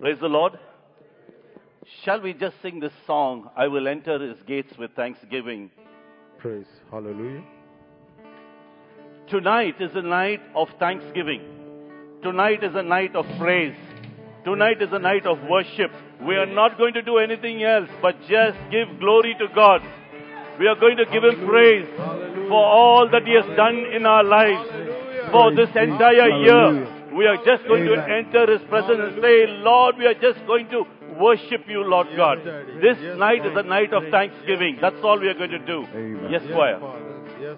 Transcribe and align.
Praise 0.00 0.18
the 0.20 0.28
Lord. 0.28 0.56
Shall 2.04 2.20
we 2.20 2.32
just 2.32 2.54
sing 2.62 2.78
this 2.78 2.92
song? 3.04 3.50
I 3.56 3.66
will 3.66 3.88
enter 3.88 4.20
his 4.20 4.40
gates 4.46 4.72
with 4.78 4.92
thanksgiving. 4.94 5.72
Praise. 6.38 6.66
Hallelujah. 6.88 7.42
Tonight 9.28 9.74
is 9.80 9.90
a 9.96 10.02
night 10.02 10.40
of 10.54 10.68
thanksgiving. 10.78 11.42
Tonight 12.22 12.62
is 12.62 12.76
a 12.76 12.82
night 12.82 13.16
of 13.16 13.26
praise. 13.40 13.74
Tonight 14.44 14.80
is 14.80 14.90
a 14.92 15.00
night 15.00 15.26
of 15.26 15.38
worship. 15.50 15.90
We 16.24 16.36
are 16.36 16.46
not 16.46 16.78
going 16.78 16.94
to 16.94 17.02
do 17.02 17.18
anything 17.18 17.64
else 17.64 17.88
but 18.00 18.14
just 18.28 18.56
give 18.70 19.00
glory 19.00 19.34
to 19.40 19.48
God. 19.52 19.82
We 20.60 20.68
are 20.68 20.76
going 20.76 20.96
to 20.98 21.06
give 21.06 21.24
Him 21.24 21.44
praise 21.44 21.88
for 22.48 22.64
all 22.64 23.08
that 23.10 23.22
He 23.26 23.34
has 23.34 23.56
done 23.56 23.84
in 23.92 24.06
our 24.06 24.22
lives 24.22 24.70
for 25.32 25.54
this 25.56 25.70
entire 25.74 26.28
year. 26.44 26.97
We 27.18 27.26
are 27.26 27.36
just 27.44 27.66
going 27.66 27.84
to 27.84 27.94
enter 27.94 28.46
His 28.46 28.62
presence 28.68 29.00
and 29.02 29.20
say, 29.20 29.46
Lord, 29.48 29.96
we 29.98 30.06
are 30.06 30.14
just 30.14 30.46
going 30.46 30.68
to 30.70 30.84
worship 31.18 31.64
you, 31.68 31.82
Lord 31.82 32.06
God. 32.16 32.38
This 32.80 32.96
night 33.18 33.44
is 33.44 33.56
a 33.56 33.64
night 33.64 33.92
of 33.92 34.04
thanksgiving. 34.12 34.78
That's 34.80 35.02
all 35.02 35.18
we 35.18 35.26
are 35.26 35.34
going 35.34 35.50
to 35.50 35.58
do. 35.58 35.84
Yes, 36.30 36.42
choir. 36.52 36.78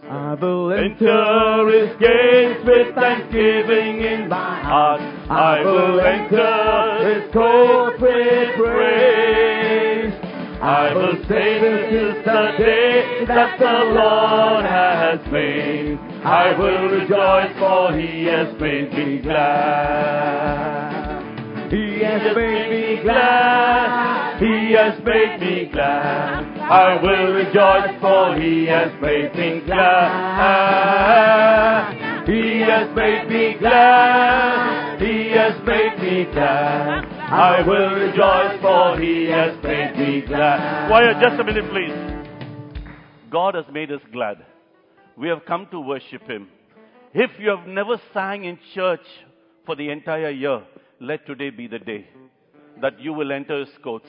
I 0.09 0.35
will 0.35 0.73
Enter 0.73 1.69
his 1.69 1.97
gates 1.99 2.65
with 2.65 2.95
thanksgiving 2.95 4.01
in 4.01 4.29
my 4.29 4.61
heart. 4.63 5.01
I 5.31 5.61
will 5.61 6.01
enter 6.01 7.21
his 7.21 7.33
courts 7.33 8.01
with 8.01 8.57
praise. 8.57 9.60
I 10.63 10.93
will 10.93 11.17
say 11.27 11.59
this 11.59 11.89
is 11.91 12.17
the 12.23 12.53
day 12.59 13.25
that 13.27 13.59
the 13.59 13.85
Lord 13.95 14.67
has 14.67 15.19
made. 15.33 15.99
I 16.23 16.53
will 16.59 16.91
rejoice 16.91 17.57
for 17.59 17.93
he 17.99 18.25
has 18.27 18.55
made 18.61 18.93
me 18.93 19.23
glad. 19.23 20.91
He 21.71 22.01
has 22.05 22.37
made 22.37 22.69
me 22.69 23.01
glad. 23.03 24.39
He 24.41 24.73
has 24.73 25.01
made 25.03 25.41
me 25.41 25.65
glad. 25.73 26.45
I 26.59 27.01
will 27.03 27.33
rejoice 27.33 27.99
for 27.99 28.37
he 28.39 28.67
has 28.67 28.93
made 29.01 29.35
me 29.35 29.61
glad. 29.65 29.81
He 32.27 32.61
has 32.61 32.95
made 32.95 33.29
me 33.31 33.55
glad. 33.59 35.01
He 35.01 35.31
has 35.31 35.55
made 35.65 35.99
me 36.03 36.25
glad. 36.35 37.20
I 37.33 37.63
will 37.65 37.95
rejoice 37.95 38.61
for 38.61 38.99
he 39.01 39.27
has 39.27 39.57
made 39.63 39.97
me 39.97 40.21
glad. 40.27 40.89
Choir, 40.89 41.13
just 41.21 41.41
a 41.41 41.45
minute 41.45 41.71
please. 41.71 41.95
God 43.31 43.55
has 43.55 43.67
made 43.73 43.93
us 43.93 44.01
glad. 44.13 44.45
We 45.17 45.29
have 45.29 45.45
come 45.47 45.69
to 45.71 45.81
worship 45.81 46.23
him. 46.29 46.49
If 47.15 47.31
you 47.39 47.51
have 47.51 47.69
never 47.69 48.01
sang 48.13 48.45
in 48.45 48.59
church 48.75 49.07
for 49.65 49.77
the 49.77 49.91
entire 49.91 50.31
year, 50.31 50.63
let 51.01 51.25
today 51.25 51.51
be 51.51 51.69
the 51.69 51.79
day 51.79 52.09
that 52.83 52.99
you 52.99 53.13
will 53.13 53.31
enter 53.31 53.61
his 53.61 53.69
courts. 53.83 54.09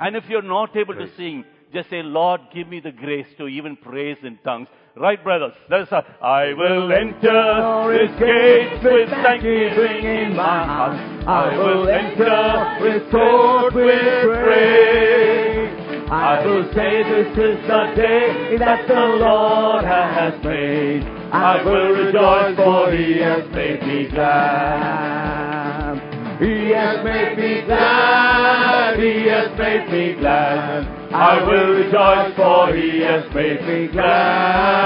And 0.00 0.16
if 0.16 0.24
you're 0.28 0.42
not 0.42 0.76
able 0.76 0.94
to 0.94 1.08
sing, 1.16 1.44
just 1.72 1.90
say, 1.90 2.02
Lord, 2.02 2.40
give 2.52 2.66
me 2.66 2.80
the 2.80 2.90
grace 2.90 3.26
to 3.38 3.46
even 3.46 3.76
praise 3.76 4.16
in 4.24 4.36
tongues. 4.42 4.68
Right, 4.96 5.22
brothers? 5.22 5.54
I 5.70 6.54
will 6.54 6.92
enter 6.92 7.92
his 7.92 8.18
gates 8.18 8.82
with 8.82 9.10
thanksgiving 9.10 10.04
in 10.04 10.34
my 10.34 10.64
heart. 10.64 11.17
I 11.28 11.58
will 11.58 11.86
enter 11.90 12.64
his 12.88 13.02
court 13.12 13.74
with 13.74 14.24
praise. 14.24 15.68
I 16.10 16.42
will 16.42 16.64
say 16.72 17.02
this 17.04 17.36
is 17.36 17.60
the 17.68 17.92
day 17.94 18.56
that 18.56 18.88
the 18.88 18.94
Lord 18.94 19.84
has 19.84 20.42
made. 20.42 21.02
I 21.30 21.62
will 21.62 21.90
rejoice 21.90 22.56
for 22.56 22.90
he 22.92 23.18
has 23.20 23.44
made 23.52 23.82
me 23.82 24.08
glad. 24.08 26.00
He 26.40 26.70
has 26.70 27.04
made 27.04 27.36
me 27.36 27.60
glad. 27.66 28.98
He 28.98 29.28
has 29.28 29.50
made 29.58 29.86
me 29.92 30.14
glad. 30.18 30.86
I 31.12 31.42
will 31.46 31.74
rejoice 31.74 32.34
for 32.36 32.72
he 32.74 33.00
has 33.00 33.24
made 33.34 33.60
me 33.68 33.88
glad. 33.92 34.78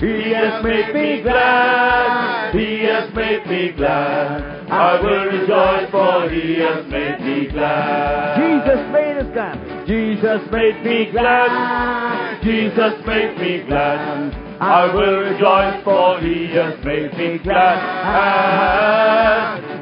He 0.00 0.32
has 0.32 0.64
made 0.64 0.92
me 0.92 1.22
glad. 1.22 2.52
He 2.52 2.82
has 2.82 3.14
made 3.14 3.46
me 3.46 3.70
glad. 3.76 4.57
I 4.70 5.00
will 5.00 5.24
rejoice 5.26 5.90
for 5.90 6.28
he 6.28 6.60
has 6.60 6.84
made 6.86 7.20
me 7.20 7.48
glad. 7.50 8.36
Jesus 8.36 8.80
made 8.92 9.16
us 9.16 9.32
glad. 9.32 9.86
Jesus 9.86 10.40
made 10.52 10.84
me 10.84 11.10
glad. 11.10 12.42
Jesus 12.42 12.94
made 13.06 13.38
me 13.38 13.62
glad. 13.66 14.34
I 14.60 14.92
will 14.92 15.20
rejoice 15.20 15.82
for 15.84 16.20
he 16.20 16.48
has 16.52 16.78
made 16.84 17.16
me 17.16 17.38
glad. 17.38 17.78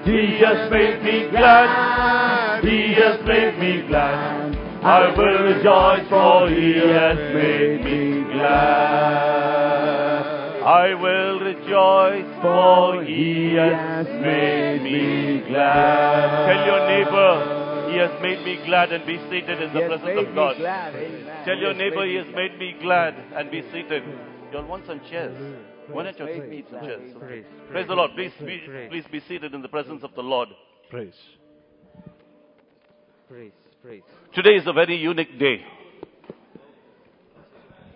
He 0.04 0.38
has 0.38 0.70
made 0.70 1.02
me 1.02 1.28
glad. 1.30 2.62
He 2.62 2.94
has 2.94 3.20
made 3.26 3.58
me 3.58 3.82
glad. 3.88 4.54
I 4.84 5.08
will 5.16 5.42
rejoice 5.42 6.08
for 6.08 6.48
he 6.48 6.78
has 6.92 7.18
made 7.34 7.84
me 7.84 8.22
glad. 8.32 9.65
I 10.66 10.94
will 10.94 11.38
rejoice 11.38 12.42
for 12.42 13.04
he 13.04 13.54
has 13.54 14.06
made 14.20 14.82
me 14.82 15.48
glad. 15.48 16.46
Tell 16.48 16.66
your 16.66 16.88
neighbor, 16.88 17.92
he 17.92 17.98
has 17.98 18.20
made 18.20 18.44
me 18.44 18.66
glad 18.66 18.90
and 18.90 19.06
be 19.06 19.16
seated 19.30 19.62
in 19.62 19.72
the 19.72 19.86
presence 19.86 20.26
of 20.26 20.34
God. 20.34 20.56
me 20.56 20.62
glad. 20.62 20.94
Amen. 20.96 21.44
Tell 21.44 21.56
your 21.56 21.72
neighbor 21.72 22.04
he 22.04 22.16
has 22.16 22.26
made 22.34 22.58
me 22.58 22.74
glad 22.82 23.14
and 23.36 23.48
be 23.48 23.62
seated. 23.70 24.02
You'll 24.52 24.66
want 24.66 24.86
some 24.86 25.00
chairs. 25.08 25.36
Why 25.88 26.02
don't 26.02 26.18
Made 26.18 26.36
your 26.36 26.46
me 26.48 26.64
some 26.68 26.80
chairs? 26.80 27.14
Praise. 27.16 27.44
Praise 27.70 27.86
the 27.86 27.94
Lord. 27.94 28.10
Please 28.16 28.32
be, 28.40 28.60
please 28.88 29.04
be 29.12 29.20
seated 29.28 29.54
in 29.54 29.62
the 29.62 29.68
presence 29.68 30.02
of 30.02 30.16
the 30.16 30.22
Lord. 30.22 30.48
Praise. 30.90 31.14
Praise, 33.28 33.52
praise. 33.84 34.02
Today 34.34 34.56
is 34.56 34.66
a 34.66 34.72
very 34.72 34.96
unique 34.96 35.38
day. 35.38 35.64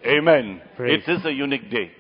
Amen. 0.06 0.60
Praise. 0.76 1.02
It 1.04 1.10
is 1.10 1.24
a 1.24 1.32
unique 1.32 1.68
day. 1.68 1.90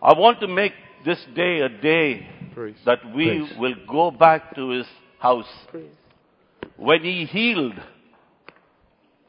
I 0.00 0.12
want 0.18 0.40
to 0.40 0.48
make 0.48 0.72
this 1.04 1.18
day 1.34 1.60
a 1.60 1.68
day 1.68 2.28
Praise. 2.54 2.76
that 2.86 2.98
we 3.14 3.40
Praise. 3.40 3.58
will 3.58 3.74
go 3.88 4.10
back 4.10 4.54
to 4.54 4.70
his 4.70 4.86
house. 5.18 5.48
Praise. 5.70 5.90
When 6.76 7.02
he 7.02 7.24
healed 7.24 7.74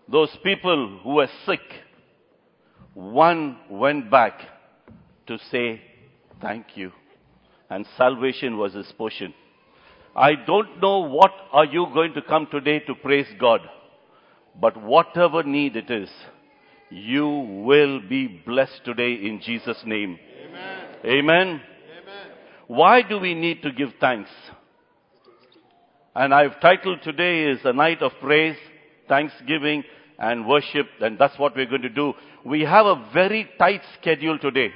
those 0.08 0.36
people 0.44 1.00
who 1.04 1.16
were 1.16 1.30
sick, 1.46 1.62
one 2.94 3.58
went 3.70 4.12
back 4.12 4.40
to 5.28 5.38
say 5.52 5.82
thank 6.42 6.76
you. 6.76 6.92
And 7.70 7.86
salvation 7.98 8.58
was 8.58 8.74
his 8.74 8.92
portion. 8.98 9.34
I 10.16 10.34
don't 10.36 10.82
know 10.82 11.00
what 11.00 11.32
are 11.52 11.66
you 11.66 11.88
going 11.94 12.14
to 12.16 12.22
come 12.22 12.48
today 12.52 12.80
to 12.82 12.96
praise 12.96 13.28
God. 13.40 13.62
But 14.60 14.82
whatever 14.82 15.44
need 15.44 15.76
it 15.76 15.90
is, 15.90 16.10
you 16.90 17.28
will 17.28 18.02
be 18.02 18.28
blessed 18.28 18.82
today 18.84 19.14
in 19.14 19.40
Jesus' 19.44 19.84
name. 19.86 20.20
Amen. 21.06 21.62
Why 22.68 23.02
do 23.02 23.20
we 23.20 23.34
need 23.34 23.62
to 23.64 23.72
give 23.72 23.90
thanks? 24.00 24.30
And 26.16 26.34
I've 26.34 26.60
titled 26.60 27.02
today 27.04 27.46
is 27.46 27.60
a 27.64 27.74
night 27.74 28.02
of 28.02 28.12
praise, 28.22 28.58
thanksgiving, 29.08 29.84
and 30.18 30.48
worship, 30.48 30.88
and 31.00 31.18
that's 31.18 31.38
what 31.40 31.56
we're 31.56 31.66
going 31.66 31.84
to 31.84 31.90
do. 31.90 32.14
We 32.44 32.62
have 32.62 32.86
a 32.86 33.10
very 33.14 33.50
tight 33.58 33.82
schedule 34.00 34.38
today. 34.38 34.72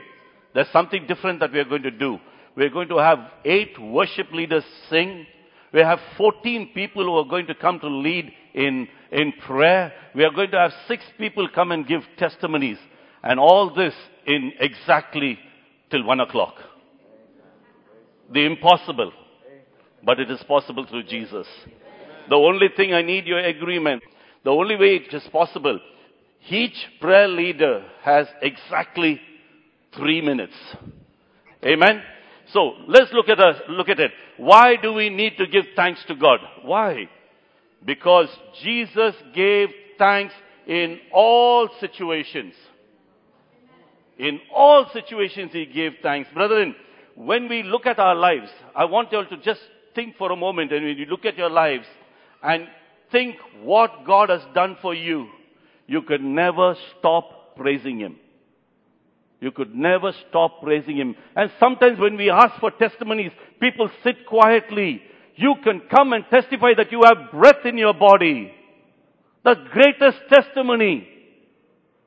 There's 0.54 0.70
something 0.72 1.06
different 1.08 1.40
that 1.42 1.52
we're 1.52 1.66
going 1.66 1.84
to 1.84 1.92
do. 1.92 2.20
We're 2.56 2.70
going 2.70 2.90
to 2.90 2.98
have 2.98 3.20
eight 3.44 3.80
worship 3.80 4.32
leaders 4.32 4.64
sing. 4.90 5.26
We 5.74 5.82
have 5.82 6.00
14 6.18 6.72
people 6.74 7.04
who 7.04 7.18
are 7.18 7.30
going 7.30 7.48
to 7.48 7.56
come 7.56 7.80
to 7.80 7.88
lead 7.88 8.32
in, 8.54 8.88
in 9.12 9.34
prayer. 9.46 9.92
We 10.14 10.24
are 10.24 10.32
going 10.32 10.52
to 10.52 10.60
have 10.60 10.72
six 10.88 11.04
people 11.18 11.48
come 11.54 11.72
and 11.72 11.88
give 11.88 12.02
testimonies. 12.18 12.78
And 13.24 13.40
all 13.40 13.74
this 13.74 13.94
in 14.26 14.54
exactly 14.60 15.40
till 15.94 16.04
one 16.04 16.20
o'clock. 16.20 16.56
The 18.34 18.46
impossible. 18.46 19.12
But 20.04 20.20
it 20.20 20.30
is 20.32 20.44
possible 20.48 20.86
through 20.90 21.04
Jesus. 21.04 21.48
The 22.30 22.36
only 22.36 22.68
thing 22.76 22.94
I 22.94 23.04
need 23.04 23.28
your 23.28 23.40
agreement. 23.40 24.02
The 24.44 24.50
only 24.50 24.76
way 24.76 24.96
it 24.96 25.14
is 25.14 25.24
possible. 25.32 25.80
Each 26.50 26.76
prayer 27.00 27.28
leader 27.28 27.86
has 28.02 28.28
exactly 28.42 29.22
three 29.96 30.22
minutes. 30.22 30.56
Amen. 31.64 32.02
So 32.52 32.74
let's 32.88 33.14
look 33.14 33.30
at 33.30 33.40
us, 33.40 33.62
look 33.70 33.88
at 33.88 34.00
it. 34.00 34.12
Why 34.38 34.76
do 34.82 34.94
we 34.94 35.10
need 35.10 35.38
to 35.38 35.48
give 35.48 35.66
thanks 35.76 36.04
to 36.08 36.16
God? 36.16 36.40
Why? 36.64 37.08
Because 37.86 38.28
Jesus 38.64 39.14
gave 39.34 39.70
thanks 39.98 40.34
in 40.68 41.00
all 41.14 41.70
situations. 41.80 42.56
In 44.18 44.40
all 44.54 44.90
situations 44.94 45.52
he 45.52 45.66
gave 45.66 45.94
thanks. 46.02 46.30
Brethren, 46.34 46.76
when 47.16 47.50
we 47.50 47.64
look 47.64 47.86
at 47.86 48.00
our 48.00 48.16
lives, 48.16 48.50
I 48.76 48.86
want 48.86 49.12
you 49.12 49.20
all 49.20 49.26
to 49.26 49.38
just 49.38 49.62
think 49.96 50.18
for 50.18 50.32
a 50.32 50.36
moment 50.36 50.72
and 50.72 50.86
when 50.86 50.98
you 50.98 51.06
look 51.06 51.26
at 51.26 51.38
your 51.38 51.50
lives 51.50 51.86
and 52.42 52.68
think 53.12 53.36
what 53.62 54.06
God 54.06 54.30
has 54.30 54.42
done 54.54 54.78
for 54.82 54.94
you, 54.94 55.28
you 55.88 56.02
could 56.02 56.22
never 56.22 56.76
stop 56.98 57.56
praising 57.56 58.00
him. 58.00 58.18
You 59.40 59.52
could 59.52 59.76
never 59.76 60.14
stop 60.30 60.62
praising 60.62 60.98
him. 60.98 61.16
And 61.36 61.52
sometimes 61.60 62.00
when 62.00 62.16
we 62.16 62.30
ask 62.30 62.60
for 62.60 62.72
testimonies, 62.72 63.32
people 63.60 63.90
sit 64.04 64.26
quietly. 64.26 65.02
you 65.36 65.56
can 65.64 65.82
come 65.90 66.14
and 66.14 66.24
testify 66.30 66.74
that 66.78 66.92
you 66.92 67.02
have 67.04 67.32
breath 67.32 67.66
in 67.66 67.78
your 67.78 67.94
body. 67.94 68.54
The 69.44 69.56
greatest 69.72 70.20
testimony. 70.30 71.08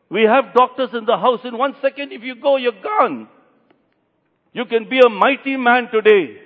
We 0.08 0.22
have 0.22 0.54
doctors 0.54 0.90
in 0.92 1.04
the 1.04 1.16
house. 1.16 1.40
In 1.44 1.58
one 1.58 1.74
second, 1.82 2.12
if 2.12 2.22
you 2.22 2.36
go, 2.40 2.56
you're 2.56 2.80
gone. 2.82 3.28
You 4.52 4.64
can 4.64 4.88
be 4.88 5.00
a 5.04 5.08
mighty 5.08 5.56
man 5.56 5.88
today 5.92 6.38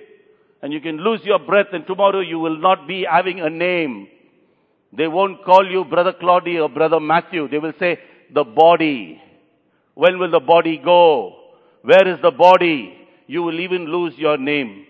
and 0.61 0.73
you 0.73 0.81
can 0.81 0.97
lose 0.97 1.21
your 1.23 1.39
breath 1.39 1.67
and 1.73 1.85
tomorrow 1.87 2.19
you 2.19 2.39
will 2.39 2.57
not 2.57 2.87
be 2.87 3.05
having 3.09 3.39
a 3.39 3.49
name. 3.49 4.07
They 4.93 5.07
won't 5.07 5.43
call 5.45 5.69
you 5.69 5.85
Brother 5.85 6.13
Claudia 6.19 6.63
or 6.63 6.69
Brother 6.69 6.99
Matthew. 6.99 7.47
They 7.47 7.59
will 7.59 7.73
say, 7.79 7.99
the 8.33 8.43
body. 8.43 9.21
When 9.93 10.19
will 10.19 10.31
the 10.31 10.39
body 10.39 10.81
go? 10.83 11.35
Where 11.83 12.07
is 12.07 12.19
the 12.21 12.31
body? 12.31 12.97
You 13.27 13.43
will 13.43 13.59
even 13.59 13.85
lose 13.85 14.13
your 14.17 14.37
name. 14.37 14.85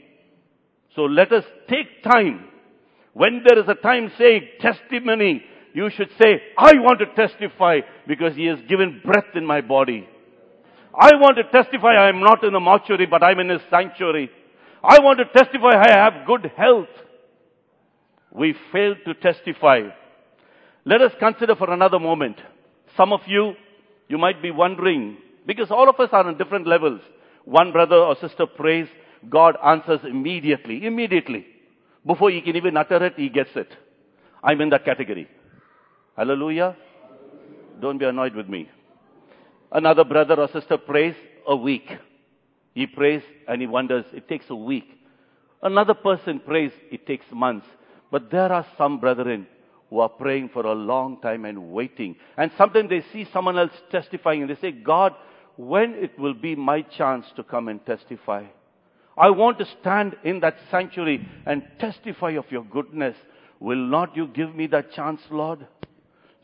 So 0.95 1.03
let 1.03 1.31
us 1.31 1.43
take 1.69 2.03
time. 2.03 2.45
When 3.13 3.43
there 3.47 3.59
is 3.59 3.67
a 3.67 3.75
time 3.75 4.11
saying 4.17 4.47
testimony, 4.59 5.43
you 5.73 5.89
should 5.89 6.09
say, 6.21 6.41
I 6.57 6.73
want 6.75 6.99
to 6.99 7.05
testify 7.15 7.79
because 8.07 8.35
He 8.35 8.45
has 8.45 8.59
given 8.67 9.01
breath 9.03 9.35
in 9.35 9.45
my 9.45 9.61
body. 9.61 10.07
I 10.93 11.15
want 11.15 11.37
to 11.37 11.43
testify 11.43 11.93
I 11.93 12.09
am 12.09 12.19
not 12.19 12.43
in 12.43 12.53
a 12.53 12.59
mortuary, 12.59 13.05
but 13.05 13.23
I'm 13.23 13.39
in 13.39 13.51
a 13.51 13.59
sanctuary. 13.69 14.29
I 14.83 14.99
want 14.99 15.19
to 15.19 15.25
testify 15.25 15.81
I 15.81 15.97
have 15.97 16.25
good 16.27 16.51
health. 16.57 16.89
We 18.33 18.55
failed 18.71 18.97
to 19.05 19.13
testify. 19.13 19.81
Let 20.85 21.01
us 21.01 21.11
consider 21.19 21.55
for 21.55 21.71
another 21.71 21.99
moment. 21.99 22.37
Some 22.97 23.13
of 23.13 23.21
you, 23.27 23.53
you 24.09 24.17
might 24.17 24.41
be 24.41 24.51
wondering, 24.51 25.17
because 25.45 25.71
all 25.71 25.89
of 25.89 25.99
us 25.99 26.09
are 26.11 26.25
on 26.27 26.37
different 26.37 26.67
levels. 26.67 27.01
One 27.45 27.71
brother 27.71 27.95
or 27.95 28.15
sister 28.19 28.45
prays, 28.45 28.87
God 29.29 29.55
answers 29.63 30.01
immediately, 30.03 30.85
immediately. 30.85 31.45
Before 32.05 32.31
he 32.31 32.41
can 32.41 32.55
even 32.55 32.75
utter 32.75 33.05
it, 33.05 33.13
he 33.15 33.29
gets 33.29 33.51
it. 33.55 33.69
I'm 34.43 34.59
in 34.59 34.69
that 34.69 34.85
category. 34.85 35.27
Hallelujah. 36.15 36.75
Don't 37.79 37.97
be 37.97 38.05
annoyed 38.05 38.35
with 38.35 38.47
me. 38.47 38.69
Another 39.71 40.03
brother 40.03 40.35
or 40.39 40.47
sister 40.49 40.77
prays 40.77 41.15
a 41.47 41.55
week. 41.55 41.89
He 42.73 42.85
prays 42.87 43.21
and 43.47 43.61
he 43.61 43.67
wonders, 43.67 44.05
it 44.13 44.27
takes 44.27 44.45
a 44.49 44.55
week. 44.55 44.85
Another 45.63 45.93
person 45.93 46.39
prays, 46.39 46.71
it 46.91 47.05
takes 47.05 47.25
months. 47.31 47.67
But 48.11 48.29
there 48.31 48.51
are 48.51 48.65
some 48.77 48.99
brethren 48.99 49.47
who 49.89 49.99
are 49.99 50.09
praying 50.09 50.49
for 50.49 50.65
a 50.65 50.73
long 50.73 51.21
time 51.21 51.45
and 51.45 51.71
waiting. 51.71 52.15
And 52.37 52.51
sometimes 52.57 52.89
they 52.89 53.03
see 53.13 53.27
someone 53.31 53.57
else 53.57 53.71
testifying 53.91 54.41
and 54.41 54.49
they 54.49 54.55
say, 54.55 54.71
God, 54.71 55.13
when 55.57 55.93
it 55.93 56.17
will 56.17 56.33
be 56.33 56.55
my 56.55 56.81
chance 56.81 57.25
to 57.35 57.43
come 57.43 57.67
and 57.67 57.85
testify? 57.85 58.45
I 59.17 59.29
want 59.29 59.59
to 59.59 59.67
stand 59.79 60.15
in 60.23 60.39
that 60.39 60.55
sanctuary 60.69 61.27
and 61.45 61.63
testify 61.79 62.31
of 62.31 62.45
your 62.49 62.63
goodness. 62.63 63.15
Will 63.59 63.75
not 63.75 64.15
you 64.15 64.27
give 64.27 64.55
me 64.55 64.67
that 64.67 64.91
chance, 64.93 65.21
Lord? 65.29 65.67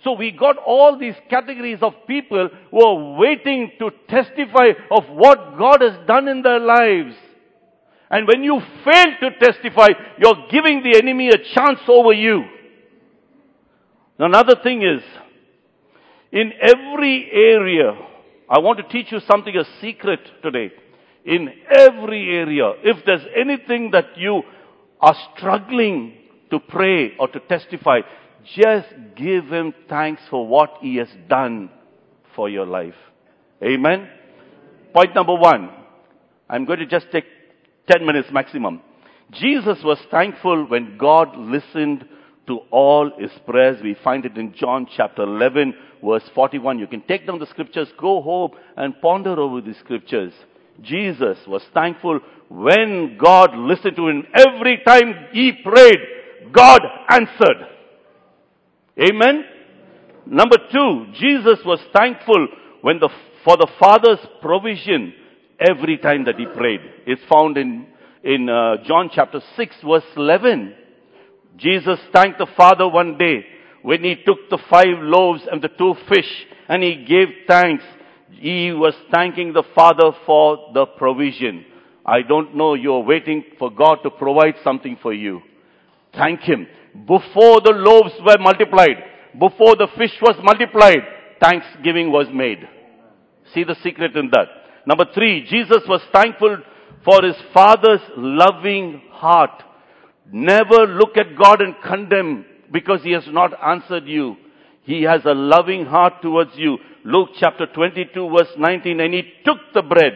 So 0.03 0.13
we 0.13 0.31
got 0.31 0.57
all 0.57 0.97
these 0.97 1.15
categories 1.29 1.79
of 1.81 1.93
people 2.07 2.49
who 2.71 2.85
are 2.85 3.17
waiting 3.17 3.71
to 3.79 3.89
testify 4.07 4.69
of 4.91 5.05
what 5.09 5.57
God 5.57 5.81
has 5.81 6.05
done 6.07 6.27
in 6.27 6.43
their 6.43 6.59
lives. 6.59 7.15
And 8.09 8.27
when 8.27 8.43
you 8.43 8.61
fail 8.85 9.05
to 9.21 9.31
testify, 9.39 9.87
you're 10.19 10.47
giving 10.49 10.83
the 10.83 10.97
enemy 10.97 11.29
a 11.29 11.37
chance 11.53 11.79
over 11.87 12.13
you. 12.13 12.45
Another 14.19 14.55
thing 14.63 14.81
is, 14.81 15.01
in 16.31 16.51
every 16.61 17.29
area, 17.31 17.93
I 18.49 18.59
want 18.59 18.77
to 18.79 18.87
teach 18.87 19.11
you 19.11 19.19
something, 19.27 19.55
a 19.55 19.63
secret 19.81 20.19
today. 20.41 20.71
In 21.25 21.49
every 21.69 22.35
area, 22.35 22.71
if 22.83 23.05
there's 23.05 23.25
anything 23.35 23.91
that 23.91 24.17
you 24.17 24.43
are 25.01 25.15
struggling 25.35 26.13
to 26.49 26.59
pray 26.59 27.15
or 27.19 27.27
to 27.27 27.39
testify, 27.41 27.99
just 28.55 28.87
give 29.15 29.45
him 29.45 29.73
thanks 29.89 30.21
for 30.29 30.47
what 30.47 30.77
he 30.81 30.97
has 30.97 31.09
done 31.27 31.69
for 32.35 32.49
your 32.49 32.65
life. 32.65 32.95
Amen. 33.63 34.09
Point 34.93 35.15
number 35.15 35.35
one. 35.35 35.69
I'm 36.49 36.65
going 36.65 36.79
to 36.79 36.85
just 36.85 37.07
take 37.11 37.25
10 37.91 38.05
minutes 38.05 38.29
maximum. 38.31 38.81
Jesus 39.31 39.79
was 39.83 39.99
thankful 40.09 40.65
when 40.67 40.97
God 40.97 41.35
listened 41.37 42.07
to 42.47 42.59
all 42.71 43.11
his 43.17 43.31
prayers. 43.45 43.81
We 43.83 43.97
find 44.03 44.25
it 44.25 44.37
in 44.37 44.53
John 44.53 44.87
chapter 44.95 45.23
11 45.23 45.73
verse 46.03 46.23
41. 46.33 46.79
You 46.79 46.87
can 46.87 47.01
take 47.01 47.27
down 47.27 47.39
the 47.39 47.47
scriptures, 47.47 47.89
go 47.99 48.21
home 48.21 48.51
and 48.75 48.99
ponder 49.01 49.39
over 49.39 49.61
the 49.61 49.73
scriptures. 49.73 50.33
Jesus 50.81 51.37
was 51.47 51.63
thankful 51.73 52.19
when 52.49 53.17
God 53.17 53.55
listened 53.55 53.95
to 53.95 54.07
him. 54.07 54.25
Every 54.33 54.81
time 54.85 55.27
he 55.31 55.51
prayed, 55.63 55.97
God 56.51 56.81
answered. 57.09 57.76
Amen? 58.99 59.43
Number 60.25 60.57
two, 60.71 61.05
Jesus 61.13 61.59
was 61.65 61.79
thankful 61.95 62.47
when 62.81 62.99
the, 62.99 63.09
for 63.45 63.57
the 63.57 63.67
Father's 63.79 64.19
provision 64.41 65.13
every 65.59 65.97
time 65.97 66.25
that 66.25 66.35
he 66.35 66.45
prayed. 66.45 66.81
It's 67.05 67.21
found 67.29 67.57
in, 67.57 67.87
in 68.23 68.49
uh, 68.49 68.83
John 68.85 69.09
chapter 69.13 69.39
6 69.55 69.75
verse 69.85 70.03
11. 70.15 70.75
Jesus 71.57 71.99
thanked 72.13 72.39
the 72.39 72.47
Father 72.55 72.87
one 72.87 73.17
day 73.17 73.45
when 73.81 74.03
he 74.03 74.15
took 74.15 74.49
the 74.49 74.59
five 74.69 74.99
loaves 74.99 75.41
and 75.51 75.61
the 75.61 75.69
two 75.69 75.93
fish 76.09 76.45
and 76.67 76.83
he 76.83 77.05
gave 77.05 77.27
thanks. 77.47 77.83
He 78.31 78.71
was 78.71 78.93
thanking 79.13 79.53
the 79.53 79.63
Father 79.73 80.11
for 80.25 80.71
the 80.73 80.85
provision. 80.85 81.65
I 82.05 82.21
don't 82.21 82.55
know, 82.55 82.73
you're 82.73 83.03
waiting 83.03 83.43
for 83.57 83.71
God 83.71 83.99
to 84.03 84.09
provide 84.09 84.55
something 84.63 84.97
for 85.01 85.13
you. 85.13 85.41
Thank 86.17 86.41
Him. 86.41 86.67
Before 87.05 87.61
the 87.61 87.73
loaves 87.75 88.13
were 88.25 88.37
multiplied, 88.39 88.97
before 89.39 89.75
the 89.75 89.87
fish 89.97 90.13
was 90.21 90.35
multiplied, 90.43 91.03
thanksgiving 91.39 92.11
was 92.11 92.27
made. 92.33 92.67
See 93.53 93.63
the 93.63 93.75
secret 93.83 94.15
in 94.15 94.29
that. 94.31 94.47
Number 94.85 95.05
three, 95.13 95.45
Jesus 95.49 95.83
was 95.87 96.01
thankful 96.11 96.57
for 97.05 97.23
his 97.23 97.35
father's 97.53 98.01
loving 98.17 99.01
heart. 99.11 99.63
Never 100.31 100.87
look 100.87 101.17
at 101.17 101.37
God 101.37 101.61
and 101.61 101.75
condemn 101.85 102.45
because 102.71 103.01
he 103.03 103.11
has 103.11 103.23
not 103.27 103.51
answered 103.63 104.07
you. 104.07 104.35
He 104.83 105.03
has 105.03 105.21
a 105.25 105.33
loving 105.33 105.85
heart 105.85 106.21
towards 106.21 106.51
you. 106.55 106.77
Luke 107.03 107.29
chapter 107.39 107.65
22 107.67 108.29
verse 108.29 108.53
19, 108.57 108.99
and 108.99 109.13
he 109.13 109.23
took 109.45 109.57
the 109.73 109.81
bread, 109.81 110.13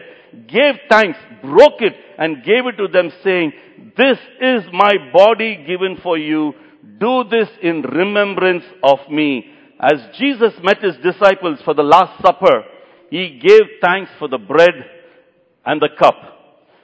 gave 0.48 0.74
thanks, 0.88 1.18
broke 1.42 1.80
it, 1.80 1.94
and 2.18 2.44
gave 2.44 2.66
it 2.66 2.76
to 2.78 2.88
them 2.88 3.10
saying, 3.22 3.52
this 3.96 4.18
is 4.40 4.62
my 4.72 4.92
body 5.12 5.64
given 5.66 5.98
for 6.02 6.16
you. 6.16 6.54
Do 6.98 7.24
this 7.30 7.48
in 7.62 7.82
remembrance 7.82 8.64
of 8.82 8.98
me. 9.10 9.46
As 9.80 10.16
Jesus 10.18 10.52
met 10.62 10.82
his 10.82 10.96
disciples 11.02 11.60
for 11.64 11.74
the 11.74 11.82
Last 11.82 12.22
Supper, 12.22 12.64
he 13.10 13.40
gave 13.40 13.62
thanks 13.80 14.10
for 14.18 14.28
the 14.28 14.38
bread 14.38 14.72
and 15.66 15.80
the 15.80 15.88
cup. 15.98 16.14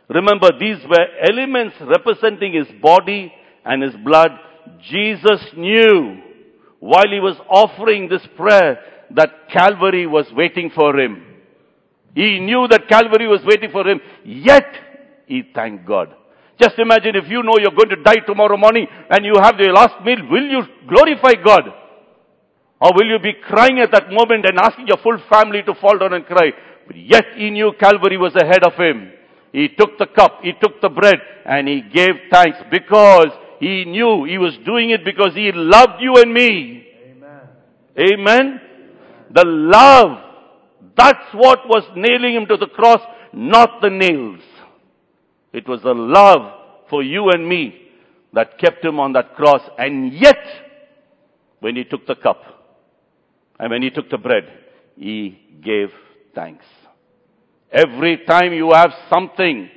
Remember, 0.08 0.50
these 0.58 0.78
were 0.88 1.06
elements 1.22 1.76
representing 1.80 2.54
his 2.54 2.66
body 2.82 3.32
and 3.64 3.82
his 3.82 3.94
blood. 4.04 4.30
Jesus 4.82 5.40
knew 5.56 6.22
while 6.80 7.08
he 7.10 7.20
was 7.20 7.36
offering 7.48 8.08
this 8.08 8.26
prayer 8.36 8.78
that 9.14 9.48
Calvary 9.52 10.06
was 10.06 10.26
waiting 10.32 10.70
for 10.74 10.98
him. 10.98 11.27
He 12.14 12.38
knew 12.40 12.66
that 12.68 12.88
Calvary 12.88 13.28
was 13.28 13.40
waiting 13.44 13.70
for 13.70 13.86
him, 13.86 14.00
yet 14.24 14.66
he 15.26 15.42
thanked 15.54 15.86
God. 15.86 16.14
Just 16.60 16.78
imagine 16.78 17.14
if 17.14 17.28
you 17.28 17.42
know 17.42 17.56
you're 17.58 17.70
going 17.70 17.90
to 17.90 18.02
die 18.02 18.26
tomorrow 18.26 18.56
morning 18.56 18.86
and 19.10 19.24
you 19.24 19.34
have 19.40 19.56
the 19.56 19.70
last 19.70 20.04
meal, 20.04 20.18
will 20.28 20.44
you 20.44 20.62
glorify 20.88 21.34
God? 21.44 21.72
Or 22.80 22.92
will 22.94 23.06
you 23.06 23.18
be 23.18 23.34
crying 23.46 23.78
at 23.78 23.92
that 23.92 24.10
moment 24.10 24.46
and 24.46 24.58
asking 24.58 24.88
your 24.88 24.98
full 24.98 25.18
family 25.30 25.62
to 25.62 25.74
fall 25.74 25.98
down 25.98 26.14
and 26.14 26.26
cry? 26.26 26.50
But 26.86 26.96
yet 26.96 27.24
he 27.36 27.50
knew 27.50 27.72
Calvary 27.78 28.16
was 28.16 28.34
ahead 28.34 28.64
of 28.64 28.74
him. 28.74 29.12
He 29.52 29.68
took 29.68 29.98
the 29.98 30.06
cup, 30.06 30.40
he 30.42 30.52
took 30.60 30.80
the 30.80 30.88
bread, 30.88 31.16
and 31.44 31.68
he 31.68 31.80
gave 31.80 32.14
thanks 32.30 32.58
because 32.70 33.28
he 33.60 33.84
knew 33.84 34.24
he 34.24 34.38
was 34.38 34.56
doing 34.64 34.90
it 34.90 35.04
because 35.04 35.34
he 35.34 35.50
loved 35.52 36.00
you 36.00 36.16
and 36.16 36.32
me. 36.32 36.86
Amen. 37.10 37.40
Amen. 38.12 38.60
The 39.34 39.44
love, 39.44 40.27
that's 40.98 41.32
what 41.32 41.60
was 41.68 41.84
nailing 41.96 42.34
him 42.34 42.46
to 42.46 42.56
the 42.56 42.66
cross, 42.66 43.00
not 43.32 43.80
the 43.80 43.88
nails. 43.88 44.40
It 45.52 45.68
was 45.68 45.80
the 45.82 45.94
love 45.94 46.52
for 46.90 47.02
you 47.02 47.30
and 47.30 47.48
me 47.48 47.88
that 48.32 48.58
kept 48.58 48.84
him 48.84 48.98
on 49.00 49.12
that 49.12 49.34
cross. 49.34 49.62
And 49.78 50.12
yet, 50.12 50.36
when 51.60 51.76
he 51.76 51.84
took 51.84 52.06
the 52.06 52.16
cup 52.16 52.42
and 53.58 53.70
when 53.70 53.82
he 53.82 53.90
took 53.90 54.10
the 54.10 54.18
bread, 54.18 54.52
he 54.96 55.40
gave 55.62 55.88
thanks. 56.34 56.64
Every 57.70 58.24
time 58.26 58.52
you 58.52 58.72
have 58.72 58.92
something, 59.10 59.70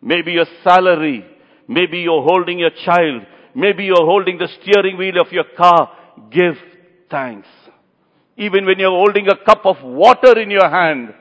maybe 0.00 0.32
your 0.32 0.46
salary, 0.62 1.24
maybe 1.68 1.98
you're 1.98 2.22
holding 2.22 2.58
your 2.58 2.70
child, 2.84 3.22
maybe 3.54 3.84
you're 3.84 3.96
holding 3.96 4.38
the 4.38 4.48
steering 4.60 4.96
wheel 4.96 5.20
of 5.20 5.32
your 5.32 5.44
car, 5.56 5.90
give 6.30 6.54
thanks. 7.10 7.48
Even 8.36 8.66
when 8.66 8.78
you're 8.78 8.90
holding 8.90 9.28
a 9.28 9.36
cup 9.44 9.64
of 9.64 9.82
water 9.82 10.38
in 10.38 10.50
your 10.50 10.68
hand, 10.68 11.14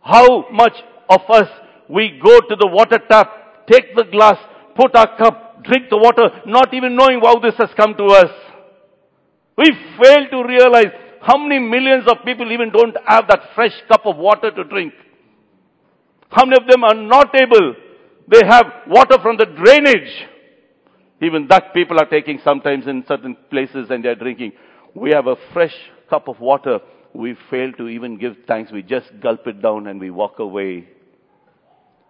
how 0.00 0.48
much 0.50 0.74
of 1.08 1.20
us 1.28 1.48
we 1.88 2.20
go 2.22 2.40
to 2.40 2.56
the 2.56 2.66
water 2.66 2.98
tap, 3.08 3.66
take 3.70 3.94
the 3.94 4.04
glass, 4.04 4.36
put 4.74 4.94
our 4.96 5.16
cup 5.16 5.42
drink 5.62 5.88
the 5.90 5.96
water, 5.96 6.28
not 6.46 6.74
even 6.74 6.96
knowing 6.96 7.20
how 7.20 7.38
this 7.38 7.54
has 7.58 7.70
come 7.76 7.94
to 7.96 8.04
us. 8.04 8.30
We 9.56 9.70
fail 10.02 10.28
to 10.30 10.48
realize 10.48 10.92
how 11.20 11.38
many 11.38 11.58
millions 11.60 12.04
of 12.08 12.24
people 12.24 12.50
even 12.50 12.70
don't 12.70 12.96
have 13.06 13.28
that 13.28 13.54
fresh 13.54 13.72
cup 13.88 14.06
of 14.06 14.16
water 14.16 14.50
to 14.50 14.64
drink. 14.64 14.92
How 16.30 16.44
many 16.44 16.60
of 16.60 16.68
them 16.68 16.82
are 16.82 16.94
not 16.94 17.34
able? 17.34 17.74
They 18.28 18.40
have 18.46 18.66
water 18.88 19.18
from 19.22 19.36
the 19.36 19.46
drainage. 19.46 20.28
Even 21.20 21.46
that 21.48 21.72
people 21.74 22.00
are 22.00 22.06
taking 22.06 22.40
sometimes 22.42 22.86
in 22.86 23.04
certain 23.06 23.36
places 23.50 23.88
and 23.90 24.04
they're 24.04 24.16
drinking. 24.16 24.52
We 24.94 25.12
have 25.12 25.26
a 25.26 25.36
fresh 25.52 25.74
cup 26.12 26.28
of 26.28 26.38
water. 26.40 26.78
We 27.14 27.36
fail 27.50 27.72
to 27.78 27.88
even 27.88 28.18
give 28.18 28.36
thanks. 28.46 28.70
We 28.70 28.82
just 28.82 29.08
gulp 29.22 29.46
it 29.46 29.62
down 29.62 29.86
and 29.86 29.98
we 29.98 30.10
walk 30.10 30.38
away. 30.38 30.88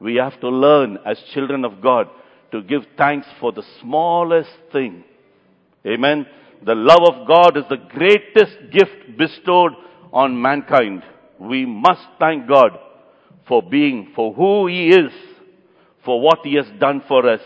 We 0.00 0.16
have 0.16 0.40
to 0.40 0.48
learn 0.48 0.98
as 1.06 1.18
children 1.32 1.64
of 1.64 1.80
God 1.80 2.08
to 2.50 2.62
give 2.62 2.82
thanks 2.98 3.28
for 3.40 3.52
the 3.52 3.62
smallest 3.80 4.50
thing. 4.72 5.04
Amen. 5.86 6.26
The 6.64 6.74
love 6.74 7.02
of 7.12 7.28
God 7.28 7.56
is 7.56 7.64
the 7.68 7.76
greatest 7.76 8.72
gift 8.72 9.16
bestowed 9.16 9.72
on 10.12 10.40
mankind. 10.40 11.04
We 11.38 11.64
must 11.64 12.06
thank 12.18 12.48
God 12.48 12.78
for 13.46 13.62
being, 13.62 14.12
for 14.16 14.34
who 14.34 14.66
He 14.66 14.88
is, 14.88 15.12
for 16.04 16.20
what 16.20 16.40
He 16.44 16.56
has 16.56 16.66
done 16.80 17.02
for 17.06 17.28
us. 17.28 17.40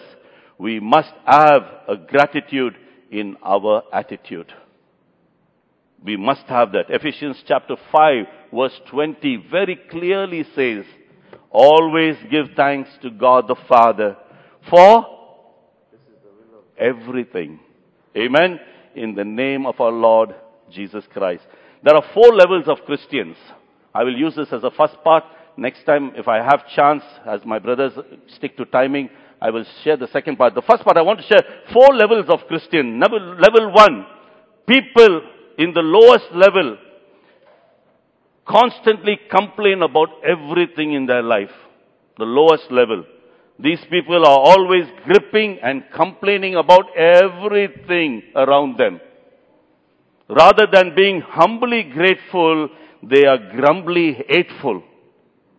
We 0.58 0.80
must 0.80 1.12
have 1.26 1.62
a 1.86 1.96
gratitude 1.96 2.76
in 3.10 3.36
our 3.42 3.82
attitude. 3.92 4.52
We 6.06 6.16
must 6.16 6.44
have 6.46 6.70
that. 6.72 6.86
Ephesians 6.88 7.42
chapter 7.48 7.74
5 7.90 8.26
verse 8.54 8.80
20 8.90 9.44
very 9.50 9.74
clearly 9.90 10.44
says, 10.54 10.84
always 11.50 12.14
give 12.30 12.46
thanks 12.56 12.88
to 13.02 13.10
God 13.10 13.48
the 13.48 13.56
Father 13.68 14.16
for 14.70 15.04
everything. 16.78 17.58
Amen. 18.16 18.60
In 18.94 19.16
the 19.16 19.24
name 19.24 19.66
of 19.66 19.80
our 19.80 19.90
Lord 19.90 20.32
Jesus 20.70 21.04
Christ. 21.12 21.42
There 21.82 21.96
are 21.96 22.04
four 22.14 22.32
levels 22.34 22.68
of 22.68 22.86
Christians. 22.86 23.36
I 23.92 24.04
will 24.04 24.16
use 24.16 24.36
this 24.36 24.52
as 24.52 24.62
a 24.62 24.70
first 24.70 25.02
part. 25.02 25.24
Next 25.56 25.84
time, 25.84 26.12
if 26.14 26.28
I 26.28 26.36
have 26.36 26.68
chance, 26.68 27.02
as 27.26 27.40
my 27.44 27.58
brothers 27.58 27.92
stick 28.36 28.56
to 28.58 28.64
timing, 28.64 29.10
I 29.40 29.50
will 29.50 29.64
share 29.82 29.96
the 29.96 30.08
second 30.08 30.36
part. 30.36 30.54
The 30.54 30.62
first 30.62 30.84
part, 30.84 30.96
I 30.96 31.02
want 31.02 31.20
to 31.20 31.26
share 31.26 31.42
four 31.72 31.94
levels 31.94 32.26
of 32.28 32.46
Christian. 32.46 33.00
Level, 33.00 33.36
level 33.36 33.72
one, 33.72 34.06
people 34.68 35.22
in 35.58 35.72
the 35.72 35.80
lowest 35.80 36.26
level 36.32 36.76
constantly 38.46 39.18
complain 39.30 39.82
about 39.82 40.08
everything 40.24 40.92
in 40.92 41.06
their 41.06 41.22
life. 41.22 41.50
The 42.18 42.24
lowest 42.24 42.70
level. 42.70 43.04
These 43.58 43.80
people 43.90 44.24
are 44.26 44.38
always 44.38 44.84
gripping 45.04 45.58
and 45.62 45.84
complaining 45.94 46.56
about 46.56 46.96
everything 46.96 48.22
around 48.34 48.78
them. 48.78 49.00
Rather 50.28 50.66
than 50.70 50.94
being 50.94 51.20
humbly 51.20 51.84
grateful, 51.84 52.68
they 53.02 53.24
are 53.24 53.38
grumbly 53.38 54.24
hateful. 54.28 54.82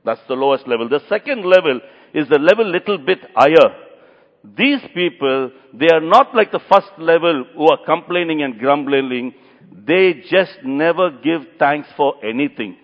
That's 0.05 0.21
the 0.27 0.35
lowest 0.35 0.67
level. 0.67 0.87
The 0.89 1.01
second 1.09 1.45
level 1.45 1.79
is 2.13 2.27
the 2.29 2.39
level 2.39 2.69
little 2.69 2.97
bit 2.97 3.19
higher. 3.35 3.75
These 4.57 4.81
people, 4.93 5.51
they 5.73 5.89
are 5.89 6.01
not 6.01 6.35
like 6.35 6.51
the 6.51 6.61
first 6.71 6.91
level 6.97 7.45
who 7.55 7.67
are 7.67 7.79
complaining 7.85 8.43
and 8.43 8.59
grumbling. 8.59 9.33
They 9.71 10.23
just 10.29 10.63
never 10.63 11.11
give 11.11 11.41
thanks 11.59 11.87
for 11.95 12.15
anything. 12.23 12.77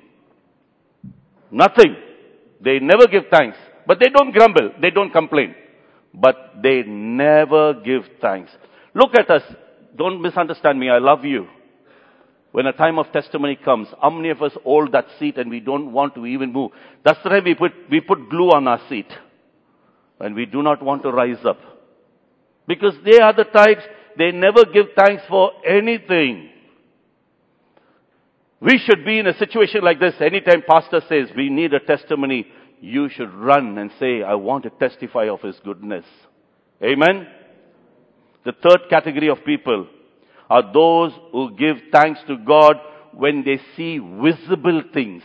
Nothing. 1.52 1.96
They 2.62 2.80
never 2.80 3.08
give 3.08 3.24
thanks. 3.32 3.58
But 3.86 4.00
they 4.00 4.10
don't 4.10 4.32
grumble. 4.32 4.72
They 4.82 4.90
don't 4.90 5.12
complain. 5.12 5.56
But 6.14 6.62
they 6.62 6.84
never 6.84 7.74
give 7.74 8.04
thanks. 8.22 8.52
Look 8.94 9.12
at 9.18 9.30
us. 9.30 9.44
Don't 9.96 10.22
misunderstand 10.22 10.80
me. 10.80 10.90
I 10.90 11.00
love 11.00 11.26
you. 11.26 11.48
When 12.52 12.68
a 12.68 12.74
time 12.74 13.00
of 13.00 13.12
testimony 13.12 13.56
comes, 13.56 13.88
how 14.00 14.12
many 14.12 14.30
of 14.30 14.42
us 14.42 14.52
hold 14.64 14.92
that 14.92 15.08
seat 15.20 15.38
and 15.38 15.50
we 15.50 15.60
don't 15.60 15.92
want 15.92 16.14
to 16.16 16.26
even 16.26 16.54
move? 16.54 16.72
That's 17.04 17.22
the 17.24 17.30
time 17.30 17.44
we 17.46 17.56
put, 17.56 17.72
we 17.90 18.00
put 18.00 18.30
glue 18.30 18.50
on 18.52 18.68
our 18.68 18.80
seat. 18.90 19.12
And 20.20 20.36
we 20.36 20.46
do 20.46 20.62
not 20.62 20.82
want 20.82 21.02
to 21.04 21.12
rise 21.12 21.44
up. 21.44 21.58
Because 22.68 22.94
they 23.04 23.20
are 23.20 23.34
the 23.34 23.46
types, 23.46 23.82
they 24.18 24.32
never 24.32 24.66
give 24.66 24.88
thanks 24.96 25.24
for 25.28 25.52
anything. 25.68 26.50
We 28.64 28.80
should 28.86 29.04
be 29.04 29.20
in 29.20 29.28
a 29.28 29.38
situation 29.38 29.82
like 29.84 30.00
this. 30.00 30.14
Anytime 30.22 30.64
pastor 30.66 31.02
says 31.10 31.28
we 31.36 31.50
need 31.50 31.74
a 31.74 31.82
testimony, 31.82 32.48
you 32.80 33.10
should 33.10 33.34
run 33.34 33.78
and 33.78 33.92
say, 34.00 34.24
I 34.24 34.36
want 34.36 34.64
to 34.64 34.70
testify 34.70 35.28
of 35.28 35.42
his 35.42 35.60
goodness. 35.66 36.06
Amen? 36.82 37.28
The 38.46 38.54
third 38.54 38.90
category 38.90 39.28
of 39.28 39.44
people 39.46 39.88
are 40.50 40.72
those 40.74 41.12
who 41.34 41.54
give 41.58 41.76
thanks 41.92 42.22
to 42.28 42.38
God 42.38 42.78
when 43.12 43.44
they 43.44 43.60
see 43.76 44.00
visible 44.00 44.82
things. 44.94 45.24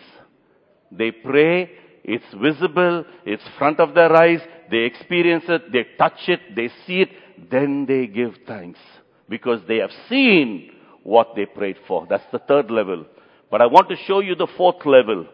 They 0.90 1.12
pray, 1.12 1.70
it's 2.02 2.24
visible, 2.42 3.04
it's 3.24 3.42
front 3.56 3.78
of 3.78 3.94
their 3.94 4.12
eyes, 4.16 4.40
they 4.68 4.78
experience 4.78 5.44
it, 5.48 5.70
they 5.70 5.86
touch 5.96 6.26
it, 6.26 6.40
they 6.56 6.70
see 6.86 7.02
it, 7.02 7.10
then 7.50 7.86
they 7.86 8.08
give 8.08 8.34
thanks. 8.48 8.80
Because 9.28 9.60
they 9.68 9.76
have 9.76 9.92
seen 10.08 10.72
what 11.04 11.36
they 11.36 11.46
prayed 11.46 11.76
for. 11.86 12.04
That's 12.08 12.26
the 12.32 12.40
third 12.40 12.70
level. 12.70 13.06
But 13.50 13.62
I 13.62 13.66
want 13.66 13.88
to 13.88 13.96
show 14.06 14.20
you 14.20 14.34
the 14.34 14.48
fourth 14.56 14.84
level. 14.84 15.26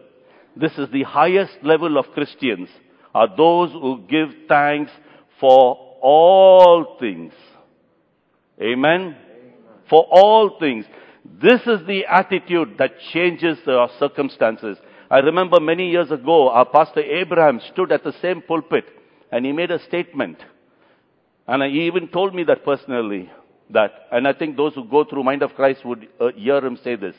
This 0.55 0.71
is 0.77 0.89
the 0.91 1.03
highest 1.03 1.57
level 1.63 1.97
of 1.97 2.05
Christians, 2.13 2.69
are 3.13 3.27
those 3.35 3.71
who 3.71 4.03
give 4.09 4.29
thanks 4.47 4.91
for 5.39 5.77
all 6.01 6.97
things. 6.99 7.33
Amen? 8.61 9.15
For 9.89 10.05
all 10.09 10.57
things. 10.59 10.85
This 11.41 11.61
is 11.61 11.85
the 11.87 12.05
attitude 12.09 12.75
that 12.77 12.91
changes 13.11 13.57
our 13.67 13.89
circumstances. 13.99 14.77
I 15.09 15.19
remember 15.19 15.59
many 15.59 15.89
years 15.89 16.11
ago, 16.11 16.49
our 16.49 16.65
pastor 16.65 17.01
Abraham 17.01 17.59
stood 17.71 17.91
at 17.91 18.03
the 18.03 18.13
same 18.21 18.41
pulpit 18.41 18.85
and 19.31 19.45
he 19.45 19.51
made 19.51 19.71
a 19.71 19.83
statement. 19.85 20.37
And 21.47 21.63
he 21.63 21.87
even 21.87 22.07
told 22.07 22.33
me 22.33 22.43
that 22.45 22.63
personally. 22.63 23.29
That, 23.71 23.91
and 24.11 24.27
I 24.27 24.33
think 24.33 24.57
those 24.57 24.75
who 24.75 24.85
go 24.85 25.03
through 25.03 25.23
Mind 25.23 25.41
of 25.41 25.55
Christ 25.55 25.83
would 25.85 26.07
uh, 26.19 26.27
hear 26.35 26.57
him 26.57 26.77
say 26.83 26.95
this. 26.95 27.15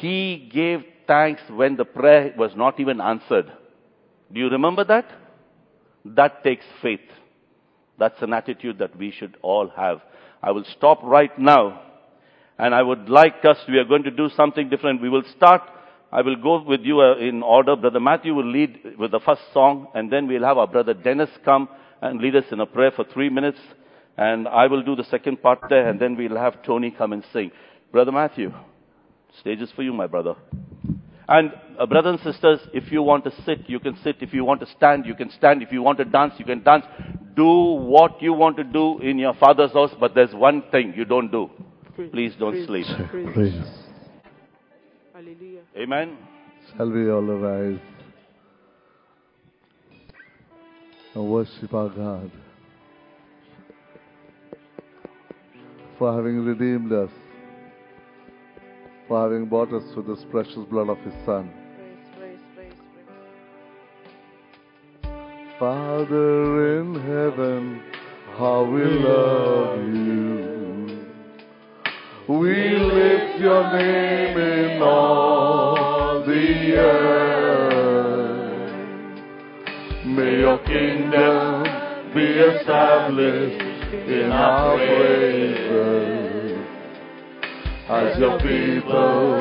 He 0.00 0.48
gave 0.52 0.84
thanks 1.06 1.40
when 1.48 1.76
the 1.76 1.84
prayer 1.84 2.34
was 2.36 2.52
not 2.54 2.78
even 2.78 3.00
answered. 3.00 3.50
Do 4.32 4.38
you 4.38 4.48
remember 4.50 4.84
that? 4.84 5.10
That 6.04 6.44
takes 6.44 6.64
faith. 6.82 7.00
That's 7.98 8.20
an 8.22 8.32
attitude 8.32 8.78
that 8.78 8.96
we 8.96 9.10
should 9.10 9.36
all 9.42 9.68
have. 9.74 10.02
I 10.42 10.52
will 10.52 10.64
stop 10.76 11.00
right 11.02 11.36
now. 11.38 11.82
And 12.58 12.74
I 12.74 12.82
would 12.82 13.08
like 13.08 13.44
us, 13.44 13.56
we 13.68 13.78
are 13.78 13.84
going 13.84 14.02
to 14.02 14.10
do 14.10 14.28
something 14.36 14.68
different. 14.68 15.00
We 15.00 15.08
will 15.08 15.24
start, 15.36 15.62
I 16.12 16.22
will 16.22 16.36
go 16.36 16.62
with 16.62 16.80
you 16.82 17.00
uh, 17.00 17.16
in 17.16 17.42
order. 17.42 17.74
Brother 17.74 18.00
Matthew 18.00 18.34
will 18.34 18.50
lead 18.50 18.96
with 18.98 19.10
the 19.12 19.20
first 19.20 19.42
song, 19.54 19.88
and 19.94 20.12
then 20.12 20.26
we'll 20.26 20.44
have 20.44 20.58
our 20.58 20.66
brother 20.66 20.92
Dennis 20.92 21.30
come 21.44 21.68
and 22.02 22.20
lead 22.20 22.36
us 22.36 22.44
in 22.52 22.60
a 22.60 22.66
prayer 22.66 22.90
for 22.94 23.04
three 23.04 23.30
minutes. 23.30 23.58
And 24.16 24.48
I 24.48 24.66
will 24.66 24.82
do 24.82 24.96
the 24.96 25.04
second 25.04 25.40
part 25.40 25.60
there, 25.70 25.88
and 25.88 25.98
then 25.98 26.16
we'll 26.16 26.36
have 26.36 26.62
Tony 26.62 26.90
come 26.90 27.12
and 27.12 27.24
sing. 27.32 27.52
Brother 27.92 28.12
Matthew, 28.12 28.52
stage 29.40 29.60
is 29.60 29.70
for 29.72 29.82
you, 29.82 29.92
my 29.92 30.06
brother. 30.06 30.34
And 31.28 31.52
uh, 31.78 31.86
brothers 31.86 32.20
and 32.24 32.32
sisters, 32.32 32.60
if 32.72 32.90
you 32.90 33.02
want 33.02 33.24
to 33.24 33.32
sit, 33.44 33.68
you 33.68 33.78
can 33.80 33.96
sit. 34.02 34.16
If 34.20 34.32
you 34.32 34.44
want 34.44 34.60
to 34.60 34.66
stand, 34.76 35.04
you 35.04 35.14
can 35.14 35.30
stand. 35.30 35.62
If 35.62 35.72
you 35.72 35.82
want 35.82 35.98
to 35.98 36.04
dance, 36.04 36.34
you 36.38 36.44
can 36.44 36.62
dance. 36.62 36.84
Do 37.36 37.46
what 37.46 38.22
you 38.22 38.32
want 38.32 38.56
to 38.56 38.64
do 38.64 38.98
in 39.00 39.18
your 39.18 39.34
father's 39.34 39.72
house, 39.72 39.90
but 40.00 40.14
there's 40.14 40.32
one 40.32 40.62
thing 40.70 40.94
you 40.96 41.04
don't 41.04 41.30
do. 41.30 41.50
Please 42.10 42.32
don't 42.38 42.66
sleep. 42.66 42.86
Praise. 43.10 43.60
Hallelujah. 45.12 45.62
Amen. 45.76 46.16
Shall 46.76 46.90
we 46.90 47.10
all 47.10 47.30
arise 47.30 47.80
and 51.14 51.30
worship 51.30 51.74
our 51.74 51.88
God 51.88 52.30
for 55.98 56.14
having 56.14 56.44
redeemed 56.44 56.92
us, 56.92 57.10
for 59.08 59.22
having 59.22 59.46
bought 59.46 59.72
us 59.72 59.82
with 59.96 60.06
this 60.06 60.24
precious 60.30 60.64
blood 60.70 60.90
of 60.90 60.98
His 60.98 61.14
Son. 61.24 61.50
Father 65.58 66.78
in 66.78 66.94
heaven, 66.94 67.82
how 68.36 68.62
we 68.64 68.84
love 68.84 69.78
you. 69.78 70.28
We 72.28 72.76
lift 72.76 73.40
your 73.40 73.72
name 73.72 74.36
in 74.36 74.82
all 74.82 76.22
the 76.24 76.74
earth. 76.76 77.48
May 80.04 80.38
your 80.40 80.58
kingdom 80.58 81.64
be 82.14 82.24
established 82.24 83.62
in 84.06 84.30
our 84.30 84.76
praises. 84.76 86.17
As 87.90 88.18
your 88.18 88.38
people 88.40 89.38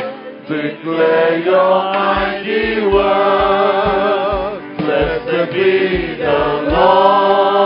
declare 0.47 1.43
your 1.43 1.83
mighty 1.93 2.79
word. 2.87 4.61
Blessed 4.77 5.51
be 5.51 6.15
the 6.15 6.69
Lord 6.71 7.56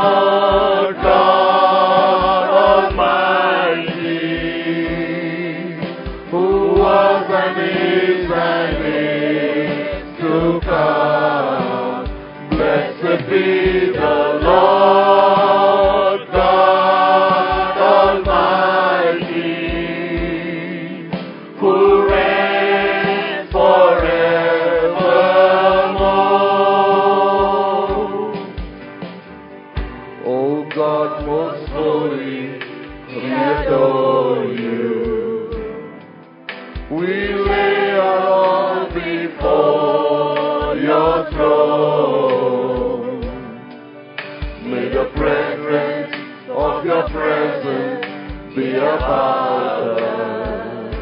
be 48.56 48.72
about 48.76 50.02
us 50.02 50.96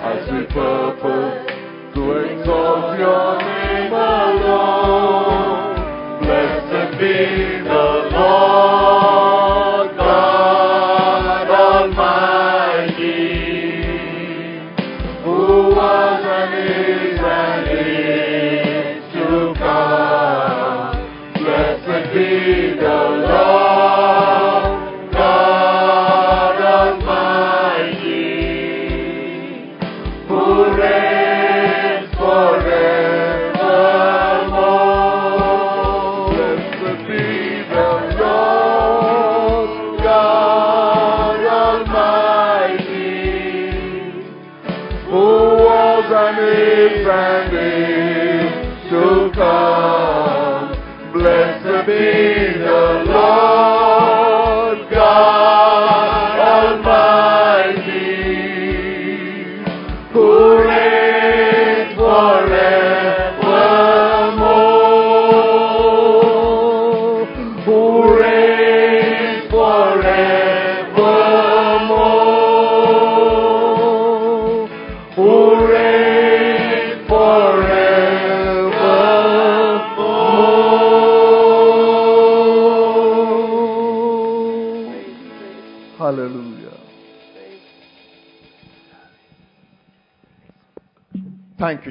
as 0.00 0.32
we 0.32 0.46
purpose 0.54 0.85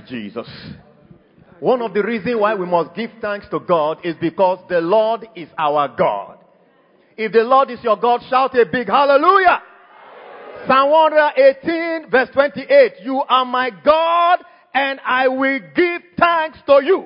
Jesus. 0.07 0.47
One 1.59 1.81
of 1.81 1.93
the 1.93 2.03
reasons 2.03 2.35
why 2.39 2.55
we 2.55 2.65
must 2.65 2.95
give 2.95 3.11
thanks 3.21 3.47
to 3.51 3.59
God 3.59 3.99
is 4.03 4.15
because 4.19 4.59
the 4.69 4.81
Lord 4.81 5.27
is 5.35 5.47
our 5.57 5.87
God. 5.87 6.37
If 7.17 7.31
the 7.31 7.43
Lord 7.43 7.71
is 7.71 7.79
your 7.81 7.97
God, 7.97 8.21
shout 8.29 8.57
a 8.57 8.65
big 8.65 8.87
hallelujah. 8.87 9.61
Psalm 10.67 10.91
118 10.91 12.09
verse 12.09 12.29
28. 12.33 12.93
You 13.03 13.21
are 13.27 13.45
my 13.45 13.69
God 13.83 14.39
and 14.73 14.99
I 15.05 15.27
will 15.29 15.59
give 15.75 16.01
thanks 16.19 16.59
to 16.67 16.81
you. 16.83 17.05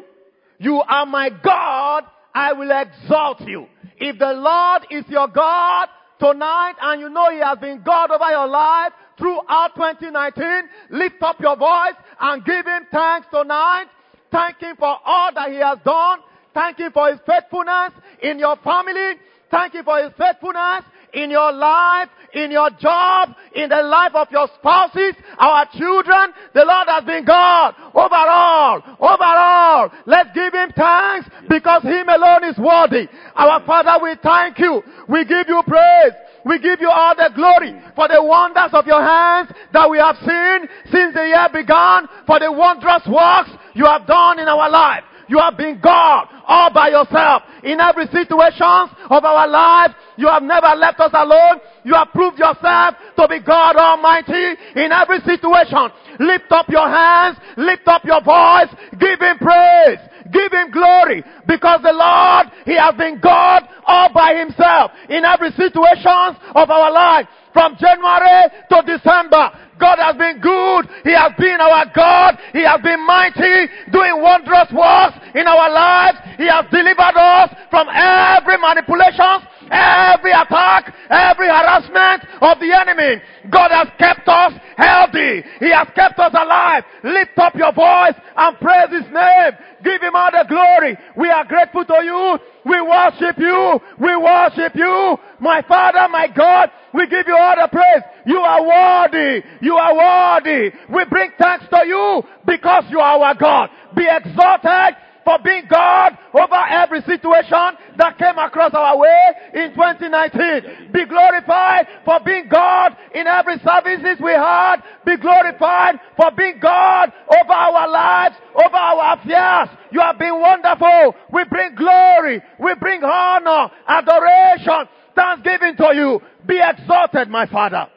You 0.58 0.82
are 0.82 1.06
my 1.06 1.30
God, 1.30 2.06
I 2.34 2.54
will 2.54 2.72
exalt 2.72 3.42
you. 3.42 3.68
If 3.98 4.18
the 4.18 4.34
Lord 4.34 4.88
is 4.90 5.06
your 5.10 5.28
God 5.28 5.90
tonight 6.20 6.74
and 6.82 7.02
you 7.02 7.10
know 7.10 7.32
He 7.32 7.40
has 7.40 7.60
been 7.60 7.82
God 7.86 8.12
over 8.12 8.30
your 8.30 8.48
life 8.48 8.94
throughout 9.20 9.76
2019, 9.76 10.44
lift 10.90 11.22
up 11.22 11.40
your 11.40 11.58
voice 11.58 11.96
and 12.20 12.44
give 12.44 12.66
Him 12.66 12.88
thanks 12.92 13.28
tonight. 13.32 13.86
Thank 14.32 14.60
Him 14.60 14.76
for 14.78 14.98
all 15.06 15.32
that 15.36 15.52
He 15.52 15.58
has 15.58 15.78
done. 15.86 16.20
Thank 16.54 16.80
Him 16.80 16.92
for 16.92 17.10
His 17.12 17.20
faithfulness 17.28 17.92
in 18.24 18.40
your 18.40 18.56
family. 18.58 19.20
Thank 19.52 19.74
Him 19.74 19.84
for 19.84 20.02
His 20.02 20.12
faithfulness 20.18 20.86
in 21.14 21.32
your 21.32 21.52
life, 21.52 22.10
in 22.34 22.52
your 22.52 22.70
job, 22.80 23.30
in 23.56 23.70
the 23.70 23.82
life 23.82 24.14
of 24.14 24.28
your 24.32 24.48
spouses, 24.60 25.16
our 25.38 25.68
children. 25.78 26.34
The 26.54 26.66
Lord 26.66 26.88
has 26.88 27.04
been 27.04 27.26
God 27.26 27.74
overall, 27.94 28.82
overall. 29.00 29.90
Let's 30.06 30.30
give 30.36 30.54
Him 30.54 30.72
thanks 30.76 31.30
because 31.50 31.84
Him 31.84 32.10
alone 32.10 32.44
is 32.46 32.58
worthy. 32.58 33.08
Our 33.36 33.66
Father, 33.66 34.04
we 34.04 34.16
thank 34.22 34.60
you. 34.60 34.84
We 35.08 35.26
give 35.26 35.48
you 35.48 35.62
praise. 35.66 36.14
We 36.46 36.60
give 36.60 36.80
you 36.82 36.90
all 36.90 37.16
the 37.16 37.32
glory 37.36 37.76
for 37.96 38.08
the 38.08 38.24
wonders 38.24 38.72
of 38.74 38.86
your 38.88 39.02
hands 39.02 39.52
that 39.74 39.90
we 39.90 39.98
have 39.98 40.16
seen 40.24 40.70
since 40.92 41.14
the 41.14 41.28
year 41.28 41.48
began, 41.52 42.08
for 42.26 42.40
the 42.40 42.52
wondrous 42.52 43.04
works 43.08 43.52
you 43.74 43.86
have 43.86 44.08
done 44.08 44.40
in 44.40 44.48
our 44.48 44.70
life. 44.70 45.04
You 45.30 45.38
have 45.38 45.58
been 45.58 45.80
God 45.80 46.28
all 46.48 46.74
by 46.74 46.90
yourself. 46.90 47.44
In 47.64 47.80
every 47.80 48.08
situation 48.08 48.90
of 49.14 49.24
our 49.24 49.48
life, 49.48 49.92
you 50.18 50.28
have 50.28 50.42
never 50.42 50.74
left 50.76 51.00
us 51.00 51.12
alone. 51.14 51.62
You 51.84 51.94
have 51.94 52.10
proved 52.12 52.40
yourself 52.40 52.96
to 53.16 53.28
be 53.28 53.40
God 53.40 53.76
Almighty 53.78 54.58
in 54.76 54.92
every 54.92 55.20
situation. 55.22 55.94
Lift 56.20 56.52
up 56.52 56.68
your 56.70 56.90
hands, 56.90 57.38
lift 57.58 57.88
up 57.88 58.04
your 58.04 58.24
voice, 58.24 58.74
give 59.00 59.22
Him 59.22 59.38
praise. 59.38 60.00
Give 60.32 60.52
him 60.52 60.72
glory 60.72 61.24
because 61.48 61.82
the 61.82 61.94
Lord, 61.94 62.48
He 62.66 62.76
has 62.78 62.96
been 62.96 63.20
God 63.20 63.64
all 63.86 64.14
by 64.14 64.36
Himself 64.36 64.92
in 65.10 65.26
every 65.26 65.52
situation 65.52 66.38
of 66.56 66.70
our 66.70 66.92
life. 66.92 67.28
From 67.54 67.76
January 67.80 68.50
to 68.70 68.78
December, 68.86 69.50
God 69.80 69.98
has 69.98 70.16
been 70.16 70.40
good. 70.40 70.86
He 71.04 71.16
has 71.16 71.32
been 71.40 71.58
our 71.58 71.88
God. 71.96 72.38
He 72.54 72.62
has 72.62 72.82
been 72.84 73.02
mighty, 73.08 73.72
doing 73.92 74.22
wondrous 74.22 74.70
works 74.70 75.18
in 75.34 75.48
our 75.48 75.72
lives. 75.72 76.20
He 76.38 76.46
has 76.46 76.68
delivered 76.70 77.18
us 77.18 77.50
from 77.72 77.88
every 77.90 78.60
manipulation, 78.60 79.48
every 79.72 80.32
attack, 80.32 80.94
every 81.10 81.48
harassment 81.48 82.26
of 82.42 82.60
the 82.60 82.72
enemy. 82.74 83.22
God 83.50 83.72
has 83.72 83.88
kept 83.98 84.28
us 84.28 84.54
healthy. 84.78 85.44
He 85.60 85.72
has 85.72 85.88
kept 85.96 86.20
us 86.20 86.34
alive. 86.34 86.84
Lift 87.04 87.38
up 87.38 87.56
your 87.56 87.74
voice 87.74 88.16
and 88.36 88.58
praise 88.60 88.92
His 88.92 89.08
name. 89.14 89.52
Give 89.84 90.02
Him 90.02 90.16
all 90.16 90.32
the 90.32 90.46
glory. 90.48 90.98
We 91.16 91.30
are 91.30 91.46
grateful 91.46 91.86
to 91.86 92.00
you. 92.04 92.40
We 92.66 92.82
worship 92.82 93.38
you. 93.38 93.80
We 94.00 94.16
worship 94.16 94.76
you. 94.76 95.18
My 95.40 95.62
Father, 95.68 96.08
my 96.12 96.28
God, 96.28 96.70
we 96.94 97.08
give 97.08 97.28
you 97.28 97.38
all 97.38 97.56
the 97.56 97.70
praise. 97.72 98.04
You 98.26 98.40
are 98.40 98.62
worthy. 98.62 99.42
You 99.62 99.76
are 99.76 99.96
worthy. 99.96 100.72
We 100.90 101.06
bring 101.06 101.32
thanks 101.40 101.66
to 101.70 101.88
you 101.88 102.24
because 102.46 102.84
you 102.90 103.00
are 103.00 103.20
our 103.20 103.36
God. 103.36 103.70
Be 103.96 104.08
exalted 104.10 104.96
for 105.24 105.38
being 105.44 105.66
God 105.70 106.18
over 106.34 106.62
every 106.70 107.02
situation 107.02 107.78
that 107.98 108.18
came 108.18 108.38
across 108.38 108.74
our 108.74 108.98
way 108.98 109.32
in 109.54 109.72
2019. 109.72 110.92
Be 110.92 111.06
glorified 111.06 111.88
for 112.06 112.20
being 112.26 112.48
God 112.50 112.96
in 113.14 113.28
every 113.28 113.58
services 113.60 114.18
we 114.24 114.32
had. 114.32 114.78
Be 115.06 115.18
glorified 115.18 116.00
for 116.16 116.32
being 116.32 116.60
God 116.60 117.12
over 117.30 117.54
our 117.54 117.90
lives, 117.90 118.36
over 118.56 118.76
our 118.76 119.18
affairs. 119.18 119.70
You 119.92 120.00
have 120.00 120.18
been 120.18 120.40
wonderful. 120.40 121.16
We 121.32 121.44
bring 121.46 121.76
glory. 121.76 122.42
We 122.60 122.76
bring 122.76 123.04
honor, 123.04 123.72
adoration, 123.88 124.88
thanksgiving 125.16 125.76
to 125.78 125.96
you. 125.96 126.22
Be 126.48 126.60
exalted, 126.62 127.30
my 127.30 127.46
Father. 127.46 127.88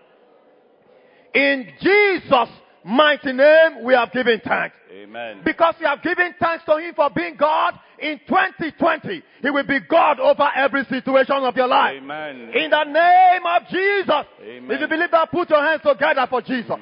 In 1.35 1.67
Jesus' 1.81 2.51
mighty 2.85 3.33
name, 3.33 3.85
we 3.85 3.95
have 3.95 4.13
given 4.13 4.41
thanks. 4.45 4.77
Amen. 5.13 5.43
Because 5.45 5.75
you 5.79 5.87
have 5.87 6.03
given 6.03 6.35
thanks 6.41 6.65
to 6.65 6.79
Him 6.79 6.95
for 6.95 7.11
being 7.11 7.37
God, 7.37 7.75
in 7.99 8.19
2020, 8.27 9.23
He 9.43 9.51
will 9.51 9.67
be 9.67 9.79
God 9.81 10.19
over 10.19 10.49
every 10.57 10.85
situation 10.85 11.37
of 11.37 11.55
your 11.55 11.69
life. 11.69 11.97
Amen. 11.99 12.51
In 12.55 12.71
the 12.71 12.85
name 12.85 13.43
of 13.47 13.63
Jesus. 13.69 14.27
Amen. 14.43 14.71
If 14.71 14.81
you 14.81 14.89
believe 14.89 15.11
that, 15.11 15.31
put 15.31 15.51
your 15.51 15.63
hands 15.63 15.83
together 15.83 16.27
for 16.31 16.41
Jesus. 16.41 16.77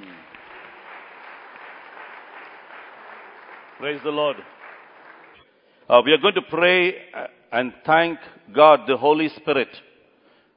Praise 3.79 4.01
the 4.05 4.11
Lord. 4.11 4.37
Uh, 5.89 6.01
we 6.05 6.13
are 6.13 6.19
going 6.19 6.35
to 6.35 6.43
pray 6.43 6.95
uh, 7.13 7.27
and 7.51 7.73
thank 7.85 8.19
God, 8.55 8.81
the 8.87 8.97
Holy 8.97 9.29
Spirit, 9.31 9.69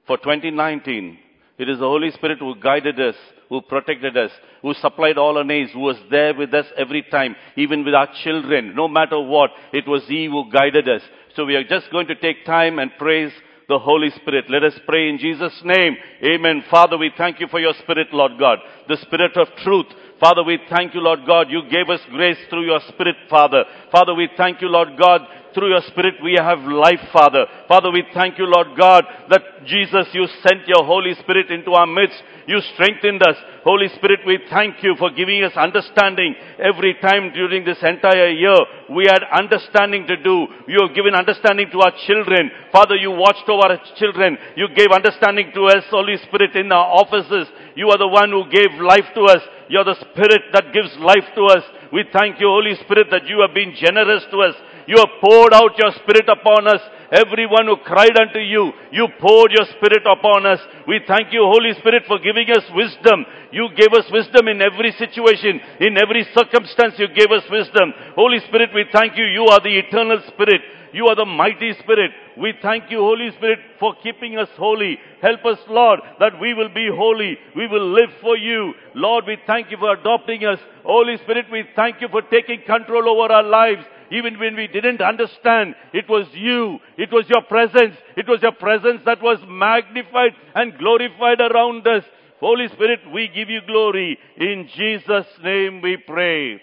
for 0.05 0.17
2019. 0.17 1.17
It 1.57 1.69
is 1.69 1.79
the 1.79 1.85
Holy 1.85 2.11
Spirit 2.11 2.37
who 2.39 2.55
guided 2.55 2.99
us, 2.99 3.15
who 3.49 3.61
protected 3.61 4.17
us, 4.17 4.31
who 4.61 4.73
supplied 4.73 5.17
all 5.17 5.37
our 5.37 5.43
needs, 5.43 5.71
who 5.71 5.79
was 5.79 5.97
there 6.09 6.33
with 6.33 6.53
us 6.53 6.65
every 6.77 7.03
time, 7.11 7.35
even 7.55 7.83
with 7.83 7.93
our 7.93 8.09
children. 8.23 8.75
No 8.75 8.87
matter 8.87 9.19
what, 9.19 9.51
it 9.71 9.87
was 9.87 10.03
He 10.07 10.25
who 10.25 10.51
guided 10.51 10.89
us. 10.89 11.01
So 11.35 11.45
we 11.45 11.55
are 11.55 11.63
just 11.63 11.91
going 11.91 12.07
to 12.07 12.15
take 12.15 12.45
time 12.45 12.79
and 12.79 12.91
praise 12.97 13.31
the 13.69 13.79
Holy 13.79 14.09
Spirit. 14.11 14.45
Let 14.49 14.63
us 14.63 14.79
pray 14.85 15.09
in 15.09 15.17
Jesus' 15.17 15.61
name. 15.63 15.95
Amen. 16.23 16.63
Father, 16.69 16.97
we 16.97 17.11
thank 17.17 17.39
you 17.39 17.47
for 17.47 17.59
your 17.59 17.73
Spirit, 17.81 18.07
Lord 18.13 18.33
God. 18.39 18.59
The 18.87 18.97
Spirit 18.97 19.35
of 19.37 19.47
truth. 19.63 19.87
Father, 20.19 20.43
we 20.43 20.59
thank 20.69 20.93
you, 20.93 21.01
Lord 21.01 21.19
God. 21.27 21.47
You 21.49 21.63
gave 21.69 21.89
us 21.89 21.99
grace 22.11 22.37
through 22.49 22.65
your 22.65 22.79
Spirit, 22.87 23.15
Father. 23.29 23.63
Father, 23.91 24.13
we 24.13 24.29
thank 24.37 24.61
you, 24.61 24.67
Lord 24.67 24.89
God. 24.97 25.21
Through 25.53 25.69
your 25.69 25.81
Spirit 25.85 26.15
we 26.23 26.33
have 26.33 26.59
life, 26.65 27.01
Father. 27.13 27.45
Father, 27.67 27.91
we 27.91 28.03
thank 28.13 28.39
you, 28.39 28.45
Lord 28.45 28.73
God, 28.77 29.05
that 29.29 29.41
Jesus, 29.65 30.09
you 30.13 30.25
sent 30.41 30.67
your 30.67 30.83
Holy 30.83 31.13
Spirit 31.21 31.51
into 31.51 31.71
our 31.71 31.85
midst. 31.85 32.17
You 32.47 32.59
strengthened 32.73 33.21
us. 33.21 33.37
Holy 33.63 33.87
Spirit, 33.95 34.21
we 34.25 34.39
thank 34.49 34.83
you 34.83 34.95
for 34.97 35.11
giving 35.11 35.43
us 35.43 35.53
understanding 35.55 36.35
every 36.57 36.95
time 36.99 37.31
during 37.33 37.63
this 37.63 37.77
entire 37.83 38.29
year. 38.29 38.57
We 38.89 39.05
had 39.05 39.23
understanding 39.31 40.07
to 40.07 40.17
do. 40.17 40.47
You 40.67 40.87
have 40.87 40.95
given 40.95 41.13
understanding 41.15 41.69
to 41.71 41.79
our 41.79 41.93
children. 42.05 42.49
Father, 42.71 42.95
you 42.95 43.11
watched 43.11 43.47
over 43.47 43.77
our 43.77 43.79
children. 43.95 44.37
You 44.57 44.67
gave 44.75 44.91
understanding 44.91 45.51
to 45.53 45.65
us, 45.69 45.85
Holy 45.89 46.17
Spirit, 46.17 46.55
in 46.55 46.71
our 46.71 46.97
offices. 46.97 47.47
You 47.75 47.89
are 47.89 47.97
the 47.97 48.09
one 48.09 48.29
who 48.31 48.49
gave 48.49 48.73
life 48.81 49.07
to 49.15 49.21
us. 49.29 49.41
You 49.73 49.79
are 49.79 49.85
the 49.85 49.95
Spirit 49.95 50.53
that 50.53 50.71
gives 50.71 50.93
life 51.01 51.25
to 51.33 51.45
us. 51.45 51.63
We 51.91 52.05
thank 52.13 52.39
you, 52.39 52.45
Holy 52.45 52.75
Spirit, 52.85 53.07
that 53.09 53.25
you 53.25 53.41
have 53.41 53.55
been 53.55 53.73
generous 53.73 54.21
to 54.29 54.37
us. 54.45 54.53
You 54.87 54.97
have 54.97 55.21
poured 55.21 55.53
out 55.53 55.77
your 55.77 55.91
Spirit 56.03 56.27
upon 56.27 56.67
us. 56.67 56.81
Everyone 57.11 57.67
who 57.67 57.77
cried 57.85 58.17
unto 58.19 58.39
you, 58.39 58.73
you 58.91 59.07
poured 59.21 59.51
your 59.51 59.65
Spirit 59.77 60.03
upon 60.05 60.45
us. 60.45 60.59
We 60.87 60.99
thank 61.07 61.31
you, 61.31 61.45
Holy 61.45 61.73
Spirit, 61.79 62.03
for 62.07 62.17
giving 62.17 62.49
us 62.49 62.65
wisdom. 62.73 63.25
You 63.51 63.69
gave 63.77 63.93
us 63.93 64.09
wisdom 64.11 64.47
in 64.47 64.61
every 64.61 64.91
situation, 64.97 65.61
in 65.79 65.97
every 65.97 66.25
circumstance 66.33 66.95
you 66.97 67.07
gave 67.07 67.29
us 67.29 67.45
wisdom. 67.49 67.93
Holy 68.15 68.39
Spirit, 68.47 68.71
we 68.73 68.85
thank 68.91 69.15
you. 69.15 69.25
You 69.25 69.45
are 69.45 69.61
the 69.61 69.77
eternal 69.77 70.19
Spirit. 70.27 70.61
You 70.93 71.07
are 71.07 71.15
the 71.15 71.25
mighty 71.25 71.73
Spirit. 71.81 72.11
We 72.37 72.53
thank 72.61 72.89
you, 72.89 72.99
Holy 72.99 73.31
Spirit, 73.37 73.59
for 73.79 73.95
keeping 74.01 74.37
us 74.37 74.49
holy. 74.57 74.97
Help 75.21 75.43
us, 75.45 75.57
Lord, 75.67 75.99
that 76.19 76.39
we 76.39 76.53
will 76.53 76.69
be 76.69 76.87
holy. 76.93 77.37
We 77.55 77.67
will 77.67 77.93
live 77.93 78.09
for 78.21 78.37
you. 78.37 78.73
Lord, 78.93 79.25
we 79.25 79.37
thank 79.47 79.71
you 79.71 79.77
for 79.77 79.93
adopting 79.93 80.45
us. 80.45 80.59
Holy 80.83 81.17
Spirit, 81.17 81.45
we 81.51 81.63
thank 81.75 81.99
you 82.01 82.07
for 82.09 82.21
taking 82.21 82.61
control 82.65 83.09
over 83.09 83.33
our 83.33 83.43
lives. 83.43 83.83
Even 84.11 84.39
when 84.39 84.55
we 84.55 84.67
didn't 84.67 85.01
understand, 85.01 85.75
it 85.93 86.09
was 86.09 86.27
you. 86.33 86.79
It 86.97 87.11
was 87.11 87.25
your 87.29 87.43
presence. 87.43 87.95
It 88.17 88.27
was 88.27 88.41
your 88.41 88.51
presence 88.53 89.01
that 89.05 89.21
was 89.21 89.39
magnified 89.47 90.33
and 90.55 90.77
glorified 90.77 91.41
around 91.41 91.87
us. 91.87 92.03
Holy 92.39 92.67
Spirit, 92.67 92.99
we 93.13 93.29
give 93.29 93.49
you 93.49 93.61
glory. 93.65 94.19
In 94.37 94.69
Jesus' 94.75 95.27
name 95.43 95.81
we 95.81 95.97
pray. 95.97 96.61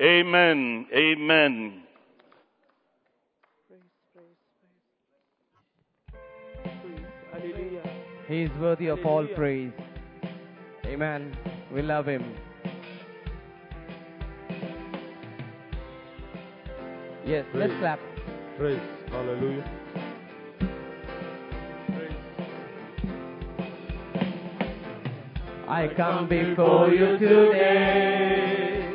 Amen. 0.00 0.86
Amen. 0.94 1.82
He 8.28 8.42
is 8.42 8.50
worthy 8.58 8.86
of 8.86 9.04
all 9.04 9.26
praise. 9.26 9.72
Amen. 10.86 11.36
We 11.72 11.82
love 11.82 12.06
him. 12.06 12.34
Yes, 17.24 17.44
let's 17.54 17.72
clap. 17.78 18.00
Praise. 18.58 18.80
Hallelujah. 19.10 19.64
I 25.68 25.88
come 25.96 26.28
before 26.28 26.88
you 26.90 27.18
today. 27.18 28.88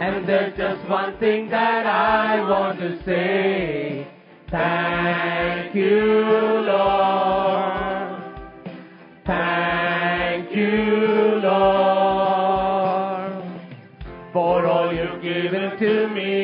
And 0.00 0.26
there's 0.28 0.56
just 0.56 0.88
one 0.88 1.16
thing 1.18 1.48
that 1.50 1.86
I 1.86 2.40
want 2.40 2.80
to 2.80 2.98
say. 3.04 4.08
Thank 4.50 5.74
you, 5.74 6.16
Lord. 6.66 8.22
Thank 9.26 10.50
you, 10.54 11.40
Lord, 11.42 13.32
for 14.32 14.66
all 14.66 14.92
you've 14.92 15.22
given 15.22 15.78
to 15.78 16.08
me. 16.08 16.43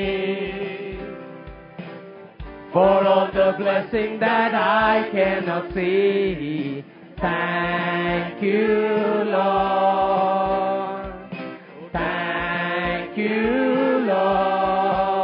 For 2.72 3.04
all 3.04 3.26
the 3.33 3.54
blessing 3.59 4.20
that 4.20 4.54
I 4.54 5.09
cannot 5.11 5.74
see. 5.74 6.85
Thank 7.20 8.40
you, 8.40 9.24
Lord. 9.26 11.12
Thank 11.92 13.18
you, 13.18 14.06
Lord. 14.06 15.16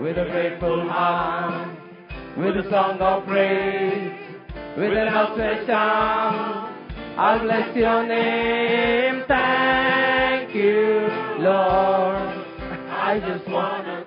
With 0.00 0.16
a 0.16 0.30
grateful 0.30 0.88
heart, 0.88 1.76
with 2.38 2.56
a 2.56 2.70
song 2.70 3.00
of 3.00 3.26
praise, 3.26 4.12
with 4.78 4.92
an 4.92 5.08
outstretched 5.08 5.70
arm, 5.70 6.72
I'll 7.18 7.40
bless 7.40 7.74
your 7.74 8.06
name. 8.06 9.24
Thank 9.26 10.54
you, 10.54 11.08
Lord. 11.40 12.44
I 13.06 13.18
just 13.26 13.44
thank 13.44 14.03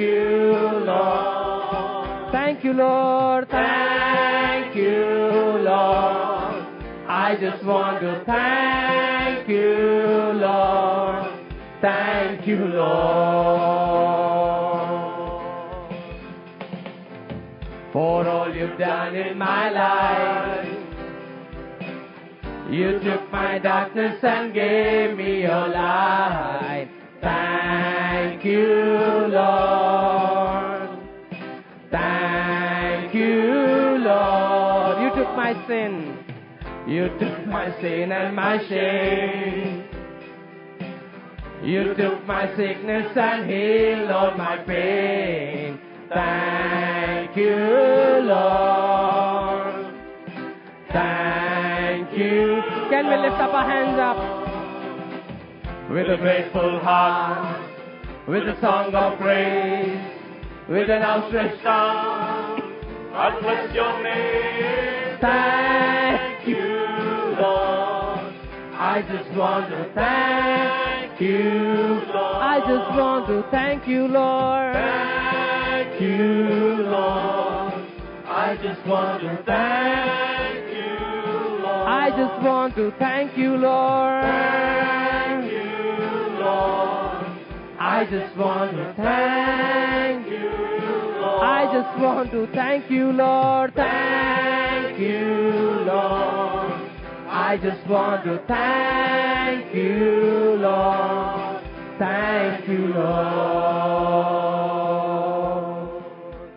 you, 0.00 0.82
Lord. 0.86 2.32
Thank 2.32 2.64
you, 2.64 2.72
Lord. 2.72 3.48
Thank 3.50 4.74
you, 4.74 5.04
Lord. 5.62 6.66
I 7.06 7.36
just 7.40 7.62
want 7.64 8.00
to 8.00 8.22
thank 8.24 9.48
you, 9.48 10.32
Lord. 10.34 11.26
Thank 11.80 12.46
you, 12.46 12.56
Lord. 12.56 13.90
For 17.92 18.26
all 18.28 18.54
you've 18.54 18.78
done 18.78 19.16
in 19.16 19.36
my 19.36 19.70
life. 19.70 20.80
You 22.70 23.00
took 23.00 23.30
my 23.32 23.58
darkness 23.58 24.22
and 24.22 24.54
gave 24.54 25.16
me 25.16 25.42
your 25.42 25.68
light. 25.68 26.69
Thank 27.20 28.44
you, 28.44 29.28
Lord. 29.28 30.88
Thank 31.90 33.14
you, 33.14 33.98
Lord. 33.98 35.02
You 35.02 35.10
took 35.14 35.36
my 35.36 35.52
sin. 35.66 36.24
You 36.86 37.08
took 37.18 37.46
my 37.46 37.74
sin 37.80 38.12
and 38.12 38.34
my 38.34 38.58
shame. 38.68 39.84
You 41.62 41.94
took 41.94 42.26
my 42.26 42.46
sickness 42.56 43.14
and 43.14 43.50
healed 43.50 44.10
all 44.10 44.34
my 44.36 44.56
pain. 44.66 45.78
Thank 46.08 47.36
you, 47.36 47.54
Lord. 48.24 49.94
Thank 50.90 52.12
you. 52.16 52.62
Can 52.88 53.08
we 53.08 53.16
lift 53.16 53.40
up 53.40 53.52
our 53.52 53.68
hands 53.68 53.98
up? 53.98 54.39
With 55.90 56.06
a 56.06 56.16
grateful 56.18 56.78
heart, 56.78 57.68
with 58.28 58.44
a 58.44 58.56
song 58.60 58.94
of 58.94 59.18
praise, 59.18 60.00
with 60.68 60.88
an 60.88 61.02
outstretched 61.02 61.66
arm, 61.66 62.62
I 63.12 63.40
bless 63.40 63.74
your 63.74 64.00
name. 64.00 65.18
Thank 65.20 66.46
you, 66.46 66.64
Lord. 67.42 68.20
I 68.72 69.02
just 69.02 69.36
want 69.36 69.68
to 69.70 69.90
thank 69.92 71.20
you, 71.20 72.02
Lord. 72.14 72.40
I 72.40 72.60
just 72.60 72.96
want 72.96 73.26
to 73.26 73.50
thank 73.50 73.88
you, 73.88 74.06
Lord. 74.06 74.74
Thank 74.74 76.00
you, 76.00 76.84
Lord. 76.84 77.74
I 78.26 78.56
just 78.62 78.86
want 78.86 79.22
to 79.22 79.42
thank 79.44 80.72
you, 80.72 81.64
Lord. 81.64 81.88
I 81.88 82.10
just 82.10 82.44
want 82.44 82.76
to 82.76 82.92
thank 82.96 83.36
you, 83.36 83.56
Lord. 83.56 84.22
Thank 84.22 84.99
I 88.00 88.04
just 88.06 88.34
want 88.34 88.72
to 88.72 88.94
thank 88.96 90.26
you, 90.26 90.48
Lord. 91.20 91.42
I 91.42 91.64
just 91.70 91.98
want 92.00 92.30
to 92.30 92.46
thank 92.54 92.90
you, 92.90 93.12
Lord. 93.12 93.74
Thank 93.74 94.98
you, 94.98 95.84
Lord. 95.84 96.80
I 97.28 97.58
just 97.62 97.86
want 97.86 98.24
to 98.24 98.42
thank 98.48 99.74
you, 99.74 100.56
Lord. 100.60 101.62
Thank 101.98 102.68
you, 102.68 102.86
Lord. 102.94 103.20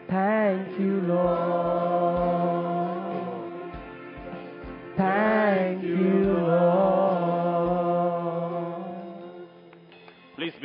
Thank 0.08 0.79
you, 0.79 1.01
Lord. 1.01 1.52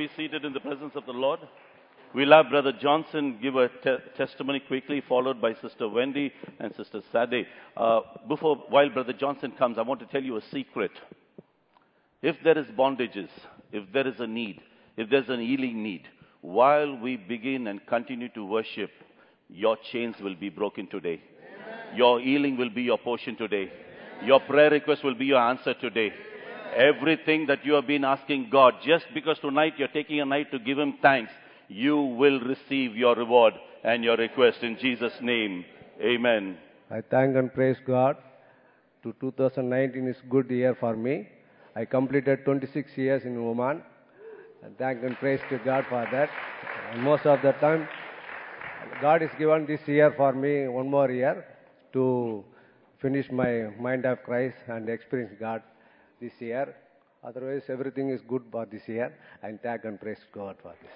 Be 0.09 0.23
seated 0.23 0.44
in 0.44 0.53
the 0.53 0.61
presence 0.61 0.92
of 0.94 1.07
the 1.07 1.12
Lord. 1.12 1.40
We'll 2.14 2.33
have 2.33 2.51
Brother 2.51 2.73
Johnson 2.73 3.38
give 3.42 3.57
a 3.57 3.68
te- 3.68 3.97
testimony 4.16 4.61
quickly, 4.61 5.03
followed 5.07 5.40
by 5.40 5.55
Sister 5.55 5.88
Wendy 5.88 6.33
and 6.59 6.75
Sister 6.75 7.03
Sade. 7.12 7.47
Uh, 7.77 8.01
before, 8.27 8.57
while 8.68 8.88
Brother 8.88 9.12
Johnson 9.12 9.53
comes, 9.59 9.77
I 9.79 9.83
want 9.83 10.01
to 10.01 10.07
tell 10.07 10.23
you 10.23 10.37
a 10.37 10.42
secret. 10.51 10.92
If 12.23 12.37
there 12.42 12.57
is 12.59 12.66
bondages, 12.68 13.29
if 13.73 13.85
there 13.92 14.07
is 14.07 14.18
a 14.21 14.27
need, 14.27 14.61
if 14.97 15.11
there's 15.11 15.29
an 15.29 15.40
healing 15.40 15.83
need, 15.83 16.03
while 16.40 16.97
we 16.97 17.16
begin 17.16 17.66
and 17.66 17.85
continue 17.87 18.29
to 18.31 18.44
worship, 18.44 18.90
your 19.49 19.77
chains 19.92 20.16
will 20.21 20.35
be 20.35 20.49
broken 20.49 20.87
today. 20.87 21.21
Your 21.94 22.21
healing 22.21 22.57
will 22.57 22.71
be 22.71 22.83
your 22.83 22.99
portion 22.99 23.37
today. 23.37 23.71
Your 24.25 24.40
prayer 24.40 24.71
request 24.71 25.05
will 25.05 25.14
be 25.14 25.27
your 25.27 25.40
answer 25.40 25.75
today. 25.75 26.12
Everything 26.76 27.46
that 27.46 27.64
you 27.64 27.72
have 27.74 27.87
been 27.87 28.04
asking 28.04 28.50
God, 28.50 28.74
just 28.85 29.07
because 29.14 29.38
tonight 29.38 29.74
you're 29.78 29.88
taking 29.88 30.20
a 30.20 30.24
night 30.24 30.50
to 30.52 30.59
give 30.59 30.78
Him 30.78 30.94
thanks, 31.02 31.33
you 31.68 31.96
will 31.96 32.40
receive 32.40 32.96
your 32.96 33.14
reward 33.14 33.54
and 33.85 34.04
your 34.04 34.16
request 34.16 34.62
in 34.62 34.78
Jesus' 34.78 35.12
name. 35.20 35.64
Amen. 36.00 36.57
I 36.90 37.00
thank 37.00 37.37
and 37.37 37.52
praise 37.52 37.76
God. 37.87 38.16
To 39.02 39.14
2019 39.20 40.09
is 40.09 40.16
good 40.28 40.50
year 40.50 40.74
for 40.74 40.96
me. 40.96 41.28
I 41.76 41.85
completed 41.85 42.44
26 42.44 42.96
years 42.96 43.24
in 43.24 43.37
Oman. 43.37 43.83
And 44.62 44.76
thank 44.76 45.02
and 45.04 45.16
praise 45.16 45.40
to 45.50 45.59
God 45.59 45.87
for 45.88 46.07
that. 46.11 46.28
And 46.92 47.02
most 47.02 47.26
of 47.26 47.40
the 47.42 47.52
time, 47.52 47.88
God 49.00 49.22
is 49.22 49.31
given 49.38 49.66
this 49.66 49.81
year 49.87 50.12
for 50.16 50.33
me 50.33 50.66
one 50.66 50.90
more 50.90 51.11
year 51.11 51.44
to 51.92 52.44
finish 53.00 53.31
my 53.31 53.68
mind 53.78 54.04
of 54.04 54.22
Christ 54.24 54.57
and 54.66 54.88
experience 54.88 55.33
God 55.38 55.62
this 56.20 56.33
year. 56.40 56.74
Otherwise, 57.22 57.62
everything 57.68 58.11
is 58.11 58.20
good 58.28 58.42
for 58.50 58.66
this 58.66 58.83
year. 58.87 59.12
And 59.42 59.61
thank 59.62 59.85
and 59.85 60.00
praise 60.00 60.24
God 60.33 60.57
for 60.62 60.74
this. 60.81 60.90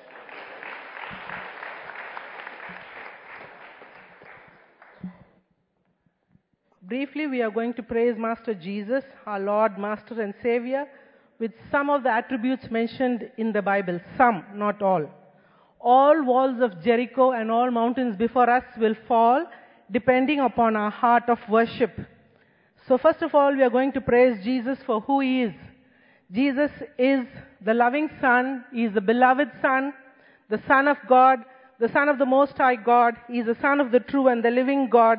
Briefly, 6.83 7.27
we 7.27 7.41
are 7.43 7.51
going 7.51 7.75
to 7.75 7.83
praise 7.83 8.17
Master 8.19 8.55
Jesus, 8.55 9.05
our 9.25 9.41
Lord, 9.41 9.79
Master, 9.79 10.21
and 10.21 10.35
Savior, 10.43 10.87
with 11.39 11.53
some 11.71 11.89
of 11.89 12.03
the 12.03 12.11
attributes 12.11 12.71
mentioned 12.71 13.31
in 13.39 13.53
the 13.53 13.63
Bible. 13.63 14.01
Some, 14.17 14.45
not 14.55 14.83
all. 14.83 15.09
All 15.81 16.23
walls 16.25 16.61
of 16.61 16.83
Jericho 16.83 17.33
and 17.33 17.51
all 17.51 17.71
mountains 17.71 18.17
before 18.17 18.51
us 18.51 18.65
will 18.77 18.95
fall 19.09 19.47
depending 19.91 20.41
upon 20.41 20.77
our 20.77 20.91
heart 20.91 21.25
of 21.29 21.39
worship. 21.49 21.99
So, 22.89 22.99
first 22.99 23.23
of 23.23 23.35
all, 23.35 23.55
we 23.55 23.63
are 23.63 23.71
going 23.71 23.93
to 23.93 24.01
praise 24.01 24.43
Jesus 24.43 24.79
for 24.87 25.01
who 25.01 25.21
He 25.21 25.43
is. 25.43 25.55
Jesus 26.33 26.71
is 26.99 27.27
the 27.65 27.75
loving 27.75 28.09
Son, 28.21 28.65
He 28.73 28.85
is 28.85 28.95
the 28.95 29.01
beloved 29.01 29.49
Son, 29.61 29.93
the 30.51 30.61
Son 30.67 30.89
of 30.89 30.97
God, 31.09 31.39
the 31.79 31.89
Son 31.93 32.09
of 32.09 32.19
the 32.19 32.27
Most 32.27 32.57
High 32.57 32.77
God, 32.77 33.15
He 33.29 33.41
is 33.41 33.47
the 33.47 33.57
Son 33.61 33.81
of 33.81 33.93
the 33.93 34.01
true 34.01 34.29
and 34.29 34.45
the 34.45 34.51
living 34.51 34.89
God. 34.91 35.19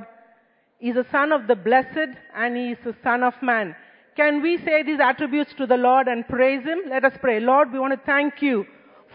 He 0.80 0.90
is 0.90 0.96
the 0.96 1.06
Son 1.12 1.32
of 1.32 1.48
the 1.48 1.56
Blessed 1.56 2.18
and 2.36 2.58
He 2.58 2.72
is 2.72 2.78
the 2.84 2.96
Son 3.04 3.24
of 3.24 3.34
Man. 3.42 3.76
Can 4.16 4.42
we 4.42 4.58
say 4.58 4.84
these 4.84 5.00
attributes 5.00 5.54
to 5.58 5.66
the 5.66 5.78
Lord 5.78 6.08
and 6.08 6.28
praise 6.28 6.64
Him? 6.64 6.80
Let 6.90 7.06
us 7.06 7.14
pray. 7.22 7.40
Lord, 7.40 7.72
we 7.72 7.80
want 7.80 7.94
to 7.94 8.06
thank 8.06 8.42
you 8.42 8.66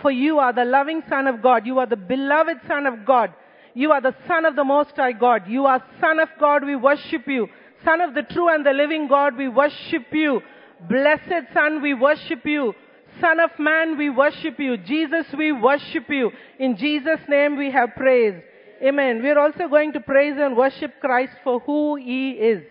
for 0.00 0.10
you 0.10 0.38
are 0.38 0.52
the 0.52 0.64
loving 0.64 1.02
Son 1.08 1.26
of 1.26 1.42
God. 1.42 1.66
You 1.66 1.78
are 1.78 1.86
the 1.86 1.96
beloved 1.96 2.58
Son 2.66 2.86
of 2.86 3.04
God. 3.04 3.32
You 3.74 3.92
are 3.92 4.00
the 4.00 4.14
Son 4.26 4.44
of 4.44 4.56
the 4.56 4.64
Most 4.64 4.92
High 4.96 5.12
God. 5.12 5.42
You 5.46 5.66
are 5.66 5.82
Son 6.00 6.18
of 6.18 6.28
God. 6.40 6.64
We 6.64 6.76
worship 6.76 7.26
you. 7.26 7.48
Son 7.84 8.00
of 8.00 8.14
the 8.14 8.22
true 8.22 8.48
and 8.48 8.64
the 8.64 8.72
living 8.72 9.08
God, 9.08 9.36
we 9.36 9.48
worship 9.48 10.06
you. 10.12 10.40
Blessed 10.88 11.52
Son, 11.54 11.82
we 11.82 11.94
worship 11.94 12.44
you. 12.44 12.74
Son 13.20 13.40
of 13.40 13.50
man, 13.58 13.96
we 13.96 14.10
worship 14.10 14.58
you. 14.58 14.76
Jesus, 14.76 15.26
we 15.36 15.52
worship 15.52 16.08
you. 16.08 16.30
In 16.58 16.76
Jesus' 16.76 17.20
name 17.28 17.56
we 17.56 17.70
have 17.70 17.90
praised. 17.96 18.42
Amen. 18.82 19.22
We're 19.22 19.38
also 19.38 19.66
going 19.68 19.92
to 19.94 20.00
praise 20.00 20.36
and 20.38 20.56
worship 20.56 21.00
Christ 21.00 21.32
for 21.42 21.58
who 21.60 21.96
He 21.96 22.30
is. 22.30 22.62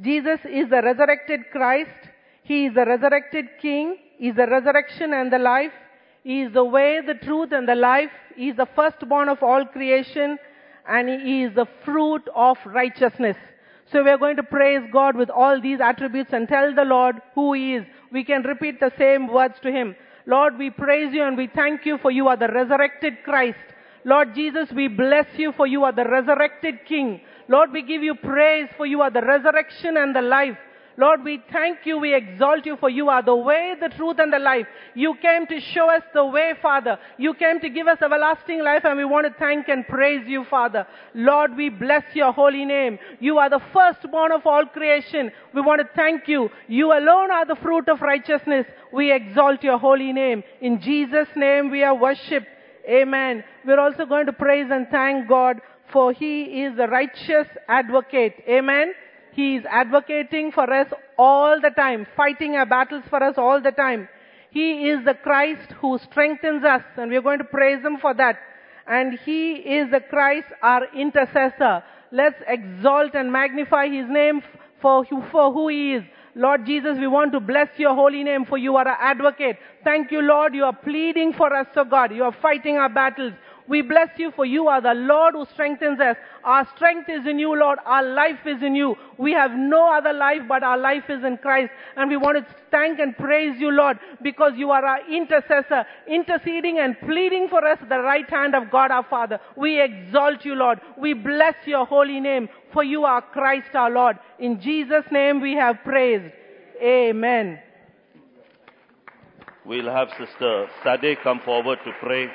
Jesus 0.00 0.40
is 0.44 0.68
the 0.68 0.82
resurrected 0.82 1.40
Christ. 1.50 1.90
He 2.42 2.66
is 2.66 2.74
the 2.74 2.84
resurrected 2.84 3.46
King. 3.60 3.96
He 4.18 4.28
is 4.28 4.36
the 4.36 4.46
resurrection 4.46 5.14
and 5.14 5.32
the 5.32 5.38
life. 5.38 5.72
He 6.24 6.42
is 6.42 6.52
the 6.52 6.64
way, 6.64 7.00
the 7.06 7.14
truth, 7.14 7.52
and 7.52 7.66
the 7.66 7.74
life. 7.74 8.10
He 8.36 8.50
is 8.50 8.56
the 8.56 8.68
firstborn 8.76 9.28
of 9.28 9.42
all 9.42 9.64
creation. 9.64 10.38
And 10.86 11.08
He 11.08 11.44
is 11.44 11.54
the 11.54 11.66
fruit 11.84 12.22
of 12.34 12.58
righteousness. 12.66 13.36
So 13.92 14.04
we 14.04 14.10
are 14.10 14.18
going 14.18 14.36
to 14.36 14.42
praise 14.42 14.82
God 14.92 15.16
with 15.16 15.30
all 15.30 15.60
these 15.60 15.80
attributes 15.80 16.32
and 16.32 16.48
tell 16.48 16.74
the 16.74 16.84
Lord 16.84 17.16
who 17.34 17.54
He 17.54 17.74
is. 17.74 17.84
We 18.12 18.24
can 18.24 18.42
repeat 18.42 18.78
the 18.78 18.92
same 18.96 19.26
words 19.26 19.54
to 19.62 19.70
Him. 19.70 19.96
Lord, 20.26 20.56
we 20.58 20.70
praise 20.70 21.12
you 21.12 21.24
and 21.24 21.36
we 21.36 21.48
thank 21.48 21.84
you 21.84 21.98
for 21.98 22.10
you 22.10 22.28
are 22.28 22.36
the 22.36 22.48
resurrected 22.48 23.14
Christ. 23.24 23.58
Lord 24.04 24.34
Jesus, 24.34 24.70
we 24.72 24.86
bless 24.86 25.26
you 25.36 25.52
for 25.56 25.66
you 25.66 25.84
are 25.84 25.92
the 25.92 26.04
resurrected 26.04 26.86
King. 26.86 27.20
Lord, 27.48 27.72
we 27.72 27.82
give 27.82 28.02
you 28.02 28.14
praise 28.14 28.68
for 28.76 28.86
you 28.86 29.02
are 29.02 29.10
the 29.10 29.22
resurrection 29.22 29.96
and 29.96 30.14
the 30.14 30.22
life. 30.22 30.56
Lord, 31.00 31.24
we 31.24 31.42
thank 31.50 31.86
you, 31.86 31.96
we 31.96 32.14
exalt 32.14 32.66
you 32.66 32.76
for 32.76 32.90
you 32.90 33.08
are 33.08 33.22
the 33.22 33.34
way, 33.34 33.74
the 33.80 33.88
truth 33.88 34.18
and 34.18 34.30
the 34.30 34.38
life. 34.38 34.66
You 34.94 35.14
came 35.22 35.46
to 35.46 35.58
show 35.58 35.88
us 35.88 36.02
the 36.12 36.26
way, 36.26 36.52
Father. 36.60 36.98
You 37.16 37.32
came 37.32 37.58
to 37.60 37.70
give 37.70 37.86
us 37.86 37.96
everlasting 38.02 38.62
life 38.62 38.84
and 38.84 38.98
we 38.98 39.06
want 39.06 39.26
to 39.26 39.32
thank 39.38 39.68
and 39.68 39.86
praise 39.88 40.28
you, 40.28 40.44
Father. 40.50 40.86
Lord, 41.14 41.56
we 41.56 41.70
bless 41.70 42.04
your 42.12 42.34
holy 42.34 42.66
name. 42.66 42.98
You 43.18 43.38
are 43.38 43.48
the 43.48 43.62
firstborn 43.72 44.30
of 44.30 44.46
all 44.46 44.66
creation. 44.66 45.32
We 45.54 45.62
want 45.62 45.80
to 45.80 45.88
thank 45.96 46.28
you. 46.28 46.50
You 46.68 46.92
alone 46.92 47.30
are 47.30 47.46
the 47.46 47.56
fruit 47.62 47.88
of 47.88 48.02
righteousness. 48.02 48.66
We 48.92 49.10
exalt 49.10 49.62
your 49.62 49.78
holy 49.78 50.12
name. 50.12 50.42
In 50.60 50.82
Jesus' 50.82 51.28
name 51.34 51.70
we 51.70 51.82
are 51.82 51.94
worshipped. 51.94 52.48
Amen. 52.86 53.42
We're 53.64 53.80
also 53.80 54.04
going 54.04 54.26
to 54.26 54.34
praise 54.34 54.66
and 54.70 54.86
thank 54.90 55.26
God 55.30 55.62
for 55.94 56.12
He 56.12 56.62
is 56.64 56.76
the 56.76 56.88
righteous 56.88 57.48
advocate. 57.68 58.34
Amen. 58.46 58.92
He 59.40 59.56
is 59.56 59.64
advocating 59.70 60.52
for 60.52 60.70
us 60.70 60.92
all 61.16 61.58
the 61.62 61.70
time, 61.70 62.06
fighting 62.14 62.56
our 62.56 62.66
battles 62.66 63.04
for 63.08 63.22
us 63.24 63.38
all 63.38 63.58
the 63.62 63.70
time. 63.70 64.06
He 64.50 64.90
is 64.90 65.02
the 65.06 65.14
Christ 65.14 65.72
who 65.80 65.96
strengthens 65.98 66.62
us 66.62 66.82
and 66.98 67.10
we're 67.10 67.22
going 67.22 67.38
to 67.38 67.44
praise 67.44 67.82
Him 67.82 67.96
for 67.96 68.12
that. 68.12 68.36
And 68.86 69.18
He 69.24 69.52
is 69.54 69.90
the 69.90 70.00
Christ, 70.00 70.48
our 70.60 70.82
intercessor. 70.94 71.82
Let's 72.12 72.42
exalt 72.46 73.14
and 73.14 73.32
magnify 73.32 73.88
His 73.88 74.04
name 74.10 74.42
for, 74.82 75.06
for 75.32 75.50
who 75.54 75.68
He 75.68 75.94
is. 75.94 76.02
Lord 76.34 76.66
Jesus, 76.66 76.98
we 76.98 77.06
want 77.06 77.32
to 77.32 77.40
bless 77.40 77.68
your 77.78 77.94
holy 77.94 78.22
name 78.22 78.44
for 78.44 78.58
you 78.58 78.76
are 78.76 78.86
our 78.86 79.00
advocate. 79.00 79.56
Thank 79.84 80.12
you, 80.12 80.20
Lord. 80.20 80.54
You 80.54 80.64
are 80.64 80.76
pleading 80.76 81.32
for 81.32 81.50
us, 81.54 81.68
O 81.76 81.84
God. 81.84 82.14
You 82.14 82.24
are 82.24 82.36
fighting 82.42 82.76
our 82.76 82.90
battles. 82.90 83.32
We 83.70 83.82
bless 83.82 84.08
you 84.16 84.32
for 84.34 84.44
you 84.44 84.66
are 84.66 84.80
the 84.80 84.94
Lord 84.94 85.34
who 85.34 85.46
strengthens 85.52 86.00
us. 86.00 86.16
Our 86.42 86.66
strength 86.74 87.08
is 87.08 87.24
in 87.24 87.38
you, 87.38 87.56
Lord. 87.56 87.78
Our 87.86 88.02
life 88.02 88.44
is 88.44 88.60
in 88.64 88.74
you. 88.74 88.96
We 89.16 89.30
have 89.30 89.52
no 89.52 89.94
other 89.96 90.12
life 90.12 90.40
but 90.48 90.64
our 90.64 90.76
life 90.76 91.04
is 91.08 91.22
in 91.22 91.36
Christ. 91.36 91.70
And 91.94 92.10
we 92.10 92.16
want 92.16 92.36
to 92.38 92.54
thank 92.72 92.98
and 92.98 93.16
praise 93.16 93.60
you, 93.60 93.70
Lord, 93.70 94.00
because 94.22 94.54
you 94.56 94.72
are 94.72 94.84
our 94.84 95.08
intercessor, 95.08 95.86
interceding 96.08 96.80
and 96.80 96.98
pleading 96.98 97.46
for 97.48 97.64
us 97.64 97.78
at 97.80 97.88
the 97.88 98.00
right 98.00 98.28
hand 98.28 98.56
of 98.56 98.72
God 98.72 98.90
our 98.90 99.06
Father. 99.08 99.38
We 99.56 99.80
exalt 99.80 100.44
you, 100.44 100.56
Lord. 100.56 100.80
We 100.98 101.12
bless 101.12 101.54
your 101.64 101.86
holy 101.86 102.18
name, 102.18 102.48
for 102.72 102.82
you 102.82 103.04
are 103.04 103.22
Christ 103.22 103.72
our 103.74 103.90
Lord. 103.92 104.18
In 104.40 104.60
Jesus' 104.60 105.04
name 105.12 105.40
we 105.40 105.54
have 105.54 105.76
praised. 105.84 106.34
Amen. 106.82 107.60
We'll 109.64 109.92
have 109.92 110.08
Sister 110.18 110.66
Sade 110.82 111.18
come 111.22 111.38
forward 111.44 111.78
to 111.84 111.92
pray. 112.00 112.28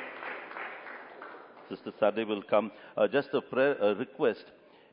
Sister 1.68 1.92
Sade 1.98 2.26
will 2.26 2.42
come. 2.42 2.70
Uh, 2.96 3.08
just 3.08 3.28
a 3.34 3.40
prayer, 3.40 3.76
a 3.80 3.94
request. 3.94 4.44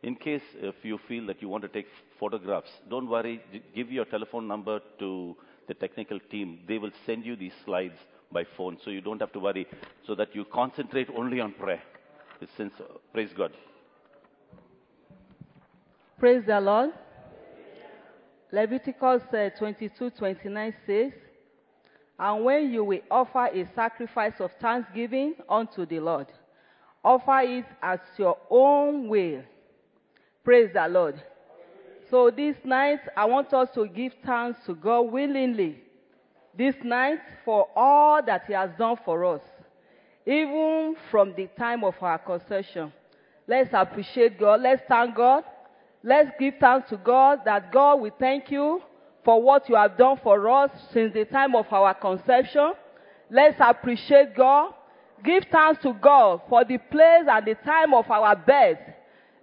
In 0.03 0.15
case 0.15 0.41
if 0.55 0.75
you 0.83 0.99
feel 1.07 1.25
that 1.27 1.41
you 1.41 1.47
want 1.47 1.63
to 1.63 1.69
take 1.69 1.87
photographs, 2.19 2.69
don't 2.89 3.07
worry. 3.07 3.41
Give 3.73 3.91
your 3.91 4.05
telephone 4.05 4.47
number 4.47 4.81
to 4.99 5.35
the 5.67 5.73
technical 5.73 6.19
team. 6.19 6.59
They 6.67 6.77
will 6.77 6.91
send 7.05 7.25
you 7.25 7.35
these 7.35 7.53
slides 7.63 7.97
by 8.31 8.43
phone, 8.57 8.77
so 8.83 8.89
you 8.89 8.99
don't 8.99 9.21
have 9.21 9.31
to 9.33 9.39
worry. 9.39 9.67
So 10.05 10.15
that 10.15 10.35
you 10.35 10.45
concentrate 10.45 11.07
only 11.15 11.39
on 11.39 11.53
prayer. 11.53 11.81
Since, 12.57 12.73
uh, 12.79 12.97
praise 13.13 13.29
God. 13.37 13.53
Praise 16.19 16.43
the 16.45 16.59
Lord. 16.59 16.89
Leviticus 18.51 19.23
uh, 19.33 19.49
22 19.57 20.11
29 20.11 20.75
says, 20.85 21.11
And 22.19 22.45
when 22.45 22.71
you 22.71 22.83
will 22.83 23.01
offer 23.09 23.47
a 23.47 23.67
sacrifice 23.73 24.33
of 24.39 24.51
thanksgiving 24.61 25.35
unto 25.49 25.85
the 25.85 25.99
Lord, 25.99 26.27
offer 27.03 27.39
it 27.41 27.65
as 27.81 27.99
your 28.17 28.37
own 28.49 29.07
will. 29.07 29.43
Praise 30.43 30.69
the 30.73 30.87
Lord. 30.87 31.21
So 32.09 32.29
this 32.29 32.55
night, 32.63 32.99
I 33.17 33.25
want 33.25 33.53
us 33.53 33.69
to 33.75 33.87
give 33.87 34.13
thanks 34.25 34.59
to 34.65 34.75
God 34.75 35.01
willingly. 35.11 35.79
This 36.55 36.75
night, 36.83 37.19
for 37.43 37.67
all 37.75 38.21
that 38.23 38.43
He 38.45 38.53
has 38.53 38.69
done 38.77 38.97
for 39.03 39.25
us, 39.25 39.41
even 40.25 40.95
from 41.09 41.33
the 41.35 41.47
time 41.57 41.83
of 41.83 41.95
our 42.01 42.19
conception. 42.19 42.93
Let's 43.47 43.71
appreciate 43.73 44.39
God. 44.39 44.61
Let's 44.61 44.83
thank 44.87 45.15
God. 45.15 45.43
Let's 46.03 46.29
give 46.39 46.55
thanks 46.59 46.89
to 46.89 46.97
God 46.97 47.39
that 47.45 47.71
God, 47.71 47.95
we 47.95 48.11
thank 48.19 48.51
you 48.51 48.81
for 49.25 49.41
what 49.41 49.67
you 49.67 49.75
have 49.75 49.97
done 49.97 50.19
for 50.21 50.49
us 50.49 50.69
since 50.91 51.13
the 51.13 51.25
time 51.25 51.55
of 51.55 51.65
our 51.71 51.93
conception. 51.93 52.73
Let's 53.29 53.57
appreciate 53.59 54.35
God 54.35 54.73
give 55.23 55.45
thanks 55.51 55.81
to 55.83 55.93
God 55.93 56.41
for 56.49 56.63
the 56.63 56.77
place 56.77 57.25
and 57.29 57.45
the 57.45 57.55
time 57.65 57.93
of 57.93 58.09
our 58.09 58.35
birth. 58.35 58.79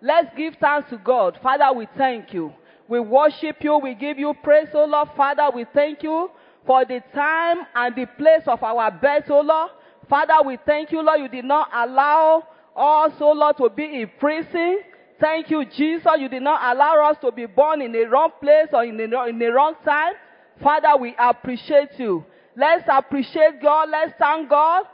Let's 0.02 0.28
give 0.36 0.54
thanks 0.60 0.90
to 0.90 0.98
God. 0.98 1.38
Father, 1.42 1.72
we 1.76 1.86
thank 1.96 2.32
you. 2.32 2.52
We 2.88 3.00
worship 3.00 3.56
you. 3.60 3.78
We 3.78 3.94
give 3.94 4.18
you 4.18 4.34
praise, 4.42 4.68
O 4.74 4.84
Lord. 4.84 5.10
Father, 5.16 5.50
we 5.54 5.64
thank 5.72 6.02
you 6.02 6.30
for 6.66 6.84
the 6.84 7.02
time 7.14 7.58
and 7.74 7.94
the 7.94 8.06
place 8.18 8.42
of 8.46 8.62
our 8.62 8.90
birth, 8.90 9.30
O 9.30 9.40
Lord. 9.40 9.70
Father, 10.08 10.34
we 10.44 10.58
thank 10.66 10.90
you, 10.90 11.02
Lord. 11.02 11.20
You 11.20 11.28
did 11.28 11.44
not 11.44 11.68
allow 11.72 12.46
us, 12.74 13.12
O 13.20 13.32
Lord, 13.32 13.56
to 13.58 13.68
be 13.70 14.00
in 14.00 14.10
prison. 14.18 14.80
Thank 15.20 15.50
you, 15.50 15.64
Jesus. 15.66 16.10
You 16.18 16.28
did 16.28 16.42
not 16.42 16.74
allow 16.74 17.10
us 17.10 17.18
to 17.20 17.30
be 17.30 17.46
born 17.46 17.82
in 17.82 17.92
the 17.92 18.04
wrong 18.06 18.30
place 18.40 18.68
or 18.72 18.84
in 18.84 18.96
the, 18.96 19.04
in 19.28 19.38
the 19.38 19.48
wrong 19.48 19.74
time. 19.84 20.14
Father, 20.62 20.96
we 20.98 21.14
appreciate 21.18 21.98
you. 21.98 22.24
Let's 22.56 22.84
appreciate 22.90 23.62
God. 23.62 23.90
Let's 23.90 24.12
thank 24.18 24.48
God 24.48 24.84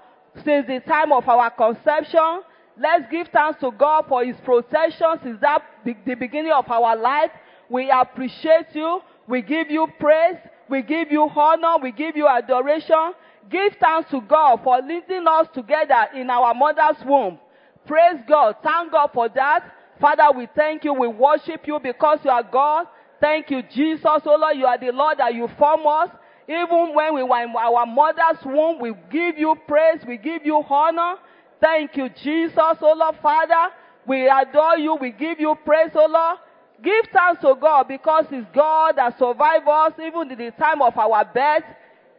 since 0.44 0.66
the 0.66 0.80
time 0.80 1.12
of 1.12 1.28
our 1.28 1.50
conception. 1.50 2.42
Let's 2.78 3.10
give 3.10 3.28
thanks 3.28 3.60
to 3.60 3.70
God 3.70 4.04
for 4.08 4.24
His 4.24 4.36
protection 4.44 5.08
since 5.22 5.40
that 5.40 5.62
the 5.84 6.14
beginning 6.14 6.52
of 6.52 6.70
our 6.70 6.96
life. 6.96 7.30
We 7.68 7.90
appreciate 7.90 8.74
you. 8.74 9.00
We 9.26 9.42
give 9.42 9.70
you 9.70 9.88
praise. 9.98 10.36
We 10.68 10.82
give 10.82 11.10
you 11.10 11.28
honor. 11.28 11.82
We 11.82 11.92
give 11.92 12.16
you 12.16 12.28
adoration. 12.28 13.14
Give 13.50 13.72
thanks 13.80 14.10
to 14.10 14.20
God 14.20 14.60
for 14.62 14.80
leading 14.80 15.26
us 15.26 15.46
together 15.54 16.06
in 16.14 16.28
our 16.30 16.52
mother's 16.54 17.04
womb. 17.04 17.38
Praise 17.86 18.20
God. 18.28 18.56
Thank 18.62 18.92
God 18.92 19.10
for 19.14 19.28
that. 19.30 19.72
Father, 20.00 20.36
we 20.36 20.48
thank 20.54 20.84
you. 20.84 20.92
We 20.92 21.08
worship 21.08 21.66
you 21.66 21.78
because 21.80 22.18
you 22.24 22.30
are 22.30 22.42
God. 22.42 22.86
Thank 23.20 23.50
you, 23.50 23.62
Jesus. 23.62 24.04
Oh 24.04 24.36
Lord, 24.38 24.56
you 24.56 24.66
are 24.66 24.78
the 24.78 24.90
Lord 24.90 25.18
that 25.18 25.34
you 25.34 25.48
form 25.58 25.86
us. 25.86 26.10
Even 26.48 26.94
when 26.94 27.14
we 27.14 27.22
were 27.22 27.42
in 27.42 27.54
our 27.56 27.86
mother's 27.86 28.44
womb, 28.44 28.80
we 28.80 28.92
give 29.10 29.38
you 29.38 29.56
praise. 29.66 30.00
We 30.06 30.16
give 30.16 30.46
you 30.46 30.62
honor. 30.68 31.16
Thank 31.60 31.96
you, 31.96 32.08
Jesus. 32.08 32.56
Oh 32.56 32.94
Lord, 32.96 33.16
Father, 33.20 33.72
we 34.06 34.28
adore 34.28 34.78
you. 34.78 34.94
We 34.94 35.10
give 35.10 35.40
you 35.40 35.56
praise, 35.64 35.90
oh 35.94 36.06
Lord. 36.08 36.38
Give 36.82 37.06
thanks 37.12 37.40
to 37.40 37.56
God 37.60 37.88
because 37.88 38.26
it's 38.30 38.46
God 38.54 38.96
that 38.96 39.18
survived 39.18 39.66
us 39.66 39.92
even 39.98 40.30
in 40.30 40.38
the 40.38 40.50
time 40.52 40.82
of 40.82 40.96
our 40.96 41.24
birth. 41.24 41.64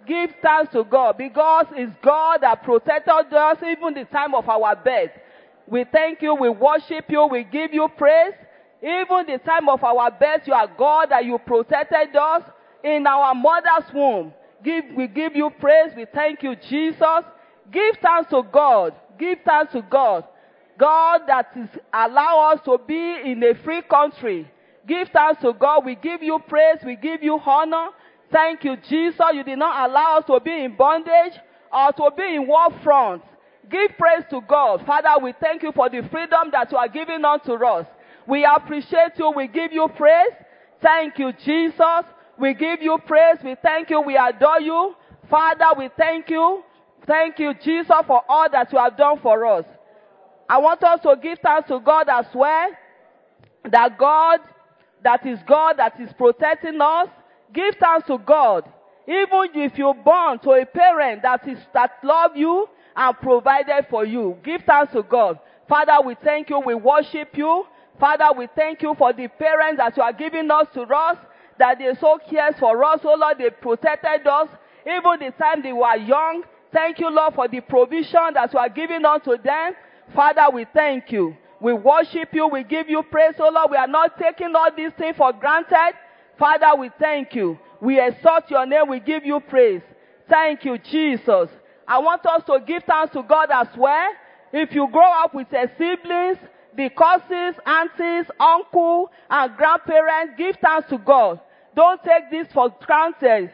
Give 0.08 0.32
thanks 0.42 0.74
to 0.74 0.84
God 0.84 1.18
because 1.18 1.68
it's 1.74 1.94
God 2.02 2.40
that 2.42 2.64
protected 2.64 3.34
us 3.34 3.58
even 3.62 3.90
in 3.90 3.94
the 3.94 4.06
time 4.06 4.34
of 4.34 4.50
our 4.50 4.76
birth. 4.76 5.12
We 5.68 5.86
thank 5.92 6.22
you, 6.22 6.34
we 6.34 6.50
worship 6.50 7.06
you, 7.10 7.28
we 7.28 7.44
give 7.44 7.74
you 7.74 7.88
praise. 7.98 8.34
Even 8.82 9.26
the 9.28 9.40
time 9.46 9.70
of 9.70 9.84
our 9.84 10.10
birth, 10.12 10.42
you 10.46 10.54
are 10.54 10.68
God 10.78 11.10
that 11.12 11.26
you 11.26 11.38
protected 11.40 12.16
us 12.16 12.44
in 12.84 13.06
our 13.08 13.34
mother's 13.36 13.92
womb. 13.94 14.34
Give, 14.64 14.86
we 14.96 15.08
give 15.08 15.36
you 15.36 15.50
praise. 15.60 15.92
We 15.96 16.06
thank 16.14 16.44
you, 16.44 16.56
Jesus. 16.56 17.24
Give 17.72 17.96
thanks 18.02 18.30
to 18.32 18.44
God. 18.52 18.94
Give 19.20 19.38
thanks 19.46 19.74
to 19.74 19.82
God. 19.82 20.26
God 20.78 21.22
that 21.28 21.48
is 21.56 21.70
allow 21.94 22.54
us 22.54 22.60
to 22.66 22.78
be 22.88 23.32
in 23.32 23.44
a 23.44 23.56
free 23.64 23.82
country. 23.82 24.50
Give 24.88 25.08
thanks 25.10 25.42
to 25.42 25.54
God. 25.54 25.86
We 25.86 25.96
give 25.96 26.24
you 26.24 26.40
praise. 26.48 26.78
We 26.86 26.96
give 26.96 27.24
you 27.24 27.40
honor. 27.46 27.90
Thank 28.32 28.64
you, 28.64 28.78
Jesus. 28.90 29.20
You 29.34 29.44
did 29.44 29.60
not 29.60 29.90
allow 29.90 30.20
us 30.20 30.26
to 30.28 30.40
be 30.40 30.64
in 30.64 30.76
bondage 30.76 31.34
or 31.72 31.92
to 31.94 32.12
be 32.16 32.36
in 32.36 32.48
war 32.48 32.68
front. 32.84 33.24
Give 33.70 33.92
praise 33.98 34.24
to 34.30 34.42
God. 34.42 34.86
Father, 34.86 35.22
we 35.22 35.34
thank 35.42 35.64
you 35.64 35.72
for 35.74 35.90
the 35.90 36.08
freedom 36.10 36.50
that 36.52 36.72
you 36.72 36.78
are 36.78 36.88
giving 36.88 37.26
unto 37.26 37.54
us. 37.54 37.86
We 38.26 38.46
appreciate 38.46 39.18
you. 39.18 39.32
We 39.36 39.48
give 39.48 39.74
you 39.74 39.88
praise. 39.96 40.32
Thank 40.82 41.18
you, 41.20 41.34
Jesus. 41.34 42.06
We 42.40 42.54
give 42.54 42.82
you 42.82 42.98
praise. 43.06 43.38
We 43.44 43.56
thank 43.62 43.90
you. 43.90 44.02
We 44.02 44.18
adore 44.18 44.62
you. 44.62 44.96
Father, 45.30 45.66
we 45.78 45.90
thank 45.98 46.30
you. 46.30 46.64
Thank 47.06 47.40
you, 47.40 47.54
Jesus, 47.54 47.96
for 48.06 48.22
all 48.28 48.50
that 48.52 48.72
you 48.72 48.78
have 48.80 48.98
done 48.98 49.20
for 49.22 49.46
us. 49.46 49.66
I 50.50 50.58
want 50.60 50.84
us 50.84 51.02
to 51.02 51.16
give 51.22 51.40
thanks 51.40 51.68
to 51.70 51.80
God 51.80 52.08
as 52.10 52.26
well. 52.34 52.70
That 53.70 53.98
God, 53.98 54.40
that 55.04 55.26
is 55.26 55.40
God, 55.48 55.78
that 55.78 56.00
is 56.00 56.10
protecting 56.18 56.80
us. 56.82 57.08
Give 57.54 57.76
thanks 57.80 58.08
to 58.08 58.18
God. 58.18 58.72
Even 59.08 59.50
if 59.56 59.78
you're 59.78 59.94
born 59.94 60.40
to 60.40 60.52
a 60.52 60.66
parent 60.66 61.22
that 61.22 61.48
is, 61.48 61.58
that 61.74 61.92
love 62.04 62.36
you 62.36 62.68
and 62.96 63.18
provided 63.20 63.88
for 63.90 64.06
you. 64.06 64.38
Give 64.44 64.62
thanks 64.66 64.94
to 64.94 65.04
God. 65.04 65.40
Father, 65.68 66.06
we 66.06 66.16
thank 66.24 66.50
you. 66.50 66.60
We 66.60 66.76
worship 66.76 67.38
you. 67.38 67.66
Father, 68.00 68.38
we 68.38 68.48
thank 68.56 68.82
you 68.82 68.94
for 68.98 69.14
the 69.14 69.28
parents 69.28 69.78
that 69.78 69.96
you 69.98 70.04
are 70.04 70.14
giving 70.14 70.52
us 70.52 70.68
to 70.74 70.82
us, 70.84 71.18
that 71.60 71.80
they 71.80 71.94
so 72.00 72.20
cares 72.30 72.56
for 72.60 72.84
us. 72.84 73.00
Oh 73.04 73.16
Lord, 73.16 73.38
they 73.38 73.50
protected 73.50 74.28
us 74.28 74.50
even 74.86 75.20
the 75.20 75.32
time 75.38 75.62
they 75.62 75.74
were 75.74 75.96
young. 75.98 76.44
Thank 76.72 77.00
you, 77.00 77.10
Lord, 77.10 77.34
for 77.34 77.48
the 77.48 77.62
provision 77.62 78.34
that 78.34 78.54
you 78.54 78.60
are 78.60 78.70
giving 78.70 79.04
unto 79.06 79.38
them. 79.38 79.74
Father, 80.16 80.46
we 80.54 80.66
thank 80.74 81.12
you. 81.12 81.36
We 81.60 81.74
worship 81.74 82.30
you. 82.34 82.48
We 82.48 82.64
give 82.64 82.90
you 82.90 83.04
praise, 83.04 83.36
oh 83.40 83.50
Lord. 83.50 83.72
We 83.72 83.78
are 83.78 83.88
not 83.88 84.18
taking 84.18 84.56
all 84.56 84.70
these 84.76 84.92
things 84.98 85.18
for 85.18 85.34
granted. 85.34 85.94
Father, 86.38 86.80
we 86.80 86.92
thank 87.00 87.34
you. 87.34 87.58
We 87.82 88.00
exalt 88.00 88.50
your 88.50 88.66
name. 88.66 88.88
We 88.90 89.00
give 89.00 89.26
you 89.26 89.40
praise. 89.40 89.82
Thank 90.30 90.66
you, 90.66 90.78
Jesus. 90.78 91.50
I 91.88 92.00
want 92.00 92.26
us 92.26 92.44
to 92.48 92.60
give 92.66 92.84
thanks 92.84 93.14
to 93.14 93.24
God 93.24 93.50
as 93.52 93.68
well. 93.78 94.12
If 94.54 94.74
you 94.74 94.88
grow 94.92 95.12
up 95.24 95.34
with 95.34 95.48
your 95.52 95.70
siblings, 95.78 96.38
the 96.76 96.90
cousins, 96.90 97.56
aunties, 97.66 98.30
uncle, 98.40 99.10
and 99.30 99.56
grandparents, 99.56 100.34
give 100.38 100.58
thanks 100.62 100.90
to 100.90 100.98
God. 100.98 101.40
Don't 101.78 102.04
take 102.04 102.32
this 102.32 102.48
for 102.54 102.74
granted. 102.88 103.52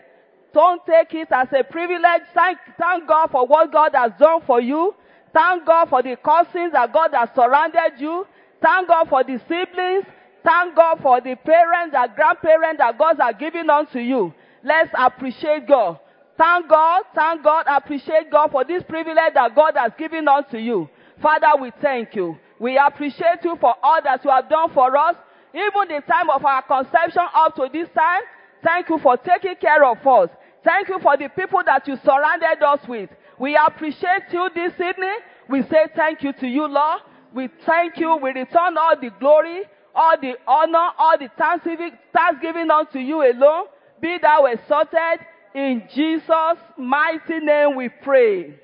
Don't 0.53 0.81
take 0.85 1.13
it 1.13 1.27
as 1.29 1.49
a 1.51 1.61
privilege. 1.61 2.21
Thank, 2.33 2.57
thank 2.79 3.05
God 3.05 3.27
for 3.31 3.45
what 3.45 3.69
God 3.69 3.91
has 3.93 4.13
done 4.17 4.39
for 4.47 4.61
you. 4.61 4.95
Thank 5.33 5.65
God 5.65 5.89
for 5.89 6.01
the 6.01 6.15
cousins 6.15 6.71
that 6.71 6.93
God 6.93 7.13
has 7.13 7.27
surrounded 7.35 7.99
you. 7.99 8.25
Thank 8.61 8.87
God 8.87 9.09
for 9.09 9.25
the 9.25 9.41
siblings. 9.49 10.05
Thank 10.41 10.73
God 10.73 10.99
for 11.01 11.19
the 11.19 11.35
parents 11.35 11.93
and 11.97 12.15
grandparents 12.15 12.77
that 12.77 12.97
God 12.97 13.17
has 13.19 13.35
given 13.37 13.69
unto 13.69 13.99
you. 13.99 14.33
Let's 14.63 14.91
appreciate 14.97 15.67
God. 15.67 15.99
Thank 16.37 16.69
God, 16.69 17.03
thank 17.13 17.43
God, 17.43 17.65
appreciate 17.67 18.31
God 18.31 18.51
for 18.51 18.63
this 18.63 18.83
privilege 18.83 19.33
that 19.33 19.53
God 19.53 19.73
has 19.75 19.91
given 19.99 20.29
unto 20.29 20.57
you. 20.57 20.89
Father, 21.21 21.61
we 21.61 21.71
thank 21.81 22.15
you. 22.15 22.37
We 22.57 22.77
appreciate 22.77 23.43
you 23.43 23.57
for 23.59 23.75
all 23.83 23.99
that 24.01 24.23
you 24.23 24.31
have 24.31 24.49
done 24.49 24.73
for 24.73 24.95
us. 24.95 25.15
Even 25.53 25.87
the 25.87 26.01
time 26.01 26.29
of 26.29 26.43
our 26.43 26.61
conception 26.63 27.23
up 27.35 27.55
to 27.55 27.69
this 27.71 27.87
time, 27.95 28.21
thank 28.63 28.89
you 28.89 28.97
for 28.97 29.17
taking 29.17 29.55
care 29.55 29.85
of 29.85 30.05
us. 30.05 30.29
Thank 30.63 30.87
you 30.89 30.99
for 30.99 31.15
the 31.17 31.29
people 31.29 31.61
that 31.65 31.87
you 31.87 31.97
surrounded 32.03 32.63
us 32.65 32.79
with. 32.87 33.09
We 33.37 33.55
appreciate 33.55 34.31
you 34.31 34.49
this 34.55 34.73
evening. 34.73 35.17
We 35.49 35.61
say 35.63 35.87
thank 35.95 36.23
you 36.23 36.33
to 36.33 36.47
you, 36.47 36.67
Lord. 36.67 37.01
We 37.33 37.49
thank 37.65 37.97
you. 37.97 38.15
We 38.15 38.31
return 38.31 38.77
all 38.77 38.95
the 38.99 39.09
glory, 39.19 39.63
all 39.93 40.15
the 40.19 40.35
honor, 40.47 40.89
all 40.97 41.17
the 41.19 41.29
thanksgiving, 41.37 41.91
thanksgiving 42.13 42.71
unto 42.71 42.99
you 42.99 43.21
alone. 43.21 43.65
Be 44.01 44.17
thou 44.21 44.45
exalted. 44.45 45.19
In 45.53 45.83
Jesus' 45.93 46.57
mighty 46.77 47.39
name 47.39 47.75
we 47.75 47.89
pray. 47.89 48.59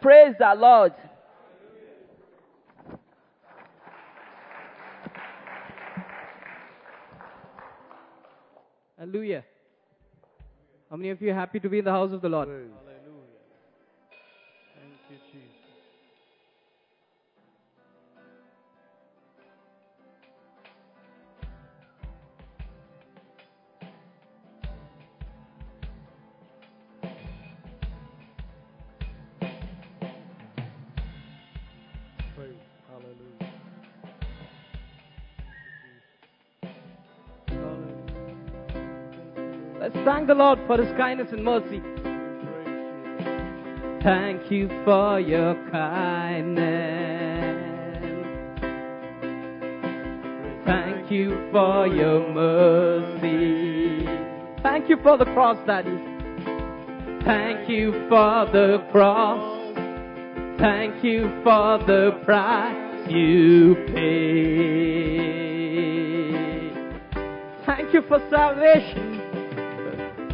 Praise 0.00 0.34
the 0.38 0.54
Lord. 0.56 0.92
Hallelujah. 9.00 9.44
How 10.90 10.96
many 10.96 11.08
of 11.08 11.22
you 11.22 11.32
happy 11.32 11.58
to 11.58 11.70
be 11.70 11.78
in 11.78 11.86
the 11.86 11.90
house 11.90 12.12
of 12.12 12.20
the 12.20 12.28
Lord? 12.28 12.50
Let's 39.92 40.04
thank 40.06 40.28
the 40.28 40.34
Lord 40.34 40.60
for 40.68 40.80
His 40.80 40.96
kindness 40.96 41.32
and 41.32 41.42
mercy. 41.44 41.82
Thank 44.04 44.48
you 44.50 44.68
for 44.84 45.18
your 45.18 45.54
kindness. 45.72 46.60
Thank 50.64 51.10
you 51.10 51.48
for 51.50 51.88
your 51.88 52.32
mercy. 52.32 54.06
Thank 54.62 54.88
you 54.88 54.96
for 55.02 55.18
the 55.18 55.24
cross, 55.24 55.58
Daddy. 55.66 55.98
Thank 57.24 57.68
you 57.68 57.90
for 58.08 58.46
the 58.52 58.86
cross. 58.92 59.58
Thank 60.60 61.02
you 61.02 61.28
for 61.42 61.78
the 61.84 62.20
price 62.24 63.10
you 63.10 63.74
paid. 63.88 65.00
Thank 67.66 67.92
you 67.92 68.02
for 68.06 68.20
salvation. 68.30 69.09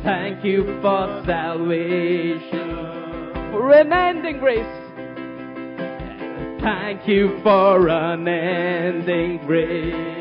Thank 0.06 0.44
you 0.44 0.78
for 0.80 1.24
salvation, 1.26 2.70
for 3.50 3.72
unending 3.72 4.38
grace. 4.38 4.64
Thank 6.62 7.08
you 7.08 7.40
for 7.42 7.88
unending 7.88 9.38
grace. 9.48 10.16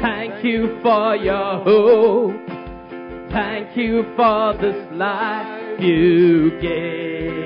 Thank 0.00 0.42
you 0.42 0.78
for 0.82 1.16
your 1.16 1.62
hope. 1.62 2.34
Thank 3.30 3.76
you 3.76 4.02
for 4.16 4.54
this 4.58 4.86
life 4.92 5.78
you 5.78 6.58
gave. 6.62 7.36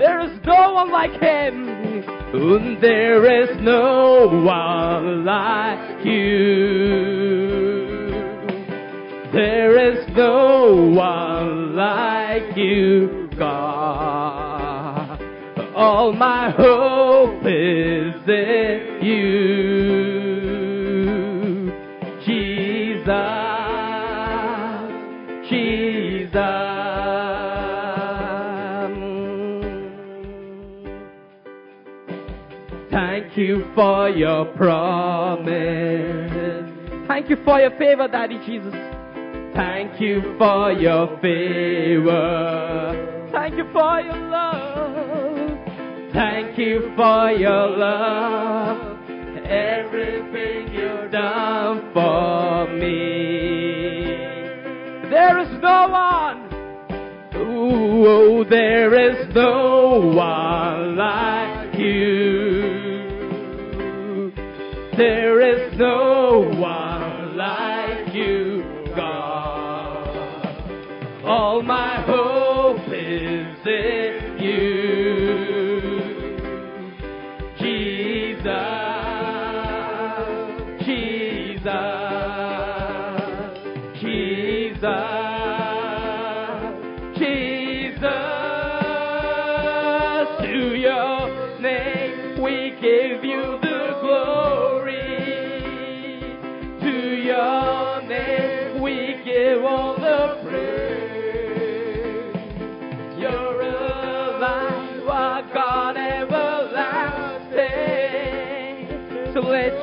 There 0.00 0.20
is 0.22 0.40
no 0.44 0.72
one 0.72 0.90
like 0.90 1.12
him. 1.12 1.68
And 2.34 2.82
there 2.82 3.44
is 3.44 3.56
no 3.62 4.26
one 4.44 5.24
like 5.24 6.04
you. 6.04 7.23
There 9.34 9.76
is 9.90 10.06
no 10.16 10.92
one 10.94 11.74
like 11.74 12.56
you, 12.56 13.28
God. 13.36 15.20
All 15.74 16.12
my 16.12 16.50
hope 16.50 17.44
is 17.44 18.14
in 18.28 19.00
you, 19.02 19.24
Jesus, 22.24 23.04
Jesus. 25.50 26.34
Thank 32.92 33.36
you 33.36 33.64
for 33.74 34.08
your 34.10 34.44
promise. 34.54 35.50
Thank 37.08 37.28
you 37.30 37.36
for 37.44 37.58
your 37.58 37.72
favor, 37.72 38.06
Daddy 38.06 38.38
Jesus. 38.46 38.93
Thank 39.54 40.00
you 40.00 40.34
for 40.36 40.72
your 40.72 41.06
favor. 41.20 43.28
Thank 43.32 43.56
you 43.56 43.64
for 43.72 44.00
your 44.00 44.30
love. 44.30 45.58
Thank 46.12 46.58
you 46.58 46.92
for 46.96 47.30
your 47.30 47.68
love. 47.76 48.98
Everything 49.46 50.72
you've 50.74 51.10
done 51.12 51.90
for 51.92 52.66
me. 52.72 54.16
There 55.10 55.38
is 55.38 55.48
no 55.62 55.88
one. 55.88 56.40
Ooh, 57.36 58.44
there 58.48 58.94
is 58.94 59.32
no 59.34 60.00
one 60.00 60.96
like 60.96 61.74
you. 61.78 62.72
There 64.96 65.40
is 65.40 65.76
no 65.78 66.48
one 66.58 66.93
All 71.26 71.62
my 71.62 72.02
hope 72.02 72.86
is 72.88 73.66
in 73.66 74.03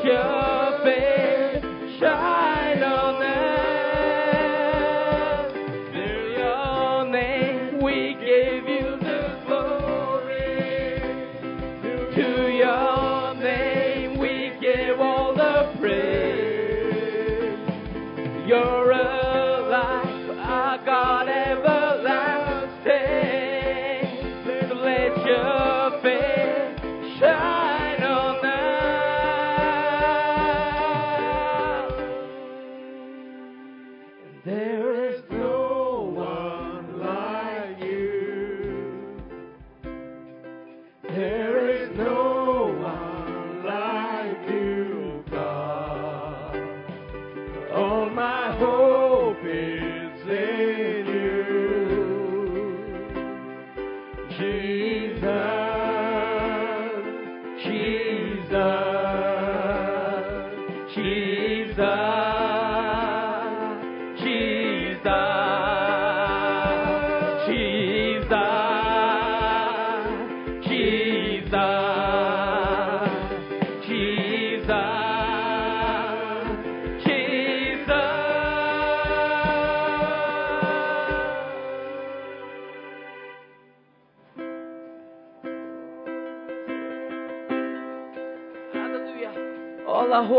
your 0.03 0.83
face 0.83 1.99
shine 1.99 2.30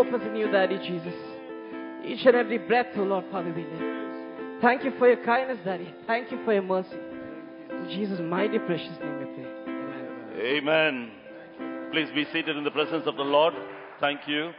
Is 0.09 0.27
in 0.27 0.37
you, 0.37 0.51
Daddy 0.51 0.79
Jesus. 0.79 1.15
Each 2.05 2.27
and 2.27 2.35
every 2.35 2.59
breath, 2.59 2.89
oh 2.97 3.03
Lord, 3.03 3.25
Father, 3.31 3.53
we 3.53 3.63
live. 3.63 4.61
Thank 4.61 4.85
you 4.85 4.93
for 4.99 5.07
your 5.07 5.25
kindness, 5.25 5.59
Daddy. 5.65 5.95
Thank 6.07 6.31
you 6.31 6.45
for 6.45 6.53
your 6.53 6.63
mercy. 6.63 6.97
In 7.71 7.89
Jesus' 7.89 8.21
mighty 8.21 8.59
precious 8.59 8.99
name 9.01 9.19
we 9.21 9.25
pray. 9.25 9.47
Amen. 10.59 11.11
Amen. 11.59 11.91
Please 11.93 12.09
be 12.15 12.25
seated 12.33 12.57
in 12.57 12.65
the 12.65 12.71
presence 12.71 13.05
of 13.07 13.17
the 13.17 13.23
Lord. 13.23 13.55
Thank 14.01 14.27
you. 14.27 14.53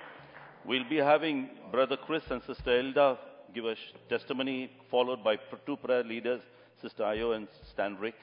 We'll 0.65 0.87
be 0.89 0.97
having 0.97 1.49
Brother 1.71 1.97
Chris 1.97 2.23
and 2.29 2.41
Sister 2.47 2.79
Elda 2.79 3.17
give 3.53 3.65
a 3.65 3.75
testimony, 4.09 4.71
followed 4.89 5.23
by 5.23 5.37
two 5.65 5.77
prayer 5.77 6.03
leaders, 6.03 6.41
Sister 6.81 7.03
Ayo 7.03 7.35
and 7.35 7.47
Stan 7.71 7.97
Rick, 7.97 8.15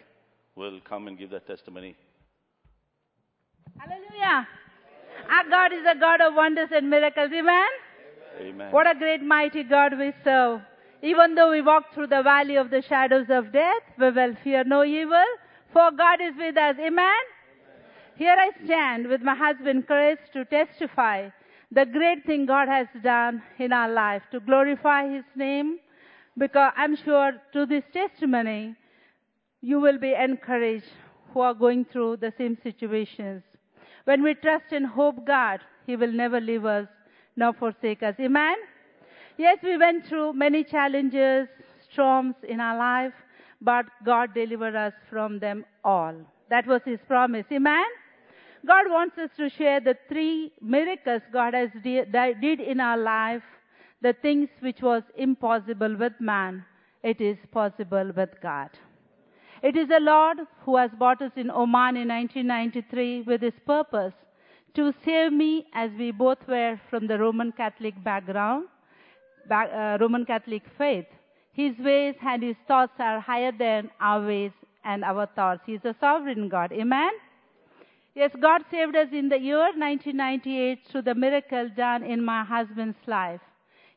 will 0.56 0.80
come 0.88 1.06
and 1.06 1.18
give 1.18 1.30
their 1.30 1.40
testimony. 1.40 1.94
Hallelujah. 3.78 4.48
Our 5.30 5.48
God 5.48 5.72
is 5.72 5.84
a 5.88 5.98
God 5.98 6.20
of 6.20 6.34
wonders 6.34 6.70
and 6.74 6.90
miracles. 6.90 7.30
Amen. 7.32 7.68
Amen. 8.40 8.72
What 8.72 8.90
a 8.90 8.98
great 8.98 9.22
mighty 9.22 9.62
God 9.62 9.98
we 9.98 10.12
serve. 10.24 10.60
Even 11.02 11.34
though 11.34 11.50
we 11.50 11.62
walk 11.62 11.94
through 11.94 12.08
the 12.08 12.22
valley 12.22 12.56
of 12.56 12.70
the 12.70 12.82
shadows 12.82 13.26
of 13.30 13.52
death, 13.52 13.82
we 13.98 14.10
will 14.10 14.34
fear 14.42 14.64
no 14.64 14.84
evil, 14.84 15.24
for 15.72 15.90
God 15.92 16.20
is 16.20 16.34
with 16.36 16.56
us. 16.56 16.76
Amen. 16.78 17.22
Here 18.16 18.36
I 18.38 18.50
stand 18.64 19.06
with 19.06 19.22
my 19.22 19.34
husband 19.34 19.86
Chris 19.86 20.18
to 20.34 20.44
testify 20.44 21.30
the 21.70 21.86
great 21.86 22.26
thing 22.26 22.44
God 22.44 22.68
has 22.68 22.88
done 23.02 23.42
in 23.58 23.72
our 23.72 23.88
life 23.88 24.22
to 24.32 24.40
glorify 24.40 25.08
His 25.08 25.24
name 25.36 25.78
because 26.36 26.72
I'm 26.76 26.96
sure 26.96 27.32
through 27.52 27.66
this 27.66 27.84
testimony 27.92 28.74
you 29.62 29.80
will 29.80 29.98
be 29.98 30.12
encouraged 30.12 30.84
who 31.32 31.40
are 31.40 31.54
going 31.54 31.84
through 31.84 32.16
the 32.16 32.32
same 32.36 32.58
situations. 32.62 33.42
When 34.04 34.22
we 34.22 34.34
trust 34.34 34.72
and 34.72 34.86
hope 34.86 35.26
God, 35.26 35.60
He 35.86 35.96
will 35.96 36.12
never 36.12 36.40
leave 36.40 36.64
us 36.64 36.86
nor 37.36 37.52
forsake 37.52 38.02
us. 38.02 38.14
Amen? 38.20 38.56
Yes, 39.36 39.58
we 39.62 39.76
went 39.76 40.06
through 40.06 40.32
many 40.34 40.64
challenges, 40.64 41.48
storms 41.92 42.34
in 42.48 42.60
our 42.60 42.76
life, 42.76 43.14
but 43.60 43.86
God 44.04 44.34
delivered 44.34 44.74
us 44.74 44.92
from 45.08 45.38
them 45.38 45.64
all. 45.84 46.14
That 46.50 46.66
was 46.66 46.82
His 46.84 46.98
promise. 47.06 47.46
Amen? 47.52 47.84
God 48.66 48.86
wants 48.88 49.16
us 49.16 49.30
to 49.38 49.48
share 49.48 49.80
the 49.80 49.96
three 50.08 50.52
miracles 50.60 51.22
God 51.32 51.54
has 51.54 51.70
de- 51.82 52.04
did 52.04 52.60
in 52.60 52.80
our 52.80 52.98
life, 52.98 53.42
the 54.02 54.12
things 54.12 54.48
which 54.60 54.82
was 54.82 55.02
impossible 55.16 55.96
with 55.96 56.12
man, 56.20 56.64
it 57.02 57.20
is 57.20 57.38
possible 57.52 58.12
with 58.14 58.30
God. 58.42 58.70
It 59.62 59.76
is 59.76 59.88
the 59.88 60.00
Lord 60.00 60.38
who 60.64 60.76
has 60.76 60.90
brought 60.92 61.20
us 61.20 61.32
in 61.36 61.50
Oman 61.50 61.96
in 61.96 62.08
1993 62.08 63.22
with 63.26 63.42
his 63.42 63.58
purpose 63.66 64.14
to 64.74 64.92
save 65.04 65.32
me 65.32 65.66
as 65.74 65.90
we 65.98 66.12
both 66.12 66.38
were 66.48 66.80
from 66.88 67.06
the 67.06 67.18
Roman 67.18 67.52
Catholic 67.52 68.02
background, 68.02 68.68
back, 69.48 69.68
uh, 69.70 69.98
Roman 70.00 70.24
Catholic 70.24 70.62
faith. 70.78 71.04
His 71.52 71.76
ways 71.78 72.14
and 72.22 72.42
his 72.42 72.56
thoughts 72.66 72.94
are 72.98 73.20
higher 73.20 73.52
than 73.52 73.90
our 74.00 74.24
ways 74.24 74.52
and 74.84 75.04
our 75.04 75.26
thoughts. 75.26 75.60
He 75.66 75.74
is 75.74 75.84
a 75.84 75.94
sovereign 76.00 76.48
God. 76.48 76.72
Amen? 76.72 77.10
Yes, 78.14 78.30
God 78.40 78.62
saved 78.70 78.96
us 78.96 79.08
in 79.12 79.28
the 79.28 79.38
year 79.38 79.58
1998 79.58 80.86
through 80.86 81.02
the 81.02 81.14
miracle 81.14 81.68
done 81.76 82.02
in 82.02 82.24
my 82.24 82.44
husband's 82.44 83.06
life. 83.06 83.40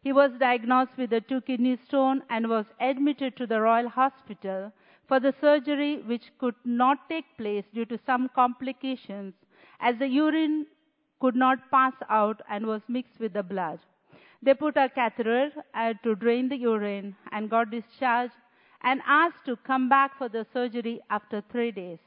He 0.02 0.12
was 0.12 0.32
diagnosed 0.40 0.98
with 0.98 1.14
a 1.14 1.22
two 1.22 1.40
kidney 1.40 1.78
stone 1.88 2.22
and 2.30 2.50
was 2.50 2.66
admitted 2.82 3.38
to 3.38 3.48
the 3.48 3.62
Royal 3.62 3.88
Hospital 3.88 4.74
for 5.08 5.20
the 5.20 5.34
surgery 5.42 6.02
which 6.04 6.32
could 6.40 6.56
not 6.64 7.10
take 7.10 7.26
place 7.38 7.66
due 7.74 7.86
to 7.86 8.00
some 8.06 8.30
complications 8.36 9.34
as 9.80 9.98
the 10.00 10.08
urine 10.08 10.66
could 11.20 11.36
not 11.36 11.70
pass 11.72 11.94
out 12.10 12.42
and 12.50 12.66
was 12.66 12.82
mixed 12.88 13.20
with 13.20 13.34
the 13.34 13.44
blood. 13.44 13.80
They 14.42 14.54
put 14.54 14.76
a 14.76 14.90
catheter 14.90 15.52
uh, 15.74 15.94
to 16.04 16.16
drain 16.16 16.50
the 16.50 16.58
urine 16.58 17.16
and 17.32 17.50
got 17.50 17.72
discharged 17.72 18.34
and 18.82 19.02
asked 19.06 19.46
to 19.46 19.56
come 19.56 19.88
back 19.88 20.18
for 20.18 20.28
the 20.28 20.46
surgery 20.54 21.02
after 21.10 21.42
three 21.52 21.72
days. 21.72 22.00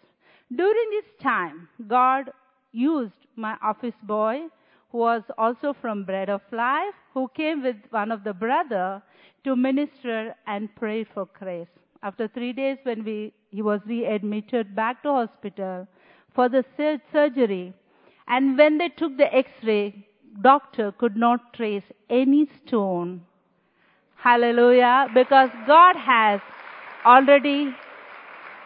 During 0.55 0.91
this 0.91 1.11
time, 1.23 1.69
God 1.89 2.31
used 2.73 3.27
my 3.37 3.57
office 3.63 3.95
boy, 4.03 4.43
who 4.93 4.99
was 4.99 5.23
also 5.39 5.75
from 5.81 6.05
Bread 6.05 6.29
of 6.29 6.43
Life, 6.53 6.95
who 7.15 7.29
came 7.35 7.63
with 7.63 7.77
one 7.91 8.13
of 8.13 8.23
the 8.23 8.35
brother 8.35 9.03
to 9.45 9.57
minister 9.57 10.35
and 10.47 10.69
pray 10.77 11.05
for 11.05 11.27
grace. 11.39 11.69
After 12.03 12.29
three 12.29 12.53
days, 12.53 12.79
when 12.83 13.05
we, 13.05 13.33
he 13.51 13.63
was 13.63 13.81
readmitted 13.87 14.75
back 14.75 15.03
to 15.03 15.09
hospital 15.13 15.87
for 16.35 16.49
the 16.49 16.65
sur- 16.77 17.01
surgery, 17.13 17.73
and 18.29 18.59
when 18.59 18.79
they 18.79 18.89
took 18.89 19.17
the 19.17 19.35
X-ray, 19.35 20.07
doctor 20.43 20.93
could 20.93 21.17
not 21.17 21.53
trace 21.55 21.85
any 22.11 22.49
stone. 22.67 23.23
Hallelujah, 24.17 25.09
because 25.15 25.51
God 25.67 25.97
has 25.97 26.41
already 27.05 27.75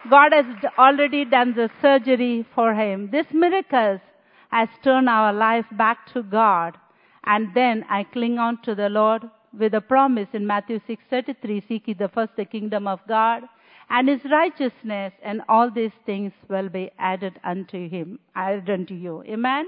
God 0.09 0.33
has 0.33 0.45
already 0.79 1.25
done 1.25 1.53
the 1.53 1.69
surgery 1.79 2.45
for 2.55 2.73
him. 2.73 3.09
This 3.11 3.27
miracle 3.31 4.01
has 4.49 4.67
turned 4.83 5.07
our 5.07 5.31
life 5.31 5.65
back 5.73 6.11
to 6.13 6.23
God. 6.23 6.75
And 7.23 7.53
then 7.53 7.85
I 7.87 8.03
cling 8.05 8.39
on 8.39 8.61
to 8.63 8.73
the 8.73 8.89
Lord 8.89 9.29
with 9.57 9.73
a 9.73 9.81
promise 9.81 10.27
in 10.33 10.45
Matthew 10.47 10.79
6:33, 10.87 11.67
seek 11.67 11.87
ye 11.87 11.93
the 11.93 12.09
first 12.09 12.35
the 12.35 12.45
kingdom 12.45 12.87
of 12.87 12.99
God 13.07 13.43
and 13.91 14.07
his 14.07 14.21
righteousness, 14.31 15.13
and 15.21 15.41
all 15.49 15.69
these 15.69 15.91
things 16.05 16.31
will 16.47 16.69
be 16.69 16.89
added 16.97 17.39
unto 17.43 17.89
him, 17.89 18.19
added 18.35 18.69
unto 18.69 18.93
you. 18.93 19.21
Amen. 19.27 19.67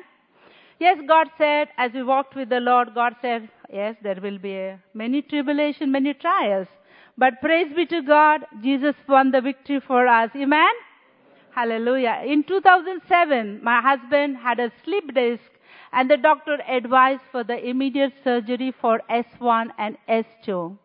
Yes, 0.79 0.97
God 1.07 1.27
said, 1.37 1.67
as 1.77 1.91
we 1.93 2.03
walked 2.03 2.35
with 2.35 2.49
the 2.49 2.61
Lord, 2.61 2.93
God 2.95 3.15
said, 3.21 3.49
yes, 3.71 3.95
there 4.01 4.19
will 4.21 4.37
be 4.37 4.55
a, 4.55 4.79
many 4.93 5.21
tribulation, 5.21 5.91
many 5.91 6.13
trials. 6.13 6.67
But 7.17 7.41
praise 7.41 7.73
be 7.75 7.85
to 7.87 8.01
God, 8.01 8.45
Jesus 8.61 8.95
won 9.07 9.31
the 9.31 9.41
victory 9.41 9.81
for 9.85 10.07
us. 10.07 10.31
Amen? 10.35 10.73
Hallelujah. 11.53 12.23
In 12.25 12.43
2007, 12.43 13.59
my 13.61 13.81
husband 13.81 14.37
had 14.37 14.59
a 14.59 14.71
slip 14.83 15.13
disc 15.13 15.43
and 15.93 16.09
the 16.09 16.17
doctor 16.17 16.57
advised 16.67 17.21
for 17.31 17.43
the 17.43 17.57
immediate 17.69 18.13
surgery 18.23 18.73
for 18.81 18.99
S1 19.09 19.69
and 19.77 19.97
S2. 20.09 20.77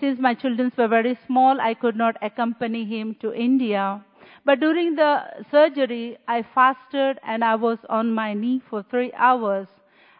Since 0.00 0.18
my 0.20 0.34
children 0.34 0.72
were 0.76 0.88
very 0.88 1.18
small, 1.26 1.60
I 1.60 1.74
could 1.74 1.96
not 1.96 2.16
accompany 2.22 2.84
him 2.84 3.16
to 3.20 3.32
India. 3.34 4.04
But 4.44 4.60
during 4.60 4.94
the 4.94 5.22
surgery, 5.50 6.18
I 6.26 6.42
fasted 6.54 7.18
and 7.22 7.44
I 7.44 7.54
was 7.56 7.78
on 7.88 8.12
my 8.12 8.34
knee 8.34 8.62
for 8.70 8.82
three 8.82 9.12
hours. 9.14 9.68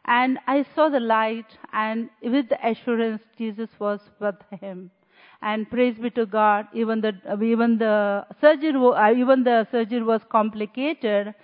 And 0.05 0.39
I 0.47 0.65
saw 0.75 0.89
the 0.89 1.01
light 1.01 1.57
and 1.73 2.11
with 2.23 2.49
the 2.49 2.59
assurance 2.67 3.23
Jesus 3.39 3.71
was 3.79 4.01
with 4.21 4.37
him 4.61 4.91
and 5.43 5.69
praise 5.69 5.99
be 5.99 6.11
to 6.11 6.25
God, 6.25 6.69
even 6.73 7.01
the 7.01 7.13
even 7.43 7.79
the 7.79 8.25
surgery 8.41 9.21
even 9.21 9.43
the 9.45 9.67
surgery 9.71 10.03
was 10.03 10.23
complicated. 10.31 11.35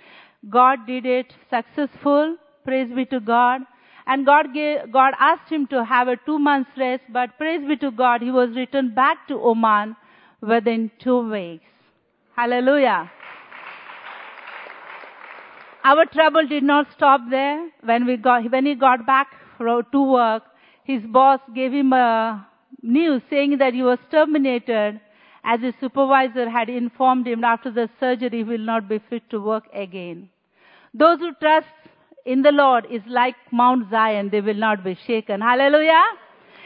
God 0.49 0.87
did 0.87 1.05
it 1.05 1.35
successful. 1.51 2.37
Praise 2.69 2.91
be 2.95 3.07
to 3.07 3.19
God. 3.19 3.63
And 4.07 4.27
God 4.27 4.53
gave, 4.53 4.93
God 4.93 5.15
asked 5.19 5.51
him 5.51 5.67
to 5.69 5.83
have 5.83 6.07
a 6.07 6.17
two 6.27 6.39
months 6.39 6.71
rest, 6.77 7.03
but 7.11 7.39
praise 7.39 7.67
be 7.67 7.77
to 7.79 7.91
God, 7.91 8.21
he 8.21 8.31
was 8.31 8.51
returned 8.55 8.95
back 8.95 9.27
to 9.29 9.41
Oman 9.41 9.97
within 10.43 10.91
two 11.03 11.31
weeks. 11.31 11.65
Hallelujah. 12.37 13.11
Our 15.83 16.05
trouble 16.05 16.47
did 16.47 16.63
not 16.63 16.93
stop 16.95 17.23
there. 17.31 17.71
When 17.83 18.05
we 18.05 18.19
got, 18.19 18.53
when 18.53 18.67
he 18.67 18.75
got 18.75 19.07
back 19.07 19.29
to 19.59 20.03
work, 20.13 20.43
his 20.85 21.03
boss 21.07 21.41
gave 21.55 21.73
him 21.73 21.95
a 21.95 22.47
news 22.83 23.23
saying 23.31 23.57
that 23.59 23.73
he 23.73 23.83
was 23.83 23.99
terminated 24.11 25.01
as 25.43 25.61
his 25.61 25.75
supervisor 25.81 26.51
had 26.51 26.69
informed 26.69 27.27
him 27.27 27.45
after 27.45 27.71
the 27.71 27.89
surgery 27.99 28.39
he 28.39 28.45
will 28.45 28.59
not 28.59 28.89
be 28.89 28.99
fit 29.09 29.31
to 29.31 29.41
work 29.41 29.65
again. 29.73 30.29
Those 30.95 31.19
who 31.21 31.33
trust 31.35 31.69
in 32.33 32.43
the 32.43 32.53
Lord 32.53 32.87
is 32.91 33.03
like 33.07 33.37
Mount 33.51 33.91
Zion, 33.91 34.29
they 34.31 34.41
will 34.41 34.63
not 34.69 34.85
be 34.85 34.95
shaken. 35.07 35.41
Hallelujah. 35.41 36.05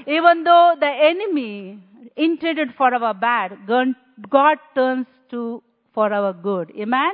Even 0.06 0.42
though 0.44 0.74
the 0.78 0.92
enemy 1.10 1.82
intended 2.16 2.74
for 2.76 2.92
our 2.94 3.14
bad, 3.14 3.58
God 4.28 4.58
turns 4.74 5.06
to 5.30 5.62
for 5.94 6.12
our 6.12 6.32
good. 6.32 6.72
Amen. 6.78 7.12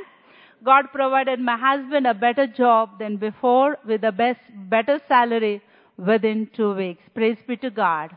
God 0.65 0.87
provided 0.93 1.41
my 1.41 1.57
husband 1.57 2.07
a 2.07 2.15
better 2.15 2.47
job 2.47 2.99
than 2.99 3.17
before 3.17 3.77
with 3.87 4.03
a 4.05 4.13
best, 4.13 4.41
better 4.71 4.99
salary 5.07 5.61
within 5.97 6.49
two 6.55 6.75
weeks. 6.75 7.03
Praise 7.15 7.39
be 7.47 7.57
to 7.59 7.71
God. 7.71 8.17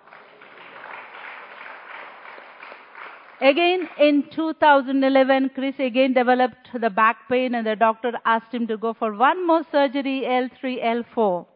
Again, 3.41 3.89
in 3.99 4.29
2011, 4.29 5.49
Chris 5.55 5.73
again 5.79 6.13
developed 6.13 6.69
the 6.79 6.91
back 6.91 7.27
pain 7.27 7.55
and 7.55 7.65
the 7.65 7.75
doctor 7.75 8.11
asked 8.23 8.53
him 8.53 8.67
to 8.67 8.77
go 8.77 8.93
for 8.93 9.13
one 9.15 9.47
more 9.47 9.63
surgery, 9.71 10.21
L3, 10.27 10.83
L4. 10.83 11.47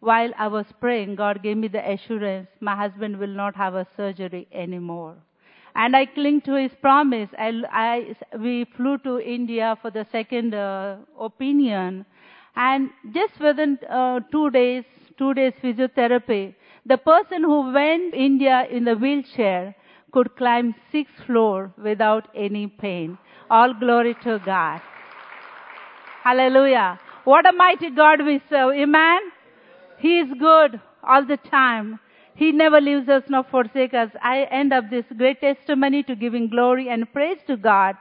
While 0.00 0.32
I 0.36 0.48
was 0.48 0.66
praying, 0.80 1.14
God 1.14 1.40
gave 1.44 1.56
me 1.56 1.68
the 1.68 1.88
assurance 1.88 2.48
my 2.58 2.74
husband 2.74 3.18
will 3.18 3.28
not 3.42 3.54
have 3.54 3.76
a 3.76 3.86
surgery 3.96 4.48
anymore. 4.50 5.14
And 5.76 5.94
I 5.94 6.06
cling 6.06 6.40
to 6.40 6.54
his 6.54 6.72
promise. 6.82 7.30
I, 7.38 7.62
I, 7.70 8.16
we 8.36 8.64
flew 8.76 8.98
to 8.98 9.20
India 9.20 9.78
for 9.80 9.92
the 9.92 10.06
second 10.10 10.54
uh, 10.54 10.96
opinion. 11.20 12.04
And 12.56 12.90
just 13.12 13.38
within 13.38 13.78
uh, 13.88 14.20
two 14.32 14.50
days, 14.50 14.82
two 15.16 15.34
days 15.34 15.52
physiotherapy, 15.62 16.56
the 16.84 16.98
person 16.98 17.44
who 17.44 17.72
went 17.72 18.12
India 18.12 18.66
in 18.68 18.84
the 18.84 18.96
wheelchair 18.96 19.76
could 20.12 20.34
climb 20.36 20.74
six 20.90 21.10
floor 21.26 21.72
without 21.82 22.28
any 22.34 22.66
pain. 22.66 23.18
All 23.50 23.74
glory 23.74 24.14
to 24.24 24.40
God. 24.44 24.80
Hallelujah. 26.22 26.98
What 27.24 27.46
a 27.48 27.52
mighty 27.52 27.90
God 27.90 28.24
we 28.24 28.40
serve. 28.48 28.74
Amen. 28.74 29.20
He 29.98 30.20
is 30.20 30.28
good 30.38 30.80
all 31.02 31.24
the 31.24 31.36
time. 31.36 31.98
He 32.34 32.52
never 32.52 32.80
leaves 32.80 33.08
us 33.08 33.24
nor 33.28 33.44
forsakes 33.44 33.94
us. 33.94 34.10
I 34.22 34.44
end 34.50 34.72
up 34.72 34.90
this 34.90 35.04
great 35.16 35.40
testimony 35.40 36.02
to 36.04 36.14
giving 36.14 36.48
glory 36.48 36.88
and 36.88 37.12
praise 37.12 37.38
to 37.48 37.56
God. 37.56 37.96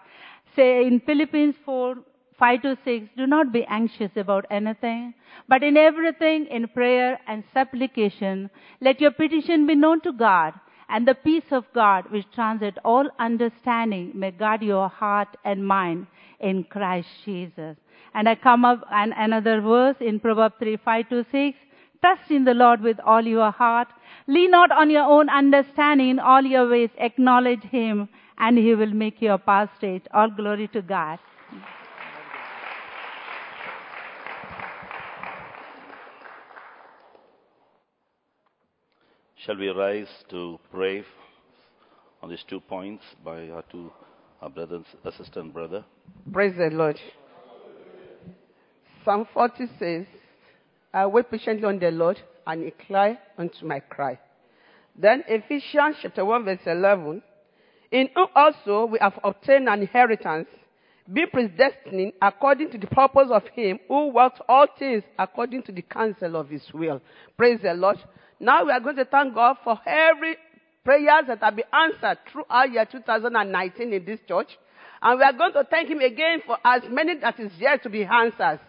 Say 0.56 0.86
in 0.86 1.00
Philippians 1.00 1.56
4, 1.66 1.96
5 2.38 2.62
to 2.62 2.78
6, 2.86 3.08
do 3.18 3.26
not 3.26 3.52
be 3.52 3.66
anxious 3.66 4.12
about 4.16 4.46
anything, 4.52 5.14
but 5.48 5.64
in 5.64 5.76
everything, 5.76 6.46
in 6.48 6.68
prayer 6.68 7.20
and 7.28 7.44
supplication, 7.52 8.50
let 8.80 9.02
your 9.02 9.12
petition 9.12 9.66
be 9.66 9.74
known 9.74 10.02
to 10.02 10.12
God 10.12 10.54
and 10.90 11.08
the 11.08 11.16
peace 11.16 11.52
of 11.52 11.66
God, 11.74 12.10
which 12.12 12.26
transcends 12.34 12.78
all 12.86 13.10
understanding, 13.20 14.12
may 14.16 14.32
guard 14.32 14.62
your 14.62 14.88
heart 14.88 15.28
and 15.44 15.68
mind 15.68 16.08
in 16.40 16.64
Christ 16.64 17.10
Jesus. 17.26 17.76
And 18.14 18.30
I 18.30 18.36
come 18.36 18.64
up 18.64 18.86
and 18.92 19.14
another 19.18 19.60
verse 19.62 19.98
in 20.00 20.20
Proverbs 20.20 20.56
3, 20.60 20.78
5 20.78 21.10
to 21.10 21.26
6. 21.32 21.58
Trust 22.02 22.32
in 22.32 22.46
the 22.46 22.54
Lord 22.54 22.82
with 22.82 23.00
all 23.02 23.22
your 23.22 23.52
heart. 23.52 23.88
Lean 24.28 24.52
not 24.52 24.72
on 24.72 24.90
your 24.90 25.04
own 25.04 25.30
understanding. 25.30 26.10
In 26.10 26.20
all 26.20 26.44
your 26.44 26.70
ways 26.70 26.90
acknowledge 26.98 27.64
Him 27.64 28.08
and 28.38 28.58
He 28.58 28.76
will 28.76 28.94
make 28.94 29.22
your 29.22 29.38
path 29.38 29.70
straight. 29.78 30.08
All 30.14 30.30
glory 30.30 30.68
to 30.70 30.82
God. 30.82 31.20
Shall 39.46 39.56
we 39.56 39.68
rise 39.68 40.08
to 40.30 40.60
pray 40.72 41.04
on 42.24 42.30
these 42.30 42.44
two 42.50 42.60
points 42.60 43.04
by 43.24 43.50
our 43.50 43.64
two 43.72 43.92
our 44.42 44.50
brothers, 44.50 44.86
assistant 45.04 45.54
brother? 45.54 45.86
Praise 46.32 46.56
the 46.58 46.70
Lord. 46.72 47.00
Psalm 49.06 49.28
40 49.34 49.68
says, 49.80 50.06
I 50.94 51.06
wait 51.06 51.30
patiently 51.30 51.66
on 51.66 51.78
the 51.80 51.92
Lord 51.92 52.20
and 52.46 52.64
incline 52.64 53.20
unto 53.38 53.66
my 53.66 53.80
cry. 53.80 54.20
Then 54.96 55.24
Ephesians 55.28 55.98
chapter 56.02 56.26
1 56.26 56.44
verse 56.44 56.60
11, 56.66 57.22
In 57.92 58.10
whom 58.16 58.28
also 58.36 58.86
we 58.86 58.98
have 59.00 59.20
obtained 59.24 59.70
an 59.70 59.82
inheritance, 59.82 60.48
being 61.12 61.28
predestined 61.32 62.14
according 62.22 62.72
to 62.72 62.78
the 62.78 62.88
purpose 62.88 63.30
of 63.32 63.44
Him 63.54 63.80
who 63.88 64.10
works 64.10 64.40
all 64.48 64.68
things 64.78 65.04
according 65.18 65.64
to 65.64 65.72
the 65.72 65.82
counsel 65.82 66.36
of 66.36 66.50
His 66.50 66.64
will. 66.74 67.02
Praise 67.38 67.60
the 67.62 67.74
Lord. 67.74 67.98
Now 68.40 68.66
we 68.66 68.72
are 68.72 68.80
going 68.80 68.98
to 68.98 69.06
thank 69.06 69.34
God 69.34 69.58
for 69.64 69.80
every 69.86 70.36
prayers 70.84 71.26
that 71.28 71.40
have 71.42 71.56
been 71.56 71.66
answered 71.74 72.20
throughout 72.32 72.72
year 72.72 72.86
2019 72.86 73.94
in 73.94 74.06
this 74.06 74.20
church. 74.28 74.50
And 75.02 75.20
we 75.20 75.26
are 75.26 75.34
going 75.34 75.54
to 75.54 75.64
thank 75.70 75.90
Him 75.90 76.00
again 76.00 76.42
for 76.46 76.58
as 76.64 76.84
many 76.90 77.20
that 77.20 77.40
is 77.40 77.52
yet 77.60 77.84
to 77.84 77.90
be 77.90 78.04
answered. 78.04 78.60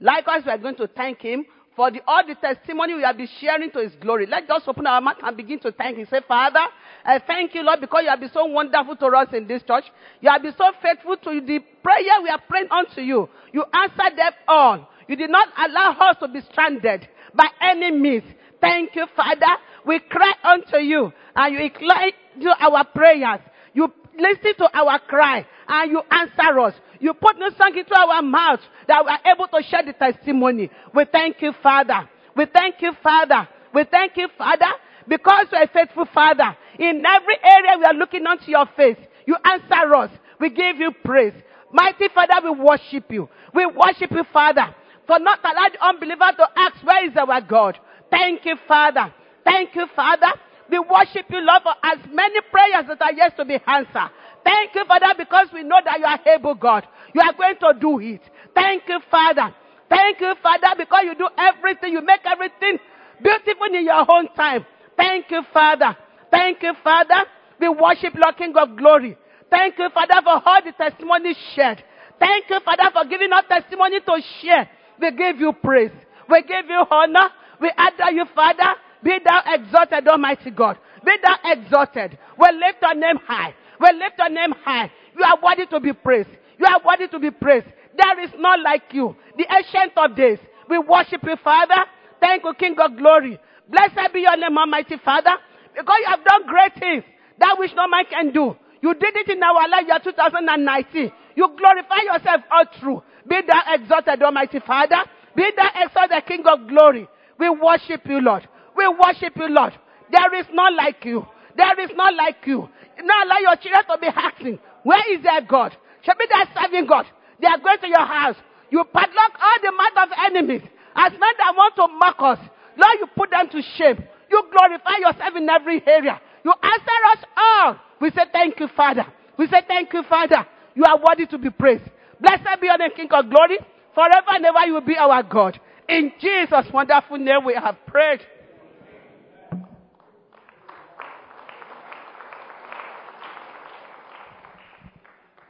Likewise, 0.00 0.42
we 0.44 0.52
are 0.52 0.58
going 0.58 0.76
to 0.76 0.86
thank 0.86 1.20
Him 1.20 1.44
for 1.78 1.92
the, 1.92 2.00
all 2.08 2.26
the 2.26 2.34
testimony 2.34 2.96
we 2.96 3.02
have 3.02 3.16
been 3.16 3.28
sharing 3.40 3.70
to 3.70 3.78
His 3.78 3.94
glory. 4.00 4.26
Let's 4.26 4.48
just 4.48 4.66
open 4.66 4.84
our 4.84 5.00
mouth 5.00 5.18
and 5.22 5.36
begin 5.36 5.60
to 5.60 5.70
thank 5.70 5.96
Him. 5.96 6.08
Say, 6.10 6.18
Father, 6.26 6.58
I 7.04 7.20
thank 7.24 7.54
you, 7.54 7.62
Lord, 7.62 7.80
because 7.80 8.00
you 8.02 8.08
have 8.10 8.18
been 8.18 8.32
so 8.34 8.46
wonderful 8.46 8.96
to 8.96 9.06
us 9.06 9.28
in 9.32 9.46
this 9.46 9.62
church. 9.62 9.84
You 10.20 10.28
have 10.28 10.42
been 10.42 10.54
so 10.58 10.72
faithful 10.82 11.16
to 11.16 11.40
the 11.40 11.60
prayer 11.84 12.20
we 12.20 12.30
are 12.30 12.40
praying 12.48 12.66
unto 12.72 13.00
you. 13.00 13.28
You 13.52 13.64
answered 13.72 14.18
them 14.18 14.32
all. 14.48 14.88
You 15.06 15.14
did 15.14 15.30
not 15.30 15.46
allow 15.56 15.92
us 16.10 16.16
to 16.20 16.26
be 16.26 16.40
stranded 16.50 17.06
by 17.32 17.46
any 17.62 17.92
means. 17.92 18.24
Thank 18.60 18.96
you, 18.96 19.06
Father. 19.14 19.46
We 19.86 20.00
cry 20.00 20.32
unto 20.42 20.78
you 20.78 21.12
and 21.36 21.54
you 21.54 21.60
incline 21.60 22.10
to 22.42 22.56
our 22.58 22.86
prayers. 22.86 23.38
You 23.72 23.92
listen 24.18 24.54
to 24.58 24.68
our 24.76 24.98
cry 24.98 25.46
and 25.68 25.90
you 25.90 26.02
answer 26.10 26.58
us. 26.60 26.74
You 27.00 27.14
put 27.14 27.38
new 27.38 27.50
song 27.56 27.76
into 27.76 27.94
our 27.96 28.22
mouth 28.22 28.60
that 28.86 29.04
we 29.04 29.10
are 29.10 29.32
able 29.32 29.46
to 29.48 29.62
share 29.68 29.82
the 29.84 29.92
testimony. 29.92 30.70
We 30.94 31.04
thank 31.10 31.40
you, 31.42 31.52
Father. 31.62 32.08
We 32.36 32.46
thank 32.46 32.76
you, 32.80 32.92
Father. 33.02 33.48
We 33.74 33.84
thank 33.84 34.16
you, 34.16 34.28
Father, 34.36 34.66
because 35.06 35.46
you 35.52 35.58
are 35.58 35.64
a 35.64 35.68
faithful 35.68 36.06
Father. 36.12 36.56
In 36.78 37.04
every 37.04 37.36
area 37.42 37.78
we 37.78 37.84
are 37.84 37.94
looking 37.94 38.26
unto 38.26 38.50
your 38.50 38.66
face. 38.76 38.96
You 39.26 39.36
answer 39.44 39.94
us. 39.94 40.10
We 40.40 40.50
give 40.50 40.78
you 40.78 40.90
praise. 41.04 41.34
Mighty 41.72 42.08
Father, 42.14 42.34
we 42.42 42.50
worship 42.50 43.10
you. 43.10 43.28
We 43.54 43.66
worship 43.66 44.10
you, 44.10 44.24
Father, 44.32 44.74
for 45.06 45.18
not 45.18 45.40
allowing 45.44 45.72
the 45.72 45.84
unbeliever 45.84 46.32
to 46.38 46.48
ask, 46.56 46.76
where 46.84 47.06
is 47.06 47.16
our 47.16 47.40
God? 47.42 47.78
Thank 48.10 48.44
you, 48.46 48.56
Father. 48.66 49.12
Thank 49.44 49.74
you, 49.74 49.86
Father. 49.94 50.32
We 50.70 50.78
worship 50.78 51.26
you, 51.30 51.40
Lord, 51.40 51.62
for 51.62 51.74
as 51.82 51.98
many 52.12 52.40
prayers 52.50 52.86
that 52.88 53.00
are 53.00 53.12
yet 53.12 53.36
to 53.36 53.44
be 53.44 53.58
answered. 53.66 54.10
Thank 54.48 54.74
you, 54.74 54.84
Father, 54.86 55.12
because 55.18 55.48
we 55.52 55.62
know 55.62 55.76
that 55.84 55.98
you 55.98 56.06
are 56.06 56.20
able, 56.34 56.54
God. 56.54 56.86
You 57.14 57.20
are 57.20 57.34
going 57.34 57.56
to 57.60 57.78
do 57.78 58.00
it. 58.00 58.22
Thank 58.54 58.84
you, 58.88 58.98
Father. 59.10 59.54
Thank 59.90 60.20
you, 60.22 60.32
Father, 60.42 60.72
because 60.78 61.02
you 61.04 61.14
do 61.16 61.28
everything. 61.36 61.92
You 61.92 62.00
make 62.00 62.24
everything 62.24 62.78
beautiful 63.22 63.66
in 63.74 63.84
your 63.84 64.06
own 64.10 64.28
time. 64.34 64.64
Thank 64.96 65.30
you, 65.30 65.42
Father. 65.52 65.94
Thank 66.30 66.62
you, 66.62 66.72
Father. 66.82 67.28
We 67.60 67.68
worship 67.68 68.14
Lord 68.14 68.38
King 68.38 68.54
of 68.56 68.74
Glory. 68.78 69.18
Thank 69.50 69.78
you, 69.78 69.90
Father, 69.92 70.16
for 70.24 70.40
all 70.48 70.60
the 70.64 70.72
testimonies 70.72 71.36
shared. 71.54 71.84
Thank 72.18 72.48
you, 72.48 72.58
Father, 72.64 72.90
for 72.92 73.04
giving 73.04 73.32
us 73.32 73.44
testimony 73.50 74.00
to 74.00 74.22
share. 74.40 74.68
We 75.00 75.10
give 75.12 75.40
you 75.40 75.52
praise. 75.62 75.92
We 76.30 76.40
give 76.42 76.66
you 76.68 76.84
honor. 76.90 77.28
We 77.60 77.70
adore 77.76 78.12
you, 78.12 78.24
Father. 78.34 78.80
Be 79.02 79.18
thou 79.24 79.42
exalted, 79.46 80.08
Almighty 80.08 80.50
God. 80.52 80.78
Be 81.04 81.12
thou 81.22 81.36
exalted. 81.52 82.18
We 82.38 82.46
lift 82.56 82.78
your 82.82 82.94
name 82.94 83.18
high. 83.26 83.54
We 83.80 83.92
lift 83.98 84.18
your 84.18 84.28
name 84.30 84.52
high. 84.64 84.90
You 85.16 85.24
are 85.24 85.38
worthy 85.42 85.66
to 85.66 85.80
be 85.80 85.92
praised. 85.92 86.30
You 86.58 86.66
are 86.66 86.80
worthy 86.84 87.08
to 87.08 87.18
be 87.18 87.30
praised. 87.30 87.66
There 87.96 88.20
is 88.24 88.30
none 88.38 88.62
like 88.62 88.84
you. 88.92 89.16
The 89.36 89.46
ancient 89.50 89.92
of 89.96 90.16
days. 90.16 90.38
We 90.68 90.78
worship 90.78 91.22
you, 91.24 91.36
Father. 91.42 91.84
Thank 92.20 92.44
you, 92.44 92.54
King 92.54 92.76
of 92.78 92.96
glory. 92.96 93.38
Blessed 93.68 94.12
be 94.12 94.20
your 94.20 94.36
name, 94.36 94.56
Almighty 94.58 94.96
Father. 95.04 95.32
Because 95.74 95.96
you 96.00 96.06
have 96.10 96.24
done 96.24 96.46
great 96.46 96.74
things. 96.78 97.04
That 97.38 97.56
which 97.58 97.70
no 97.76 97.86
man 97.88 98.04
can 98.10 98.32
do. 98.32 98.56
You 98.82 98.94
did 98.94 99.16
it 99.16 99.28
in 99.28 99.42
our 99.42 99.68
life 99.68 99.86
year 99.86 99.98
2019. 100.02 101.12
You 101.36 101.48
glorify 101.56 102.02
yourself 102.12 102.42
all 102.50 102.64
through. 102.80 103.02
Be 103.28 103.40
thou 103.46 103.62
exalted, 103.74 104.22
Almighty 104.22 104.60
Father. 104.60 105.02
Be 105.36 105.50
thou 105.56 105.68
exalted, 105.84 106.26
King 106.26 106.44
of 106.46 106.68
glory. 106.68 107.08
We 107.38 107.48
worship 107.48 108.02
you, 108.06 108.20
Lord. 108.20 108.46
We 108.76 108.86
worship 108.88 109.36
you, 109.36 109.48
Lord. 109.48 109.72
There 110.10 110.34
is 110.34 110.46
none 110.52 110.76
like 110.76 111.04
you. 111.04 111.26
There 111.56 111.80
is 111.80 111.90
none 111.94 112.16
like 112.16 112.46
you. 112.46 112.68
Not 113.02 113.26
allow 113.26 113.38
your 113.38 113.56
children 113.56 113.84
to 113.90 113.98
be 114.00 114.08
asking, 114.08 114.58
where 114.82 115.02
is 115.14 115.22
their 115.22 115.40
God? 115.42 115.76
Should 116.02 116.18
be 116.18 116.26
their 116.30 116.46
serving 116.54 116.86
God. 116.86 117.06
They 117.40 117.46
are 117.46 117.58
going 117.58 117.78
to 117.80 117.88
your 117.88 118.06
house. 118.06 118.36
You 118.70 118.84
padlock 118.84 119.32
all 119.40 119.58
the 119.62 119.72
mouth 119.72 120.08
of 120.08 120.08
enemies. 120.26 120.62
As 120.94 121.12
men 121.12 121.34
that 121.38 121.54
want 121.56 121.76
to 121.76 121.86
mock 121.88 122.16
us, 122.18 122.38
Lord, 122.76 122.96
you 123.00 123.06
put 123.16 123.30
them 123.30 123.48
to 123.50 123.62
shame. 123.76 124.02
You 124.30 124.42
glorify 124.50 124.98
yourself 124.98 125.34
in 125.36 125.48
every 125.48 125.82
area. 125.86 126.20
You 126.44 126.52
answer 126.62 127.00
us 127.12 127.24
all. 127.36 127.76
We 128.00 128.10
say 128.10 128.22
thank 128.32 128.60
you, 128.60 128.68
Father. 128.76 129.06
We 129.38 129.46
say 129.46 129.62
thank 129.66 129.92
you, 129.92 130.02
Father. 130.08 130.46
You 130.74 130.84
are 130.84 130.98
worthy 130.98 131.26
to 131.26 131.38
be 131.38 131.50
praised. 131.50 131.84
Blessed 132.20 132.60
be 132.60 132.66
your 132.66 132.78
name, 132.78 132.90
King 132.96 133.08
of 133.10 133.30
glory. 133.30 133.58
Forever 133.94 134.30
and 134.30 134.44
ever 134.44 134.66
you 134.66 134.74
will 134.74 134.80
be 134.80 134.96
our 134.96 135.22
God. 135.22 135.58
In 135.88 136.12
Jesus' 136.20 136.66
wonderful 136.72 137.18
name 137.18 137.44
we 137.44 137.54
have 137.54 137.76
prayed. 137.86 138.20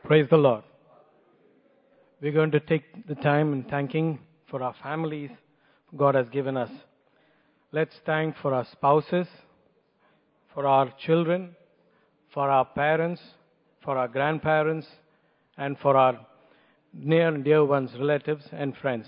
Praise 0.09 0.27
the 0.31 0.39
Lord. 0.39 0.65
We're 2.23 2.33
going 2.33 2.53
to 2.53 2.61
take 2.61 3.07
the 3.07 3.15
time 3.15 3.53
in 3.53 3.65
thanking 3.65 4.21
for 4.49 4.63
our 4.63 4.75
families 4.83 5.31
God 5.99 6.15
has 6.15 6.31
given 6.31 6.57
us. 6.57 6.71
Let's 7.73 7.95
thank 8.07 8.35
for 8.39 8.55
our 8.55 8.65
spouses, 8.73 9.27
for 10.55 10.67
our 10.67 10.91
children, 10.99 11.55
for 12.33 12.49
our 12.49 12.65
parents, 12.65 13.21
for 13.85 13.99
our 13.99 14.09
grandparents, 14.09 14.87
and 15.59 15.79
for 15.79 15.95
our 15.95 16.19
near 16.95 17.29
and 17.29 17.45
dear 17.45 17.63
ones, 17.67 17.91
relatives 17.99 18.47
and 18.51 18.75
friends. 18.79 19.05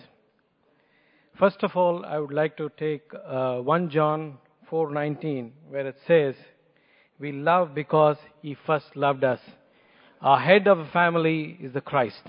First 1.38 1.62
of 1.62 1.76
all, 1.76 2.05
I 2.05 2.18
would 2.18 2.34
like 2.34 2.59
to 2.59 2.70
take 2.76 3.11
uh, 3.26 3.61
1 3.61 3.88
John 3.88 4.36
4:19, 4.70 5.51
where 5.70 5.86
it 5.86 5.96
says, 6.07 6.34
"We 7.18 7.32
love 7.32 7.74
because 7.74 8.18
He 8.42 8.55
first 8.66 8.94
loved 8.96 9.24
us." 9.24 9.40
Our 10.22 10.38
head 10.38 10.66
of 10.66 10.78
a 10.78 10.86
family 10.86 11.56
is 11.60 11.72
the 11.72 11.80
Christ. 11.80 12.22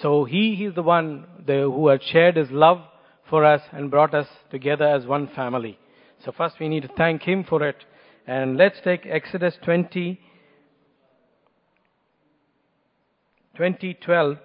So 0.00 0.24
He, 0.24 0.64
is 0.64 0.74
the 0.74 0.82
one 0.82 1.26
who 1.46 1.88
had 1.88 2.02
shared 2.02 2.36
His 2.36 2.50
love 2.50 2.80
for 3.30 3.44
us 3.44 3.62
and 3.72 3.90
brought 3.90 4.14
us 4.14 4.26
together 4.50 4.86
as 4.86 5.06
one 5.06 5.28
family. 5.34 5.78
So 6.24 6.32
first 6.32 6.56
we 6.60 6.68
need 6.68 6.82
to 6.82 6.90
thank 6.96 7.22
Him 7.22 7.44
for 7.44 7.66
it. 7.66 7.76
And 8.26 8.56
let's 8.56 8.76
take 8.84 9.06
Exodus 9.06 9.54
20, 9.64 10.20
2012, 13.56 14.36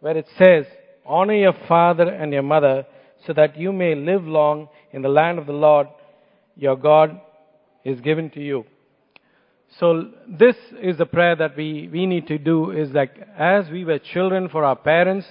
where 0.00 0.16
it 0.16 0.26
says, 0.38 0.64
Honor 1.04 1.34
your 1.34 1.54
father 1.68 2.08
and 2.08 2.32
your 2.32 2.42
mother 2.42 2.86
so 3.26 3.32
that 3.34 3.58
you 3.58 3.72
may 3.72 3.94
live 3.94 4.24
long 4.24 4.68
in 4.92 5.02
the 5.02 5.08
land 5.08 5.38
of 5.38 5.46
the 5.46 5.52
Lord 5.52 5.88
your 6.56 6.76
God 6.76 7.20
is 7.84 8.00
given 8.00 8.30
to 8.30 8.40
you. 8.40 8.64
So 9.78 10.10
this 10.28 10.56
is 10.82 10.98
the 10.98 11.06
prayer 11.06 11.36
that 11.36 11.56
we, 11.56 11.88
we 11.92 12.06
need 12.06 12.26
to 12.26 12.38
do 12.38 12.72
is 12.72 12.90
like 12.90 13.12
as 13.38 13.68
we 13.70 13.84
were 13.84 13.98
children 13.98 14.48
for 14.48 14.64
our 14.64 14.76
parents 14.76 15.26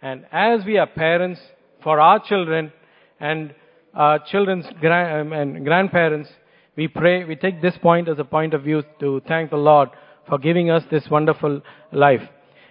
and 0.00 0.24
as 0.32 0.64
we 0.64 0.78
are 0.78 0.86
parents 0.86 1.40
for 1.82 2.00
our 2.00 2.20
children 2.20 2.72
and 3.18 3.54
our 3.92 4.18
children's 4.20 4.66
grand, 4.80 5.32
and 5.32 5.64
grandparents, 5.64 6.30
we 6.76 6.86
pray, 6.86 7.24
we 7.24 7.34
take 7.34 7.60
this 7.60 7.76
point 7.78 8.08
as 8.08 8.18
a 8.18 8.24
point 8.24 8.54
of 8.54 8.62
view 8.62 8.82
to 9.00 9.20
thank 9.26 9.50
the 9.50 9.56
Lord 9.56 9.90
for 10.28 10.38
giving 10.38 10.70
us 10.70 10.84
this 10.90 11.08
wonderful 11.10 11.60
life. 11.92 12.22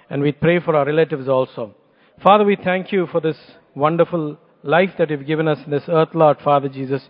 And 0.09 0.21
we 0.21 0.31
pray 0.31 0.59
for 0.59 0.75
our 0.75 0.85
relatives 0.85 1.27
also. 1.27 1.75
Father, 2.23 2.45
we 2.45 2.55
thank 2.55 2.91
you 2.91 3.07
for 3.07 3.19
this 3.19 3.37
wonderful 3.75 4.37
life 4.63 4.91
that 4.97 5.09
you've 5.09 5.27
given 5.27 5.47
us 5.47 5.59
in 5.65 5.71
this 5.71 5.83
earth, 5.89 6.09
Lord, 6.13 6.37
Father 6.43 6.69
Jesus. 6.69 7.01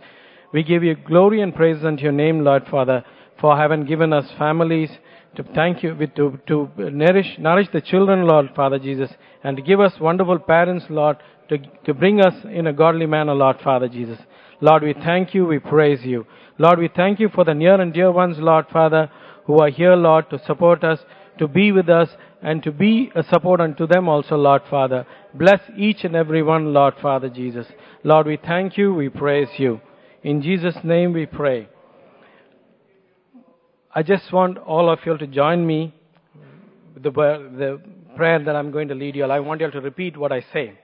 We 0.51 0.64
give 0.64 0.84
you 0.84 0.95
glory 0.95 1.41
and 1.41 1.55
praise 1.55 1.86
unto 1.86 2.03
your 2.03 2.12
name, 2.12 2.43
Lord, 2.43 2.66
Father 2.70 3.05
for 3.39 3.57
having 3.57 3.85
given 3.85 4.13
us 4.13 4.29
families 4.37 4.89
to 5.35 5.43
thank 5.55 5.83
you, 5.83 5.95
to, 6.15 6.39
to 6.47 6.69
nourish, 6.77 7.37
nourish 7.37 7.67
the 7.71 7.81
children, 7.81 8.27
Lord, 8.27 8.49
Father 8.55 8.79
Jesus, 8.79 9.11
and 9.43 9.55
to 9.57 9.63
give 9.63 9.79
us 9.79 9.99
wonderful 9.99 10.39
parents, 10.39 10.85
Lord, 10.89 11.17
to, 11.49 11.57
to 11.85 11.93
bring 11.93 12.19
us 12.19 12.33
in 12.45 12.67
a 12.67 12.73
godly 12.73 13.05
manner, 13.05 13.33
Lord, 13.33 13.57
Father 13.63 13.87
Jesus. 13.87 14.19
Lord, 14.61 14.83
we 14.83 14.93
thank 14.93 15.33
you, 15.33 15.45
we 15.45 15.59
praise 15.59 16.03
you. 16.03 16.25
Lord, 16.57 16.79
we 16.79 16.89
thank 16.93 17.19
you 17.19 17.29
for 17.29 17.45
the 17.45 17.53
near 17.53 17.79
and 17.79 17.93
dear 17.93 18.11
ones, 18.11 18.37
Lord, 18.39 18.65
Father, 18.71 19.09
who 19.45 19.59
are 19.59 19.69
here, 19.69 19.95
Lord, 19.95 20.29
to 20.29 20.43
support 20.45 20.83
us, 20.83 20.99
to 21.37 21.47
be 21.47 21.71
with 21.71 21.89
us, 21.89 22.09
and 22.41 22.61
to 22.63 22.71
be 22.71 23.11
a 23.15 23.23
support 23.23 23.61
unto 23.61 23.87
them 23.87 24.09
also, 24.09 24.35
Lord, 24.35 24.63
Father. 24.69 25.05
Bless 25.33 25.61
each 25.77 26.03
and 26.03 26.15
every 26.15 26.43
one, 26.43 26.73
Lord, 26.73 26.95
Father 27.01 27.29
Jesus. 27.29 27.67
Lord, 28.03 28.27
we 28.27 28.37
thank 28.37 28.77
you, 28.77 28.93
we 28.93 29.09
praise 29.09 29.49
you. 29.57 29.79
In 30.23 30.41
Jesus' 30.41 30.77
name 30.83 31.13
we 31.13 31.25
pray. 31.25 31.69
I 33.93 34.03
just 34.03 34.31
want 34.31 34.59
all 34.59 34.87
of 34.87 34.99
you 35.03 35.17
to 35.17 35.25
join 35.25 35.65
me 35.65 35.95
with 36.93 37.01
the, 37.01 37.09
the 37.11 37.81
prayer 38.15 38.37
that 38.43 38.55
I'm 38.55 38.71
going 38.71 38.87
to 38.89 38.93
lead 38.93 39.15
you. 39.15 39.23
All. 39.23 39.31
I 39.31 39.39
want 39.39 39.61
you 39.61 39.65
all 39.65 39.71
to 39.71 39.81
repeat 39.81 40.15
what 40.15 40.31
I 40.31 40.41
say. 40.53 40.77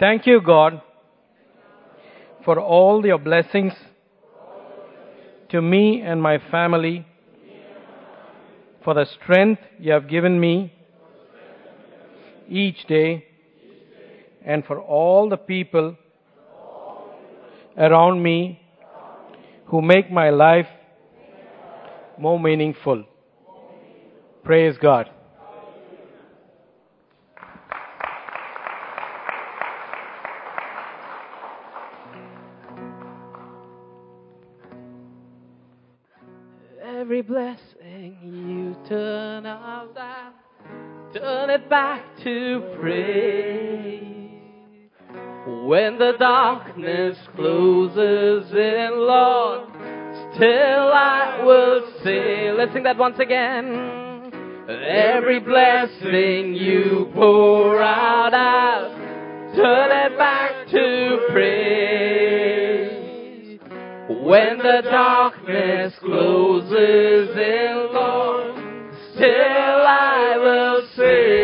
Thank 0.00 0.26
you, 0.26 0.40
God, 0.40 0.82
for 2.44 2.58
all 2.58 3.06
your 3.06 3.18
blessings 3.18 3.72
to 5.50 5.62
me 5.62 6.00
and 6.00 6.20
my 6.20 6.38
family 6.50 7.06
for 8.82 8.94
the 8.94 9.06
strength 9.22 9.62
you 9.78 9.92
have 9.92 10.08
given 10.08 10.40
me 10.40 10.72
each 12.48 12.84
day, 12.88 13.24
and 14.44 14.64
for 14.64 14.80
all 14.80 15.28
the 15.28 15.36
people 15.36 15.96
around 17.78 18.20
me 18.20 18.60
who 19.66 19.80
make 19.80 20.10
my 20.10 20.30
life 20.30 20.66
more 22.22 22.38
meaningful. 22.38 23.04
Praise 24.44 24.76
God. 24.80 25.10
Every 36.84 37.22
blessing 37.22 38.16
you 38.22 38.88
turn 38.88 39.44
around, 39.44 39.96
turn 41.12 41.50
it 41.50 41.68
back 41.68 42.04
to 42.22 42.76
praise. 42.80 44.12
When 45.66 45.98
the 45.98 46.12
darkness 46.20 47.18
closes 47.34 48.52
in, 48.52 48.90
Lord, 48.94 49.71
still 50.34 50.92
I 50.92 51.42
will 51.44 51.82
sing. 52.02 52.54
Let's 52.56 52.72
sing 52.72 52.82
that 52.84 52.96
once 52.96 53.18
again. 53.18 54.10
Every 54.68 55.40
blessing 55.40 56.54
you 56.54 57.10
pour 57.14 57.82
out, 57.82 58.32
I'll 58.32 58.90
turn 59.54 59.90
it 59.90 60.16
back 60.16 60.68
to 60.68 61.26
praise. 61.30 63.02
When 64.08 64.58
the 64.58 64.82
darkness 64.84 65.94
closes 66.00 67.36
in, 67.36 67.88
Lord, 67.92 68.54
still 69.14 69.86
I 69.86 70.36
will 70.38 70.82
sing. 70.96 71.41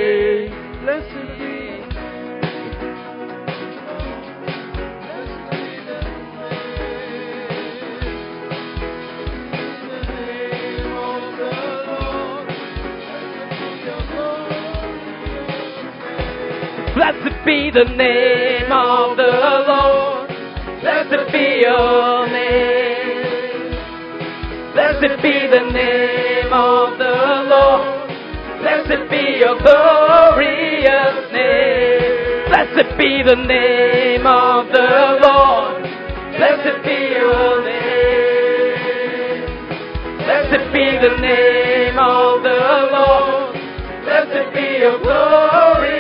Blessed 16.99 17.39
be 17.47 17.71
the 17.71 17.85
name 17.85 18.73
of 18.73 19.17
the 19.17 19.31
Lord. 19.69 20.29
Blessed 20.81 21.31
be 21.31 21.63
your 21.63 22.27
name. 22.27 23.71
Blessed 24.73 25.23
be 25.23 25.47
the 25.47 25.71
name 25.71 26.53
of 26.53 26.99
the 26.99 27.45
Lord. 27.55 28.11
Blessed 28.63 29.09
be 29.13 29.39
your 29.39 29.57
glorious 29.63 31.31
name. 31.33 32.51
Blessed 32.51 32.91
be 32.99 33.23
the 33.23 33.37
name 33.47 34.27
of 34.27 34.67
the 34.67 35.21
Lord. 35.23 35.83
Blessed 36.37 36.83
be 36.83 37.15
your 37.15 37.63
name. 37.63 39.47
Blessed 40.19 40.73
be 40.75 40.99
the 40.99 41.15
name 41.21 41.97
of 41.97 42.43
the 42.43 42.89
Lord. 42.91 43.55
Blessed 44.03 44.53
be 44.53 44.79
your 44.81 44.99
glorious 44.99 45.98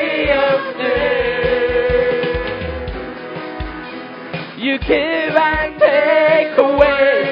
You 4.69 4.79
give 4.81 5.35
and 5.35 5.81
take 5.81 6.59
away. 6.59 7.25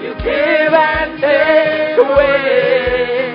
You 0.00 0.14
give 0.14 0.72
and 0.72 1.20
take 1.20 1.98
away. 1.98 3.34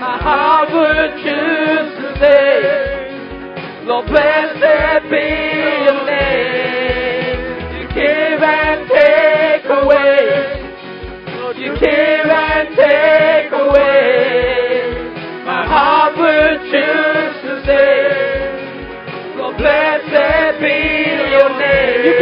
My 0.00 0.16
heart 0.16 0.72
would 0.72 1.20
choose 1.20 1.92
to 2.00 2.16
say, 2.18 3.84
Lord, 3.84 4.06
blessed 4.06 5.04
be 5.10 5.26
your 5.84 6.00
name. 6.06 7.40
You 7.76 7.84
give 7.92 8.42
and 8.42 8.88
take 8.88 9.66
away. 9.68 10.16
Lord, 11.36 11.56
you 11.58 11.76
give 11.78 12.03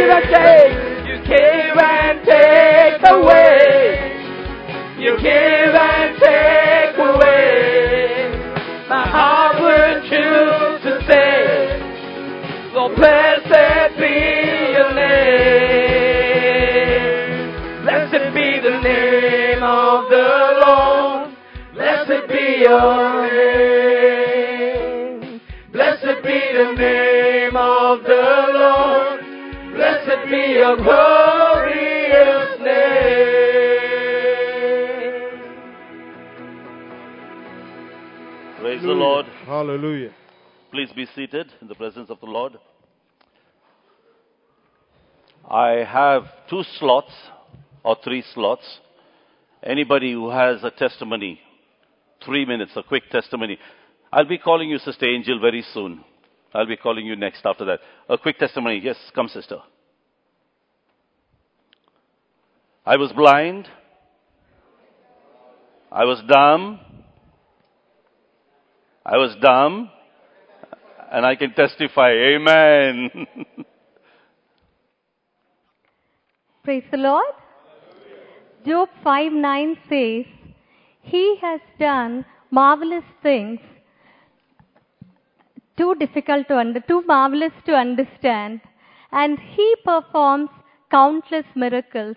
give 0.03 0.11
and 0.11 0.25
take. 0.35 0.75
You 1.07 1.15
give 1.23 1.77
and 1.79 2.19
take 2.25 3.03
away. 3.09 4.11
You 4.99 5.15
give 5.17 5.75
and 5.75 6.17
take 6.19 6.97
away. 6.97 8.31
My 8.89 9.07
heart 9.07 9.61
would 9.61 10.03
choose 10.03 10.81
to 10.83 10.91
say, 11.07 11.79
Lord, 12.73 12.95
blessed 12.95 13.97
be 13.97 14.15
your 14.75 14.93
name. 14.93 15.23
Blessed 17.83 18.33
be 18.33 18.59
the 18.59 18.81
name 18.81 19.63
of 19.63 20.09
the 20.09 20.59
Lord. 20.65 21.35
Blessed 21.73 22.27
be 22.27 22.63
your 22.63 23.27
name. 23.27 23.32
Be 30.29 30.53
your 30.53 30.77
glorious 30.77 32.59
name. 32.59 33.43
Praise 38.59 38.81
the 38.81 38.87
Lord. 38.87 39.25
Hallelujah. 39.45 40.13
Please 40.71 40.89
be 40.95 41.05
seated 41.15 41.51
in 41.61 41.67
the 41.67 41.75
presence 41.75 42.09
of 42.09 42.19
the 42.19 42.25
Lord. 42.25 42.57
I 45.49 45.83
have 45.87 46.23
two 46.49 46.63
slots 46.79 47.11
or 47.83 47.97
three 48.03 48.23
slots. 48.33 48.79
Anybody 49.61 50.13
who 50.13 50.29
has 50.29 50.63
a 50.63 50.71
testimony, 50.71 51.39
three 52.25 52.45
minutes, 52.45 52.71
a 52.75 52.83
quick 52.83 53.09
testimony. 53.11 53.57
I'll 54.11 54.25
be 54.27 54.37
calling 54.37 54.69
you 54.69 54.77
Sister 54.77 55.05
Angel 55.05 55.39
very 55.39 55.63
soon. 55.73 56.03
I'll 56.53 56.67
be 56.67 56.77
calling 56.77 57.05
you 57.05 57.15
next 57.15 57.45
after 57.45 57.65
that. 57.65 57.79
A 58.09 58.17
quick 58.17 58.37
testimony. 58.37 58.79
Yes, 58.83 58.97
come, 59.13 59.27
sister. 59.27 59.57
I 62.85 62.97
was 62.97 63.13
blind. 63.13 63.69
I 65.91 66.03
was 66.03 66.21
dumb. 66.27 66.79
I 69.05 69.17
was 69.17 69.35
dumb. 69.41 69.89
And 71.11 71.25
I 71.25 71.35
can 71.35 71.53
testify. 71.53 72.11
Amen. 72.11 73.09
Praise 76.63 76.83
the 76.91 76.97
Lord. 76.97 77.33
Job 78.65 78.89
5 79.03 79.31
9 79.31 79.77
says, 79.89 80.25
He 81.01 81.37
has 81.41 81.61
done 81.79 82.25
marvelous 82.51 83.03
things, 83.21 83.59
too 85.77 85.95
difficult 85.95 86.47
to 86.47 86.57
under, 86.57 86.79
too 86.79 87.01
marvelous 87.05 87.51
to 87.65 87.73
understand, 87.73 88.61
and 89.11 89.37
He 89.39 89.75
performs 89.83 90.49
countless 90.89 91.45
miracles. 91.55 92.15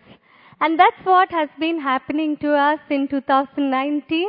And 0.60 0.78
that's 0.78 1.04
what 1.04 1.30
has 1.30 1.48
been 1.60 1.80
happening 1.80 2.36
to 2.38 2.54
us 2.54 2.80
in 2.90 3.08
2019. 3.08 4.28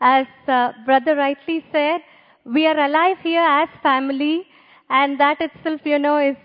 As 0.00 0.26
uh, 0.48 0.72
Brother 0.84 1.14
rightly 1.16 1.64
said, 1.70 2.00
we 2.44 2.66
are 2.66 2.78
alive 2.78 3.16
here 3.22 3.40
as 3.40 3.68
family, 3.82 4.46
and 4.90 5.18
that 5.18 5.40
itself, 5.40 5.80
you 5.84 5.98
know, 5.98 6.18
is 6.18 6.36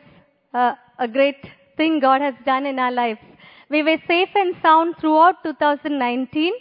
uh, 0.53 0.74
a 0.97 1.07
great 1.07 1.43
thing 1.76 1.99
God 1.99 2.22
has 2.22 2.36
done 2.45 2.66
in 2.66 2.80
our 2.80 2.91
lives. 2.91 3.20
We 3.70 3.84
were 3.84 3.97
safe 4.07 4.30
and 4.36 4.55
sound 4.62 4.95
throughout 4.99 5.43
2019, 5.43 6.53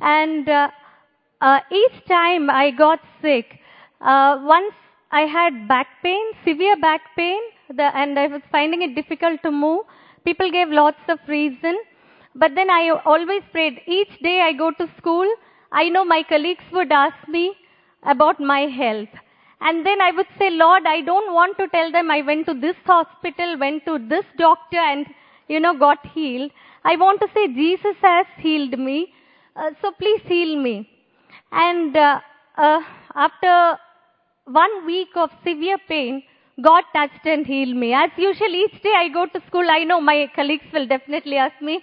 and 0.00 0.48
uh, 0.48 0.68
uh, 1.40 1.60
each 1.72 2.06
time 2.06 2.48
I 2.48 2.70
got 2.70 3.00
sick, 3.22 3.46
uh, 4.00 4.38
once 4.42 4.74
I 5.10 5.22
had 5.22 5.66
back 5.66 5.88
pain, 6.02 6.24
severe 6.44 6.76
back 6.80 7.00
pain, 7.16 7.40
the, 7.68 7.94
and 7.96 8.18
I 8.18 8.26
was 8.28 8.42
finding 8.52 8.82
it 8.82 8.94
difficult 8.94 9.42
to 9.42 9.50
move. 9.50 9.80
People 10.24 10.50
gave 10.50 10.68
lots 10.68 11.00
of 11.08 11.18
reason, 11.28 11.78
but 12.34 12.54
then 12.54 12.70
I 12.70 12.90
always 13.04 13.42
prayed. 13.52 13.80
Each 13.86 14.18
day 14.22 14.40
I 14.42 14.52
go 14.52 14.70
to 14.70 14.88
school, 14.98 15.26
I 15.72 15.88
know 15.88 16.04
my 16.04 16.22
colleagues 16.28 16.64
would 16.72 16.92
ask 16.92 17.28
me 17.28 17.54
about 18.02 18.40
my 18.40 18.60
health. 18.60 19.08
And 19.60 19.84
then 19.84 20.00
I 20.00 20.10
would 20.12 20.26
say, 20.38 20.50
Lord, 20.50 20.84
I 20.86 21.02
don't 21.02 21.34
want 21.34 21.58
to 21.58 21.68
tell 21.68 21.92
them 21.92 22.10
I 22.10 22.22
went 22.22 22.46
to 22.46 22.54
this 22.54 22.76
hospital, 22.84 23.58
went 23.58 23.84
to 23.84 23.98
this 24.08 24.24
doctor 24.38 24.78
and, 24.78 25.06
you 25.48 25.60
know, 25.60 25.76
got 25.78 25.98
healed. 26.14 26.50
I 26.84 26.96
want 26.96 27.20
to 27.20 27.28
say 27.34 27.48
Jesus 27.48 27.96
has 28.00 28.26
healed 28.38 28.78
me. 28.78 29.12
Uh, 29.54 29.70
so 29.82 29.92
please 29.98 30.22
heal 30.24 30.56
me. 30.60 30.88
And 31.52 31.96
uh, 31.96 32.20
uh, 32.56 32.80
after 33.14 33.78
one 34.46 34.86
week 34.86 35.08
of 35.16 35.30
severe 35.46 35.76
pain, 35.88 36.22
God 36.62 36.84
touched 36.94 37.24
and 37.24 37.46
healed 37.46 37.76
me. 37.76 37.92
As 37.92 38.10
usual, 38.16 38.48
each 38.48 38.82
day 38.82 38.94
I 38.96 39.08
go 39.08 39.26
to 39.26 39.40
school, 39.46 39.66
I 39.70 39.84
know 39.84 40.00
my 40.00 40.30
colleagues 40.34 40.64
will 40.72 40.86
definitely 40.86 41.36
ask 41.36 41.60
me, 41.60 41.80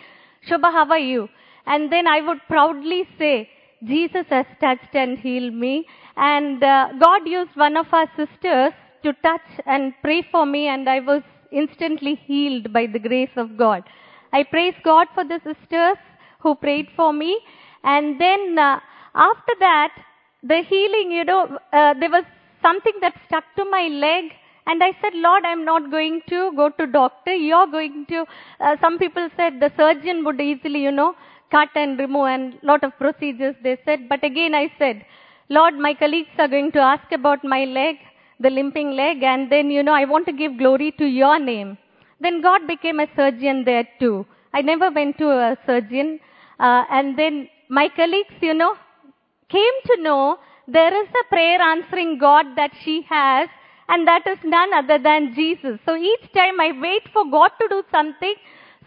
Shobha, 0.50 0.72
how 0.72 0.90
are 0.90 1.00
you? 1.00 1.28
And 1.66 1.92
then 1.92 2.08
I 2.08 2.22
would 2.22 2.40
proudly 2.48 3.08
say, 3.18 3.50
Jesus 3.84 4.26
has 4.30 4.46
touched 4.60 4.94
and 4.94 5.18
healed 5.18 5.54
me. 5.54 5.86
And 6.16 6.64
uh, 6.64 6.90
God 7.00 7.28
used 7.28 7.56
one 7.56 7.78
of 7.78 7.88
our 7.92 8.08
sisters 8.16 8.74
to 9.04 9.14
touch 9.24 9.48
and 9.66 9.94
pray 10.02 10.26
for 10.32 10.46
me, 10.46 10.68
and 10.68 10.90
I 10.90 11.00
was 11.00 11.22
instantly 11.52 12.16
healed 12.16 12.74
by 12.74 12.88
the 12.88 13.00
grace 13.00 13.36
of 13.36 13.58
God. 13.58 13.84
I 14.34 14.44
praise 14.44 14.74
God 14.84 15.08
for 15.14 15.24
the 15.24 15.40
sisters 15.44 15.98
who 16.40 16.56
prayed 16.56 16.88
for 16.96 17.14
me. 17.14 17.40
And 17.84 18.20
then 18.20 18.58
uh, 18.58 18.80
after 19.16 19.54
that, 19.60 19.92
the 20.44 20.62
healing, 20.68 21.12
you 21.12 21.24
know, 21.24 21.58
uh, 21.74 21.94
there 22.00 22.10
was 22.10 22.26
something 22.62 22.94
that 23.02 23.14
stuck 23.28 23.44
to 23.56 23.66
my 23.66 23.88
leg. 23.88 24.26
And 24.70 24.84
I 24.84 24.92
said, 25.02 25.14
Lord, 25.16 25.44
I'm 25.46 25.64
not 25.66 25.90
going 25.90 26.22
to 26.30 26.52
go 26.56 26.70
to 26.70 26.86
doctor. 26.86 27.34
You're 27.34 27.68
going 27.68 28.06
to, 28.10 28.26
uh, 28.60 28.76
some 28.82 28.98
people 29.00 29.30
said 29.38 29.60
the 29.60 29.72
surgeon 29.78 30.24
would 30.26 30.42
easily, 30.42 30.82
you 30.84 30.92
know, 30.92 31.16
cut 31.50 31.70
and 31.76 31.98
remove 31.98 32.28
and 32.28 32.60
lot 32.64 32.84
of 32.84 32.98
procedures 32.98 33.56
they 33.64 33.78
said. 33.86 34.10
But 34.10 34.24
again 34.24 34.54
I 34.54 34.72
said, 34.78 35.06
Lord, 35.50 35.76
my 35.76 35.94
colleagues 35.94 36.36
are 36.38 36.50
going 36.50 36.72
to 36.74 36.80
ask 36.80 37.10
about 37.14 37.44
my 37.44 37.64
leg, 37.64 37.96
the 38.40 38.50
limping 38.50 38.92
leg, 38.92 39.24
and 39.24 39.50
then, 39.50 39.72
you 39.72 39.82
know, 39.82 39.94
I 39.94 40.06
want 40.06 40.26
to 40.26 40.34
give 40.34 40.58
glory 40.58 40.92
to 40.98 41.06
your 41.06 41.40
name. 41.40 41.78
Then 42.20 42.42
God 42.42 42.68
became 42.68 43.00
a 43.00 43.08
surgeon 43.16 43.64
there 43.64 43.88
too. 44.00 44.26
I 44.54 44.62
never 44.62 44.92
went 44.92 45.18
to 45.20 45.30
a 45.30 45.58
surgeon. 45.66 46.20
Uh, 46.60 46.84
and 46.90 47.18
then 47.18 47.48
my 47.70 47.88
colleagues, 47.96 48.36
you 48.42 48.54
know, 48.54 48.76
came 49.50 49.78
to 49.86 50.02
know 50.02 50.38
there 50.68 50.94
is 51.02 51.08
a 51.22 51.30
prayer 51.30 51.62
answering 51.62 52.18
God 52.18 52.46
that 52.58 52.72
she 52.84 53.06
has, 53.10 53.48
and 53.90 54.08
that 54.08 54.28
is 54.28 54.38
none 54.44 54.74
other 54.74 55.00
than 55.00 55.34
Jesus. 55.36 55.80
So 55.86 55.96
each 55.96 56.32
time 56.34 56.60
I 56.60 56.72
wait 56.80 57.04
for 57.14 57.30
God 57.30 57.52
to 57.62 57.68
do 57.70 57.84
something, 57.92 58.36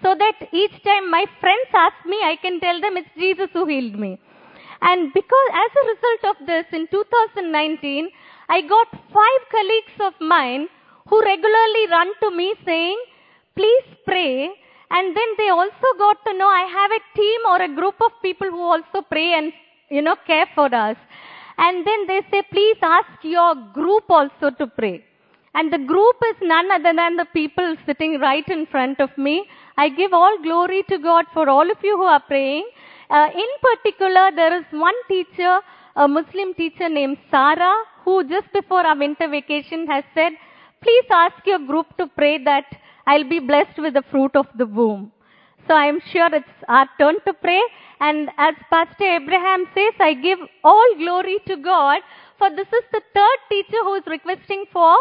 so 0.03 0.15
that 0.15 0.49
each 0.53 0.83
time 0.83 1.11
my 1.11 1.25
friends 1.41 1.69
ask 1.75 2.07
me, 2.07 2.17
I 2.25 2.37
can 2.41 2.61
tell 2.61 2.81
them 2.81 2.97
it's 2.97 3.09
Jesus 3.19 3.49
who 3.53 3.67
healed 3.67 3.99
me. 3.99 4.19
And 4.83 5.13
because 5.13 5.49
as 5.53 5.71
a 5.77 5.85
result 5.93 6.37
of 6.37 6.47
this, 6.47 6.65
in 6.73 6.87
2019, 6.89 8.09
I 8.49 8.63
got 8.63 8.89
five 8.91 9.43
colleagues 9.51 9.97
of 10.01 10.15
mine 10.21 10.69
who 11.09 11.21
regularly 11.21 11.85
run 11.91 12.09
to 12.23 12.31
me 12.35 12.55
saying, 12.65 12.99
please 13.55 13.85
pray. 14.07 14.51
And 14.91 15.17
then 15.17 15.29
they 15.37 15.51
also 15.51 15.89
got 15.99 16.25
to 16.27 16.33
know 16.37 16.49
I 16.49 16.65
have 16.65 16.91
a 16.91 17.03
team 17.17 17.41
or 17.49 17.63
a 17.63 17.75
group 17.75 17.95
of 18.01 18.13
people 18.23 18.49
who 18.49 18.61
also 18.61 19.03
pray 19.09 19.35
and, 19.35 19.53
you 19.91 20.03
know, 20.03 20.17
care 20.27 20.47
for 20.55 20.75
us. 20.75 20.97
And 21.67 21.87
then 21.87 22.07
they 22.11 22.21
say, 22.31 22.43
please 22.51 22.79
ask 22.83 23.23
your 23.23 23.55
group 23.75 24.05
also 24.09 24.51
to 24.59 24.67
pray. 24.67 25.05
And 25.55 25.73
the 25.73 25.79
group 25.79 26.17
is 26.31 26.37
none 26.43 26.71
other 26.71 26.93
than 27.01 27.17
the 27.17 27.27
people 27.35 27.77
sitting 27.85 28.19
right 28.21 28.49
in 28.49 28.67
front 28.67 29.01
of 29.01 29.11
me. 29.19 29.45
I 29.77 29.89
give 29.91 30.13
all 30.13 30.37
glory 30.43 30.85
to 30.89 30.99
God 30.99 31.27
for 31.35 31.49
all 31.49 31.71
of 31.71 31.77
you 31.83 31.97
who 31.97 32.05
are 32.05 32.23
praying. 32.33 32.67
Uh, 33.11 33.29
in 33.35 33.51
particular, 33.69 34.31
there 34.35 34.57
is 34.59 34.65
one 34.71 34.95
teacher, 35.09 35.59
a 35.97 36.09
Muslim 36.09 36.55
teacher 36.55 36.89
named 36.89 37.19
Sarah, 37.31 37.77
who 38.05 38.15
just 38.29 38.51
before 38.53 38.87
our 38.87 38.97
winter 38.97 39.29
vacation 39.29 39.87
has 39.89 40.05
said, 40.15 40.33
please 40.83 41.05
ask 41.11 41.45
your 41.45 41.59
group 41.59 41.95
to 41.99 42.07
pray 42.07 42.43
that 42.45 42.65
I'll 43.07 43.29
be 43.29 43.41
blessed 43.41 43.79
with 43.79 43.95
the 43.95 44.05
fruit 44.11 44.35
of 44.35 44.47
the 44.57 44.67
womb. 44.67 45.13
So 45.71 45.77
I'm 45.77 46.01
sure 46.13 46.29
it's 46.35 46.63
our 46.67 46.89
turn 46.99 47.15
to 47.27 47.33
pray. 47.33 47.63
And 48.01 48.29
as 48.39 48.55
Pastor 48.71 49.05
Abraham 49.05 49.67
says, 49.73 49.95
I 50.01 50.15
give 50.15 50.41
all 50.65 50.95
glory 50.99 51.39
to 51.47 51.57
God, 51.59 52.01
for 52.39 52.51
this 52.51 52.67
is 52.67 52.85
the 52.91 53.01
third 53.15 53.39
teacher 53.49 53.81
who 53.85 53.95
is 53.95 54.03
requesting 54.09 54.65
for 54.73 54.97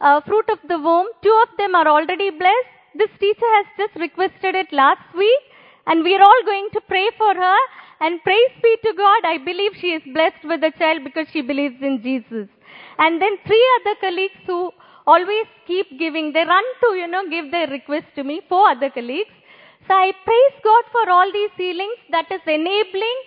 uh, 0.00 0.22
fruit 0.22 0.48
of 0.48 0.60
the 0.66 0.78
womb. 0.78 1.08
Two 1.22 1.36
of 1.42 1.54
them 1.58 1.74
are 1.74 1.86
already 1.86 2.30
blessed. 2.30 2.72
This 2.94 3.10
teacher 3.20 3.50
has 3.56 3.66
just 3.76 3.96
requested 3.96 4.54
it 4.54 4.72
last 4.72 5.04
week, 5.14 5.42
and 5.86 6.02
we 6.02 6.16
are 6.16 6.22
all 6.22 6.42
going 6.46 6.68
to 6.72 6.80
pray 6.88 7.10
for 7.18 7.34
her. 7.34 7.58
And 8.00 8.22
praise 8.22 8.56
be 8.62 8.76
to 8.82 8.94
God, 8.96 9.26
I 9.26 9.36
believe 9.44 9.72
she 9.78 9.88
is 9.88 10.02
blessed 10.14 10.44
with 10.44 10.64
a 10.64 10.72
child 10.78 11.04
because 11.04 11.26
she 11.34 11.42
believes 11.42 11.82
in 11.82 12.00
Jesus. 12.02 12.48
And 12.96 13.20
then 13.20 13.36
three 13.46 13.66
other 13.80 13.96
colleagues 14.00 14.40
who 14.46 14.70
always 15.06 15.46
keep 15.66 15.98
giving, 15.98 16.32
they 16.32 16.46
run 16.46 16.64
to, 16.80 16.96
you 16.96 17.08
know, 17.08 17.28
give 17.28 17.50
their 17.50 17.66
request 17.66 18.06
to 18.14 18.24
me, 18.24 18.40
four 18.48 18.70
other 18.70 18.88
colleagues. 18.88 19.36
So 19.86 19.94
I 19.94 20.12
praise 20.24 20.60
God 20.62 20.84
for 20.92 21.10
all 21.10 21.32
these 21.32 21.50
healings 21.56 21.98
that 22.10 22.30
is 22.30 22.40
enabling 22.46 23.18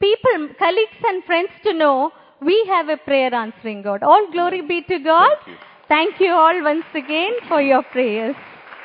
people, 0.00 0.48
colleagues 0.58 1.00
and 1.04 1.22
friends 1.24 1.50
to 1.64 1.74
know 1.74 2.12
we 2.40 2.64
have 2.68 2.88
a 2.88 2.96
prayer 2.96 3.34
answering 3.34 3.82
God. 3.82 4.02
All 4.02 4.30
glory 4.32 4.62
be 4.62 4.82
to 4.82 4.98
God. 4.98 5.36
Thank 5.44 5.48
you. 5.48 5.56
Thank 5.88 6.20
you 6.20 6.32
all 6.32 6.62
once 6.62 6.86
again 6.94 7.32
for 7.48 7.60
your 7.60 7.82
prayers. 7.82 8.34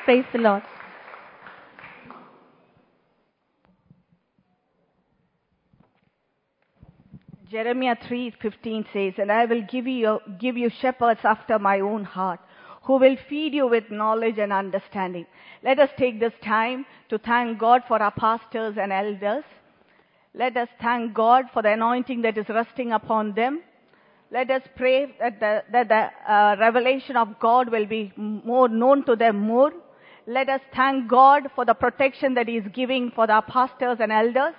Praise 0.04 0.24
the 0.32 0.38
Lord. 0.38 0.62
Jeremiah 7.50 7.96
3:15 7.96 8.84
says, 8.92 9.18
"And 9.18 9.32
I 9.32 9.46
will 9.46 9.62
give 9.62 9.86
you 9.86 10.20
give 10.38 10.58
you 10.58 10.68
shepherds 10.68 11.20
after 11.24 11.58
my 11.58 11.80
own 11.80 12.04
heart, 12.04 12.40
who 12.88 12.98
will 13.04 13.16
feed 13.28 13.54
you 13.60 13.68
with 13.76 13.90
knowledge 14.02 14.38
and 14.46 14.52
understanding." 14.64 15.26
Let 15.62 15.78
us 15.78 15.90
take 16.02 16.18
this 16.18 16.36
time 16.42 16.84
to 17.10 17.18
thank 17.30 17.58
God 17.58 17.82
for 17.86 18.02
our 18.02 18.10
pastors 18.10 18.76
and 18.76 18.92
elders. 18.92 19.44
Let 20.34 20.56
us 20.56 20.68
thank 20.80 21.14
God 21.14 21.46
for 21.52 21.62
the 21.62 21.72
anointing 21.72 22.22
that 22.22 22.38
is 22.38 22.48
resting 22.48 22.92
upon 22.92 23.34
them. 23.34 23.60
Let 24.30 24.50
us 24.50 24.62
pray 24.76 24.96
that 25.18 25.40
the, 25.40 25.64
that 25.72 25.88
the 25.88 26.32
uh, 26.32 26.56
revelation 26.60 27.16
of 27.16 27.40
God 27.40 27.70
will 27.70 27.86
be 27.86 28.12
more 28.16 28.68
known 28.68 29.04
to 29.06 29.16
them 29.16 29.38
more. 29.38 29.72
Let 30.26 30.50
us 30.50 30.60
thank 30.76 31.08
God 31.08 31.44
for 31.54 31.64
the 31.64 31.74
protection 31.74 32.34
that 32.34 32.46
He 32.46 32.58
is 32.58 32.68
giving 32.74 33.10
for 33.10 33.30
our 33.30 33.42
pastors 33.42 33.98
and 34.00 34.12
elders. 34.12 34.54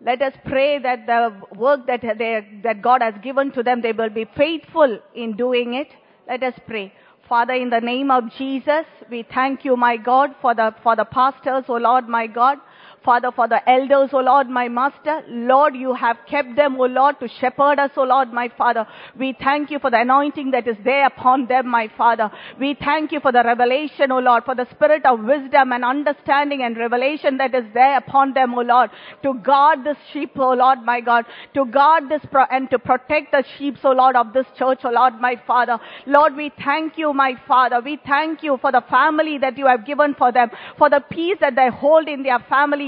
Let 0.00 0.22
us 0.22 0.32
pray 0.44 0.78
that 0.78 1.06
the 1.06 1.20
work 1.56 1.86
that, 1.88 2.00
they, 2.00 2.46
that 2.62 2.80
God 2.80 3.02
has 3.02 3.14
given 3.22 3.50
to 3.52 3.62
them, 3.62 3.82
they 3.82 3.92
will 3.92 4.08
be 4.08 4.26
faithful 4.36 5.00
in 5.14 5.36
doing 5.36 5.74
it. 5.74 5.88
Let 6.30 6.44
us 6.44 6.54
pray. 6.64 6.92
Father, 7.28 7.54
in 7.54 7.70
the 7.70 7.80
name 7.80 8.08
of 8.12 8.22
Jesus, 8.38 8.86
we 9.10 9.24
thank 9.34 9.64
you, 9.64 9.76
my 9.76 9.96
God, 9.96 10.30
for 10.40 10.54
the, 10.54 10.72
for 10.80 10.94
the 10.94 11.04
pastors, 11.04 11.64
oh 11.68 11.74
Lord, 11.74 12.06
my 12.06 12.28
God. 12.28 12.58
Father, 13.04 13.30
for 13.34 13.48
the 13.48 13.66
elders, 13.68 14.10
O 14.12 14.18
Lord, 14.18 14.48
my 14.48 14.68
master. 14.68 15.22
Lord, 15.28 15.74
you 15.74 15.94
have 15.94 16.18
kept 16.28 16.54
them, 16.56 16.78
O 16.78 16.84
Lord, 16.84 17.18
to 17.20 17.28
shepherd 17.28 17.78
us, 17.78 17.90
O 17.96 18.02
Lord, 18.02 18.32
my 18.32 18.50
Father. 18.58 18.86
We 19.18 19.34
thank 19.42 19.70
you 19.70 19.78
for 19.78 19.90
the 19.90 20.00
anointing 20.00 20.50
that 20.50 20.68
is 20.68 20.76
there 20.84 21.06
upon 21.06 21.46
them, 21.46 21.68
my 21.68 21.88
Father. 21.96 22.30
We 22.58 22.74
thank 22.74 23.12
you 23.12 23.20
for 23.20 23.32
the 23.32 23.42
revelation, 23.42 24.12
O 24.12 24.18
Lord, 24.18 24.44
for 24.44 24.54
the 24.54 24.66
spirit 24.70 25.06
of 25.06 25.20
wisdom 25.20 25.72
and 25.72 25.84
understanding 25.84 26.62
and 26.62 26.76
revelation 26.76 27.38
that 27.38 27.54
is 27.54 27.64
there 27.72 27.96
upon 27.96 28.34
them, 28.34 28.54
O 28.54 28.60
Lord, 28.60 28.90
to 29.22 29.34
guard 29.34 29.84
this 29.84 29.96
sheep, 30.12 30.32
O 30.38 30.52
Lord, 30.52 30.80
my 30.84 31.00
God, 31.00 31.24
to 31.54 31.64
guard 31.66 32.08
this 32.08 32.22
pro- 32.30 32.44
and 32.50 32.70
to 32.70 32.78
protect 32.78 33.32
the 33.32 33.44
sheep, 33.56 33.76
O 33.84 33.92
Lord, 33.92 34.16
of 34.16 34.32
this 34.32 34.46
church, 34.58 34.80
O 34.84 34.90
Lord, 34.90 35.14
my 35.20 35.40
Father. 35.46 35.78
Lord, 36.06 36.36
we 36.36 36.52
thank 36.62 36.98
you, 36.98 37.12
my 37.12 37.34
Father. 37.48 37.80
We 37.80 37.98
thank 38.06 38.42
you 38.42 38.58
for 38.60 38.72
the 38.72 38.82
family 38.90 39.38
that 39.38 39.56
you 39.56 39.66
have 39.66 39.86
given 39.86 40.14
for 40.14 40.32
them, 40.32 40.50
for 40.76 40.90
the 40.90 41.00
peace 41.10 41.38
that 41.40 41.54
they 41.54 41.70
hold 41.70 42.08
in 42.08 42.22
their 42.22 42.38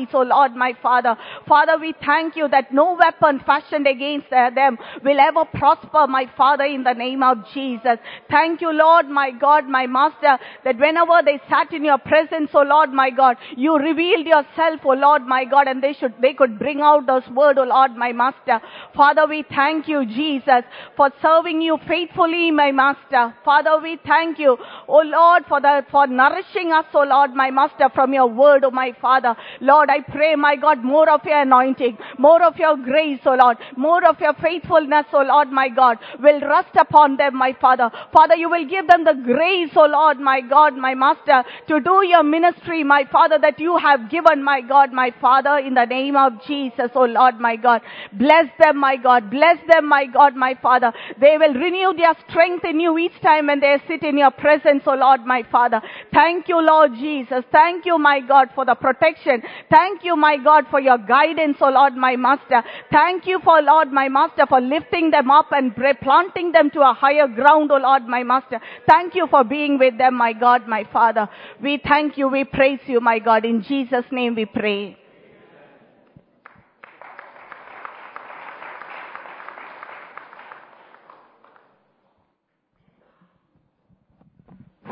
families, 0.03 0.15
O 0.15 0.23
Lord, 0.23 0.55
my 0.55 0.73
Father. 0.83 1.17
Father, 1.47 1.79
we 1.79 1.95
thank 2.05 2.37
you 2.37 2.49
that 2.49 2.73
no 2.73 2.97
weapon 2.99 3.41
fashioned 3.45 3.87
against 3.87 4.33
uh, 4.33 4.51
them 4.55 4.79
will 5.05 5.19
ever 5.19 5.45
prosper, 5.45 6.07
my 6.07 6.27
Father, 6.37 6.65
in 6.65 6.83
the 6.85 6.93
name 6.93 7.23
of 7.23 7.39
Jesus. 7.53 7.99
Thank 8.31 8.61
you, 8.61 8.73
Lord, 8.73 9.09
my 9.09 9.31
God, 9.31 9.67
my 9.69 9.87
Master, 9.87 10.39
that 10.65 10.79
whenever 10.79 11.23
they 11.25 11.41
sat 11.49 11.73
in 11.73 11.85
your 11.85 11.99
presence, 11.99 12.51
O 12.55 12.63
Lord, 12.63 12.93
my 12.93 13.11
God, 13.11 13.37
you 13.57 13.77
revealed 13.77 14.27
yourself, 14.27 14.81
O 14.85 14.91
Lord, 14.91 15.23
my 15.27 15.45
God, 15.45 15.67
and 15.69 15.83
they 15.83 15.95
should, 15.95 16.15
they 16.21 16.35
could 16.35 16.59
bring 16.59 16.81
out 16.81 17.07
those 17.07 17.27
words, 17.35 17.59
O 17.61 17.65
Lord, 17.65 17.97
my 17.97 18.13
Master. 18.13 18.61
Father, 18.95 19.27
we 19.27 19.45
thank 19.55 19.89
you, 19.89 20.07
Jesus, 20.07 20.65
for 20.97 21.11
serving 21.21 21.61
you 21.61 21.79
faithfully, 21.89 22.51
my 22.51 22.73
Master. 22.73 23.35
Father, 23.45 23.79
we 23.83 23.99
thank 24.07 24.39
you, 24.39 24.57
O 24.89 25.03
Lord, 25.05 25.45
for 25.49 25.61
the, 25.61 25.85
for 25.91 26.07
nourishing 26.07 26.73
us, 26.73 26.87
O 26.95 27.03
Lord, 27.03 27.35
my 27.35 27.51
Master, 27.51 27.89
from 27.95 28.13
your 28.13 28.27
word, 28.27 28.65
O 28.65 28.71
my 28.71 28.93
Father. 29.01 29.35
Lord, 29.61 29.91
I 29.93 30.01
pray, 30.01 30.35
my 30.37 30.57
God, 30.57 30.85
more 30.85 31.09
of 31.11 31.21
your 31.25 31.41
anointing, 31.43 31.99
more 32.19 32.43
of 32.43 32.57
your 32.57 32.77
grace, 32.77 33.21
O 33.27 33.35
Lord, 33.35 33.59
more 33.77 34.03
of 34.09 34.21
your 34.21 34.35
faithfulness, 34.35 35.07
O 35.13 35.23
Lord, 35.23 35.51
my 35.51 35.69
God, 35.69 35.99
will 36.21 36.41
rest 36.41 36.75
upon 36.79 37.17
them, 37.17 37.37
my 37.37 37.53
Father. 37.61 37.91
Father, 38.13 38.37
you 38.37 38.49
will 38.49 38.67
give 38.69 38.87
them 38.89 39.05
the 39.05 39.15
grace, 39.33 39.71
O 39.77 39.87
Lord, 39.87 40.19
my 40.19 40.41
God, 40.41 40.77
my 40.77 40.95
Master, 40.95 41.43
to 41.69 41.81
do 41.81 41.97
your 42.07 42.23
ministry, 42.23 42.83
my 42.85 43.05
Father, 43.13 43.39
that 43.41 43.59
you 43.59 43.77
have 43.79 44.11
given, 44.11 44.43
my 44.43 44.61
God, 44.63 44.93
my 44.93 45.11
Father, 45.21 45.59
in 45.59 45.75
the 45.75 45.85
name 45.85 46.17
of 46.17 46.33
Jesus, 46.47 46.91
O 46.95 47.05
Lord, 47.05 47.39
my 47.41 47.57
God. 47.57 47.83
Bless 48.13 48.47
them, 48.59 48.79
my 48.79 48.97
God. 48.97 49.31
Bless 49.31 49.59
them, 49.69 49.89
my 49.89 50.07
God, 50.07 50.35
my 50.37 50.55
Father. 50.63 50.93
They 51.21 51.37
will 51.39 51.55
renew 51.55 51.93
their 51.95 52.15
strength 52.29 52.65
in 52.65 52.81
you 52.81 52.97
each 52.99 53.19
time 53.23 53.47
when 53.49 53.61
they 53.61 53.77
sit 53.89 54.03
in 54.03 54.19
your 54.19 54.31
presence, 54.31 54.83
O 54.87 54.95
Lord, 54.95 55.27
my 55.27 55.43
Father. 55.51 55.81
Thank 56.13 56.49
you, 56.49 56.61
Lord 56.61 56.93
Jesus. 56.95 57.45
Thank 57.53 57.87
you, 57.87 57.99
my 57.99 58.21
God, 58.21 58.49
for 58.55 58.65
the 58.65 58.75
protection. 58.75 59.43
Thank 59.71 59.82
Thank 59.83 60.05
you, 60.05 60.15
my 60.15 60.37
God, 60.37 60.67
for 60.71 60.79
your 60.79 60.97
guidance, 60.97 61.57
O 61.61 61.69
Lord, 61.69 61.95
my 61.97 62.15
Master. 62.15 62.63
Thank 62.93 63.27
you 63.27 63.41
for, 63.43 63.61
Lord, 63.61 63.91
my 63.91 64.09
Master, 64.09 64.47
for 64.49 64.61
lifting 64.61 65.11
them 65.11 65.29
up 65.29 65.47
and 65.51 65.75
planting 65.75 66.53
them 66.53 66.71
to 66.71 66.83
a 66.83 66.95
higher 66.95 67.27
ground, 67.27 67.73
O 67.73 67.79
Lord, 67.79 68.07
my 68.07 68.23
Master. 68.23 68.61
Thank 68.89 69.17
you 69.17 69.27
for 69.29 69.43
being 69.43 69.81
with 69.81 69.99
them, 69.99 70.15
my 70.15 70.35
God, 70.35 70.69
my 70.69 70.85
Father. 70.93 71.29
We 71.61 71.81
thank 71.85 72.17
you, 72.17 72.29
we 72.29 72.45
praise 72.45 72.79
you, 72.87 73.01
my 73.01 73.19
God. 73.19 73.45
In 73.45 73.65
Jesus' 73.65 74.05
name 74.13 74.37
we 74.37 74.45
pray. 74.45 74.97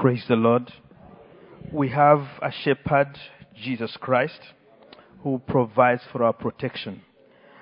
Praise 0.00 0.24
the 0.26 0.34
Lord. 0.34 0.72
We 1.72 1.90
have 1.90 2.26
a 2.42 2.50
shepherd, 2.50 3.16
Jesus 3.54 3.96
Christ 4.00 4.40
who 5.22 5.40
provides 5.46 6.02
for 6.12 6.22
our 6.22 6.32
protection. 6.32 7.02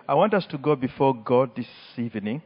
I 0.09 0.15
want 0.15 0.35
us 0.35 0.47
to 0.51 0.59
go 0.59 0.77
before 0.77 1.15
God 1.15 1.51
this 1.57 1.67
evening 1.97 2.43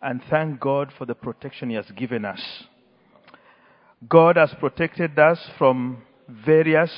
and 0.00 0.20
thank 0.28 0.58
God 0.58 0.92
for 0.96 1.06
the 1.06 1.14
protection 1.14 1.70
He 1.70 1.76
has 1.76 1.90
given 1.96 2.24
us. 2.24 2.40
God 4.08 4.36
has 4.36 4.52
protected 4.58 5.16
us 5.18 5.38
from 5.58 6.02
various 6.28 6.90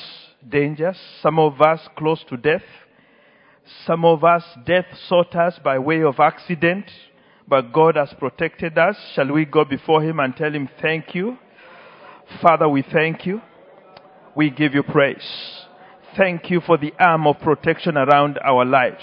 dangers, 0.49 0.97
some 1.21 1.39
of 1.39 1.61
us 1.61 1.81
close 1.97 2.25
to 2.31 2.37
death, 2.37 2.63
some 3.87 4.05
of 4.05 4.25
us 4.25 4.45
death 4.65 4.87
sought 5.09 5.35
us 5.35 5.59
by 5.63 5.79
way 5.79 6.03
of 6.03 6.19
accident, 6.19 6.91
but 7.47 7.73
God 7.73 7.97
has 7.97 8.13
protected 8.19 8.79
us. 8.79 8.97
Shall 9.15 9.33
we 9.33 9.45
go 9.45 9.65
before 9.65 10.03
Him 10.03 10.19
and 10.21 10.35
tell 10.37 10.53
Him, 10.53 10.69
Thank 10.81 11.15
you? 11.15 11.37
Father, 12.41 12.69
we 12.69 12.83
thank 12.83 13.27
you. 13.27 13.43
We 14.35 14.51
give 14.51 14.75
you 14.75 14.83
praise. 14.83 15.64
Thank 16.17 16.49
you 16.49 16.61
for 16.61 16.79
the 16.79 16.93
arm 17.01 17.27
of 17.27 17.41
protection 17.41 17.97
around 17.97 18.39
our 18.45 18.65
lives. 18.65 19.03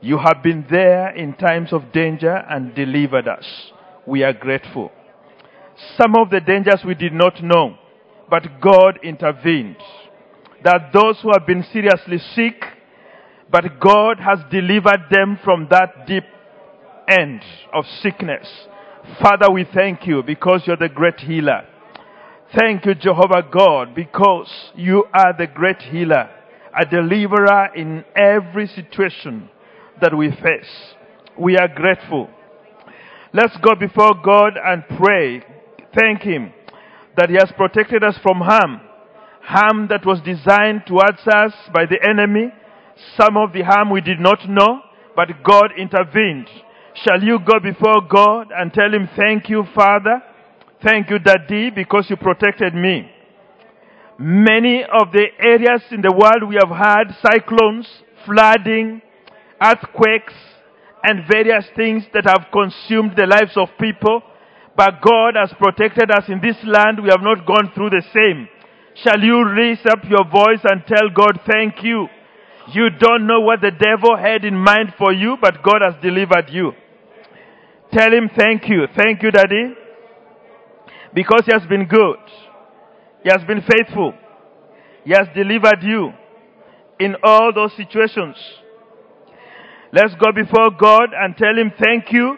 You 0.00 0.16
have 0.16 0.42
been 0.42 0.64
there 0.70 1.10
in 1.14 1.34
times 1.34 1.74
of 1.74 1.92
danger 1.92 2.34
and 2.48 2.74
delivered 2.74 3.28
us. 3.28 3.44
We 4.06 4.22
are 4.22 4.32
grateful. 4.32 4.90
Some 6.00 6.14
of 6.16 6.30
the 6.30 6.40
dangers 6.40 6.82
we 6.86 6.94
did 6.94 7.12
not 7.12 7.42
know, 7.42 7.76
but 8.30 8.62
God 8.62 8.98
intervened. 9.02 9.76
That 10.64 10.90
those 10.94 11.20
who 11.20 11.32
have 11.32 11.46
been 11.46 11.64
seriously 11.70 12.18
sick, 12.34 12.64
but 13.50 13.78
God 13.78 14.18
has 14.20 14.38
delivered 14.50 15.10
them 15.10 15.38
from 15.44 15.68
that 15.70 16.06
deep 16.06 16.24
end 17.08 17.42
of 17.74 17.84
sickness. 18.02 18.46
Father, 19.20 19.50
we 19.52 19.66
thank 19.74 20.06
you 20.06 20.22
because 20.22 20.62
you're 20.66 20.76
the 20.76 20.88
great 20.88 21.20
healer. 21.20 21.66
Thank 22.58 22.84
you, 22.84 22.96
Jehovah 22.96 23.44
God, 23.48 23.94
because 23.94 24.50
you 24.74 25.04
are 25.14 25.32
the 25.38 25.46
great 25.46 25.80
healer, 25.82 26.28
a 26.76 26.84
deliverer 26.84 27.68
in 27.76 28.04
every 28.16 28.66
situation 28.66 29.48
that 30.00 30.16
we 30.16 30.30
face. 30.30 30.94
We 31.38 31.56
are 31.56 31.68
grateful. 31.68 32.28
Let's 33.32 33.56
go 33.58 33.76
before 33.76 34.14
God 34.24 34.54
and 34.60 34.82
pray. 34.98 35.44
Thank 35.96 36.22
Him 36.22 36.52
that 37.16 37.30
He 37.30 37.36
has 37.36 37.52
protected 37.56 38.02
us 38.02 38.18
from 38.20 38.38
harm. 38.38 38.80
Harm 39.42 39.86
that 39.88 40.04
was 40.04 40.20
designed 40.24 40.82
towards 40.88 41.20
us 41.28 41.52
by 41.72 41.86
the 41.86 42.02
enemy. 42.02 42.52
Some 43.16 43.36
of 43.36 43.52
the 43.52 43.62
harm 43.62 43.90
we 43.90 44.00
did 44.00 44.18
not 44.18 44.48
know, 44.48 44.80
but 45.14 45.28
God 45.44 45.70
intervened. 45.78 46.48
Shall 47.04 47.22
you 47.22 47.38
go 47.38 47.60
before 47.60 48.00
God 48.10 48.48
and 48.52 48.72
tell 48.72 48.92
Him, 48.92 49.08
Thank 49.16 49.48
you, 49.48 49.62
Father? 49.72 50.20
Thank 50.82 51.10
you, 51.10 51.18
Daddy, 51.18 51.70
because 51.70 52.06
you 52.08 52.16
protected 52.16 52.74
me. 52.74 53.10
Many 54.18 54.82
of 54.84 55.12
the 55.12 55.26
areas 55.38 55.82
in 55.90 56.00
the 56.00 56.12
world 56.12 56.48
we 56.48 56.56
have 56.56 56.74
had 56.74 57.16
cyclones, 57.20 57.86
flooding, 58.24 59.02
earthquakes, 59.62 60.34
and 61.02 61.24
various 61.30 61.66
things 61.76 62.04
that 62.14 62.24
have 62.24 62.46
consumed 62.52 63.12
the 63.16 63.26
lives 63.26 63.56
of 63.56 63.68
people. 63.78 64.22
But 64.76 65.02
God 65.02 65.36
has 65.36 65.52
protected 65.58 66.10
us 66.10 66.24
in 66.28 66.40
this 66.40 66.56
land. 66.64 67.02
We 67.02 67.10
have 67.10 67.22
not 67.22 67.46
gone 67.46 67.72
through 67.74 67.90
the 67.90 68.04
same. 68.12 68.48
Shall 69.04 69.20
you 69.20 69.44
raise 69.48 69.84
up 69.84 70.00
your 70.08 70.24
voice 70.24 70.60
and 70.64 70.84
tell 70.86 71.08
God, 71.14 71.40
thank 71.46 71.82
you? 71.82 72.08
You 72.72 72.88
don't 72.98 73.26
know 73.26 73.40
what 73.40 73.60
the 73.60 73.72
devil 73.72 74.16
had 74.16 74.44
in 74.44 74.56
mind 74.56 74.94
for 74.96 75.12
you, 75.12 75.36
but 75.40 75.62
God 75.62 75.82
has 75.82 75.94
delivered 76.02 76.48
you. 76.50 76.72
Tell 77.92 78.12
him 78.12 78.30
thank 78.36 78.68
you. 78.68 78.86
Thank 78.96 79.22
you, 79.22 79.30
Daddy. 79.30 79.74
Because 81.14 81.42
he 81.46 81.52
has 81.52 81.66
been 81.68 81.86
good. 81.86 82.18
He 83.22 83.30
has 83.30 83.44
been 83.46 83.62
faithful. 83.62 84.14
He 85.04 85.12
has 85.12 85.28
delivered 85.34 85.82
you 85.82 86.12
in 86.98 87.16
all 87.22 87.52
those 87.54 87.72
situations. 87.76 88.36
Let's 89.92 90.14
go 90.14 90.30
before 90.32 90.70
God 90.78 91.10
and 91.16 91.36
tell 91.36 91.56
Him 91.56 91.72
thank 91.82 92.12
you 92.12 92.36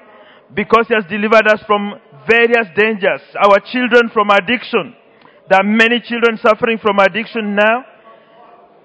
because 0.55 0.87
He 0.89 0.95
has 0.95 1.05
delivered 1.11 1.47
us 1.49 1.61
from 1.67 1.95
various 2.27 2.69
dangers. 2.77 3.21
Our 3.37 3.61
children 3.61 4.11
from 4.13 4.31
addiction. 4.31 4.97
There 5.51 5.59
are 5.59 5.67
many 5.67 6.01
children 6.01 6.39
suffering 6.41 6.79
from 6.79 6.99
addiction 6.99 7.55
now 7.55 7.85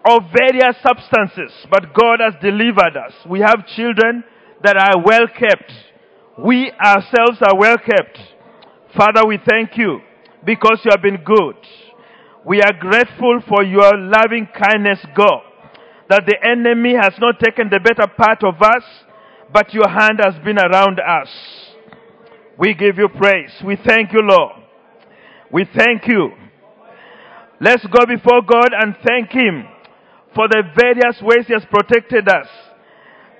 of 0.10 0.24
various 0.36 0.76
substances, 0.82 1.52
but 1.72 1.94
God 1.94 2.20
has 2.20 2.34
delivered 2.42 2.98
us. 2.98 3.14
We 3.30 3.40
have 3.40 3.68
children 3.76 4.24
that 4.64 4.76
are 4.76 5.04
well 5.04 5.28
kept. 5.28 5.72
We 6.40 6.72
ourselves 6.72 7.40
are 7.42 7.58
well 7.58 7.78
kept. 7.78 8.18
Father, 8.98 9.26
we 9.28 9.40
thank 9.50 9.78
you 9.78 10.00
because 10.44 10.82
you 10.84 10.92
have 10.92 11.02
been 11.02 11.24
good. 11.24 11.56
We 12.46 12.62
are 12.62 12.74
grateful 12.74 13.42
for 13.48 13.64
your 13.64 13.96
loving 13.96 14.48
kindness, 14.58 15.00
God 15.16 15.44
that 16.10 16.24
the 16.26 16.38
enemy 16.40 16.96
has 16.96 17.14
not 17.20 17.40
taken 17.40 17.70
the 17.70 17.80
better 17.80 18.08
part 18.08 18.44
of 18.44 18.62
us, 18.62 18.84
but 19.52 19.74
your 19.74 19.88
hand 19.88 20.20
has 20.24 20.36
been 20.44 20.58
around 20.58 21.00
us. 21.00 21.28
We 22.58 22.74
give 22.74 22.98
you 22.98 23.10
praise. 23.10 23.52
We 23.64 23.76
thank 23.76 24.14
you, 24.14 24.22
Lord. 24.24 24.64
We 25.52 25.66
thank 25.66 26.08
you. 26.08 26.32
Let's 27.60 27.86
go 27.86 28.06
before 28.06 28.42
God 28.42 28.70
and 28.72 28.96
thank 29.06 29.32
Him 29.32 29.68
for 30.34 30.48
the 30.48 30.64
various 30.76 31.22
ways 31.22 31.48
He 31.48 31.54
has 31.54 31.66
protected 31.70 32.28
us. 32.28 32.48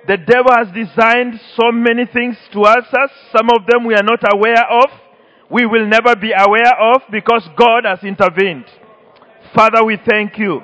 The 0.06 0.16
devil 0.16 0.52
has 0.56 0.68
designed 0.72 1.40
so 1.56 1.70
many 1.72 2.06
things 2.06 2.36
towards 2.52 2.88
us. 2.88 3.10
Some 3.36 3.48
of 3.54 3.66
them 3.66 3.84
we 3.86 3.94
are 3.94 4.06
not 4.06 4.20
aware 4.32 4.64
of. 4.82 4.90
We 5.50 5.64
will 5.66 5.86
never 5.86 6.14
be 6.14 6.32
aware 6.36 6.94
of 6.94 7.02
because 7.10 7.48
God 7.56 7.84
has 7.84 8.00
intervened. 8.02 8.66
Father, 9.54 9.84
we 9.84 9.96
thank 10.08 10.38
you. 10.38 10.60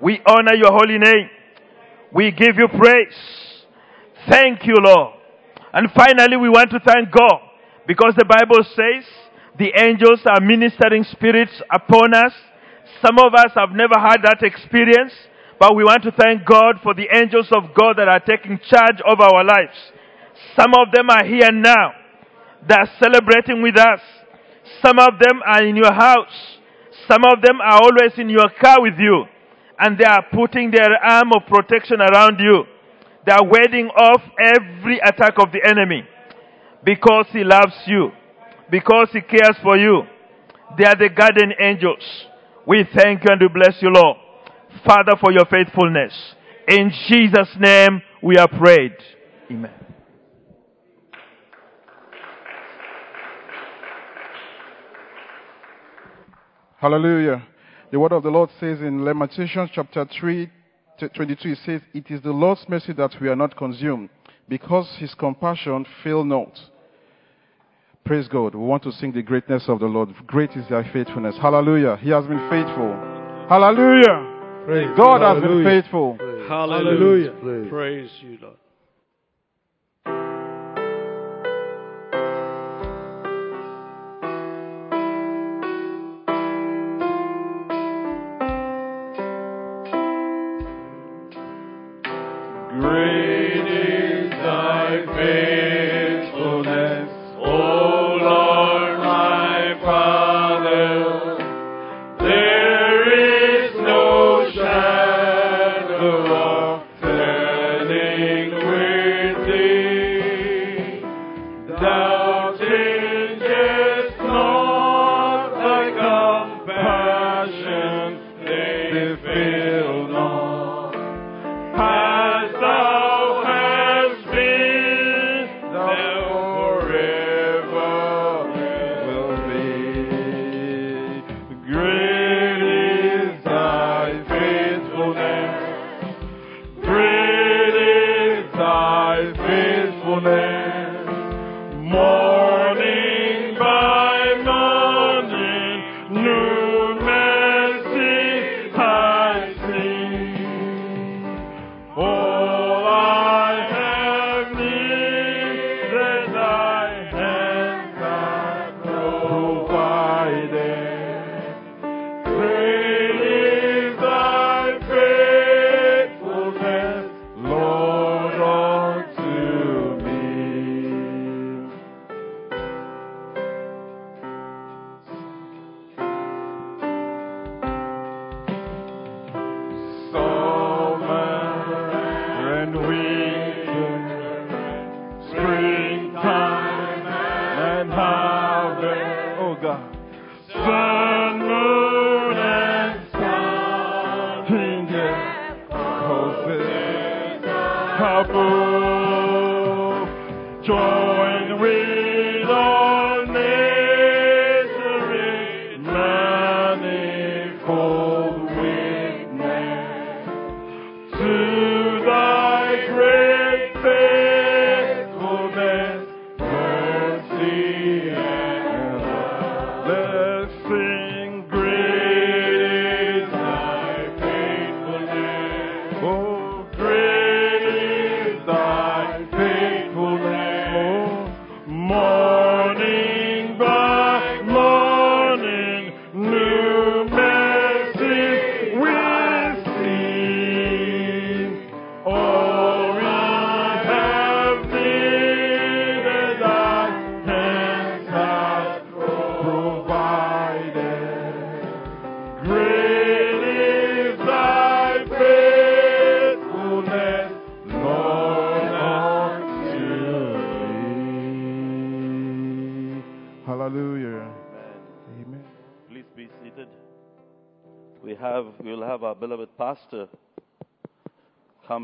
We 0.00 0.20
honor 0.26 0.54
your 0.54 0.70
holy 0.70 0.98
name. 0.98 1.30
We 2.12 2.30
give 2.30 2.56
you 2.56 2.68
praise. 2.68 3.16
Thank 4.28 4.66
you, 4.66 4.74
Lord. 4.78 5.14
And 5.72 5.90
finally, 5.90 6.36
we 6.36 6.48
want 6.48 6.70
to 6.70 6.78
thank 6.78 7.10
God 7.10 7.40
because 7.86 8.14
the 8.16 8.24
Bible 8.24 8.62
says 8.62 9.04
the 9.58 9.72
angels 9.76 10.20
are 10.26 10.40
ministering 10.40 11.04
spirits 11.04 11.60
upon 11.72 12.14
us. 12.14 12.32
Some 13.04 13.18
of 13.18 13.34
us 13.34 13.50
have 13.56 13.70
never 13.70 13.98
had 13.98 14.22
that 14.22 14.42
experience, 14.42 15.12
but 15.58 15.74
we 15.74 15.82
want 15.82 16.04
to 16.04 16.12
thank 16.12 16.46
God 16.46 16.76
for 16.82 16.94
the 16.94 17.08
angels 17.12 17.48
of 17.50 17.74
God 17.74 17.98
that 17.98 18.08
are 18.08 18.20
taking 18.20 18.58
charge 18.70 19.02
of 19.04 19.20
our 19.20 19.42
lives. 19.42 19.74
Some 20.54 20.72
of 20.78 20.92
them 20.94 21.10
are 21.10 21.24
here 21.24 21.50
now. 21.50 22.03
They 22.68 22.74
are 22.74 22.88
celebrating 23.00 23.62
with 23.62 23.76
us. 23.76 24.00
Some 24.84 24.98
of 24.98 25.18
them 25.20 25.40
are 25.46 25.64
in 25.64 25.76
your 25.76 25.92
house. 25.92 26.58
Some 27.10 27.22
of 27.24 27.42
them 27.42 27.60
are 27.60 27.80
always 27.82 28.12
in 28.16 28.30
your 28.30 28.48
car 28.60 28.80
with 28.80 28.98
you 28.98 29.26
and 29.78 29.98
they 29.98 30.04
are 30.04 30.24
putting 30.32 30.70
their 30.70 30.92
arm 31.02 31.30
of 31.34 31.46
protection 31.46 32.00
around 32.00 32.38
you. 32.38 32.64
They 33.26 33.32
are 33.32 33.44
warding 33.44 33.88
off 33.88 34.22
every 34.38 34.98
attack 34.98 35.34
of 35.38 35.52
the 35.52 35.60
enemy 35.66 36.04
because 36.84 37.26
he 37.32 37.42
loves 37.42 37.74
you, 37.86 38.10
because 38.70 39.08
he 39.12 39.20
cares 39.20 39.56
for 39.62 39.76
you. 39.76 40.02
They 40.78 40.84
are 40.84 40.96
the 40.96 41.08
guardian 41.08 41.52
angels. 41.58 42.02
We 42.66 42.86
thank 42.94 43.24
you 43.24 43.30
and 43.30 43.40
we 43.40 43.48
bless 43.48 43.80
you, 43.80 43.90
Lord. 43.90 44.18
Father, 44.86 45.12
for 45.20 45.32
your 45.32 45.46
faithfulness. 45.46 46.12
In 46.68 46.90
Jesus' 47.08 47.56
name 47.58 48.02
we 48.22 48.36
are 48.36 48.48
prayed. 48.48 48.96
Amen. 49.50 49.83
Hallelujah. 56.84 57.42
The 57.90 57.98
word 57.98 58.12
of 58.12 58.22
the 58.22 58.28
Lord 58.28 58.50
says 58.60 58.82
in 58.82 59.06
Lamentations 59.06 59.70
chapter 59.72 60.04
3, 60.04 60.50
22, 61.14 61.48
it 61.48 61.58
says, 61.64 61.80
It 61.94 62.10
is 62.10 62.20
the 62.20 62.30
Lord's 62.30 62.62
mercy 62.68 62.92
that 62.92 63.18
we 63.22 63.28
are 63.30 63.36
not 63.36 63.56
consumed, 63.56 64.10
because 64.50 64.94
his 64.98 65.14
compassion 65.14 65.86
fail 66.02 66.24
not. 66.24 66.52
Praise 68.04 68.28
God. 68.28 68.54
We 68.54 68.66
want 68.66 68.82
to 68.82 68.92
sing 68.92 69.12
the 69.12 69.22
greatness 69.22 69.64
of 69.66 69.80
the 69.80 69.86
Lord. 69.86 70.10
Great 70.26 70.50
is 70.50 70.68
thy 70.68 70.82
faithfulness. 70.92 71.36
Hallelujah. 71.40 71.96
He 72.02 72.10
has 72.10 72.26
been 72.26 72.50
faithful. 72.50 72.92
Hallelujah. 73.48 74.66
Praise 74.66 74.90
God 74.94 75.22
has 75.22 75.42
been 75.42 75.64
faithful. 75.64 76.18
Hallelujah. 76.46 77.32
Praise 77.70 78.10
you, 78.20 78.36
Lord. 78.42 78.58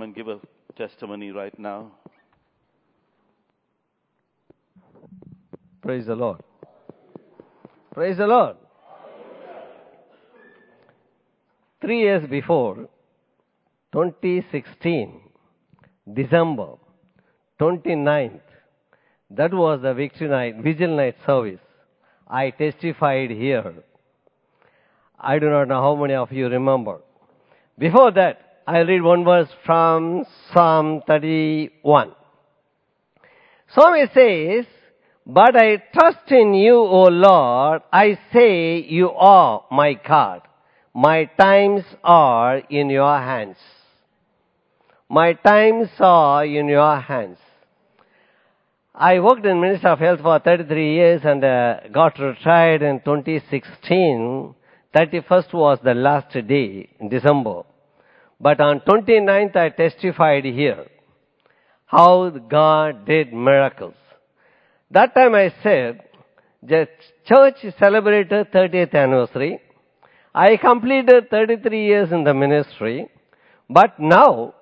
Come 0.01 0.05
and 0.05 0.15
give 0.15 0.29
a 0.29 0.41
testimony 0.77 1.31
right 1.31 1.59
now. 1.59 1.93
Praise 5.83 6.07
the 6.07 6.15
Lord. 6.15 6.41
Praise 7.93 8.17
the 8.17 8.27
Lord. 8.27 8.57
Three 11.83 12.01
years 12.01 12.27
before, 12.27 12.89
2016, 13.93 15.21
December 16.15 16.69
29th, 17.61 18.41
that 19.31 19.53
was 19.53 19.83
the 19.83 19.93
victory 19.93 20.29
night, 20.29 20.57
vigil 20.63 20.97
night 20.97 21.17
service. 21.27 21.61
I 22.27 22.51
testified 22.51 23.31
here. 23.31 23.75
I 25.19 25.39
do 25.39 25.51
not 25.51 25.69
know 25.69 25.83
how 25.83 25.95
many 25.95 26.15
of 26.15 26.33
you 26.33 26.49
remember. 26.49 27.01
Before 27.79 28.11
that, 28.13 28.50
I'll 28.73 28.87
read 28.87 29.03
one 29.03 29.25
verse 29.25 29.49
from 29.67 30.25
Psalm 30.53 31.03
31. 31.05 32.13
Psalmist 33.75 34.15
says, 34.15 34.65
But 35.27 35.57
I 35.57 35.83
trust 35.93 36.31
in 36.31 36.55
you, 36.55 36.77
O 36.77 37.09
Lord. 37.09 37.83
I 37.93 38.17
say, 38.33 38.79
You 38.79 39.11
are 39.11 39.65
my 39.73 39.95
God. 39.95 40.43
My 40.95 41.25
times 41.25 41.83
are 42.05 42.59
in 42.59 42.91
your 42.91 43.19
hands. 43.19 43.57
My 45.09 45.33
times 45.33 45.89
are 45.99 46.45
in 46.45 46.69
your 46.69 47.01
hands. 47.01 47.39
I 48.95 49.19
worked 49.19 49.47
in 49.47 49.61
Ministry 49.61 49.91
of 49.91 49.99
Health 49.99 50.21
for 50.21 50.39
33 50.39 50.95
years 50.95 51.23
and 51.25 51.43
uh, 51.43 51.89
got 51.93 52.21
retired 52.21 52.83
in 52.83 53.01
2016. 53.01 54.55
31st 54.95 55.55
was 55.55 55.81
the 55.83 55.95
last 55.95 56.33
day 56.47 56.89
in 57.01 57.09
December. 57.09 57.65
But 58.41 58.61
on 58.61 58.81
29th 58.81 59.55
I 59.57 59.69
testified 59.69 60.45
here 60.45 60.87
how 61.85 62.31
God 62.31 63.05
did 63.05 63.33
miracles. 63.33 63.95
That 64.91 65.15
time 65.15 65.35
I 65.35 65.53
said, 65.63 66.03
the 66.63 66.89
church 67.27 67.57
celebrated 67.79 68.53
30th 68.53 68.95
anniversary. 68.95 69.61
I 70.35 70.57
completed 70.57 71.29
33 71.31 71.87
years 71.87 72.13
in 72.13 72.25
the 72.25 72.33
ministry. 72.33 73.09
But 73.69 73.99
now, 73.99 74.55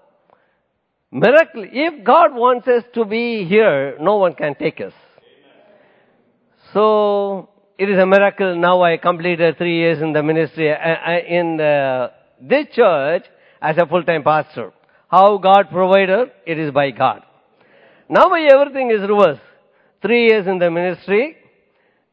miracle, 1.10 1.64
if 1.70 2.04
God 2.04 2.34
wants 2.34 2.66
us 2.66 2.84
to 2.94 3.04
be 3.04 3.44
here, 3.44 3.96
no 4.00 4.16
one 4.16 4.34
can 4.34 4.54
take 4.54 4.80
us. 4.80 4.92
So, 6.72 7.50
it 7.78 7.88
is 7.88 7.98
a 7.98 8.06
miracle. 8.06 8.56
Now 8.56 8.82
I 8.82 8.96
completed 8.96 9.56
three 9.56 9.78
years 9.78 10.02
in 10.02 10.12
the 10.12 10.22
ministry, 10.22 10.70
uh, 10.70 10.74
uh, 10.74 11.18
in 11.26 11.56
this 12.40 12.66
church 12.74 13.24
as 13.60 13.76
a 13.78 13.86
full-time 13.86 14.22
pastor. 14.22 14.72
How 15.08 15.38
God 15.38 15.70
provided, 15.70 16.30
it 16.46 16.58
is 16.58 16.70
by 16.70 16.90
God. 16.90 17.22
Now 18.08 18.32
everything 18.32 18.90
is 18.90 19.00
reversed. 19.00 19.42
Three 20.02 20.26
years 20.28 20.46
in 20.46 20.58
the 20.58 20.70
ministry, 20.70 21.36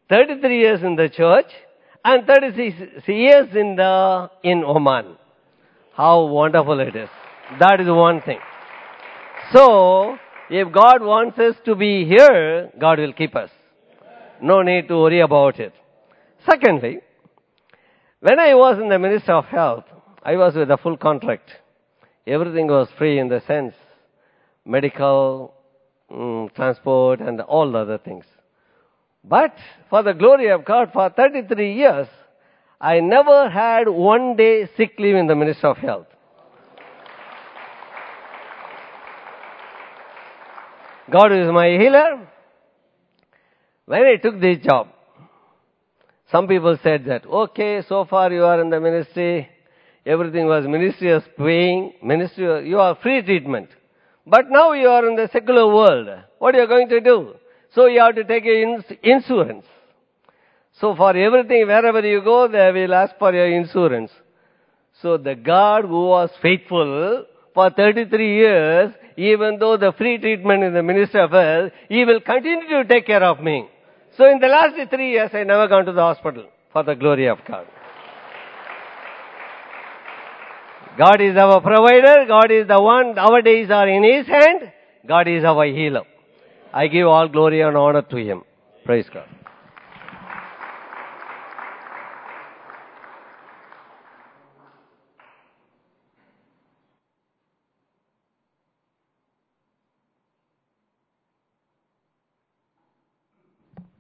33 0.10 0.60
years 0.60 0.84
in 0.84 0.96
the 0.96 1.10
church, 1.10 1.52
and 2.04 2.26
36 2.28 3.08
years 3.08 3.48
in 3.56 3.76
the, 3.76 4.30
in 4.44 4.64
Oman. 4.64 5.18
How 5.94 6.26
wonderful 6.26 6.80
it 6.80 6.96
is. 6.96 7.10
That 7.60 7.80
is 7.80 7.88
one 7.88 8.22
thing. 8.22 8.40
So, 9.54 10.18
if 10.50 10.72
God 10.72 11.02
wants 11.02 11.38
us 11.40 11.56
to 11.66 11.76
be 11.76 12.06
here, 12.06 12.72
God 12.80 13.00
will 13.00 13.14
keep 13.14 13.36
us. 13.36 13.50
No 14.42 14.62
need 14.62 14.88
to 14.88 14.96
worry 14.98 15.22
about 15.22 15.60
it. 15.60 15.74
Secondly, 16.50 17.00
when 18.20 18.40
I 18.40 18.54
was 18.56 18.80
in 18.80 18.90
the 18.90 19.00
Ministry 19.00 19.34
of 19.34 19.46
Health, 19.46 19.86
I 20.26 20.36
was 20.36 20.56
with 20.56 20.72
a 20.72 20.78
full 20.78 20.98
contract. 20.98 21.50
Everything 22.26 22.68
was 22.68 22.90
free 22.98 23.20
in 23.20 23.30
the 23.30 23.42
sense, 23.48 23.76
medical, 24.66 25.54
mm, 26.12 26.54
transport 26.56 27.20
and 27.22 27.40
all 27.42 27.72
the 27.72 27.78
other 27.78 27.98
things. 28.00 28.26
But 29.24 29.56
for 29.90 30.02
the 30.04 30.14
glory 30.14 30.50
of 30.50 30.66
God, 30.66 30.90
for 30.92 31.10
33 31.10 31.74
years, 31.74 32.08
I 32.82 33.00
never 33.00 33.50
had 33.50 33.88
one 33.88 34.36
day 34.36 34.68
sick 34.76 34.96
leave 34.98 35.16
in 35.16 35.28
the 35.28 35.36
Ministry 35.36 35.70
of 35.70 35.78
Health. 35.78 36.08
God 41.12 41.32
is 41.32 41.48
my 41.52 41.70
healer. 41.70 42.28
When 43.86 44.02
I 44.02 44.16
took 44.16 44.42
this 44.42 44.58
job, 44.66 44.88
Some 46.32 46.48
people 46.48 46.78
said 46.82 47.06
that, 47.06 47.26
okay, 47.26 47.82
so 47.88 48.06
far 48.06 48.32
you 48.32 48.44
are 48.44 48.60
in 48.60 48.70
the 48.70 48.80
ministry, 48.80 49.48
everything 50.06 50.46
was 50.46 50.66
ministry 50.68 51.14
was 51.14 51.24
paying, 51.38 51.94
ministry, 52.04 52.68
you 52.70 52.80
are 52.80 52.96
free 53.02 53.22
treatment. 53.22 53.70
But 54.28 54.50
now 54.50 54.74
you 54.74 54.88
are 54.88 55.08
in 55.08 55.16
the 55.16 55.30
secular 55.32 55.68
world. 55.68 56.10
What 56.40 56.56
are 56.56 56.62
you 56.62 56.68
going 56.68 56.90
to 56.90 57.00
do? 57.00 57.36
So 57.74 57.88
you 57.88 58.00
have 58.02 58.16
to 58.16 58.24
take 58.24 58.46
insurance. 59.04 59.66
So 60.80 60.96
for 60.96 61.16
everything, 61.16 61.68
wherever 61.68 62.06
you 62.06 62.22
go, 62.22 62.48
they 62.48 62.72
will 62.72 62.94
ask 62.94 63.18
for 63.18 63.34
your 63.34 63.48
insurance. 63.48 64.12
So 65.02 65.18
the 65.18 65.36
God 65.36 65.86
who 65.86 66.08
was 66.08 66.30
faithful 66.42 67.26
for 67.54 67.70
33 67.70 68.36
years, 68.36 68.94
even 69.18 69.60
though 69.60 69.78
the 69.78 69.94
free 69.98 70.18
treatment 70.18 70.64
in 70.64 70.74
the 70.74 70.84
Ministry 70.84 71.22
of 71.22 71.32
Health, 71.32 71.72
He 71.88 72.04
will 72.04 72.20
continue 72.20 72.84
to 72.84 72.86
take 72.86 73.06
care 73.06 73.24
of 73.24 73.42
me. 73.42 73.68
So 74.18 74.30
in 74.30 74.40
the 74.40 74.48
last 74.48 74.76
three 74.90 75.12
years, 75.12 75.32
I 75.34 75.44
never 75.44 75.68
gone 75.68 75.86
to 75.86 75.92
the 75.92 76.02
hospital 76.02 76.48
for 76.72 76.84
the 76.84 76.96
glory 76.96 77.28
of 77.28 77.40
God. 77.48 77.68
God 80.98 81.20
is 81.20 81.36
our 81.36 81.60
provider. 81.62 82.26
God 82.28 82.52
is 82.52 82.68
the 82.68 82.82
one. 82.82 83.18
Our 83.20 83.42
days 83.42 83.70
are 83.70 83.88
in 83.88 84.04
His 84.04 84.28
hand. 84.28 84.72
God 85.08 85.28
is 85.28 85.44
our 85.44 85.66
healer. 85.66 86.04
I 86.74 86.88
give 86.88 87.08
all 87.08 87.28
glory 87.28 87.62
and 87.62 87.76
honor 87.76 88.02
to 88.02 88.16
Him. 88.16 88.44
Praise 88.86 89.06
God. 89.14 89.28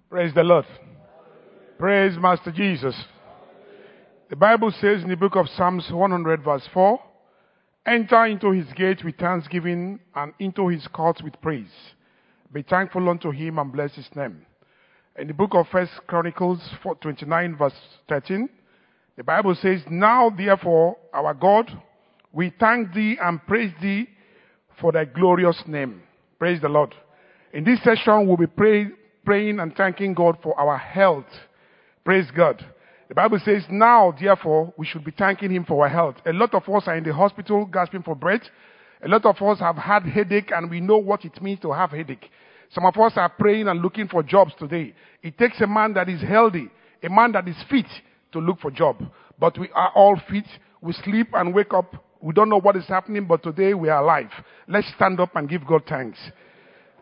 Praise 0.10 0.34
the 0.34 0.44
Lord. 0.44 0.66
Praise 1.78 2.18
Master 2.18 2.52
Jesus. 2.52 2.96
The 4.36 4.40
Bible 4.40 4.72
says 4.82 5.02
in 5.02 5.08
the 5.08 5.16
book 5.16 5.38
of 5.38 5.48
Psalms 5.56 5.90
100 5.90 6.44
verse 6.44 6.68
4, 6.74 7.00
Enter 7.88 8.26
into 8.26 8.52
his 8.52 8.66
gate 8.74 9.02
with 9.02 9.16
thanksgiving 9.16 9.98
and 10.14 10.34
into 10.40 10.68
his 10.68 10.86
courts 10.88 11.24
with 11.24 11.40
praise. 11.42 11.72
Be 12.52 12.62
thankful 12.62 13.08
unto 13.08 13.32
him 13.32 13.60
and 13.60 13.72
bless 13.72 13.96
his 13.96 14.10
name. 14.14 14.46
In 15.18 15.30
the 15.30 15.34
book 15.34 15.52
of 15.54 15.70
First 15.72 15.94
Chronicles 16.08 16.60
29 17.00 17.56
verse 17.56 17.80
13, 18.10 18.50
the 19.16 19.24
Bible 19.24 19.56
says, 19.56 19.80
Now 19.90 20.30
therefore, 20.30 20.98
our 21.14 21.34
God, 21.34 21.72
we 22.34 22.52
thank 22.60 22.94
thee 22.94 23.18
and 23.22 23.40
praise 23.48 23.72
thee 23.82 24.10
for 24.82 24.92
thy 24.92 25.06
glorious 25.06 25.64
name. 25.66 26.04
Praise 26.40 26.60
the 26.60 26.68
Lord. 26.68 26.94
In 27.54 27.64
this 27.64 27.82
session, 27.86 28.28
we'll 28.28 28.36
be 28.36 28.48
pray, 28.48 28.88
praying 29.24 29.62
and 29.62 29.74
thanking 29.78 30.14
God 30.14 30.40
for 30.44 30.60
our 30.60 30.78
health. 30.78 31.24
Praise 32.04 32.28
God. 32.36 32.66
The 33.08 33.16
Bible 33.16 33.40
says, 33.46 33.64
now, 33.70 34.16
therefore, 34.20 34.74
we 34.78 34.86
should 34.86 35.04
be 35.04 35.12
thanking 35.12 35.52
Him 35.52 35.66
for 35.66 35.84
our 35.84 35.90
health. 35.90 36.16
A 36.26 36.34
lot 36.34 36.54
of 36.56 36.64
us 36.68 36.84
are 36.88 36.98
in 36.98 37.04
the 37.04 37.14
hospital 37.14 37.66
gasping 37.66 38.02
for 38.02 38.16
breath. 38.16 38.42
A 39.04 39.08
lot 39.08 39.26
of 39.26 39.40
us 39.42 39.60
have 39.60 39.76
had 39.76 40.04
headache 40.04 40.52
and 40.52 40.70
we 40.70 40.80
know 40.80 40.98
what 40.98 41.24
it 41.24 41.40
means 41.42 41.60
to 41.62 41.72
have 41.72 41.92
headache. 41.92 42.30
Some 42.72 42.86
of 42.86 42.98
us 42.98 43.14
are 43.16 43.30
praying 43.30 43.68
and 43.68 43.82
looking 43.82 44.08
for 44.08 44.24
jobs 44.24 44.54
today. 44.58 44.96
It 45.22 45.38
takes 45.38 45.62
a 45.62 45.68
man 45.68 45.94
that 45.94 46.10
is 46.10 46.22
healthy, 46.22 46.70
a 47.04 47.10
man 47.10 47.32
that 47.34 47.48
is 47.48 47.56
fit 47.70 47.86
to 48.32 48.40
look 48.40 48.60
for 48.60 48.72
job. 48.72 48.98
But 49.40 49.58
we 49.60 49.70
are 49.76 49.92
all 49.94 50.20
fit. 50.30 50.46
We 50.82 50.94
sleep 50.94 51.28
and 51.34 51.54
wake 51.54 51.74
up. 51.74 51.96
We 52.22 52.34
don't 52.34 52.50
know 52.50 52.60
what 52.60 52.76
is 52.76 52.88
happening, 52.88 53.28
but 53.28 53.44
today 53.44 53.76
we 53.76 53.90
are 53.90 54.02
alive. 54.02 54.32
Let's 54.68 54.92
stand 54.96 55.20
up 55.20 55.36
and 55.36 55.48
give 55.48 55.68
God 55.68 55.84
thanks. 55.88 56.18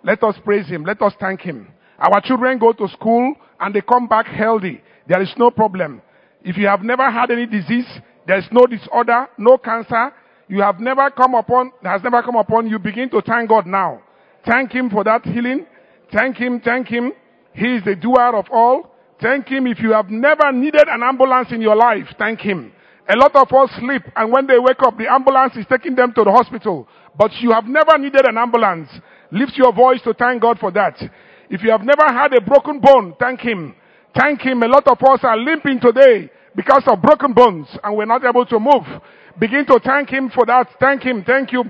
Let 0.03 0.21
us 0.23 0.35
praise 0.43 0.67
Him. 0.67 0.83
Let 0.83 1.01
us 1.01 1.13
thank 1.19 1.41
Him. 1.41 1.69
Our 1.97 2.19
children 2.21 2.57
go 2.59 2.73
to 2.73 2.87
school 2.89 3.35
and 3.59 3.73
they 3.73 3.81
come 3.81 4.07
back 4.07 4.25
healthy. 4.25 4.81
There 5.07 5.21
is 5.21 5.33
no 5.37 5.51
problem. 5.51 6.01
If 6.43 6.57
you 6.57 6.67
have 6.67 6.81
never 6.81 7.09
had 7.09 7.31
any 7.31 7.45
disease, 7.45 7.87
there 8.27 8.37
is 8.37 8.45
no 8.51 8.65
disorder, 8.65 9.27
no 9.37 9.57
cancer, 9.57 10.11
you 10.47 10.61
have 10.61 10.79
never 10.79 11.09
come 11.11 11.35
upon, 11.35 11.71
has 11.83 12.01
never 12.03 12.21
come 12.21 12.35
upon 12.35 12.67
you, 12.67 12.79
begin 12.79 13.09
to 13.11 13.21
thank 13.21 13.49
God 13.49 13.65
now. 13.65 14.01
Thank 14.45 14.71
Him 14.71 14.89
for 14.89 15.03
that 15.03 15.25
healing. 15.25 15.65
Thank 16.11 16.37
Him, 16.37 16.59
thank 16.59 16.87
Him. 16.87 17.11
He 17.53 17.75
is 17.75 17.83
the 17.83 17.95
doer 17.95 18.35
of 18.35 18.45
all. 18.51 18.91
Thank 19.21 19.47
Him 19.47 19.67
if 19.67 19.79
you 19.79 19.93
have 19.93 20.09
never 20.09 20.51
needed 20.51 20.83
an 20.87 21.01
ambulance 21.01 21.49
in 21.51 21.61
your 21.61 21.75
life. 21.75 22.07
Thank 22.17 22.41
Him. 22.41 22.73
A 23.07 23.17
lot 23.17 23.35
of 23.35 23.51
us 23.53 23.69
sleep 23.79 24.03
and 24.15 24.31
when 24.31 24.47
they 24.47 24.57
wake 24.59 24.81
up, 24.85 24.97
the 24.97 25.11
ambulance 25.11 25.55
is 25.57 25.65
taking 25.69 25.95
them 25.95 26.13
to 26.13 26.23
the 26.23 26.31
hospital. 26.31 26.87
But 27.17 27.31
you 27.41 27.51
have 27.51 27.65
never 27.65 27.97
needed 27.97 28.25
an 28.25 28.37
ambulance. 28.37 28.89
Lift 29.31 29.53
your 29.55 29.73
voice 29.73 30.01
to 30.03 30.13
thank 30.13 30.41
God 30.41 30.59
for 30.59 30.71
that. 30.71 30.95
If 31.49 31.61
you 31.63 31.71
have 31.71 31.81
never 31.81 32.05
had 32.07 32.33
a 32.33 32.41
broken 32.41 32.79
bone, 32.79 33.15
thank 33.19 33.41
Him. 33.41 33.75
Thank 34.17 34.41
Him. 34.41 34.61
A 34.63 34.67
lot 34.67 34.87
of 34.87 34.97
us 35.09 35.19
are 35.23 35.37
limping 35.37 35.79
today 35.79 36.29
because 36.55 36.83
of 36.87 37.01
broken 37.01 37.33
bones 37.33 37.67
and 37.83 37.97
we're 37.97 38.05
not 38.05 38.23
able 38.23 38.45
to 38.45 38.59
move. 38.59 38.85
Begin 39.39 39.65
to 39.65 39.79
thank 39.83 40.09
Him 40.09 40.29
for 40.33 40.45
that. 40.45 40.67
Thank 40.79 41.03
Him. 41.03 41.23
Thank 41.25 41.51
you. 41.51 41.63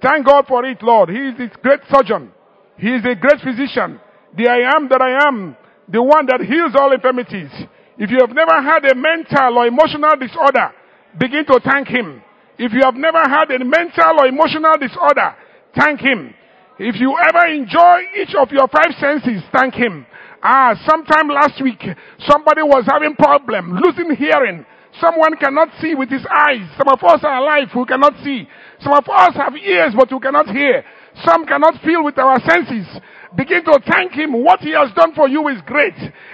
Thank 0.00 0.26
God 0.26 0.46
for 0.46 0.64
it, 0.64 0.80
Lord. 0.82 1.08
He 1.08 1.18
is 1.18 1.34
a 1.40 1.58
great 1.60 1.80
surgeon. 1.90 2.30
He 2.76 2.88
is 2.88 3.04
a 3.04 3.16
great 3.16 3.40
physician. 3.42 4.00
The 4.36 4.48
I 4.48 4.76
am 4.76 4.88
that 4.88 5.02
I 5.02 5.26
am. 5.26 5.56
The 5.88 6.02
one 6.02 6.26
that 6.26 6.40
heals 6.40 6.76
all 6.78 6.92
infirmities. 6.92 7.50
If 7.98 8.10
you 8.10 8.18
have 8.20 8.30
never 8.30 8.62
had 8.62 8.84
a 8.84 8.94
mental 8.94 9.58
or 9.58 9.66
emotional 9.66 10.14
disorder, 10.20 10.70
begin 11.18 11.44
to 11.46 11.58
thank 11.64 11.88
Him. 11.88 12.22
If 12.58 12.72
you 12.72 12.82
have 12.84 12.94
never 12.94 13.18
had 13.18 13.50
a 13.50 13.64
mental 13.64 14.20
or 14.20 14.26
emotional 14.26 14.78
disorder, 14.78 15.34
thank 15.74 16.00
Him. 16.00 16.34
If 16.78 17.00
you 17.00 17.16
ever 17.18 17.46
enjoy 17.50 18.02
each 18.22 18.34
of 18.38 18.52
your 18.52 18.68
five 18.68 18.94
senses, 19.00 19.42
thank 19.52 19.74
Him. 19.74 20.06
Ah, 20.50 20.72
sometime 20.88 21.28
last 21.28 21.60
week, 21.60 21.84
somebody 22.24 22.62
was 22.62 22.88
having 22.88 23.14
problem, 23.14 23.76
losing 23.84 24.16
hearing. 24.16 24.64
Someone 24.98 25.36
cannot 25.36 25.68
see 25.78 25.94
with 25.94 26.08
his 26.08 26.24
eyes. 26.24 26.64
Some 26.78 26.88
of 26.88 27.04
us 27.04 27.20
are 27.22 27.36
alive 27.36 27.68
who 27.70 27.84
cannot 27.84 28.14
see. 28.24 28.48
Some 28.80 28.94
of 28.94 29.04
us 29.12 29.36
have 29.36 29.52
ears 29.60 29.92
but 29.94 30.08
who 30.08 30.18
cannot 30.18 30.48
hear. 30.48 30.82
Some 31.26 31.44
cannot 31.44 31.82
feel 31.84 32.02
with 32.02 32.16
our 32.16 32.40
senses. 32.40 32.88
Begin 33.36 33.62
to 33.64 33.78
thank 33.86 34.12
Him. 34.12 34.42
What 34.42 34.60
He 34.60 34.72
has 34.72 34.88
done 34.96 35.14
for 35.14 35.28
you 35.28 35.46
is 35.48 35.60
great. 35.66 35.92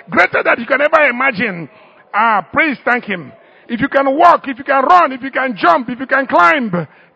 Greater 0.09 0.47
than 0.47 0.61
you 0.61 0.67
can 0.67 0.81
ever 0.81 1.11
imagine. 1.11 1.69
Ah, 2.15 2.47
praise, 2.53 2.79
thank 2.85 3.05
Him. 3.05 3.33
If 3.69 3.81
you 3.81 3.89
can 3.89 4.07
walk, 4.17 4.47
if 4.47 4.59
you 4.59 4.65
can 4.65 4.85
run, 4.85 5.11
if 5.11 5.23
you 5.23 5.33
can 5.33 5.57
jump, 5.59 5.89
if 5.91 5.99
you 5.99 6.07
can 6.07 6.29
climb, 6.29 6.71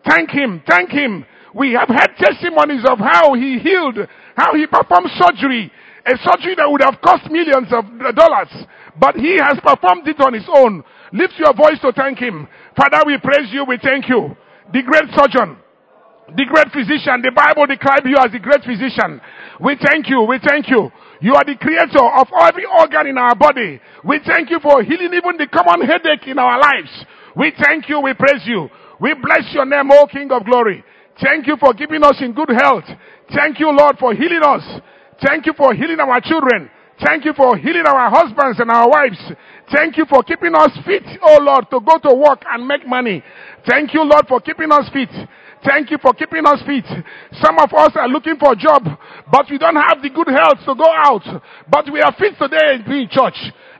thank 0.05 0.31
Him, 0.31 0.61
thank 0.67 0.89
Him. 0.89 1.25
We 1.55 1.71
have 1.79 1.87
had 1.87 2.11
testimonies 2.17 2.83
of 2.83 2.99
how 2.99 3.35
He 3.35 3.57
healed, 3.59 3.99
how 4.35 4.53
He 4.53 4.67
performed 4.67 5.11
surgery, 5.15 5.71
a 6.05 6.15
surgery 6.23 6.55
that 6.55 6.69
would 6.69 6.81
have 6.81 7.01
cost 7.01 7.29
millions 7.31 7.67
of 7.71 7.83
dollars, 8.15 8.51
but 8.99 9.15
He 9.15 9.37
has 9.37 9.59
performed 9.59 10.07
it 10.07 10.19
on 10.19 10.33
His 10.33 10.47
own. 10.47 10.83
Lift 11.11 11.33
your 11.37 11.53
voice 11.53 11.79
to 11.81 11.91
thank 11.91 12.19
Him. 12.19 12.47
Father, 12.75 13.03
we 13.05 13.17
praise 13.17 13.49
you, 13.51 13.65
we 13.65 13.77
thank 13.81 14.07
you. 14.07 14.35
The 14.71 14.83
great 14.83 15.09
surgeon, 15.17 15.57
the 16.37 16.45
great 16.45 16.69
physician, 16.69 17.25
the 17.25 17.33
Bible 17.33 17.65
describes 17.65 18.05
you 18.05 18.17
as 18.21 18.31
the 18.31 18.39
great 18.39 18.61
physician. 18.61 19.19
We 19.59 19.75
thank 19.81 20.07
you, 20.09 20.21
we 20.29 20.37
thank 20.39 20.69
you. 20.69 20.91
You 21.21 21.35
are 21.35 21.43
the 21.43 21.57
creator 21.59 22.05
of 22.05 22.27
every 22.31 22.63
organ 22.65 23.07
in 23.07 23.17
our 23.17 23.35
body. 23.35 23.81
We 24.05 24.21
thank 24.23 24.49
you 24.49 24.59
for 24.61 24.83
healing 24.83 25.11
even 25.11 25.35
the 25.35 25.47
common 25.51 25.83
headache 25.83 26.27
in 26.27 26.39
our 26.39 26.59
lives. 26.61 26.91
We 27.35 27.51
thank 27.59 27.89
you, 27.89 27.99
we 27.99 28.13
praise 28.13 28.45
you. 28.45 28.69
We 29.01 29.13
bless 29.15 29.51
your 29.51 29.65
name, 29.65 29.91
O 29.91 30.07
King 30.07 30.31
of 30.31 30.45
glory. 30.45 30.83
Thank 31.21 31.47
you 31.47 31.57
for 31.59 31.73
keeping 31.73 32.03
us 32.03 32.15
in 32.21 32.31
good 32.33 32.49
health. 32.55 32.85
Thank 33.35 33.59
you, 33.59 33.71
Lord, 33.71 33.97
for 33.99 34.13
healing 34.13 34.43
us. 34.43 34.63
Thank 35.25 35.45
you 35.45 35.53
for 35.55 35.73
healing 35.73 35.99
our 35.99 36.21
children. 36.21 36.69
Thank 37.05 37.23
you 37.23 37.33
for 37.33 37.55
healing 37.55 37.85
our 37.87 38.09
husbands 38.11 38.59
and 38.59 38.69
our 38.69 38.89
wives. 38.89 39.19
Thank 39.73 39.95
you 39.95 40.05
for 40.05 40.21
keeping 40.23 40.53
us 40.53 40.71
fit, 40.85 41.03
oh 41.23 41.39
Lord, 41.41 41.69
to 41.71 41.79
go 41.79 41.97
to 42.09 42.15
work 42.15 42.43
and 42.49 42.67
make 42.67 42.85
money. 42.85 43.23
Thank 43.67 43.93
you, 43.93 44.03
Lord, 44.03 44.27
for 44.27 44.41
keeping 44.41 44.71
us 44.71 44.89
fit. 44.91 45.09
Thank 45.63 45.91
you 45.91 45.97
for 46.01 46.13
keeping 46.13 46.45
us 46.45 46.59
fit. 46.67 46.83
Some 47.39 47.57
of 47.59 47.71
us 47.73 47.91
are 47.95 48.07
looking 48.07 48.35
for 48.35 48.51
a 48.51 48.55
job, 48.55 48.83
but 49.31 49.45
we 49.49 49.57
don't 49.57 49.75
have 49.75 50.01
the 50.03 50.09
good 50.09 50.27
health 50.27 50.59
to 50.65 50.75
go 50.75 50.87
out. 50.91 51.23
But 51.71 51.87
we 51.91 52.01
are 52.01 52.11
fit 52.19 52.35
today 52.39 52.83
in 52.83 53.07
church. 53.11 53.37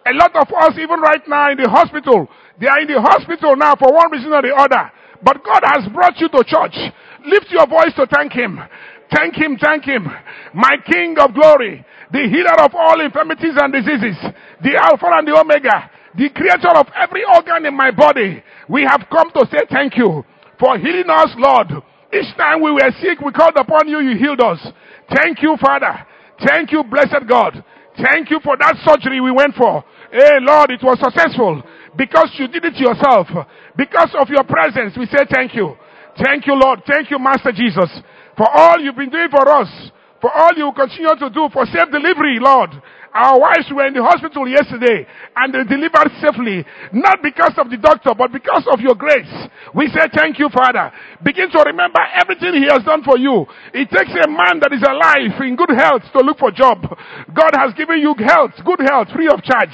A 0.08 0.14
lot 0.16 0.36
of 0.36 0.48
us, 0.48 0.80
even 0.80 1.00
right 1.00 1.24
now 1.28 1.52
in 1.52 1.58
the 1.58 1.70
hospital, 1.70 2.28
they 2.60 2.68
are 2.68 2.80
in 2.80 2.88
the 2.88 3.02
hospital 3.02 3.56
now 3.56 3.76
for 3.76 3.92
one 3.92 4.12
reason 4.12 4.32
or 4.32 4.42
the 4.42 4.56
other. 4.56 4.92
But 5.24 5.44
God 5.44 5.64
has 5.76 5.88
brought 5.92 6.16
you 6.20 6.30
to 6.30 6.44
church. 6.48 6.76
Lift 7.26 7.52
your 7.52 7.68
voice 7.68 7.92
to 7.96 8.08
thank 8.08 8.32
Him. 8.32 8.60
Thank 9.14 9.36
Him, 9.36 9.58
thank 9.58 9.86
Him. 9.86 10.08
My 10.54 10.78
King 10.86 11.16
of 11.20 11.34
glory, 11.34 11.86
the 12.12 12.30
healer 12.30 12.62
of 12.64 12.74
all 12.76 13.02
infirmities 13.02 13.56
and 13.58 13.74
diseases, 13.74 14.18
the 14.62 14.78
Alpha 14.78 15.08
and 15.14 15.28
the 15.28 15.38
Omega, 15.38 15.90
the 16.16 16.30
creator 16.30 16.74
of 16.76 16.88
every 16.96 17.24
organ 17.26 17.66
in 17.66 17.76
my 17.76 17.92
body. 17.92 18.44
We 18.68 18.84
have 18.84 19.08
come 19.12 19.32
to 19.32 19.46
say 19.52 19.66
thank 19.72 19.98
you 19.98 20.24
for 20.60 20.78
healing 20.78 21.10
us, 21.10 21.30
Lord. 21.38 21.68
Each 22.14 22.36
time 22.38 22.62
we 22.62 22.72
were 22.72 22.92
sick, 23.02 23.22
we 23.22 23.32
called 23.32 23.58
upon 23.58 23.88
you, 23.88 24.00
you 24.00 24.18
healed 24.18 24.42
us. 24.42 24.60
Thank 25.16 25.42
you, 25.42 25.56
Father. 25.62 26.06
Thank 26.46 26.72
you, 26.72 26.84
blessed 26.84 27.28
God. 27.28 27.64
Thank 27.98 28.30
you 28.32 28.40
for 28.44 28.58
that 28.58 28.76
surgery 28.86 29.20
we 29.22 29.32
went 29.32 29.56
for. 29.56 29.84
Hey, 30.12 30.40
Lord, 30.42 30.72
it 30.72 30.82
was 30.82 30.98
successful 31.00 31.62
because 31.98 32.32
you 32.38 32.48
did 32.48 32.66
it 32.66 32.78
yourself. 32.78 33.28
Because 33.76 34.16
of 34.20 34.30
your 34.30 34.44
presence, 34.44 34.96
we 34.98 35.06
say 35.06 35.26
thank 35.32 35.54
you. 35.54 35.76
Thank 36.24 36.48
you, 36.48 36.56
Lord. 36.56 36.82
Thank 36.88 37.12
you, 37.12 37.20
Master 37.20 37.52
Jesus, 37.52 37.90
for 38.40 38.48
all 38.48 38.80
you've 38.80 38.96
been 38.96 39.12
doing 39.12 39.28
for 39.28 39.44
us, 39.52 39.68
for 40.24 40.32
all 40.32 40.56
you 40.56 40.72
continue 40.72 41.12
to 41.12 41.28
do 41.28 41.52
for 41.52 41.68
safe 41.68 41.92
delivery, 41.92 42.40
Lord. 42.40 42.72
Our 43.12 43.42
wives 43.42 43.68
were 43.74 43.84
in 43.90 43.98
the 43.98 44.06
hospital 44.06 44.48
yesterday 44.48 45.04
and 45.36 45.52
they 45.52 45.66
delivered 45.68 46.08
safely, 46.24 46.64
not 46.94 47.20
because 47.20 47.52
of 47.58 47.68
the 47.68 47.76
doctor, 47.76 48.14
but 48.16 48.32
because 48.32 48.64
of 48.72 48.80
your 48.80 48.96
grace. 48.96 49.28
We 49.76 49.90
say 49.92 50.08
thank 50.14 50.40
you, 50.40 50.48
Father. 50.54 50.94
Begin 51.20 51.52
to 51.52 51.60
remember 51.68 52.00
everything 52.16 52.54
He 52.54 52.70
has 52.72 52.86
done 52.86 53.04
for 53.04 53.18
you. 53.18 53.44
It 53.74 53.90
takes 53.92 54.14
a 54.14 54.30
man 54.30 54.62
that 54.64 54.72
is 54.72 54.86
alive 54.88 55.36
in 55.42 55.58
good 55.58 55.74
health 55.76 56.06
to 56.16 56.22
look 56.24 56.38
for 56.38 56.54
job. 56.54 56.86
God 57.34 57.52
has 57.60 57.74
given 57.74 58.00
you 58.00 58.14
health, 58.24 58.56
good 58.64 58.80
health, 58.86 59.10
free 59.12 59.28
of 59.28 59.42
charge. 59.44 59.74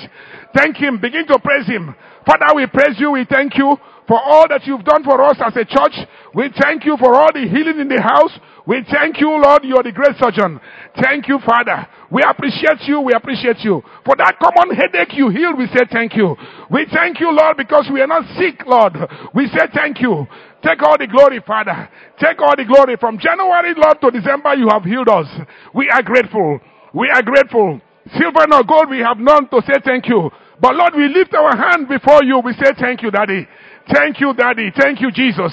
Thank 0.56 0.80
Him. 0.80 0.98
Begin 0.98 1.28
to 1.28 1.38
praise 1.38 1.68
Him. 1.68 1.94
Father, 2.26 2.56
we 2.56 2.66
praise 2.66 2.96
you. 2.98 3.12
We 3.12 3.28
thank 3.30 3.60
you 3.60 3.78
for 4.07 4.19
all 4.22 4.48
that 4.49 4.65
you've 4.65 4.84
done 4.84 5.03
for 5.03 5.22
us 5.22 5.38
as 5.44 5.56
a 5.56 5.65
church. 5.65 5.95
We 6.34 6.49
thank 6.61 6.86
you 6.86 6.98
for 6.98 7.15
all 7.15 7.32
the 7.34 7.48
healing 7.48 7.80
in 7.80 7.88
the 7.88 8.02
house. 8.02 8.32
We 8.68 8.84
thank 8.90 9.19
you, 9.22 9.30
Lord. 9.30 9.64
You 9.64 9.77
are 9.77 9.84
the 9.84 9.91
great 9.91 10.18
surgeon. 10.18 10.60
Thank 11.02 11.27
you, 11.27 11.40
Father. 11.45 11.86
We 12.10 12.22
appreciate 12.26 12.82
you. 12.88 13.02
We 13.02 13.14
appreciate 13.14 13.60
you. 13.61 13.82
For 14.06 14.15
that 14.18 14.38
common 14.41 14.76
headache 14.76 15.14
you 15.14 15.30
healed, 15.30 15.57
we 15.57 15.68
say 15.68 15.86
thank 15.91 16.15
you. 16.15 16.36
We 16.72 16.86
thank 16.91 17.19
you, 17.19 17.30
Lord, 17.32 17.57
because 17.57 17.90
we 17.94 18.02
are 18.02 18.07
not 18.07 18.26
sick, 18.38 18.65
Lord. 18.65 18.94
We 19.34 19.48
say 19.48 19.69
thank 19.73 20.02
you. 20.02 20.26
Take 20.65 20.82
all 20.82 20.98
the 20.98 21.07
glory, 21.07 21.41
Father. 21.45 21.90
Take 22.19 22.41
all 22.41 22.56
the 22.57 22.65
glory. 22.65 22.98
From 22.98 23.19
January, 23.19 23.73
Lord, 23.77 24.02
to 24.02 24.10
December, 24.10 24.56
you 24.56 24.68
have 24.72 24.84
healed 24.84 25.10
us. 25.10 25.27
We 25.73 25.90
are 25.90 26.02
grateful. 26.02 26.60
We 26.94 27.10
are 27.10 27.22
grateful. 27.22 27.82
Silver 28.18 28.45
and 28.49 28.68
gold 28.68 28.90
we 28.90 28.99
have 28.99 29.18
none 29.18 29.49
to 29.49 29.61
say 29.65 29.82
thank 29.84 30.07
you. 30.07 30.30
But 30.61 30.76
Lord, 30.76 30.94
we 30.95 31.07
lift 31.07 31.34
our 31.34 31.56
hand 31.57 31.88
before 31.90 32.23
you. 32.23 32.40
We 32.40 32.53
say 32.53 32.72
thank 32.80 33.02
you, 33.02 33.11
Daddy. 33.11 33.48
Thank 33.94 34.20
you, 34.20 34.34
Daddy. 34.34 34.72
Thank 34.78 35.02
you, 35.02 35.12
Jesus. 35.12 35.52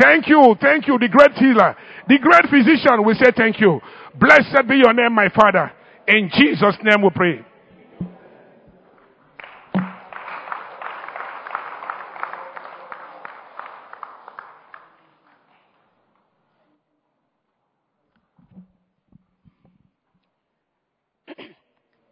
Thank 0.00 0.28
you. 0.28 0.56
Thank 0.60 0.86
you, 0.86 0.98
the 0.98 1.08
great 1.08 1.32
healer, 1.34 1.76
the 2.08 2.18
great 2.18 2.50
physician. 2.50 3.04
We 3.04 3.14
say 3.14 3.30
thank 3.36 3.60
you. 3.60 3.80
Blessed 4.14 4.68
be 4.68 4.76
your 4.76 4.92
name, 4.92 5.14
my 5.14 5.28
Father. 5.28 5.72
In 6.06 6.30
Jesus' 6.32 6.76
name 6.82 7.02
we 7.02 7.10
pray. 7.10 7.44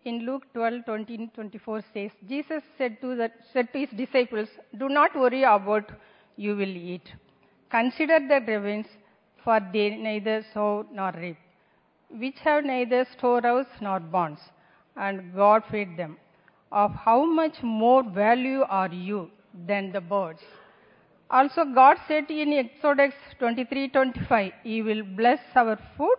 In 0.07 0.25
Luke 0.25 0.45
12, 0.55 0.85
20, 0.87 1.31
24 1.35 1.83
says, 1.93 2.11
Jesus 2.29 2.63
said 2.79 3.01
to, 3.01 3.17
the, 3.17 3.31
said 3.53 3.73
to 3.73 3.79
his 3.81 3.91
disciples, 3.91 4.49
Do 4.79 4.89
not 4.89 5.17
worry 5.17 5.43
about 5.43 5.91
you 6.37 6.55
will 6.55 6.77
eat. 6.95 7.13
Consider 7.71 8.21
the 8.21 8.41
ravens, 8.47 8.87
for 9.43 9.59
they 9.73 9.91
neither 9.97 10.45
sow 10.55 10.87
nor 10.93 11.13
reap, 11.13 11.37
which 12.11 12.39
have 12.45 12.65
neither 12.65 13.05
storehouse 13.17 13.67
nor 13.81 13.99
barns, 13.99 14.39
and 14.97 15.35
God 15.35 15.65
fed 15.71 15.97
them. 15.97 16.17
Of 16.71 16.93
how 16.95 17.25
much 17.25 17.63
more 17.63 18.03
value 18.03 18.63
are 18.69 18.93
you 18.93 19.31
than 19.67 19.93
the 19.93 20.01
birds? 20.01 20.41
Also, 21.31 21.65
God 21.65 21.97
said 22.07 22.31
in 22.31 22.53
Exodus 22.53 23.15
23, 23.41 23.89
25, 23.89 24.53
He 24.63 24.83
will 24.83 25.03
bless 25.03 25.41
our 25.57 25.79
food 25.97 26.17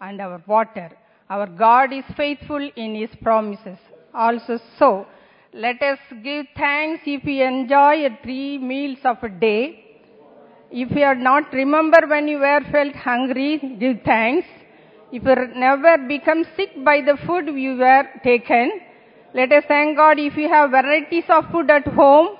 and 0.00 0.20
our 0.20 0.42
water. 0.46 0.90
Our 1.32 1.46
God 1.46 1.94
is 1.94 2.04
faithful 2.14 2.64
in 2.76 2.94
His 2.94 3.12
promises. 3.22 3.78
Also, 4.12 4.58
so 4.78 5.06
let 5.54 5.80
us 5.80 5.98
give 6.22 6.44
thanks 6.54 7.00
if 7.06 7.24
we 7.24 7.40
enjoy 7.42 7.94
three 8.22 8.58
meals 8.58 8.98
of 9.04 9.16
a 9.22 9.30
day. 9.30 9.62
If 10.70 10.90
you 10.90 11.04
are 11.04 11.14
not 11.14 11.50
remember 11.54 12.00
when 12.06 12.28
you 12.28 12.38
were 12.38 12.60
felt 12.70 12.94
hungry, 12.94 13.76
give 13.80 14.02
thanks. 14.04 14.46
If 15.10 15.22
you 15.24 15.36
never 15.56 15.96
become 16.06 16.44
sick 16.54 16.70
by 16.84 17.00
the 17.00 17.16
food 17.26 17.46
you 17.46 17.76
were 17.78 18.04
taken, 18.22 18.70
let 19.32 19.52
us 19.52 19.64
thank 19.68 19.96
God 19.96 20.18
if 20.18 20.36
you 20.36 20.50
have 20.50 20.70
varieties 20.70 21.24
of 21.30 21.50
food 21.50 21.70
at 21.70 21.86
home. 21.86 22.36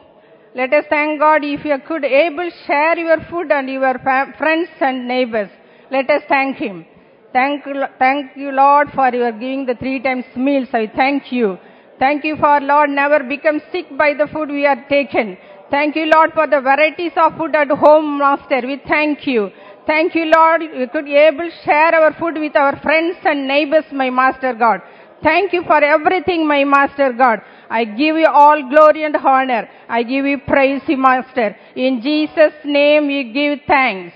Let 0.55 0.75
us 0.75 0.85
thank 0.91 1.19
God 1.19 1.43
if 1.45 1.65
you 1.65 1.79
could 1.89 2.05
able 2.05 2.51
share 2.67 2.99
your 2.99 3.21
food 3.31 3.51
and 3.53 3.71
your 3.71 3.99
friends 4.37 4.69
and 4.81 5.09
neighbors. 5.09 5.49
Let 5.91 6.11
us 6.11 6.25
thank 6.29 6.59
Him. 6.59 6.85
Thank 7.33 7.67
you, 7.67 7.85
thank 7.99 8.37
you, 8.37 8.51
Lord, 8.51 8.89
for 8.95 9.09
your 9.15 9.33
giving 9.33 9.65
the 9.65 9.75
three 9.75 10.01
times 10.01 10.25
meals. 10.37 10.69
I 10.73 10.87
thank 10.95 11.33
you. 11.33 11.59
Thank 11.99 12.25
you 12.25 12.37
for 12.37 12.61
Lord 12.61 12.91
never 12.91 13.23
become 13.23 13.61
sick 13.71 13.87
by 13.97 14.13
the 14.15 14.27
food 14.27 14.49
we 14.51 14.67
are 14.67 14.85
taken. 14.89 15.39
Thank 15.71 15.97
you, 15.97 16.07
Lord, 16.07 16.33
for 16.35 16.47
the 16.47 16.61
varieties 16.61 17.13
of 17.17 17.37
food 17.39 17.55
at 17.55 17.69
home, 17.71 18.19
Master. 18.19 18.61
We 18.67 18.83
thank 18.87 19.27
you. 19.27 19.51
Thank 19.87 20.15
you, 20.15 20.27
Lord. 20.27 20.61
We 20.61 20.87
could 20.89 21.09
able 21.09 21.49
share 21.65 21.95
our 21.95 22.13
food 22.19 22.39
with 22.39 22.55
our 22.57 22.79
friends 22.81 23.17
and 23.25 23.49
neighbors, 23.49 23.85
my 23.93 24.11
Master 24.11 24.53
God. 24.53 24.81
Thank 25.23 25.53
you 25.53 25.63
for 25.63 25.83
everything, 25.83 26.47
my 26.47 26.65
Master 26.65 27.13
God. 27.13 27.41
I 27.71 27.85
give 27.85 28.17
you 28.17 28.27
all 28.27 28.69
glory 28.69 29.05
and 29.05 29.17
honor. 29.17 29.69
I 29.89 30.03
give 30.03 30.27
you 30.27 30.39
praise, 30.39 30.83
Master. 30.89 31.57
In 31.75 32.03
Jesus' 32.03 32.59
name 32.65 33.07
we 33.07 33.33
give 33.33 33.61
thanks. 33.67 34.15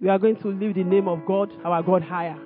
We 0.00 0.08
are 0.08 0.18
going 0.18 0.36
to 0.36 0.48
lift 0.48 0.74
the 0.74 0.84
name 0.84 1.08
of 1.08 1.24
God, 1.24 1.50
our 1.64 1.82
God, 1.82 2.02
higher. 2.02 2.36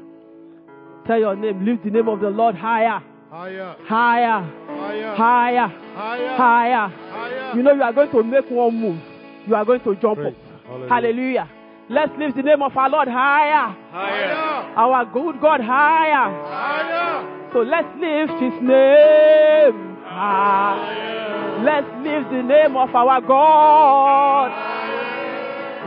Tell 1.07 1.19
your 1.19 1.35
name, 1.35 1.65
lift 1.65 1.85
the 1.85 1.91
name 1.91 2.09
of 2.09 2.21
the 2.21 2.29
Lord 2.29 2.55
higher. 2.55 3.03
Higher. 3.31 3.77
Higher. 3.85 4.41
Higher. 4.67 5.15
Higher. 5.17 5.67
Higher. 5.67 6.37
Higher. 6.37 6.89
Higher. 6.89 7.57
You 7.57 7.63
know 7.63 7.73
you 7.73 7.83
are 7.83 7.93
going 7.93 8.11
to 8.11 8.23
make 8.23 8.51
one 8.51 8.75
move. 8.75 9.01
You 9.47 9.55
are 9.55 9.65
going 9.65 9.81
to 9.81 9.95
jump 9.97 10.19
Praise. 10.19 10.35
up. 10.35 10.89
Hallelujah. 10.89 10.89
Hallelujah. 10.89 11.51
Let's 11.91 12.13
lift 12.19 12.37
the 12.37 12.43
name 12.43 12.63
of 12.63 12.77
our 12.77 12.91
Lord 12.91 13.09
higher. 13.09 13.75
Higher. 13.91 14.75
Our 14.77 15.07
good 15.07 15.41
God 15.41 15.61
higher. 15.63 16.31
Higher. 16.45 17.51
So 17.53 17.61
let's 17.61 17.89
lift 17.99 18.43
his 18.43 18.53
name 18.61 19.97
high. 20.05 21.63
Let's 21.65 21.89
lift 22.05 22.31
the 22.31 22.43
name 22.43 22.77
of 22.77 22.95
our 22.95 23.21
God. 23.23 24.78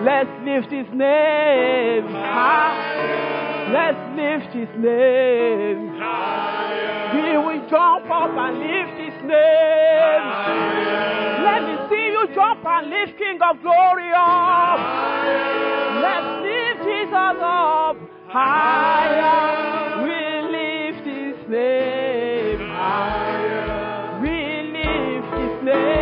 Let's 0.03 0.29
lift 0.43 0.71
his 0.71 0.87
name 0.97 2.07
high. 2.09 3.69
Let's 3.71 4.01
lift 4.17 4.51
his 4.55 4.69
name 4.81 5.95
high. 5.99 7.13
We 7.13 7.37
will 7.37 7.61
jump 7.69 8.09
up 8.09 8.31
and 8.33 8.57
lift 8.57 8.97
his 8.97 9.13
name. 9.21 10.23
Let 11.45 11.61
me 11.67 11.75
see 11.89 12.05
you 12.17 12.27
jump 12.33 12.65
and 12.65 12.89
lift 12.89 13.17
King 13.19 13.37
of 13.47 13.61
Glory 13.61 14.09
up. 14.17 14.79
Let's 16.01 16.29
lift 16.49 16.81
Jesus 16.81 17.13
up 17.13 17.97
higher. 18.27 20.01
We 20.01 20.17
lift 20.49 21.05
his 21.05 21.37
name 21.47 22.59
higher. 22.73 24.19
We 24.19 24.35
lift 24.73 25.33
his 25.37 25.63
name 25.63 26.00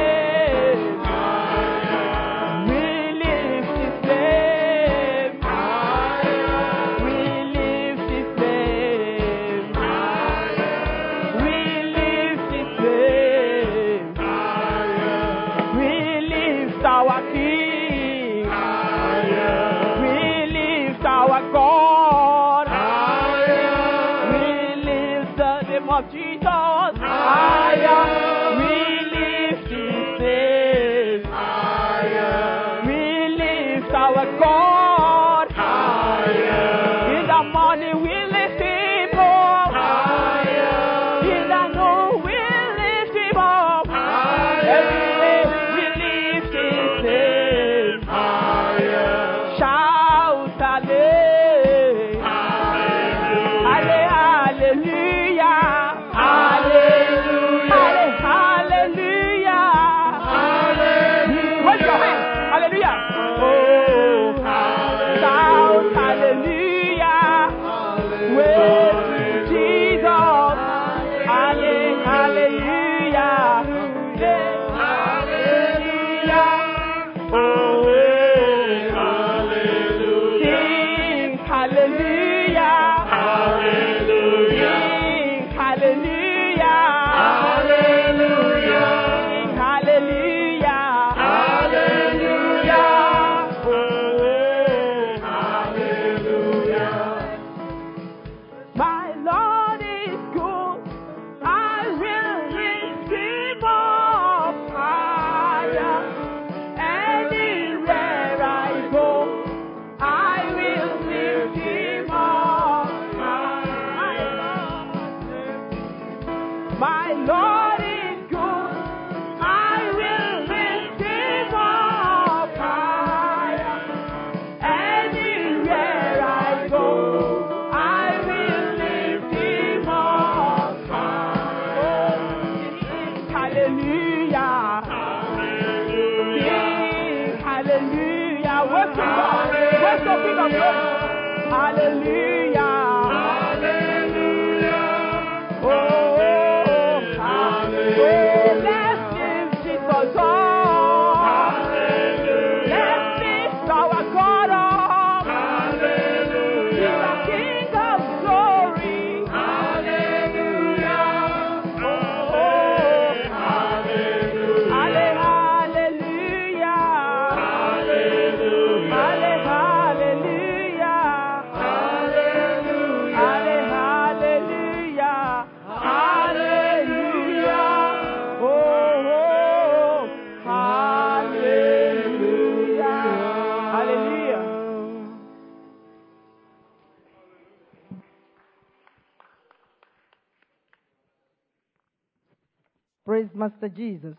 Master 193.50 193.70
Jesus. 193.70 194.16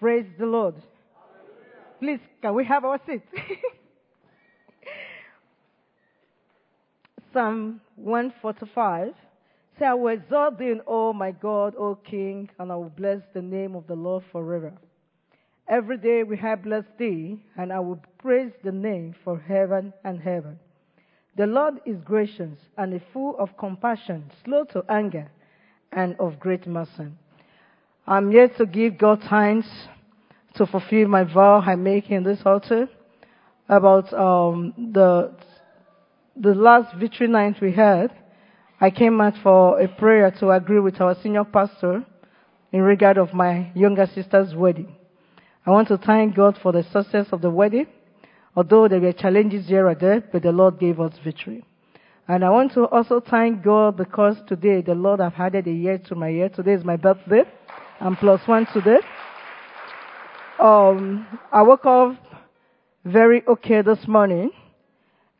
Praise 0.00 0.24
the 0.38 0.46
Lord. 0.46 0.76
Please, 2.00 2.20
can 2.40 2.54
we 2.54 2.64
have 2.64 2.84
our 2.84 2.98
seat? 3.06 3.20
Psalm 7.32 7.80
145. 7.96 9.12
Say, 9.78 9.84
I 9.84 9.92
will 9.92 10.14
exalt 10.14 10.58
thee 10.58 10.80
all 10.86 11.12
my 11.12 11.32
God, 11.32 11.74
O 11.78 11.96
King, 11.96 12.48
and 12.58 12.72
I 12.72 12.76
will 12.76 12.88
bless 12.88 13.20
the 13.34 13.42
name 13.42 13.74
of 13.74 13.86
the 13.86 13.96
Lord 13.96 14.24
forever. 14.32 14.72
Every 15.68 15.98
day 15.98 16.22
we 16.22 16.38
have 16.38 16.62
blessed 16.62 16.96
thee, 16.98 17.38
and 17.58 17.70
I 17.70 17.80
will 17.80 18.00
praise 18.16 18.52
the 18.62 18.72
name 18.72 19.14
for 19.24 19.38
heaven 19.38 19.92
and 20.04 20.20
heaven. 20.20 20.58
The 21.36 21.46
Lord 21.46 21.80
is 21.84 22.00
gracious 22.00 22.56
and 22.78 22.98
full 23.12 23.36
of 23.38 23.58
compassion, 23.58 24.30
slow 24.42 24.64
to 24.72 24.84
anger, 24.88 25.30
and 25.92 26.16
of 26.18 26.40
great 26.40 26.66
mercy. 26.66 27.08
I'm 28.06 28.30
here 28.30 28.48
to 28.58 28.66
give 28.66 28.98
God 28.98 29.22
thanks 29.30 29.66
to 30.56 30.66
fulfill 30.66 31.08
my 31.08 31.24
vow 31.24 31.60
I 31.60 31.74
make 31.74 32.10
in 32.10 32.22
this 32.22 32.38
altar 32.44 32.86
about 33.66 34.12
um, 34.12 34.74
the 34.92 35.34
the 36.36 36.54
last 36.54 36.94
victory 36.96 37.28
night 37.28 37.56
we 37.62 37.72
had. 37.72 38.12
I 38.78 38.90
came 38.90 39.18
out 39.22 39.34
for 39.42 39.80
a 39.80 39.88
prayer 39.88 40.30
to 40.40 40.50
agree 40.50 40.80
with 40.80 41.00
our 41.00 41.16
senior 41.22 41.44
pastor 41.44 42.04
in 42.72 42.82
regard 42.82 43.16
of 43.16 43.32
my 43.32 43.72
younger 43.74 44.06
sister's 44.14 44.54
wedding. 44.54 44.94
I 45.64 45.70
want 45.70 45.88
to 45.88 45.96
thank 45.96 46.36
God 46.36 46.58
for 46.62 46.72
the 46.72 46.82
success 46.82 47.28
of 47.32 47.40
the 47.40 47.50
wedding, 47.50 47.86
although 48.54 48.86
there 48.86 49.00
were 49.00 49.12
challenges 49.12 49.66
here 49.66 49.88
and 49.88 49.98
there, 49.98 50.20
but 50.20 50.42
the 50.42 50.52
Lord 50.52 50.78
gave 50.78 51.00
us 51.00 51.14
victory. 51.24 51.64
And 52.28 52.44
I 52.44 52.50
want 52.50 52.72
to 52.72 52.84
also 52.84 53.20
thank 53.20 53.62
God 53.62 53.96
because 53.96 54.36
today 54.46 54.82
the 54.82 54.94
Lord 54.94 55.20
have 55.20 55.34
added 55.38 55.66
a 55.66 55.72
year 55.72 55.96
to 56.08 56.14
my 56.14 56.28
year. 56.28 56.50
Today 56.50 56.72
is 56.72 56.84
my 56.84 56.96
birthday. 56.96 57.44
I'm 58.00 58.16
plus 58.16 58.46
one 58.48 58.66
today. 58.66 58.98
Um, 60.58 61.26
I 61.52 61.62
woke 61.62 61.86
up 61.86 62.16
very 63.04 63.42
okay 63.46 63.82
this 63.82 64.08
morning, 64.08 64.50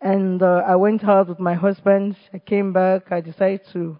and 0.00 0.40
uh, 0.42 0.62
I 0.66 0.76
went 0.76 1.04
out 1.04 1.28
with 1.28 1.40
my 1.40 1.54
husband. 1.54 2.16
I 2.32 2.38
came 2.38 2.72
back. 2.72 3.10
I 3.10 3.20
decided 3.20 3.62
to 3.72 3.98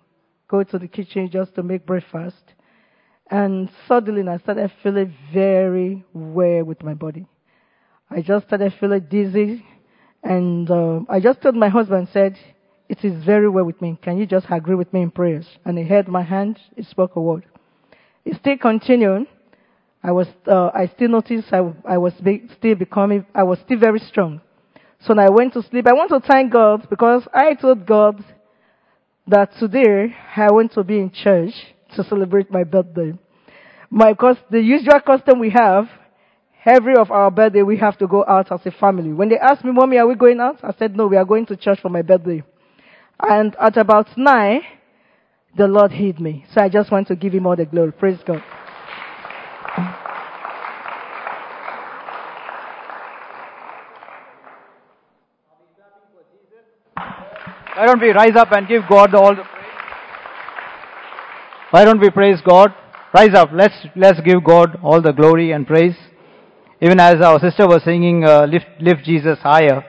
go 0.48 0.62
to 0.62 0.78
the 0.78 0.86
kitchen 0.86 1.30
just 1.30 1.56
to 1.56 1.62
make 1.64 1.84
breakfast, 1.84 2.54
and 3.30 3.68
suddenly 3.88 4.26
I 4.28 4.38
started 4.38 4.70
feeling 4.82 5.14
very 5.32 6.04
weird 6.12 6.66
with 6.66 6.82
my 6.82 6.94
body. 6.94 7.26
I 8.08 8.20
just 8.22 8.46
started 8.46 8.72
feeling 8.78 9.06
dizzy, 9.10 9.66
and 10.22 10.70
uh, 10.70 11.00
I 11.08 11.18
just 11.18 11.42
told 11.42 11.56
my 11.56 11.68
husband, 11.68 12.08
said, 12.12 12.38
"It 12.88 13.04
is 13.04 13.24
very 13.24 13.48
well 13.48 13.64
with 13.64 13.82
me. 13.82 13.98
Can 14.00 14.16
you 14.16 14.26
just 14.26 14.46
agree 14.48 14.76
with 14.76 14.92
me 14.92 15.02
in 15.02 15.10
prayers?" 15.10 15.46
And 15.64 15.76
he 15.76 15.84
held 15.84 16.06
my 16.06 16.22
hand. 16.22 16.60
He 16.76 16.82
spoke 16.84 17.16
a 17.16 17.20
word. 17.20 17.44
It 18.24 18.36
still 18.40 18.56
continued. 18.58 19.26
I 20.02 20.12
was, 20.12 20.26
uh, 20.46 20.70
I 20.74 20.86
still 20.94 21.08
noticed 21.08 21.48
I, 21.52 21.72
I 21.86 21.98
was 21.98 22.12
be, 22.14 22.44
still 22.58 22.74
becoming, 22.74 23.26
I 23.34 23.42
was 23.42 23.58
still 23.64 23.78
very 23.78 24.00
strong. 24.00 24.40
So 25.00 25.08
when 25.08 25.18
I 25.18 25.30
went 25.30 25.52
to 25.54 25.62
sleep, 25.62 25.86
I 25.86 25.92
want 25.92 26.10
to 26.10 26.20
thank 26.20 26.52
God 26.52 26.88
because 26.88 27.26
I 27.32 27.54
told 27.54 27.86
God 27.86 28.22
that 29.26 29.50
today 29.58 30.14
I 30.36 30.50
want 30.50 30.72
to 30.72 30.84
be 30.84 30.98
in 30.98 31.10
church 31.10 31.52
to 31.96 32.04
celebrate 32.04 32.50
my 32.50 32.64
birthday. 32.64 33.12
My, 33.90 34.12
because 34.12 34.36
the 34.50 34.60
usual 34.60 35.00
custom 35.00 35.38
we 35.38 35.50
have, 35.50 35.88
every 36.66 36.96
of 36.96 37.10
our 37.10 37.30
birthday 37.30 37.62
we 37.62 37.78
have 37.78 37.96
to 37.98 38.06
go 38.06 38.24
out 38.26 38.50
as 38.52 38.60
a 38.66 38.70
family. 38.70 39.12
When 39.12 39.28
they 39.28 39.38
asked 39.38 39.64
me, 39.64 39.72
mommy, 39.72 39.98
are 39.98 40.06
we 40.06 40.14
going 40.14 40.40
out? 40.40 40.60
I 40.62 40.72
said, 40.78 40.96
no, 40.96 41.06
we 41.06 41.16
are 41.16 41.24
going 41.24 41.46
to 41.46 41.56
church 41.56 41.80
for 41.80 41.88
my 41.88 42.02
birthday. 42.02 42.42
And 43.20 43.54
at 43.60 43.76
about 43.76 44.08
nine, 44.16 44.62
the 45.56 45.68
Lord 45.68 45.92
hid 45.92 46.20
me. 46.20 46.44
So 46.52 46.60
I 46.60 46.68
just 46.68 46.90
want 46.90 47.08
to 47.08 47.16
give 47.16 47.32
him 47.32 47.46
all 47.46 47.56
the 47.56 47.64
glory. 47.64 47.92
Praise 47.92 48.18
God. 48.26 48.42
Why 57.76 57.86
don't 57.86 58.00
we 58.00 58.10
rise 58.10 58.36
up 58.36 58.52
and 58.52 58.68
give 58.68 58.82
God 58.88 59.14
all 59.14 59.34
the 59.34 59.42
praise? 59.42 59.64
Why 61.70 61.84
don't 61.84 62.00
we 62.00 62.08
praise 62.10 62.40
God? 62.46 62.72
Rise 63.12 63.34
up. 63.34 63.50
Let's 63.52 63.74
let's 63.96 64.20
give 64.20 64.44
God 64.44 64.78
all 64.82 65.02
the 65.02 65.12
glory 65.12 65.50
and 65.50 65.66
praise. 65.66 65.96
Even 66.80 67.00
as 67.00 67.20
our 67.20 67.40
sister 67.40 67.66
was 67.66 67.82
singing, 67.82 68.24
uh, 68.24 68.46
lift 68.46 68.66
lift 68.80 69.04
Jesus 69.04 69.38
higher. 69.40 69.84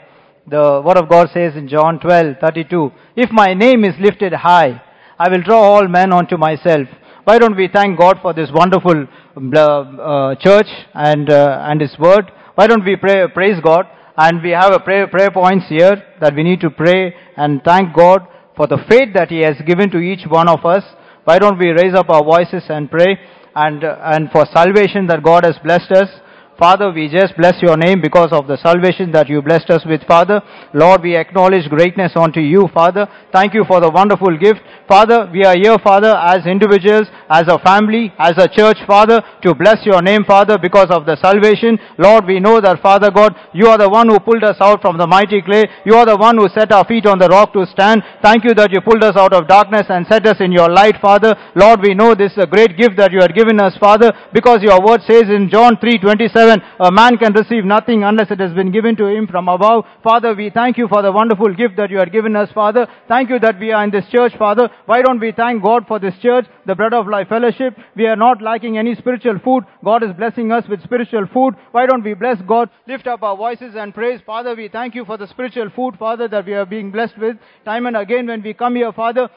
The 0.48 0.82
word 0.84 0.98
of 0.98 1.10
God 1.10 1.30
says 1.32 1.56
in 1.56 1.68
John 1.68 2.00
12:32, 2.00 2.92
"If 3.16 3.32
my 3.32 3.54
name 3.54 3.84
is 3.84 4.00
lifted 4.00 4.34
high, 4.34 4.82
I 5.18 5.30
will 5.30 5.42
draw 5.42 5.62
all 5.62 5.88
men 5.88 6.14
unto 6.14 6.38
myself." 6.38 6.88
Why 7.26 7.40
don't 7.40 7.58
we 7.58 7.68
thank 7.68 7.98
God 8.00 8.20
for 8.22 8.34
this 8.34 8.52
wonderful 8.54 9.08
uh, 9.36 10.36
church 10.36 10.68
and 10.94 11.30
uh, 11.30 11.66
and 11.70 11.82
His 11.82 11.98
word? 11.98 12.32
Why 12.56 12.68
don't 12.68 12.86
we 12.86 12.96
pray, 12.96 13.28
praise 13.34 13.60
God? 13.64 13.88
And 14.18 14.42
we 14.42 14.52
have 14.52 14.72
a 14.72 14.80
prayer, 14.80 15.08
prayer 15.08 15.32
points 15.32 15.66
here 15.68 16.02
that 16.22 16.36
we 16.36 16.44
need 16.44 16.62
to 16.62 16.70
pray 16.70 17.14
and 17.36 17.62
thank 17.64 17.94
God 17.94 18.22
for 18.56 18.66
the 18.66 18.78
faith 18.88 19.10
that 19.14 19.30
He 19.30 19.42
has 19.42 19.56
given 19.66 19.90
to 19.92 19.98
each 19.98 20.26
one 20.30 20.48
of 20.48 20.66
us. 20.66 20.84
Why 21.26 21.40
don't 21.40 21.60
we 21.60 21.72
raise 21.72 21.94
up 21.94 22.10
our 22.10 22.24
voices 22.24 22.64
and 22.70 22.90
pray 22.90 23.18
and, 23.56 23.84
uh, 23.84 23.98
and 24.04 24.32
for 24.32 24.46
salvation 24.54 25.08
that 25.08 25.24
God 25.24 25.46
has 25.46 25.56
blessed 25.64 25.92
us. 25.92 26.10
Father, 26.58 26.90
we 26.92 27.10
just 27.10 27.36
bless 27.36 27.62
your 27.62 27.76
name 27.76 28.00
because 28.02 28.32
of 28.32 28.48
the 28.48 28.56
salvation 28.58 29.12
that 29.12 29.28
you 29.28 29.42
blessed 29.42 29.70
us 29.70 29.84
with, 29.86 30.02
Father. 30.08 30.42
Lord, 30.74 31.02
we 31.02 31.18
acknowledge 31.18 31.68
greatness 31.70 32.14
unto 32.16 32.40
you, 32.40 32.70
Father. 32.74 33.08
Thank 33.34 33.54
you 33.54 33.66
for 33.68 33.82
the 33.82 33.90
wonderful 33.90 34.38
gift. 34.38 34.62
Father, 34.88 35.28
we 35.32 35.44
are 35.44 35.56
here, 35.56 35.78
Father, 35.84 36.16
as 36.16 36.46
individuals, 36.46 37.08
as 37.30 37.48
a 37.48 37.58
family, 37.60 38.14
as 38.20 38.38
a 38.38 38.48
church, 38.48 38.78
Father, 38.86 39.22
to 39.42 39.56
bless 39.56 39.84
your 39.86 40.02
name, 40.02 40.24
Father, 40.24 40.58
because 40.62 40.88
of 40.92 41.06
the 41.06 41.18
salvation. 41.18 41.80
Lord, 41.98 42.26
we 42.26 42.40
know 42.40 42.62
that, 42.62 42.82
Father 42.82 43.10
God, 43.10 43.34
you 43.54 43.68
are 43.68 43.80
the 43.80 43.90
one 43.90 44.10
who 44.10 44.20
pulled 44.20 44.44
us 44.44 44.58
out 44.62 44.82
from 44.82 44.98
the 44.98 45.08
mighty 45.08 45.42
clay. 45.42 45.66
You 45.86 45.96
are 45.96 46.06
the 46.06 46.16
one 46.18 46.38
who 46.38 46.48
set 46.50 46.72
our 46.72 46.86
feet 46.86 47.08
on 47.08 47.18
the 47.18 47.28
rock 47.28 47.54
to 47.54 47.66
stand. 47.66 48.04
Thank 48.22 48.44
you 48.44 48.54
that 48.54 48.72
you 48.72 48.82
pulled 48.82 49.04
us 49.04 49.18
out 49.18 49.34
of 49.34 49.48
darkness 49.48 49.88
and 49.90 50.06
set 50.06 50.28
us 50.28 50.38
in 50.40 50.52
your 50.52 50.70
light, 50.70 51.02
Father. 51.02 51.34
Lord, 51.56 51.82
we 51.82 51.96
know 51.96 52.14
this 52.14 52.34
is 52.34 52.44
a 52.44 52.48
great 52.48 52.78
gift 52.78 52.98
that 52.98 53.12
you 53.12 53.22
have 53.22 53.34
given 53.34 53.60
us, 53.60 53.76
Father, 53.80 54.14
because 54.34 54.62
your 54.62 54.80
word 54.86 55.02
says 55.08 55.24
in 55.30 55.50
John 55.50 55.78
3:27, 55.78 56.62
a 56.80 56.92
man 56.92 57.18
can 57.18 57.34
receive 57.34 57.66
nothing 57.66 58.04
unless 58.04 58.30
it 58.30 58.40
has 58.40 58.54
been 58.54 58.72
given 58.72 58.96
to 58.98 59.08
him 59.08 59.26
from 59.28 59.50
above. 59.50 59.86
Father, 60.04 60.36
we 60.36 60.52
thank 60.52 60.78
you 60.78 60.88
for 60.88 61.02
the 61.02 61.12
wonderful 61.12 61.54
gift 61.54 61.76
that 61.78 61.90
you 61.90 61.98
have 61.98 62.12
given 62.12 62.36
us, 62.36 62.52
Father. 62.54 62.88
Thank 63.08 63.30
you 63.32 63.40
that 63.40 63.60
we 63.60 63.72
are 63.72 63.84
in 63.84 63.90
this 63.90 64.06
church, 64.12 64.34
Father. 64.38 64.70
Why 64.86 65.02
don't 65.02 65.20
we 65.20 65.32
thank 65.32 65.64
God 65.64 65.88
for 65.88 66.00
this 66.00 66.18
church, 66.22 66.46
the 66.66 66.76
Bread 66.76 66.94
of 66.94 67.08
Life 67.08 67.30
Fellowship? 67.30 67.78
We 67.96 68.06
are 68.08 68.16
not 68.16 68.42
lacking 68.42 68.78
any 68.78 68.96
spiritual 68.96 69.40
food. 69.40 69.64
God 69.84 70.04
is 70.04 70.14
blessing 70.14 70.52
us 70.52 70.68
with 70.68 70.84
spiritual 70.84 71.28
food. 71.34 71.56
Why 71.72 71.86
don't 71.86 72.04
we 72.04 72.14
bless 72.14 72.42
God? 72.42 72.70
Lift 72.88 73.08
up 73.08 73.24
our 73.24 73.36
voices 73.36 73.76
and 73.76 73.94
praise. 73.94 74.22
Father, 74.26 74.56
we 74.56 74.68
thank 74.68 74.96
you 74.96 75.06
for 75.06 75.18
the 75.18 75.28
spiritual 75.28 75.70
food, 75.76 75.98
Father, 75.98 76.28
that 76.28 76.46
we 76.46 76.54
are 76.54 76.66
being 76.66 76.92
blessed 76.92 77.18
with. 77.18 77.38
Time 77.64 77.86
and 77.86 77.98
again 77.98 78.28
when 78.28 78.44
we 78.44 78.54
come 78.54 78.76
here, 78.76 78.92
Father, 78.92 79.30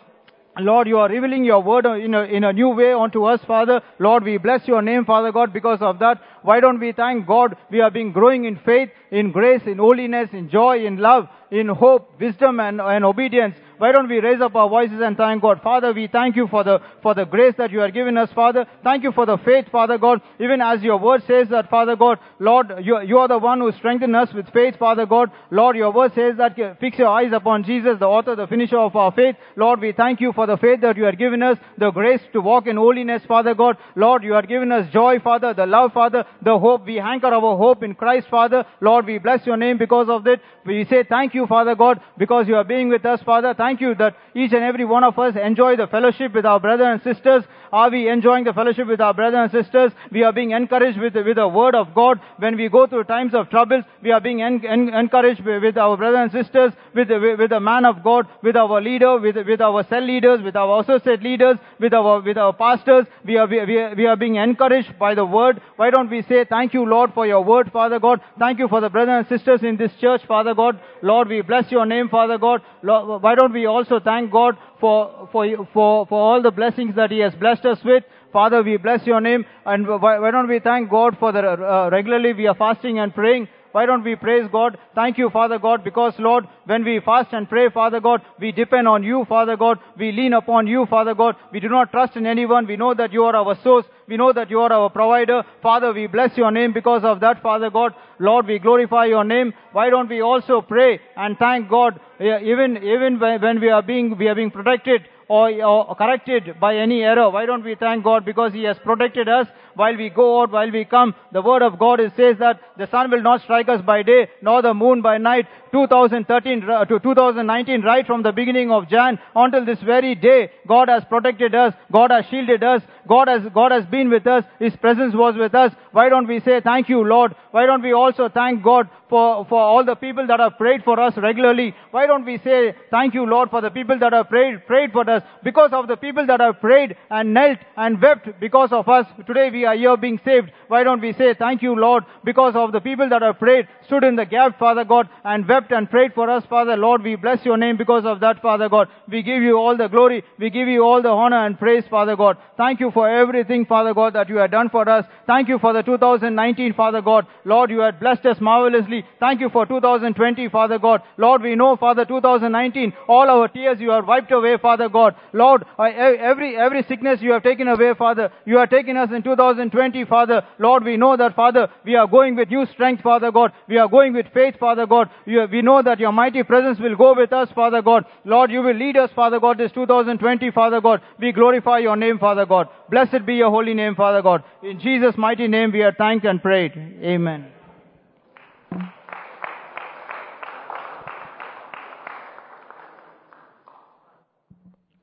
Lord, 0.61 0.89
you 0.89 0.99
are 0.99 1.09
revealing 1.09 1.45
your 1.45 1.63
word 1.63 1.87
in 1.87 2.15
a, 2.15 2.23
in 2.23 2.43
a 2.43 2.53
new 2.53 2.71
way 2.71 2.93
unto 2.93 3.25
us, 3.25 3.41
Father. 3.47 3.81
Lord, 4.01 4.25
we 4.25 4.39
bless 4.39 4.67
your 4.67 4.83
name, 4.83 5.05
Father 5.05 5.31
God, 5.31 5.53
because 5.53 5.81
of 5.81 6.01
that. 6.01 6.21
Why 6.43 6.59
don't 6.59 6.81
we 6.81 6.91
thank 6.93 7.27
God? 7.27 7.57
We 7.71 7.81
are 7.81 7.91
being 7.91 8.11
growing 8.13 8.45
in 8.45 8.57
faith, 8.57 8.91
in 9.13 9.31
grace, 9.31 9.63
in 9.67 9.79
holiness, 9.79 10.31
in 10.33 10.51
joy, 10.51 10.85
in 10.85 10.97
love, 10.97 11.29
in 11.53 11.69
hope, 11.69 12.21
wisdom, 12.21 12.59
and, 12.59 12.81
and 12.81 13.05
obedience. 13.05 13.55
Why 13.79 13.93
don't 13.93 14.09
we 14.09 14.19
raise 14.21 14.41
up 14.41 14.55
our 14.55 14.69
voices 14.69 15.01
and 15.01 15.17
thank 15.17 15.43
God? 15.43 15.61
Father, 15.63 15.93
we 15.93 16.09
thank 16.09 16.37
you 16.37 16.49
for 16.49 16.65
the, 16.65 16.81
for 17.03 17.15
the 17.15 17.25
grace 17.25 17.55
that 17.59 17.71
you 17.71 17.81
are 17.81 17.91
giving 17.91 18.17
us, 18.17 18.31
Father. 18.35 18.67
Thank 18.83 19.05
you 19.05 19.13
for 19.13 19.25
the 19.27 19.39
faith, 19.39 19.67
Father 19.71 19.99
God. 19.99 20.21
Even 20.41 20.61
as 20.61 20.83
your 20.83 20.99
word 20.99 21.23
says 21.27 21.49
that, 21.51 21.71
Father 21.71 21.97
God, 21.97 22.19
Lord, 22.39 22.73
you, 22.83 23.01
you 23.03 23.19
are 23.19 23.29
the 23.29 23.39
one 23.39 23.61
who 23.61 23.71
strengthened 23.73 24.17
us 24.17 24.33
with 24.35 24.49
faith, 24.53 24.77
Father 24.79 25.07
God. 25.07 25.31
Lord, 25.51 25.77
your 25.77 25.93
word 25.93 26.13
says 26.15 26.37
that 26.39 26.59
uh, 26.59 26.75
fix 26.81 26.99
your 26.99 27.09
eyes 27.09 27.33
upon 27.33 27.65
Jesus, 27.65 27.99
the 27.99 28.07
author, 28.07 28.35
the 28.35 28.47
finisher 28.47 28.79
of 28.79 28.97
our 28.97 29.13
faith. 29.13 29.37
Lord, 29.57 29.81
we 29.81 29.93
thank 29.93 30.21
you 30.21 30.33
for 30.33 30.47
the 30.47 30.57
faith 30.57 30.81
that 30.81 30.97
you 30.97 31.05
are 31.07 31.13
given 31.13 31.43
us, 31.43 31.59
the 31.77 31.91
grace 31.91 32.21
to 32.33 32.41
walk 32.41 32.67
in 32.67 32.77
holiness, 32.77 33.23
Father 33.29 33.55
God. 33.55 33.77
Lord, 33.95 34.25
you 34.25 34.35
are 34.35 34.43
given 34.43 34.73
us 34.73 34.93
joy, 34.93 35.21
Father, 35.21 35.55
the 35.55 35.67
love, 35.67 35.93
Father, 35.93 36.25
the 36.43 36.59
hope. 36.59 36.87
We 36.87 36.99
anchor 36.99 37.29
our 37.29 37.57
hope 37.57 37.83
in 37.83 37.95
Christ, 37.95 38.27
Father. 38.31 38.65
Lord, 38.81 39.07
we 39.07 39.19
bless 39.19 39.47
your 39.47 39.57
name 39.57 39.79
because 39.79 40.09
of 40.09 40.25
that. 40.25 40.41
We 40.67 40.85
say 40.85 41.05
thank 41.09 41.35
you, 41.35 41.47
Father 41.47 41.75
God, 41.75 42.01
because 42.17 42.49
you 42.49 42.57
are 42.57 42.65
being 42.65 42.89
with 42.89 43.05
us, 43.05 43.23
Father. 43.23 43.55
Thank 43.55 43.68
you 43.81 43.95
that 43.97 44.17
each 44.35 44.53
and 44.53 44.63
every 44.63 44.85
one 44.85 45.05
of 45.05 45.19
us 45.19 45.35
enjoy 45.37 45.77
the 45.77 45.87
fellowship 45.87 46.35
with 46.35 46.47
our 46.47 46.61
brothers 46.61 46.87
and 46.91 47.03
sisters. 47.03 47.45
Are 47.73 47.91
we 47.91 48.09
enjoying 48.09 48.45
the 48.45 48.53
fellowship 48.53 48.87
with 48.89 49.01
our 49.01 49.15
brothers 49.15 49.51
and 49.53 49.65
sisters? 49.65 49.93
We 50.11 50.23
are 50.23 50.33
being 50.33 50.53
encouraged 50.53 50.99
with, 50.99 51.15
with 51.15 51.37
the 51.37 51.49
word 51.49 51.75
of 51.75 51.95
God. 51.95 52.21
When 52.39 52.57
we 52.57 52.69
go 52.69 52.87
through 52.87 53.05
times 53.05 53.35
of 53.35 53.51
troubles, 53.51 53.85
we 54.03 54.11
are 54.13 54.21
being 54.21 54.43
en- 54.43 54.65
en- 54.65 54.89
encouraged 54.95 55.45
with, 55.45 55.63
with 55.63 55.77
our 55.77 55.97
brothers 55.97 56.31
and 56.33 56.45
sisters, 56.45 56.73
with, 56.95 57.09
the- 57.09 57.37
with 57.39 57.51
the 57.51 57.61
man 57.61 57.85
of 57.85 58.03
God, 58.03 58.27
with 58.43 58.57
our 58.57 58.81
leader, 58.81 59.19
with, 59.19 59.37
with 59.37 59.61
our 59.61 59.85
cell 59.89 60.05
leaders, 60.05 60.41
with 60.43 60.57
our 60.57 60.81
associate 60.81 61.23
leaders, 61.23 61.59
with 61.79 61.93
our, 61.93 62.21
with 62.21 62.39
our 62.39 62.53
pastors. 62.53 63.07
We 63.25 63.37
are, 63.37 63.47
we, 63.47 63.59
are, 63.59 63.95
we 63.95 64.07
are 64.07 64.17
being 64.17 64.37
encouraged 64.37 64.99
by 64.99 65.15
the 65.15 65.25
word. 65.25 65.61
Why 65.77 65.91
don't 65.91 66.11
we 66.11 66.23
say 66.23 66.45
thank 66.45 66.75
you, 66.75 66.85
Lord, 66.87 67.13
for 67.15 67.27
your 67.27 67.43
word, 67.45 67.71
Father 67.73 67.99
God. 68.01 68.21
Thank 68.39 68.59
you 68.59 68.69
for 68.69 68.81
the 68.81 68.89
brothers 68.89 69.27
and 69.31 69.39
sisters 69.39 69.63
in 69.63 69.77
this 69.77 69.93
church, 70.01 70.23
Father 70.27 70.55
God. 70.55 70.81
Lord, 71.03 71.29
we 71.29 71.43
bless 71.43 71.71
your 71.71 71.87
name, 71.87 72.09
Father 72.09 72.39
God. 72.39 72.63
Lord, 72.83 73.23
why 73.23 73.35
don't 73.35 73.53
we 73.53 73.67
also 73.67 74.01
thank 74.01 74.31
God 74.33 74.57
for, 74.81 75.29
for, 75.33 75.47
for, 75.73 76.07
for 76.07 76.21
all 76.21 76.43
the 76.43 76.51
blessings 76.51 76.95
that 76.97 77.11
He 77.11 77.19
has 77.19 77.35
blessed 77.35 77.67
us 77.67 77.79
with. 77.85 78.05
Father, 78.33 78.63
we 78.63 78.77
bless 78.77 79.07
your 79.07 79.21
name. 79.21 79.45
And 79.65 79.87
why, 79.87 80.19
why 80.19 80.31
don't 80.31 80.49
we 80.49 80.61
thank 80.61 80.91
God 80.91 81.17
for 81.19 81.33
the, 81.33 81.41
uh, 81.41 81.89
regularly 81.91 82.33
we 82.33 82.47
are 82.47 82.55
fasting 82.55 82.99
and 82.99 83.15
praying. 83.15 83.49
Why 83.73 83.87
don't 83.87 84.05
we 84.05 84.17
praise 84.17 84.49
God? 84.51 84.79
Thank 84.95 85.19
you, 85.19 85.31
Father 85.31 85.59
God, 85.59 85.85
because 85.85 86.15
Lord, 86.19 86.47
when 86.65 86.85
we 86.85 87.01
fast 87.01 87.33
and 87.33 87.49
pray, 87.49 87.69
Father 87.69 88.01
God, 88.01 88.23
we 88.41 88.53
depend 88.53 88.89
on 88.89 89.03
you, 89.03 89.25
Father 89.29 89.57
God. 89.57 89.79
We 89.99 90.13
lean 90.13 90.33
upon 90.33 90.67
you, 90.67 90.87
Father 90.87 91.15
God. 91.15 91.37
We 91.53 91.61
do 91.61 91.69
not 91.69 91.91
trust 91.91 92.17
in 92.17 92.27
anyone. 92.27 92.67
We 92.67 92.77
know 92.77 92.95
that 92.95 93.13
you 93.13 93.25
are 93.25 93.37
our 93.37 93.57
source. 93.63 93.85
We 94.07 94.17
know 94.17 94.33
that 94.33 94.51
you 94.51 94.61
are 94.61 94.73
our 94.73 94.91
provider. 94.91 95.43
Father, 95.63 95.93
we 95.93 96.07
bless 96.07 96.37
your 96.37 96.51
name 96.51 96.73
because 96.73 97.05
of 97.05 97.21
that, 97.21 97.43
Father 97.43 97.71
God. 97.71 97.95
Lord, 98.19 98.47
we 98.47 98.59
glorify 98.59 99.07
your 99.07 99.25
name. 99.25 99.53
Why 99.73 99.91
don't 99.91 100.09
we 100.09 100.23
also 100.23 100.63
pray 100.63 101.01
and 101.17 101.37
thank 101.39 101.69
God, 101.69 102.01
eh, 102.21 102.41
even, 102.41 102.79
even 102.79 103.21
when 103.21 103.61
we 103.61 103.69
are 103.69 103.83
being, 103.83 104.17
we 104.17 104.29
are 104.29 104.35
being 104.35 104.51
protected 104.51 105.03
or, 105.29 105.51
or 105.63 105.95
corrected 105.95 106.59
by 106.59 106.77
any 106.77 107.03
error. 107.03 107.31
Why 107.31 107.47
don't 107.47 107.65
we 107.65 107.75
thank 107.75 108.03
God 108.03 108.25
because 108.25 108.53
He 108.53 108.65
has 108.65 108.79
protected 108.79 109.29
us 109.29 109.47
while 109.79 109.97
we 109.97 110.11
go 110.11 110.43
out, 110.43 110.51
while 110.51 110.71
we 110.71 110.85
come. 110.85 111.15
The 111.33 111.41
word 111.41 111.63
of 111.63 111.79
God 111.79 112.01
is, 112.01 112.11
says 112.17 112.37
that 112.41 112.61
the 112.77 112.89
sun 112.89 113.11
will 113.11 113.23
not 113.23 113.43
strike 113.43 113.69
us 113.69 113.81
by 113.81 114.03
day, 114.03 114.29
nor 114.43 114.61
the 114.61 114.75
moon 114.75 115.03
by 115.03 115.19
night. 115.19 115.47
2013 115.73 116.69
uh, 116.69 116.85
to 116.87 116.99
2019, 116.99 117.83
right 117.83 118.07
from 118.07 118.23
the 118.23 118.33
beginning 118.33 118.71
of 118.71 118.89
Jan 118.89 119.19
until 119.37 119.65
this 119.65 119.81
very 119.81 120.15
day, 120.15 120.51
God 120.67 120.89
has 120.89 121.05
protected 121.05 121.55
us. 121.55 121.75
God 121.93 122.11
has 122.11 122.25
shielded 122.31 122.65
us. 122.65 122.83
God 123.07 123.29
has, 123.29 123.43
God 123.55 123.73
has 123.73 123.85
been 123.87 124.11
with 124.11 124.27
us. 124.27 124.45
His 124.59 124.75
presence 124.77 125.15
was 125.15 125.35
with 125.37 125.55
us. 125.55 125.73
Why 125.93 126.09
don't 126.09 126.27
we 126.27 126.41
say 126.41 126.61
thank 126.61 126.89
you, 126.89 127.05
Lord? 127.05 127.35
Why 127.51 127.67
don't 127.67 127.83
we 127.83 127.93
also 127.93 128.29
thank 128.29 128.63
God 128.63 128.89
for, 129.09 129.47
for 129.47 129.61
all 129.61 129.85
the 129.85 129.95
people 129.95 130.27
that 130.27 130.41
have 130.41 130.59
prayed 130.59 130.85
for 130.85 130.99
us 131.01 131.15
regularly? 131.17 131.75
Why 131.91 132.07
don't 132.07 132.25
we 132.25 132.39
say 132.39 132.75
thank 132.91 133.15
you, 133.15 133.25
Lord, 133.25 133.51
for 133.51 133.61
the 133.61 133.71
people 133.71 133.99
that 133.99 134.13
have 134.13 134.29
prayed, 134.29 134.67
prayed 134.67 134.93
for 134.93 135.09
us? 135.09 135.23
Because 135.43 135.71
of 135.73 135.89
the 135.89 135.97
people 135.97 136.27
that 136.27 136.41
have 136.41 136.61
prayed 136.61 136.97
and 137.11 137.35
knelt 137.35 137.59
and 137.77 138.01
wept 138.01 138.29
because 138.41 138.73
of 138.73 138.89
us, 138.89 139.07
today 139.27 139.51
we 139.51 139.65
here 139.77 139.97
being 139.97 140.21
saved. 140.25 140.51
Why 140.69 140.85
don't 140.85 141.01
we 141.01 141.13
say 141.13 141.35
thank 141.35 141.63
you, 141.63 141.75
Lord, 141.75 142.05
because 142.25 142.55
of 142.55 142.73
the 142.73 142.81
people 142.81 143.09
that 143.09 143.23
have 143.23 143.39
prayed, 143.39 143.69
stood 143.87 144.05
in 144.05 144.17
the 144.17 144.27
gap, 144.27 144.59
Father 144.59 144.85
God, 144.85 145.09
and 145.25 145.49
wept 145.49 145.73
and 145.73 145.91
prayed 145.91 146.13
for 146.15 146.29
us, 146.31 146.45
Father. 146.47 146.77
Lord, 146.77 147.03
we 147.03 147.17
bless 147.17 147.45
your 147.45 147.57
name 147.57 147.77
because 147.77 148.05
of 148.05 148.21
that, 148.21 148.43
Father 148.43 148.69
God. 148.69 148.89
We 149.09 149.23
give 149.23 149.43
you 149.43 149.57
all 149.57 149.77
the 149.77 149.89
glory. 149.89 150.25
We 150.39 150.51
give 150.51 150.69
you 150.69 150.83
all 150.83 151.03
the 151.03 151.09
honor 151.09 151.47
and 151.47 151.59
praise, 151.59 151.85
Father 151.89 152.17
God. 152.17 152.37
Thank 152.57 152.81
you 152.81 152.91
for 152.91 153.09
everything, 153.09 153.67
Father 153.67 153.95
God, 153.95 154.15
that 154.15 154.29
you 154.29 154.37
have 154.37 154.51
done 154.51 154.69
for 154.69 154.89
us. 154.89 155.05
Thank 155.27 155.49
you 155.49 155.59
for 155.59 155.73
the 155.73 155.83
2019, 155.83 156.75
Father 156.75 157.01
God. 157.01 157.27
Lord, 157.45 157.71
you 157.71 157.81
had 157.81 157.99
blessed 158.01 158.27
us 158.27 158.41
marvelously. 158.41 159.05
Thank 159.21 159.41
you 159.41 159.49
for 159.49 159.65
2020, 159.67 160.49
Father 160.49 160.79
God. 160.79 161.03
Lord, 161.17 161.43
we 161.43 161.55
know, 161.55 161.77
Father, 161.77 162.05
2019, 162.05 162.93
all 163.09 163.29
our 163.29 163.49
tears 163.49 163.81
you 163.81 163.91
have 163.91 164.07
wiped 164.07 164.33
away, 164.33 164.57
Father 164.59 164.89
God. 164.89 165.15
Lord, 165.33 165.65
every, 165.79 166.57
every 166.57 166.83
sickness 166.85 167.21
you 167.23 167.33
have 167.33 167.43
taken 167.43 167.69
away, 167.69 167.95
Father. 167.95 168.31
You 168.45 168.59
have 168.59 168.71
taken 168.71 168.97
us 168.97 169.11
in 169.13 169.23
2020, 169.59 170.05
Father. 170.05 170.43
Lord, 170.59 170.85
we 170.85 170.97
know 170.97 171.17
that, 171.17 171.35
Father, 171.35 171.69
we 171.85 171.97
are 171.97 172.07
going 172.07 172.37
with 172.37 172.49
new 172.49 172.67
strength, 172.73 173.03
Father 173.03 173.31
God. 173.33 173.53
We 173.69 173.79
are 173.79 173.89
going 173.89 174.13
with 174.15 174.27
faith, 174.33 174.55
Father 174.59 174.87
God. 174.87 175.11
We 175.27 175.63
know 175.63 175.83
that 175.83 175.99
your 175.99 176.13
mighty 176.13 176.43
presence 176.43 176.79
will 176.81 176.97
go 176.97 177.15
with 177.15 177.33
us, 177.33 177.49
Father 177.55 177.83
God. 177.83 178.05
Lord, 178.25 178.51
you 178.51 178.63
will 178.63 178.77
lead 178.77 178.97
us, 178.97 179.11
Father 179.15 179.41
God, 179.41 179.59
this 179.59 179.73
2020, 179.73 180.51
Father 180.53 180.81
God. 180.81 181.01
We 181.19 181.33
glorify 181.33 181.79
your 181.79 181.97
name, 181.97 182.19
Father 182.19 182.47
God. 182.47 182.69
Blessed 182.91 183.27
be 183.27 183.35
your 183.35 183.51
holy 183.51 183.75
name, 183.75 183.95
Father 183.95 184.23
God. 184.23 184.45
In 184.63 184.81
Jesus' 184.81 185.17
mighty 185.17 185.49
name 185.49 185.73
we 185.73 185.83
are 185.83 185.93
thanked 185.93 186.25
and 186.25 186.43
prayed. 186.43 186.73
Amen. 187.03 187.53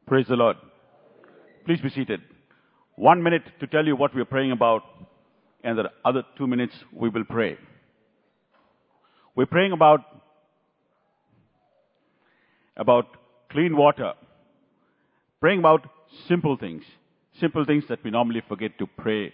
Praise 0.07 0.27
the 0.27 0.35
Lord. 0.35 0.57
Please 1.65 1.81
be 1.81 1.89
seated. 1.89 2.21
One 2.95 3.21
minute 3.21 3.43
to 3.59 3.67
tell 3.67 3.85
you 3.85 3.95
what 3.95 4.15
we 4.15 4.21
are 4.21 4.25
praying 4.25 4.51
about, 4.51 4.83
and 5.63 5.77
the 5.77 5.91
other 6.05 6.23
two 6.37 6.47
minutes 6.47 6.73
we 6.93 7.09
will 7.09 7.25
pray. 7.25 7.57
We're 9.35 9.45
praying 9.45 9.73
about, 9.73 10.01
about 12.77 13.07
clean 13.51 13.75
water. 13.75 14.13
Praying 15.41 15.59
about 15.59 15.89
simple 16.27 16.55
things. 16.55 16.83
Simple 17.39 17.65
things 17.65 17.83
that 17.89 18.01
we 18.03 18.11
normally 18.11 18.41
forget 18.47 18.77
to 18.79 18.87
pray 18.87 19.33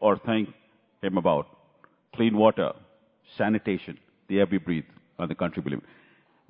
or 0.00 0.18
thank 0.18 0.50
Him 1.02 1.16
about. 1.16 1.46
Clean 2.14 2.36
water, 2.36 2.72
sanitation, 3.38 3.98
the 4.28 4.40
air 4.40 4.46
we 4.50 4.58
breathe, 4.58 4.84
and 5.18 5.30
the 5.30 5.34
country 5.34 5.62
we 5.64 5.70
live 5.70 5.80
in. 5.80 5.86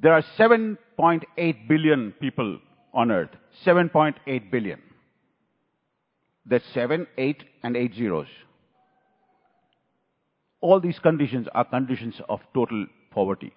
There 0.01 0.13
are 0.13 0.25
7.8 0.37 1.69
billion 1.69 2.13
people 2.21 2.59
on 2.93 3.13
earth. 3.13 3.31
7.8 3.65 4.51
billion. 4.51 4.81
That's 6.47 6.65
7, 6.75 7.07
8, 7.17 7.45
and 7.63 7.77
8 7.77 7.95
zeros. 7.95 8.27
All 10.61 10.81
these 10.81 10.99
conditions 10.99 11.49
are 11.55 11.65
conditions 11.65 12.21
of 12.29 12.41
total 12.55 12.87
poverty. 13.11 13.53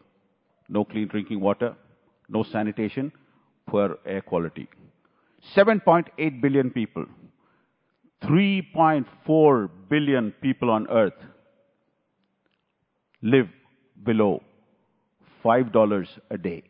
No 0.69 0.85
clean 0.85 1.07
drinking 1.07 1.39
water, 1.39 1.75
no 2.29 2.43
sanitation, 2.43 3.11
poor 3.67 3.97
air 4.05 4.21
quality. 4.21 4.67
7.8 5.55 6.41
billion 6.41 6.71
people. 6.71 7.05
3.4 8.23 9.69
billion 9.89 10.31
people 10.41 10.71
on 10.71 10.87
earth 10.89 11.13
live 13.21 13.49
below 14.03 14.41
$5 15.43 16.07
a 16.31 16.37
day. 16.37 16.63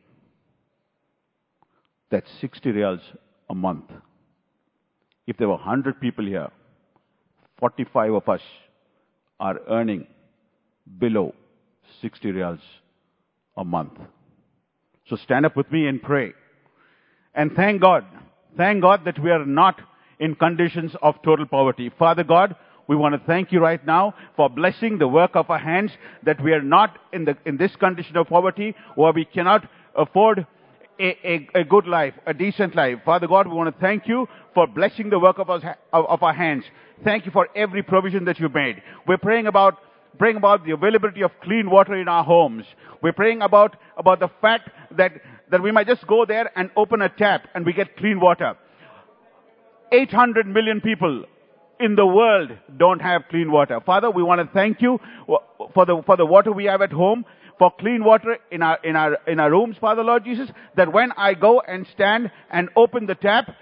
That's 2.09 2.29
60 2.41 2.71
rials 2.71 3.01
a 3.49 3.55
month. 3.55 3.91
If 5.27 5.37
there 5.37 5.47
were 5.47 5.55
100 5.55 5.99
people 5.99 6.25
here, 6.25 6.49
45 7.59 8.13
of 8.13 8.29
us 8.29 8.41
are 9.39 9.59
earning 9.67 10.07
below 10.99 11.33
60 12.01 12.31
rials 12.31 12.59
a 13.57 13.63
month. 13.63 13.93
So 15.07 15.15
stand 15.15 15.45
up 15.45 15.55
with 15.55 15.71
me 15.71 15.87
and 15.87 16.01
pray. 16.01 16.33
And 17.33 17.51
thank 17.53 17.81
God, 17.81 18.05
thank 18.57 18.81
God 18.81 19.01
that 19.05 19.21
we 19.21 19.31
are 19.31 19.45
not 19.45 19.81
in 20.19 20.35
conditions 20.35 20.93
of 21.01 21.15
total 21.23 21.45
poverty. 21.45 21.91
Father 21.97 22.23
God, 22.23 22.55
we 22.87 22.95
want 22.95 23.13
to 23.15 23.25
thank 23.25 23.51
you 23.51 23.59
right 23.59 23.83
now 23.85 24.13
for 24.35 24.49
blessing 24.49 24.97
the 24.97 25.07
work 25.07 25.31
of 25.35 25.49
our 25.49 25.59
hands, 25.59 25.91
that 26.23 26.41
we 26.43 26.53
are 26.53 26.61
not 26.61 26.97
in, 27.11 27.25
the, 27.25 27.37
in 27.45 27.57
this 27.57 27.75
condition 27.75 28.15
of 28.17 28.27
poverty 28.27 28.75
where 28.95 29.11
we 29.11 29.25
cannot 29.25 29.67
afford 29.95 30.45
a, 30.99 31.27
a, 31.27 31.49
a, 31.61 31.63
good 31.63 31.87
life, 31.87 32.13
a 32.25 32.33
decent 32.33 32.75
life. 32.75 32.99
Father 33.03 33.27
God, 33.27 33.47
we 33.47 33.53
want 33.53 33.73
to 33.73 33.81
thank 33.81 34.07
you 34.07 34.27
for 34.53 34.67
blessing 34.67 35.09
the 35.09 35.19
work 35.19 35.39
of, 35.39 35.49
us, 35.49 35.63
of, 35.91 36.23
our 36.23 36.33
hands. 36.33 36.63
Thank 37.03 37.25
you 37.25 37.31
for 37.31 37.49
every 37.55 37.83
provision 37.83 38.25
that 38.25 38.39
you 38.39 38.49
made. 38.49 38.81
We're 39.07 39.17
praying 39.17 39.47
about 39.47 39.79
praying 40.17 40.37
about 40.37 40.65
the 40.65 40.71
availability 40.71 41.21
of 41.23 41.31
clean 41.43 41.69
water 41.69 41.93
in 41.95 42.07
our 42.07 42.23
homes. 42.23 42.65
We're 43.01 43.13
praying 43.13 43.41
about, 43.41 43.75
about 43.97 44.19
the 44.19 44.29
fact 44.41 44.69
that, 44.91 45.11
that 45.51 45.61
we 45.61 45.71
might 45.71 45.87
just 45.87 46.07
go 46.07 46.25
there 46.25 46.49
and 46.57 46.69
open 46.77 47.01
a 47.01 47.09
tap 47.09 47.49
and 47.53 47.65
we 47.65 47.73
get 47.73 47.97
clean 47.97 48.19
water. 48.19 48.55
800 49.91 50.47
million 50.47 50.81
people 50.81 51.25
in 51.79 51.95
the 51.95 52.05
world 52.05 52.51
don't 52.77 53.01
have 53.01 53.23
clean 53.29 53.51
water. 53.51 53.79
Father, 53.85 54.09
we 54.09 54.23
want 54.23 54.41
to 54.41 54.53
thank 54.53 54.81
you 54.81 54.99
for 55.73 55.85
the, 55.85 56.01
for 56.05 56.17
the 56.17 56.25
water 56.25 56.51
we 56.51 56.65
have 56.65 56.81
at 56.81 56.91
home, 56.91 57.25
for 57.57 57.71
clean 57.79 58.03
water 58.03 58.37
in 58.51 58.61
our, 58.61 58.79
in 58.83 58.95
our, 58.95 59.17
in 59.27 59.39
our 59.39 59.51
rooms, 59.51 59.77
Father 59.79 60.03
Lord 60.03 60.25
Jesus, 60.25 60.49
that 60.75 60.91
when 60.91 61.11
I 61.13 61.33
go 61.33 61.61
and 61.61 61.87
stand 61.93 62.31
and 62.51 62.69
open 62.75 63.05
the 63.05 63.15
tap, 63.15 63.55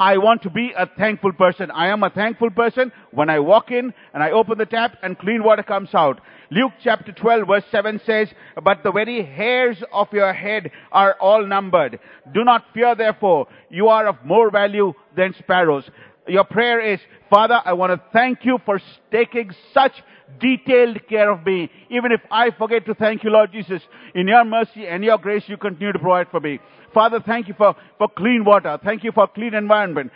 I 0.00 0.18
want 0.18 0.42
to 0.42 0.50
be 0.50 0.72
a 0.76 0.86
thankful 0.86 1.32
person. 1.32 1.72
I 1.72 1.88
am 1.88 2.04
a 2.04 2.10
thankful 2.10 2.50
person 2.50 2.92
when 3.10 3.28
I 3.28 3.40
walk 3.40 3.72
in 3.72 3.92
and 4.14 4.22
I 4.22 4.30
open 4.30 4.56
the 4.56 4.66
tap 4.66 4.96
and 5.02 5.18
clean 5.18 5.42
water 5.42 5.64
comes 5.64 5.88
out. 5.92 6.20
Luke 6.50 6.72
chapter 6.84 7.10
12 7.10 7.48
verse 7.48 7.64
7 7.72 8.00
says, 8.06 8.28
But 8.62 8.84
the 8.84 8.92
very 8.92 9.24
hairs 9.24 9.82
of 9.92 10.06
your 10.12 10.32
head 10.32 10.70
are 10.92 11.16
all 11.20 11.44
numbered. 11.44 11.98
Do 12.32 12.44
not 12.44 12.66
fear 12.72 12.94
therefore. 12.94 13.48
You 13.70 13.88
are 13.88 14.06
of 14.06 14.24
more 14.24 14.52
value 14.52 14.92
than 15.16 15.34
sparrows. 15.36 15.84
Your 16.28 16.44
prayer 16.44 16.80
is, 16.80 17.00
Father, 17.30 17.60
I 17.64 17.72
want 17.72 17.92
to 17.92 18.02
thank 18.12 18.44
you 18.44 18.58
for 18.64 18.80
taking 19.10 19.50
such 19.72 19.92
detailed 20.38 21.06
care 21.08 21.30
of 21.30 21.44
me. 21.44 21.70
Even 21.90 22.12
if 22.12 22.20
I 22.30 22.50
forget 22.50 22.84
to 22.86 22.94
thank 22.94 23.24
you, 23.24 23.30
Lord 23.30 23.50
Jesus, 23.50 23.82
in 24.14 24.28
your 24.28 24.44
mercy 24.44 24.86
and 24.86 25.02
your 25.02 25.18
grace, 25.18 25.44
you 25.46 25.56
continue 25.56 25.92
to 25.92 25.98
provide 25.98 26.28
for 26.30 26.40
me. 26.40 26.60
Father, 26.92 27.20
thank 27.24 27.48
you 27.48 27.54
for, 27.56 27.74
for 27.96 28.08
clean 28.08 28.44
water. 28.44 28.78
Thank 28.84 29.04
you 29.04 29.12
for 29.12 29.26
clean 29.26 29.54
environment. 29.54 30.12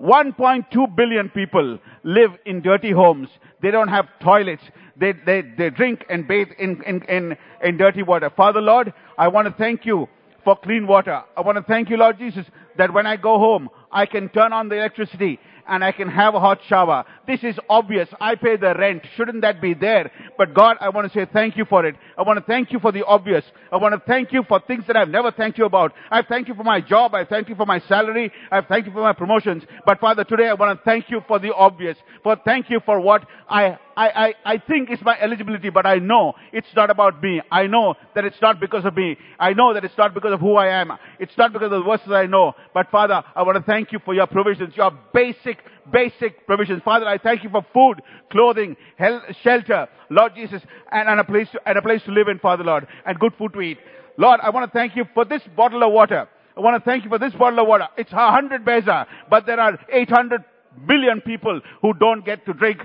1.2 0.00 0.96
billion 0.96 1.28
people 1.28 1.78
live 2.04 2.30
in 2.46 2.62
dirty 2.62 2.92
homes. 2.92 3.28
They 3.60 3.70
don't 3.70 3.88
have 3.88 4.06
toilets. 4.22 4.62
They, 4.96 5.12
they, 5.12 5.42
they 5.58 5.70
drink 5.70 6.04
and 6.08 6.28
bathe 6.28 6.48
in, 6.58 6.82
in, 6.84 7.02
in, 7.04 7.36
in 7.62 7.76
dirty 7.76 8.02
water. 8.02 8.30
Father 8.36 8.60
Lord, 8.60 8.92
I 9.18 9.28
want 9.28 9.48
to 9.48 9.54
thank 9.54 9.84
you 9.84 10.08
for 10.44 10.56
clean 10.56 10.86
water. 10.86 11.22
I 11.36 11.40
want 11.40 11.56
to 11.58 11.64
thank 11.64 11.90
you, 11.90 11.96
Lord 11.96 12.18
Jesus, 12.18 12.46
that 12.76 12.92
when 12.92 13.06
I 13.06 13.16
go 13.16 13.38
home, 13.38 13.68
I 13.90 14.06
can 14.06 14.28
turn 14.28 14.52
on 14.52 14.68
the 14.68 14.76
electricity 14.76 15.38
and 15.66 15.82
I 15.82 15.92
can 15.92 16.08
have 16.08 16.34
a 16.34 16.40
hot 16.40 16.60
shower. 16.68 17.04
This 17.26 17.42
is 17.42 17.58
obvious. 17.68 18.08
I 18.20 18.34
pay 18.34 18.56
the 18.56 18.74
rent. 18.74 19.02
Shouldn't 19.16 19.42
that 19.42 19.60
be 19.60 19.74
there? 19.74 20.10
But 20.36 20.54
God, 20.54 20.76
I 20.80 20.90
want 20.90 21.10
to 21.10 21.18
say 21.18 21.26
thank 21.32 21.56
you 21.56 21.64
for 21.64 21.86
it. 21.86 21.96
I 22.16 22.22
want 22.22 22.38
to 22.38 22.44
thank 22.44 22.72
you 22.72 22.78
for 22.80 22.92
the 22.92 23.04
obvious. 23.04 23.44
I 23.72 23.76
want 23.76 23.94
to 23.94 24.02
thank 24.06 24.32
you 24.32 24.42
for 24.48 24.60
things 24.60 24.84
that 24.86 24.96
I've 24.96 25.08
never 25.08 25.30
thanked 25.30 25.58
you 25.58 25.64
about. 25.64 25.92
I 26.10 26.22
thank 26.22 26.48
you 26.48 26.54
for 26.54 26.64
my 26.64 26.80
job. 26.80 27.14
I 27.14 27.24
thank 27.24 27.48
you 27.48 27.54
for 27.54 27.66
my 27.66 27.80
salary. 27.80 28.32
I 28.50 28.60
thank 28.60 28.86
you 28.86 28.92
for 28.92 29.02
my 29.02 29.12
promotions. 29.12 29.62
But 29.86 30.00
Father, 30.00 30.24
today 30.24 30.48
I 30.48 30.54
want 30.54 30.78
to 30.78 30.84
thank 30.84 31.10
you 31.10 31.22
for 31.26 31.38
the 31.38 31.54
obvious. 31.54 31.96
For 32.22 32.36
thank 32.44 32.70
you 32.70 32.80
for 32.84 33.00
what 33.00 33.26
I 33.48 33.78
I, 33.96 34.08
I, 34.44 34.54
I 34.54 34.58
think 34.58 34.90
it's 34.90 35.02
my 35.02 35.18
eligibility, 35.20 35.70
but 35.70 35.86
I 35.86 35.96
know 35.96 36.34
it's 36.52 36.66
not 36.74 36.90
about 36.90 37.22
me. 37.22 37.40
I 37.50 37.66
know 37.66 37.94
that 38.14 38.24
it's 38.24 38.40
not 38.42 38.60
because 38.60 38.84
of 38.84 38.96
me. 38.96 39.16
I 39.38 39.52
know 39.52 39.74
that 39.74 39.84
it's 39.84 39.96
not 39.96 40.14
because 40.14 40.32
of 40.32 40.40
who 40.40 40.54
I 40.56 40.80
am. 40.80 40.92
It's 41.18 41.36
not 41.38 41.52
because 41.52 41.66
of 41.66 41.82
the 41.82 41.82
verses 41.82 42.10
I 42.10 42.26
know. 42.26 42.54
But 42.72 42.90
Father, 42.90 43.22
I 43.34 43.42
want 43.42 43.56
to 43.56 43.62
thank 43.62 43.92
you 43.92 44.00
for 44.04 44.14
your 44.14 44.26
provisions, 44.26 44.76
your 44.76 44.90
basic, 45.12 45.58
basic 45.92 46.46
provisions. 46.46 46.82
Father, 46.84 47.06
I 47.06 47.18
thank 47.18 47.44
you 47.44 47.50
for 47.50 47.64
food, 47.72 48.02
clothing, 48.30 48.76
health, 48.96 49.22
shelter, 49.42 49.88
Lord 50.10 50.34
Jesus, 50.34 50.62
and, 50.90 51.08
and 51.08 51.20
a 51.20 51.24
place 51.24 51.48
to, 51.52 51.60
and 51.66 51.78
a 51.78 51.82
place 51.82 52.02
to 52.04 52.12
live 52.12 52.28
in, 52.28 52.38
Father 52.38 52.64
Lord, 52.64 52.86
and 53.06 53.18
good 53.18 53.32
food 53.38 53.52
to 53.54 53.60
eat. 53.60 53.78
Lord, 54.16 54.40
I 54.42 54.50
want 54.50 54.70
to 54.70 54.78
thank 54.78 54.96
you 54.96 55.04
for 55.14 55.24
this 55.24 55.42
bottle 55.56 55.82
of 55.82 55.92
water. 55.92 56.28
I 56.56 56.60
want 56.60 56.82
to 56.82 56.88
thank 56.88 57.04
you 57.04 57.10
for 57.10 57.18
this 57.18 57.32
bottle 57.34 57.58
of 57.60 57.66
water. 57.66 57.88
It's 57.96 58.12
a 58.12 58.30
hundred 58.30 58.64
baisa, 58.64 59.06
but 59.28 59.46
there 59.46 59.58
are 59.58 59.78
800 59.90 60.44
billion 60.86 61.20
people 61.20 61.60
who 61.82 61.94
don't 61.94 62.24
get 62.24 62.46
to 62.46 62.52
drink 62.52 62.78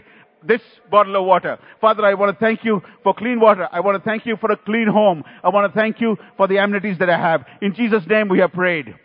this 0.44 0.62
bottle 0.90 1.16
of 1.18 1.26
water. 1.26 1.60
Father, 1.82 2.06
I 2.06 2.14
want 2.14 2.38
to 2.38 2.46
thank 2.46 2.64
you 2.64 2.82
for 3.04 3.14
clean 3.14 3.40
water. 3.40 3.68
I 3.72 3.80
want 3.82 4.02
to 4.02 4.10
thank 4.10 4.26
you 4.26 4.38
for 4.38 4.52
a 4.52 4.58
clean 4.58 4.88
home. 4.88 5.24
I 5.44 5.50
want 5.50 5.72
to 5.72 5.80
thank 5.80 6.00
you 6.00 6.18
for 6.38 6.48
the 6.48 6.58
amenities 6.58 6.98
that 7.00 7.10
I 7.10 7.18
have. 7.18 7.46
In 7.62 7.74
Jesus' 7.74 8.04
name 8.08 8.30
we 8.30 8.40
have 8.40 8.54
prayed. 8.54 8.96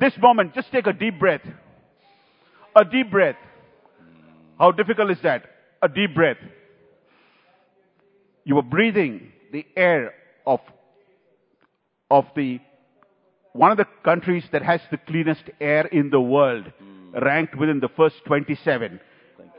This 0.00 0.12
moment, 0.18 0.54
just 0.54 0.72
take 0.72 0.86
a 0.86 0.92
deep 0.92 1.18
breath. 1.18 1.42
A 2.74 2.84
deep 2.84 3.10
breath. 3.10 3.36
How 4.58 4.72
difficult 4.72 5.10
is 5.10 5.18
that? 5.22 5.44
A 5.82 5.88
deep 5.88 6.14
breath. 6.14 6.38
You 8.44 8.58
are 8.58 8.62
breathing 8.62 9.32
the 9.52 9.66
air 9.76 10.14
of, 10.46 10.60
of 12.10 12.24
the, 12.34 12.60
one 13.52 13.70
of 13.70 13.76
the 13.76 13.86
countries 14.04 14.44
that 14.52 14.62
has 14.62 14.80
the 14.90 14.96
cleanest 14.96 15.44
air 15.60 15.86
in 15.86 16.10
the 16.10 16.20
world, 16.20 16.72
ranked 17.20 17.56
within 17.56 17.80
the 17.80 17.88
first 17.88 18.16
27. 18.26 18.98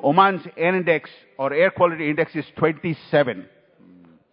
Oman's 0.02 0.42
air 0.58 0.76
index 0.76 1.10
or 1.38 1.54
air 1.54 1.70
quality 1.70 2.10
index 2.10 2.36
is 2.36 2.46
27. 2.58 3.46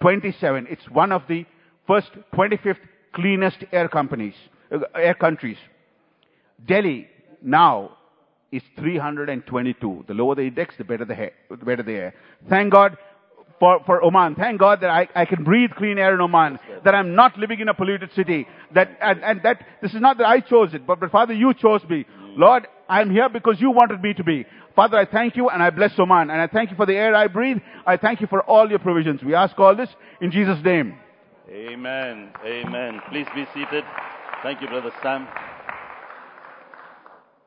27. 0.00 0.66
It's 0.70 0.88
one 0.90 1.12
of 1.12 1.22
the 1.28 1.44
first 1.86 2.10
25th 2.34 2.78
cleanest 3.14 3.58
air 3.72 3.88
companies, 3.88 4.34
uh, 4.72 4.78
air 4.94 5.14
countries. 5.14 5.58
Delhi 6.66 7.08
now 7.42 7.98
is 8.52 8.62
322. 8.76 10.04
The 10.08 10.14
lower 10.14 10.34
the 10.34 10.42
index, 10.42 10.74
the 10.76 10.84
better 10.84 11.04
the, 11.04 11.14
hair, 11.14 11.32
the 11.48 11.56
better 11.56 11.82
the 11.82 11.92
air. 11.92 12.14
Thank 12.48 12.72
God 12.72 12.96
for, 13.58 13.80
for 13.84 14.02
Oman. 14.02 14.34
Thank 14.34 14.58
God 14.58 14.80
that 14.80 14.90
I, 14.90 15.08
I 15.14 15.24
can 15.26 15.44
breathe 15.44 15.70
clean 15.76 15.98
air 15.98 16.14
in 16.14 16.20
Oman. 16.20 16.58
That 16.84 16.94
I'm 16.94 17.14
not 17.14 17.38
living 17.38 17.60
in 17.60 17.68
a 17.68 17.74
polluted 17.74 18.10
city. 18.14 18.48
That, 18.74 18.96
and, 19.00 19.22
and 19.22 19.42
that, 19.42 19.64
this 19.82 19.94
is 19.94 20.00
not 20.00 20.18
that 20.18 20.26
I 20.26 20.40
chose 20.40 20.74
it, 20.74 20.86
but, 20.86 20.98
but 20.98 21.10
Father, 21.10 21.34
you 21.34 21.54
chose 21.54 21.82
me. 21.88 22.04
Mm. 22.04 22.38
Lord, 22.38 22.66
I'm 22.88 23.10
here 23.10 23.28
because 23.28 23.60
you 23.60 23.70
wanted 23.70 24.02
me 24.02 24.14
to 24.14 24.24
be. 24.24 24.46
Father, 24.74 24.96
I 24.96 25.04
thank 25.04 25.36
you 25.36 25.48
and 25.48 25.62
I 25.62 25.70
bless 25.70 25.92
Oman. 25.98 26.30
And 26.30 26.40
I 26.40 26.46
thank 26.46 26.70
you 26.70 26.76
for 26.76 26.86
the 26.86 26.94
air 26.94 27.14
I 27.14 27.28
breathe. 27.28 27.58
I 27.86 27.96
thank 27.96 28.20
you 28.20 28.26
for 28.26 28.42
all 28.42 28.68
your 28.68 28.78
provisions. 28.78 29.22
We 29.22 29.34
ask 29.34 29.58
all 29.58 29.76
this 29.76 29.90
in 30.20 30.30
Jesus' 30.30 30.58
name. 30.64 30.96
Amen. 31.48 32.30
Amen. 32.44 33.00
Please 33.10 33.26
be 33.34 33.44
seated. 33.52 33.84
Thank 34.42 34.62
you, 34.62 34.68
Brother 34.68 34.92
Sam. 35.02 35.26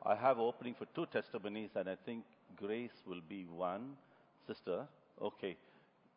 I 0.06 0.14
have 0.14 0.38
opening 0.38 0.74
for 0.78 0.86
two 0.94 1.06
testimonies, 1.06 1.70
and 1.74 1.88
I 1.88 1.96
think 2.04 2.24
Grace 2.56 3.02
will 3.06 3.22
be 3.26 3.46
one. 3.46 3.92
Sister, 4.46 4.86
okay. 5.20 5.56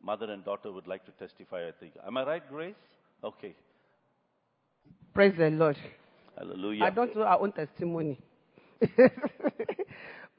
Mother 0.04 0.30
and 0.32 0.44
daughter 0.44 0.72
would 0.72 0.88
like 0.88 1.06
to 1.06 1.12
testify, 1.12 1.68
I 1.68 1.72
think. 1.80 1.94
Am 2.06 2.18
I 2.18 2.26
right, 2.26 2.50
Grace? 2.50 2.76
Okay. 3.24 3.56
Praise 5.14 5.34
the 5.38 5.50
Lord. 5.50 5.78
Hallelujah. 6.38 6.84
I 6.84 6.90
don't 6.90 7.16
know 7.16 7.24
our 7.24 7.42
own 7.42 7.52
testimony. 7.54 8.20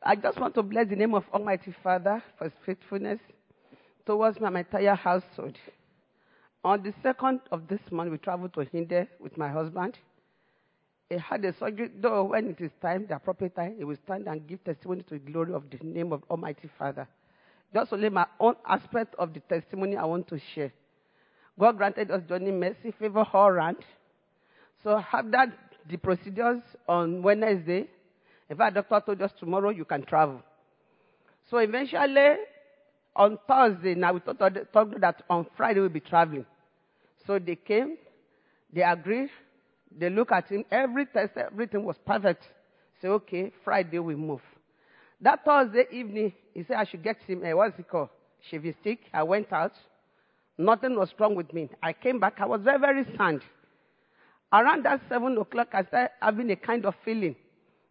I 0.03 0.15
just 0.15 0.39
want 0.39 0.55
to 0.55 0.63
bless 0.63 0.89
the 0.89 0.97
name 0.97 1.15
of 1.15 1.25
Almighty 1.33 1.75
Father 1.83 2.23
for 2.37 2.45
his 2.45 2.53
faithfulness 2.65 3.19
towards 4.07 4.39
my 4.41 4.61
entire 4.61 4.95
household. 4.95 5.57
On 6.65 6.83
the 6.83 6.93
second 7.03 7.41
of 7.51 7.67
this 7.67 7.81
month, 7.91 8.11
we 8.11 8.19
traveled 8.19 8.53
to 8.55 8.61
Hinde 8.61 9.09
with 9.19 9.37
my 9.37 9.49
husband. 9.49 9.99
He 11.11 11.17
had 11.17 11.45
a 11.45 11.57
surgery, 11.57 11.91
though 12.01 12.25
when 12.25 12.49
it 12.51 12.61
is 12.61 12.71
time, 12.83 13.07
the 13.09 13.17
appropriate 13.17 13.57
time, 13.57 13.77
he 13.79 13.85
will 13.85 13.97
stand 14.05 14.27
and 14.27 14.47
give 14.47 14.63
testimony 14.63 15.03
to 15.05 15.15
the 15.15 15.19
glory 15.19 15.55
of 15.55 15.65
the 15.71 15.79
name 15.83 16.13
of 16.13 16.23
Almighty 16.31 16.69
Father. 16.79 17.09
Just 17.73 17.93
only 17.93 18.11
my 18.11 18.27
own 18.39 18.57
aspect 18.67 19.15
of 19.19 19.33
the 19.33 19.41
testimony 19.41 19.97
I 19.97 20.05
want 20.05 20.29
to 20.29 20.39
share. 20.55 20.73
God 21.59 21.79
granted 21.79 22.11
us 22.11 22.23
journey 22.29 22.53
mercy, 22.53 22.93
favor 22.99 23.27
all 23.33 23.51
round. 23.51 23.79
So 24.83 25.03
after 25.13 25.53
the 25.89 25.97
procedures 25.97 26.63
on 26.87 27.23
Wednesday, 27.23 27.89
in 28.51 28.57
fact, 28.57 28.75
doctor 28.75 29.03
told 29.05 29.23
us 29.23 29.33
tomorrow 29.39 29.71
you 29.71 29.85
can 29.85 30.05
travel. 30.05 30.43
So 31.51 31.59
eventually, 31.59 32.37
on 33.17 33.39
Thursday, 33.49 33.95
now 33.95 34.13
we 34.13 34.21
thought, 34.21 34.39
thought 34.73 35.01
that 35.01 35.23
on 35.29 35.47
Friday 35.57 35.81
we'll 35.81 35.89
be 35.89 36.01
traveling. 36.01 36.47
So 37.27 37.39
they 37.39 37.57
came, 37.57 37.97
they 38.73 38.83
agreed, 38.83 39.31
they 39.97 40.11
look 40.11 40.33
at 40.33 40.49
him, 40.49 40.65
every 40.71 41.07
test, 41.07 41.33
everything 41.37 41.85
was 41.85 41.97
perfect. 42.07 42.45
Say, 43.01 43.09
okay, 43.09 43.53
Friday 43.65 43.99
we 43.99 44.15
move. 44.15 44.41
That 45.21 45.45
Thursday 45.45 45.87
evening, 45.91 46.33
he 46.55 46.65
said 46.65 46.77
I 46.77 46.85
should 46.85 47.03
get 47.03 47.17
him, 47.27 47.43
uh, 47.45 47.57
what's 47.57 47.79
it 47.79 47.89
called? 47.89 48.11
Chevy 48.51 48.75
stick. 48.81 49.01
I 49.13 49.23
went 49.23 49.53
out. 49.53 49.73
Nothing 50.57 50.97
was 50.97 51.11
wrong 51.19 51.35
with 51.35 51.53
me. 51.53 51.69
I 51.83 51.93
came 51.93 52.19
back. 52.19 52.35
I 52.41 52.47
was 52.47 52.61
very, 52.63 52.79
very 52.79 53.05
sad. 53.17 53.41
Around 54.53 54.85
that 54.85 55.01
7 55.09 55.37
o'clock, 55.39 55.69
I 55.73 55.85
started 55.85 56.11
having 56.21 56.51
a 56.51 56.57
kind 56.57 56.87
of 56.87 56.95
feeling 57.05 57.37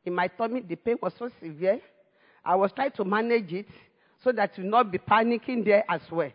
in 0.06 0.14
my 0.16 0.28
tummy. 0.28 0.62
The 0.62 0.76
pain 0.76 0.98
was 1.02 1.14
so 1.18 1.30
severe. 1.42 1.80
I 2.44 2.56
was 2.56 2.72
trying 2.74 2.92
to 2.92 3.06
manage 3.06 3.54
it 3.54 3.68
so 4.24 4.32
that 4.32 4.58
you 4.58 4.64
not 4.64 4.92
be 4.92 4.98
panicking 4.98 5.64
there 5.64 5.84
as 5.90 6.02
well. 6.12 6.32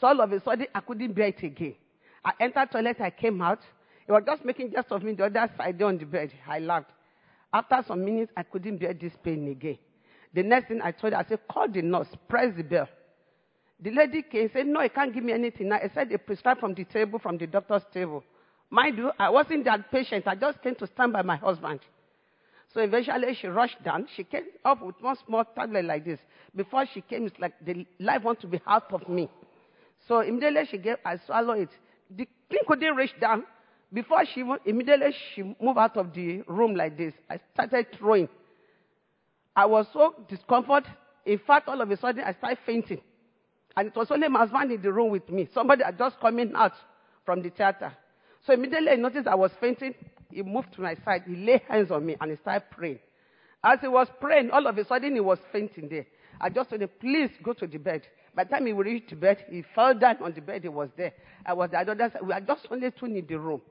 So 0.00 0.06
all 0.06 0.20
of 0.20 0.30
a 0.32 0.40
sudden, 0.42 0.66
I 0.74 0.80
couldn't 0.80 1.14
bear 1.14 1.28
it 1.28 1.42
again. 1.42 1.74
I 2.24 2.32
entered 2.40 2.70
toilet, 2.70 3.00
I 3.00 3.10
came 3.10 3.40
out. 3.40 3.60
It 4.08 4.12
was 4.12 4.22
just 4.24 4.44
making 4.44 4.72
jest 4.72 4.92
of 4.92 5.02
me 5.02 5.12
the 5.12 5.24
other 5.24 5.50
side 5.56 5.82
on 5.82 5.98
the 5.98 6.04
bed. 6.04 6.32
I 6.48 6.60
laughed. 6.60 6.90
After 7.52 7.82
some 7.86 8.04
minutes, 8.04 8.32
I 8.36 8.42
couldn't 8.42 8.78
bear 8.78 8.94
this 8.94 9.12
pain 9.22 9.48
again. 9.48 9.78
The 10.34 10.42
next 10.42 10.68
thing 10.68 10.80
I 10.82 10.92
told 10.92 11.12
her, 11.12 11.18
I 11.18 11.24
said, 11.24 11.40
call 11.50 11.68
the 11.68 11.82
nurse, 11.82 12.08
press 12.28 12.54
the 12.56 12.62
bell. 12.62 12.88
The 13.80 13.90
lady 13.90 14.22
came 14.22 14.42
and 14.42 14.50
said, 14.52 14.66
no, 14.66 14.80
he 14.80 14.88
can't 14.88 15.12
give 15.12 15.24
me 15.24 15.32
anything 15.32 15.68
now. 15.68 15.76
I 15.76 15.90
said 15.92 16.08
they 16.08 16.16
prescribed 16.16 16.60
from 16.60 16.74
the 16.74 16.84
table, 16.84 17.18
from 17.18 17.38
the 17.38 17.46
doctor's 17.46 17.82
table. 17.92 18.22
Mind 18.70 18.98
you, 18.98 19.10
I 19.18 19.30
wasn't 19.30 19.64
that 19.64 19.90
patient. 19.90 20.26
I 20.26 20.34
just 20.34 20.62
came 20.62 20.74
to 20.76 20.86
stand 20.86 21.12
by 21.12 21.22
my 21.22 21.36
husband. 21.36 21.80
So 22.74 22.80
eventually 22.80 23.34
she 23.40 23.46
rushed 23.46 23.82
down. 23.84 24.06
She 24.16 24.24
came 24.24 24.44
up 24.64 24.82
with 24.84 24.96
one 25.00 25.16
small 25.26 25.44
tablet 25.44 25.84
like 25.84 26.04
this. 26.04 26.18
Before 26.54 26.84
she 26.92 27.00
came, 27.00 27.26
it's 27.26 27.38
like 27.38 27.54
the 27.64 27.86
life 28.00 28.22
wants 28.22 28.42
to 28.42 28.46
be 28.46 28.60
out 28.66 28.92
of 28.92 29.08
me. 29.08 29.30
So 30.08 30.20
immediately 30.20 30.62
she 30.70 30.78
gave, 30.78 30.96
I 31.04 31.16
swallowed 31.24 31.58
it. 31.60 31.70
The 32.10 32.28
thing 32.50 32.60
couldn't 32.66 32.94
reach 32.94 33.18
down. 33.20 33.44
Before 33.92 34.24
she 34.26 34.42
immediately 34.64 35.14
she 35.34 35.42
moved 35.42 35.78
out 35.78 35.96
of 35.96 36.12
the 36.12 36.42
room 36.48 36.74
like 36.74 36.96
this. 36.96 37.14
I 37.30 37.38
started 37.54 37.86
throwing. 37.96 38.28
I 39.54 39.66
was 39.66 39.86
so 39.92 40.14
discomfort. 40.28 40.84
In 41.24 41.38
fact, 41.38 41.68
all 41.68 41.80
of 41.80 41.90
a 41.90 41.96
sudden 41.96 42.24
I 42.24 42.32
started 42.34 42.58
fainting. 42.66 43.00
And 43.76 43.88
it 43.88 43.96
was 43.96 44.10
only 44.10 44.28
my 44.28 44.40
husband 44.40 44.72
in 44.72 44.82
the 44.82 44.92
room 44.92 45.10
with 45.10 45.28
me. 45.30 45.48
Somebody 45.52 45.84
had 45.84 45.98
just 45.98 46.18
coming 46.20 46.52
out 46.54 46.72
from 47.24 47.42
the 47.42 47.50
theater. 47.50 47.92
So 48.46 48.52
immediately 48.52 48.90
I 48.90 48.96
noticed 48.96 49.26
I 49.28 49.34
was 49.34 49.52
fainting. 49.60 49.94
He 50.30 50.42
moved 50.42 50.72
to 50.74 50.80
my 50.80 50.96
side. 51.04 51.22
He 51.26 51.36
laid 51.36 51.62
hands 51.68 51.90
on 51.90 52.04
me 52.04 52.16
and 52.20 52.30
he 52.30 52.36
started 52.38 52.64
praying. 52.70 52.98
As 53.62 53.80
he 53.80 53.88
was 53.88 54.08
praying, 54.20 54.50
all 54.50 54.66
of 54.66 54.78
a 54.78 54.84
sudden 54.84 55.14
he 55.14 55.20
was 55.20 55.38
fainting 55.52 55.88
there. 55.88 56.06
I 56.40 56.50
just 56.50 56.70
told 56.70 56.82
him, 56.82 56.90
please 57.00 57.30
go 57.42 57.52
to 57.54 57.66
the 57.66 57.78
bed. 57.78 58.02
By 58.34 58.44
the 58.44 58.50
time 58.50 58.66
he 58.66 58.72
reached 58.72 59.10
the 59.10 59.16
bed, 59.16 59.44
he 59.50 59.64
fell 59.74 59.94
down 59.94 60.18
on 60.22 60.34
the 60.34 60.40
bed. 60.40 60.62
He 60.62 60.68
was 60.68 60.90
there. 60.96 61.12
I 61.44 61.54
was 61.54 61.70
the 61.70 61.78
other 61.78 62.10
side. 62.12 62.22
We 62.22 62.32
are 62.32 62.40
just 62.40 62.66
only 62.70 62.90
two 62.90 63.06
in 63.06 63.26
the 63.26 63.38
room. 63.38 63.62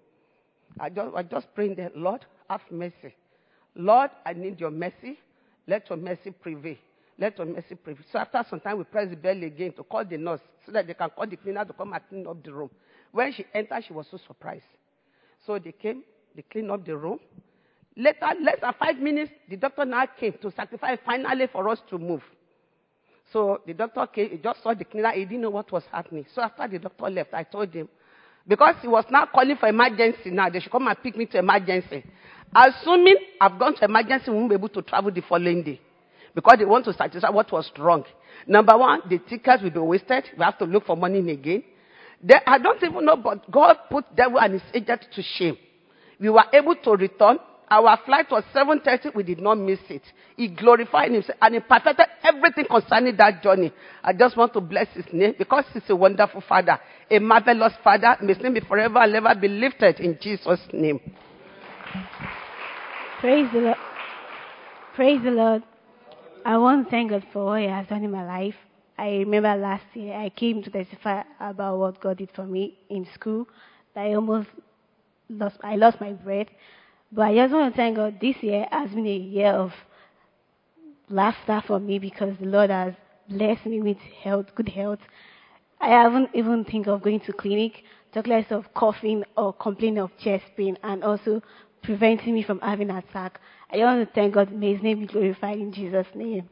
I 0.80 0.90
just, 0.90 1.16
I 1.16 1.24
just 1.24 1.54
praying 1.56 1.76
there, 1.76 1.92
Lord, 1.96 2.26
have 2.50 2.62
mercy. 2.70 3.14
Lord, 3.76 4.12
I 4.26 4.34
need 4.34 4.60
your 4.60 4.72
mercy. 4.72 5.20
Let 5.68 5.90
your 5.90 5.98
mercy 5.98 6.32
prevail. 6.32 6.76
Let 7.18 7.38
your 7.38 7.48
mercy 7.48 7.76
prevail. 7.76 8.04
So 8.12 8.20
after 8.20 8.44
some 8.50 8.60
time, 8.60 8.78
we 8.78 8.84
press 8.84 9.10
the 9.10 9.16
bell 9.16 9.42
again 9.42 9.74
to 9.74 9.84
call 9.84 10.06
the 10.06 10.18
nurse 10.18 10.42
so 10.66 10.72
that 10.74 10.88
they 10.88 10.94
can 10.94 11.10
call 11.10 11.28
the 11.28 11.38
cleaner 11.38 11.66
to 11.66 11.74
come 11.74 11.94
and 11.94 12.02
clean 12.10 12.28
up 12.28 12.44
the 12.44 12.54
room. 12.54 12.70
When 13.12 13.32
she 13.32 13.46
entered, 13.54 13.84
she 13.88 13.94
was 13.94 14.08
so 14.12 14.18
surprised. 14.28 14.66
So 15.46 15.58
they 15.60 15.72
came, 15.72 16.04
they 16.36 16.42
cleaned 16.42 16.72
up 16.72 16.86
the 16.86 16.98
room. 16.98 17.20
Later, 17.98 18.28
less 18.42 18.58
than 18.62 18.74
five 18.78 18.98
minutes, 18.98 19.32
the 19.50 19.56
doctor 19.56 19.86
now 19.86 20.06
came 20.06 20.34
to 20.42 20.52
sacrifice 20.52 21.00
finally 21.06 21.48
for 21.48 21.70
us 21.70 21.80
to 21.90 21.98
move. 21.98 22.22
So 23.32 23.62
the 23.66 23.74
doctor 23.74 24.06
came, 24.08 24.32
he 24.32 24.38
just 24.38 24.62
saw 24.62 24.74
the 24.74 24.84
cleaner, 24.84 25.12
he 25.12 25.26
didn't 25.26 25.42
know 25.42 25.50
what 25.50 25.72
was 25.72 25.84
happening. 25.92 26.26
So 26.34 26.42
after 26.42 26.68
the 26.68 26.80
doctor 26.80 27.10
left, 27.10 27.34
I 27.34 27.44
told 27.44 27.74
him, 27.74 27.88
because 28.48 28.76
he 28.82 28.88
was 28.88 29.06
now 29.10 29.28
calling 29.34 29.58
for 29.58 29.68
emergency 29.68 30.30
now, 30.30 30.50
they 30.50 30.60
should 30.60 30.72
come 30.72 30.88
and 30.88 31.02
pick 31.02 31.16
me 31.16 31.26
to 31.28 31.40
emergency. 31.40 32.04
Assuming 32.56 33.16
I've 33.42 33.60
gone 33.60 33.76
to 33.76 33.86
emergency, 33.86 34.32
we 34.32 34.38
won't 34.38 34.50
be 34.50 34.56
able 34.56 34.70
to 34.70 34.82
travel 34.82 35.12
the 35.12 35.22
following 35.22 35.64
day. 35.64 35.82
Because 36.34 36.58
they 36.60 36.66
want 36.66 36.86
to 36.86 36.94
satisfy 36.94 37.30
what 37.30 37.52
was 37.52 37.72
wrong. 37.78 38.04
Number 38.46 38.78
one, 38.78 39.02
the 39.10 39.20
tickets 39.20 39.64
will 39.64 39.72
be 39.72 39.80
wasted. 39.80 40.26
We 40.38 40.44
have 40.44 40.58
to 40.60 40.66
look 40.66 40.86
for 40.86 40.98
money 40.98 41.20
again. 41.32 41.64
They, 42.22 42.36
I 42.46 42.58
don't 42.58 42.82
even 42.84 43.06
know, 43.06 43.16
but 43.18 43.50
God 43.50 43.78
put 43.90 44.16
devil 44.16 44.40
and 44.40 44.54
his 44.54 44.62
agent 44.74 45.06
to 45.14 45.22
shame. 45.22 45.58
We 46.20 46.30
were 46.30 46.44
able 46.54 46.76
to 46.76 46.92
return. 46.92 47.40
Our 47.70 48.00
flight 48.06 48.28
was 48.30 48.44
7.30. 48.54 49.16
We 49.16 49.24
did 49.24 49.40
not 49.40 49.58
miss 49.58 49.80
it. 49.90 50.04
He 50.38 50.48
glorified 50.48 51.12
himself 51.12 51.38
and 51.42 51.56
he 51.56 51.60
perfected 51.62 52.06
everything 52.24 52.66
concerning 52.66 53.16
that 53.18 53.42
journey. 53.42 53.72
I 54.04 54.14
just 54.14 54.38
want 54.38 54.54
to 54.54 54.62
bless 54.62 54.88
his 54.94 55.06
name 55.12 55.36
because 55.38 55.66
he's 55.74 55.84
a 55.90 55.96
wonderful 55.96 56.44
father, 56.48 56.80
a 57.10 57.20
marvelous 57.20 57.74
father. 57.84 58.18
May 58.22 58.34
his 58.34 58.44
name 58.44 58.54
be 58.54 58.60
forever 58.62 59.00
and 59.00 59.16
ever 59.16 59.36
be 59.40 59.48
lifted 59.48 60.00
in 60.00 60.18
Jesus' 60.22 60.60
name. 60.74 61.00
Praise 63.20 63.52
the 63.52 63.60
Lord. 63.60 63.78
Praise 64.96 65.24
the 65.24 65.32
Lord. 65.32 65.64
I 66.46 66.58
want 66.58 66.86
to 66.86 66.92
thank 66.92 67.10
God 67.10 67.26
for 67.34 67.46
what 67.46 67.62
He 67.62 67.68
has 67.68 67.88
done 67.88 68.04
in 68.04 68.12
my 68.12 68.26
life. 68.26 68.56
I 68.98 69.10
remember 69.18 69.56
last 69.56 69.86
year 69.94 70.16
I 70.16 70.30
came 70.30 70.64
to 70.64 70.70
testify 70.70 71.24
about 71.40 71.80
what 71.80 72.00
God 72.00 72.18
did 72.18 72.30
for 72.36 72.46
me 72.46 72.78
in 72.90 73.08
school. 73.14 73.48
I 73.96 74.14
almost 74.14 74.50
lost, 75.30 75.58
I 75.64 75.76
lost 75.76 76.00
my 76.00 76.14
breath. 76.14 76.48
But 77.12 77.24
I 77.24 77.36
just 77.36 77.54
want 77.54 77.74
to 77.74 77.78
thank 77.78 77.96
God 77.96 78.20
this 78.22 78.36
year 78.42 78.68
has 78.72 78.90
been 78.92 79.08
a 79.08 79.16
year 79.16 79.52
of 79.52 79.72
laughter 81.10 81.62
for 81.66 81.80
me 81.80 82.00
because 82.00 82.38
the 82.40 82.46
Lord 82.46 82.70
has 82.70 82.94
blessed 83.30 83.66
me 83.66 83.82
with 83.82 83.98
health, 84.24 84.48
good 84.56 84.70
health. 84.70 85.00
I 85.86 85.90
haven't 85.90 86.32
even 86.34 86.66
think 86.66 86.88
of 86.88 87.04
going 87.04 87.20
to 87.28 87.34
clinic, 87.34 87.84
talk 88.12 88.26
less 88.26 88.48
of 88.50 88.74
coughing 88.74 89.24
or 89.38 89.54
complaining 89.54 90.00
of 90.00 90.10
chest 90.18 90.46
pain 90.58 90.80
and 90.82 91.04
also 91.04 91.44
preventing 91.84 92.34
me 92.34 92.42
from 92.42 92.60
having 92.62 92.90
an 92.90 92.98
attack. 92.98 93.40
I 93.72 93.78
want 93.78 94.08
to 94.08 94.12
thank 94.16 94.34
God. 94.34 94.52
May 94.52 94.74
His 94.74 94.82
name 94.82 95.02
be 95.02 95.06
glorified 95.06 95.60
in 95.60 95.72
Jesus' 95.72 96.08
name. 96.16 96.50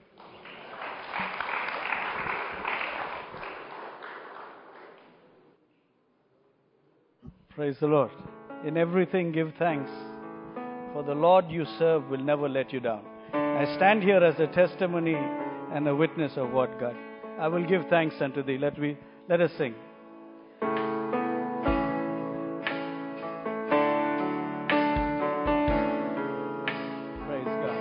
Praise 7.55 7.77
the 7.79 7.87
Lord. 7.87 8.11
In 8.67 8.77
everything, 8.77 9.31
give 9.31 9.51
thanks, 9.57 9.89
for 10.93 11.01
the 11.01 11.15
Lord 11.15 11.49
you 11.49 11.65
serve 11.79 12.07
will 12.07 12.19
never 12.19 12.47
let 12.47 12.71
you 12.71 12.79
down. 12.79 13.03
I 13.33 13.65
stand 13.77 14.03
here 14.03 14.23
as 14.23 14.39
a 14.39 14.45
testimony 14.45 15.15
and 15.73 15.87
a 15.87 15.95
witness 15.95 16.33
of 16.37 16.51
what 16.51 16.79
God. 16.79 16.95
I 17.39 17.47
will 17.47 17.65
give 17.65 17.87
thanks 17.89 18.13
unto 18.21 18.43
thee. 18.43 18.59
Let, 18.59 18.77
we, 18.79 18.95
let 19.29 19.39
us 19.41 19.51
sing. 19.57 19.73
Praise 27.25 27.45
God. 27.45 27.77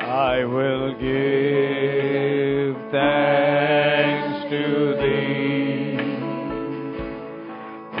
I 0.00 0.44
will 0.44 0.92
give 0.94 2.76
thanks 2.90 4.50
to 4.50 4.94
thee, 5.02 5.98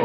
O 0.00 0.04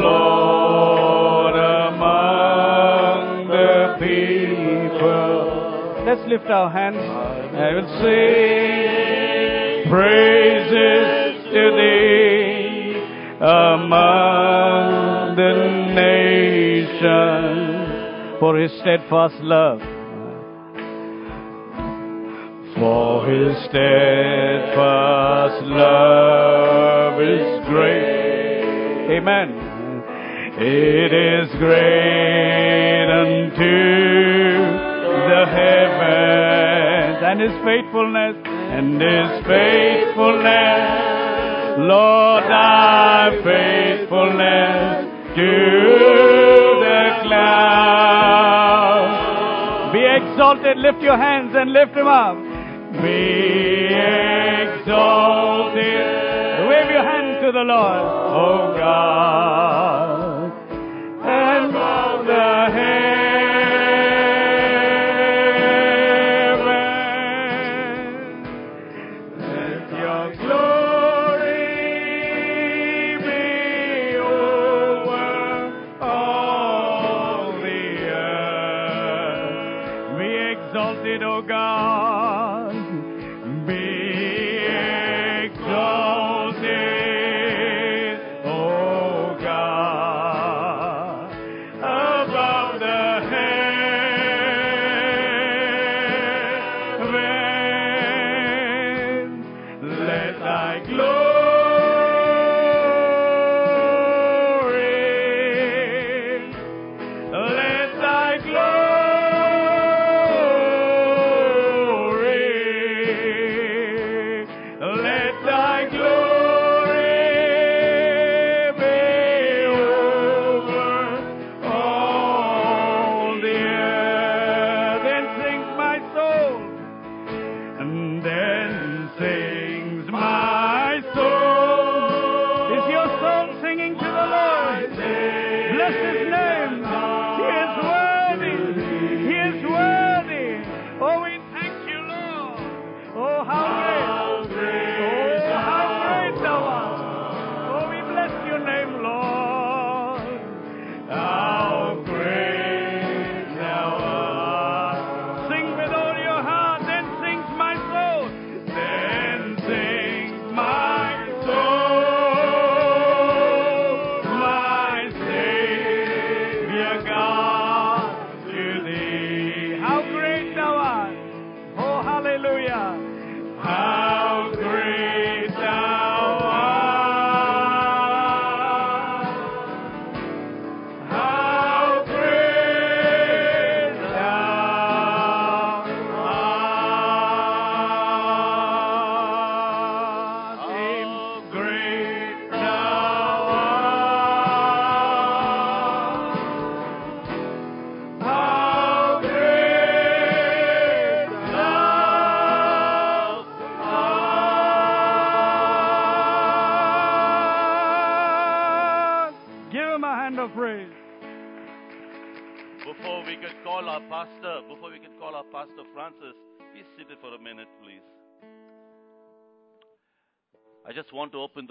Lord, 0.00 1.54
among 1.94 3.48
the 3.48 3.96
people. 3.98 5.26
Let's 6.06 6.24
lift 6.28 6.50
our 6.50 6.70
hands. 6.70 6.98
I 6.98 7.74
will 7.74 7.88
sing 8.00 9.90
praises 9.90 11.27
to 11.50 11.62
thee 11.78 12.94
among 13.40 15.36
the 15.36 15.52
nations 15.94 17.68
for 18.40 18.56
his 18.58 18.72
steadfast 18.80 19.36
love. 19.40 19.80
For 22.76 23.24
his 23.26 23.56
steadfast 23.64 25.64
love 25.66 27.20
is 27.20 27.66
great. 27.68 29.16
Amen. 29.16 29.48
It 30.60 31.12
is 31.12 31.48
great 31.58 33.08
unto 33.10 33.78
the 35.28 35.46
heavens 35.46 37.22
and 37.22 37.40
his 37.40 37.52
faithfulness 37.64 38.36
and 38.44 39.00
his 39.00 39.46
faithfulness. 39.46 41.27
Lord, 41.78 42.42
thy 42.42 43.30
faithfulness 43.44 45.06
to 45.36 45.50
the 46.82 47.02
clouds. 47.22 48.78
Be 49.92 50.02
exalted. 50.04 50.78
Lift 50.78 51.00
your 51.02 51.16
hands 51.16 51.54
and 51.54 51.72
lift 51.72 51.94
them 51.94 52.08
up. 52.08 52.36
Be 53.00 53.94
exalted. 54.64 55.78
Wave 56.68 56.90
your 56.90 57.04
hand 57.04 57.40
to 57.42 57.52
the 57.52 57.62
Lord. 57.62 58.02
O 58.02 58.74
God. 58.76 60.17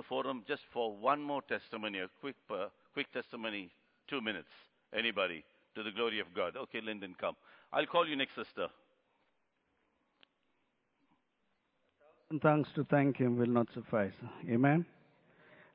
Forum 0.08 0.44
just 0.48 0.62
for 0.74 0.96
one 0.96 1.22
more 1.22 1.42
testimony, 1.44 2.00
a 2.00 2.08
quick, 2.20 2.36
uh, 2.50 2.68
quick 2.94 3.12
testimony, 3.12 3.72
two 4.10 4.22
minutes. 4.22 4.50
Anybody, 4.98 5.44
to 5.76 5.84
the 5.84 5.92
glory 5.92 6.20
of 6.20 6.28
God. 6.36 6.56
Okay, 6.56 6.80
Lyndon, 6.82 7.16
come. 7.20 7.36
I'll 7.74 7.86
call 7.86 8.08
you 8.08 8.16
next, 8.16 8.36
sister. 8.36 8.68
Thanks 12.42 12.70
to 12.76 12.84
thank 12.86 13.18
Him 13.18 13.38
will 13.38 13.48
not 13.48 13.68
suffice. 13.74 14.14
Amen. 14.50 14.86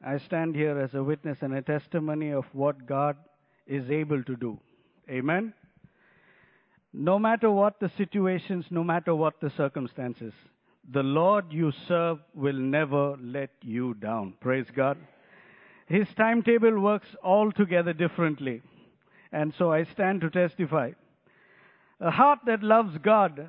I 0.04 0.18
stand 0.18 0.54
here 0.54 0.78
as 0.78 0.94
a 0.94 1.02
witness 1.02 1.38
and 1.40 1.54
a 1.54 1.62
testimony 1.62 2.30
of 2.30 2.44
what 2.52 2.86
God 2.86 3.16
is 3.66 3.88
able 3.90 4.22
to 4.24 4.36
do. 4.36 4.58
Amen. 5.08 5.54
No 6.92 7.18
matter 7.18 7.50
what 7.50 7.80
the 7.80 7.90
situations, 7.96 8.66
no 8.70 8.84
matter 8.84 9.14
what 9.14 9.40
the 9.40 9.50
circumstances, 9.56 10.32
the 10.90 11.02
Lord 11.02 11.46
you 11.50 11.72
serve 11.86 12.18
will 12.34 12.58
never 12.58 13.16
let 13.18 13.50
you 13.62 13.94
down. 13.94 14.34
Praise 14.40 14.66
God. 14.74 14.98
His 15.86 16.08
timetable 16.16 16.80
works 16.80 17.08
altogether 17.22 17.92
differently. 17.92 18.62
And 19.32 19.54
so 19.56 19.72
I 19.72 19.84
stand 19.84 20.20
to 20.22 20.30
testify. 20.30 20.92
A 22.00 22.10
heart 22.10 22.40
that 22.46 22.62
loves 22.62 22.98
God 22.98 23.48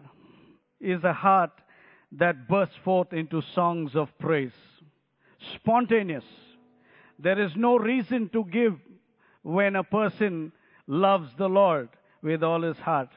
is 0.80 1.04
a 1.04 1.14
heart 1.14 1.52
that 2.12 2.48
bursts 2.48 2.76
forth 2.84 3.12
into 3.14 3.42
songs 3.42 3.96
of 3.96 4.16
praise. 4.20 4.54
Spontaneous. 5.56 6.24
There 7.18 7.40
is 7.40 7.56
no 7.56 7.78
reason 7.78 8.30
to 8.30 8.46
give 8.46 8.76
when 9.42 9.76
a 9.76 9.84
person 9.84 10.52
loves 10.88 11.30
the 11.38 11.50
Lord 11.50 11.90
with 12.22 12.44
all 12.44 12.62
his 12.62 12.78
heart. 12.78 13.10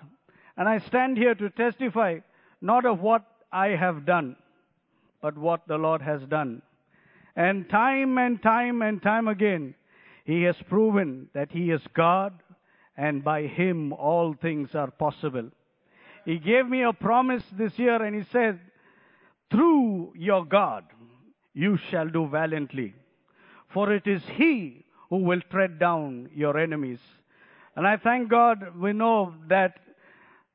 And 0.56 0.68
I 0.68 0.78
stand 0.78 1.18
here 1.18 1.34
to 1.34 1.50
testify 1.50 2.20
not 2.60 2.86
of 2.86 3.00
what 3.00 3.24
I 3.52 3.68
have 3.68 4.06
done, 4.06 4.36
but 5.22 5.36
what 5.36 5.66
the 5.66 5.76
Lord 5.76 6.02
has 6.02 6.20
done. 6.28 6.62
And 7.34 7.68
time 7.68 8.18
and 8.18 8.42
time 8.42 8.82
and 8.82 9.02
time 9.02 9.28
again, 9.28 9.74
He 10.24 10.42
has 10.42 10.56
proven 10.68 11.28
that 11.34 11.52
He 11.52 11.70
is 11.70 11.82
God, 11.94 12.32
and 12.96 13.22
by 13.22 13.42
Him 13.42 13.92
all 13.92 14.34
things 14.40 14.74
are 14.74 14.90
possible. 14.90 15.50
He 16.24 16.38
gave 16.38 16.66
me 16.66 16.82
a 16.82 16.92
promise 16.92 17.44
this 17.52 17.78
year, 17.78 18.02
and 18.02 18.16
He 18.16 18.28
said, 18.32 18.58
Through 19.50 20.14
your 20.16 20.44
God, 20.44 20.84
you 21.54 21.78
shall 21.90 22.08
do 22.08 22.28
valiantly, 22.28 22.94
for 23.72 23.92
it 23.92 24.06
is 24.06 24.22
He 24.34 24.84
who 25.08 25.18
will 25.18 25.40
tread 25.50 25.78
down 25.78 26.30
your 26.34 26.58
enemies. 26.58 26.98
And 27.76 27.86
I 27.86 27.96
thank 27.96 28.30
God 28.30 28.76
we 28.78 28.92
know 28.92 29.34
that 29.48 29.78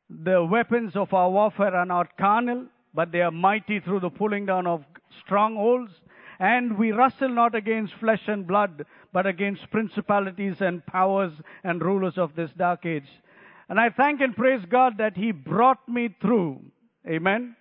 the 0.09 0.43
weapons 0.43 0.95
of 0.95 1.13
our 1.13 1.29
warfare 1.29 1.75
are 1.75 1.85
not 1.85 2.17
carnal, 2.17 2.65
but 2.93 3.11
they 3.11 3.21
are 3.21 3.31
mighty 3.31 3.79
through 3.79 4.01
the 4.01 4.09
pulling 4.09 4.45
down 4.45 4.67
of 4.67 4.83
strongholds. 5.23 5.91
And 6.39 6.77
we 6.77 6.91
wrestle 6.91 7.29
not 7.29 7.53
against 7.53 7.93
flesh 7.99 8.21
and 8.27 8.47
blood, 8.47 8.85
but 9.13 9.27
against 9.27 9.69
principalities 9.69 10.55
and 10.59 10.85
powers 10.85 11.33
and 11.63 11.81
rulers 11.81 12.17
of 12.17 12.35
this 12.35 12.49
dark 12.57 12.85
age. 12.85 13.07
And 13.69 13.79
I 13.79 13.89
thank 13.89 14.21
and 14.21 14.35
praise 14.35 14.65
God 14.69 14.97
that 14.97 15.15
He 15.15 15.31
brought 15.31 15.87
me 15.87 16.15
through. 16.21 16.59
Amen. 17.07 17.55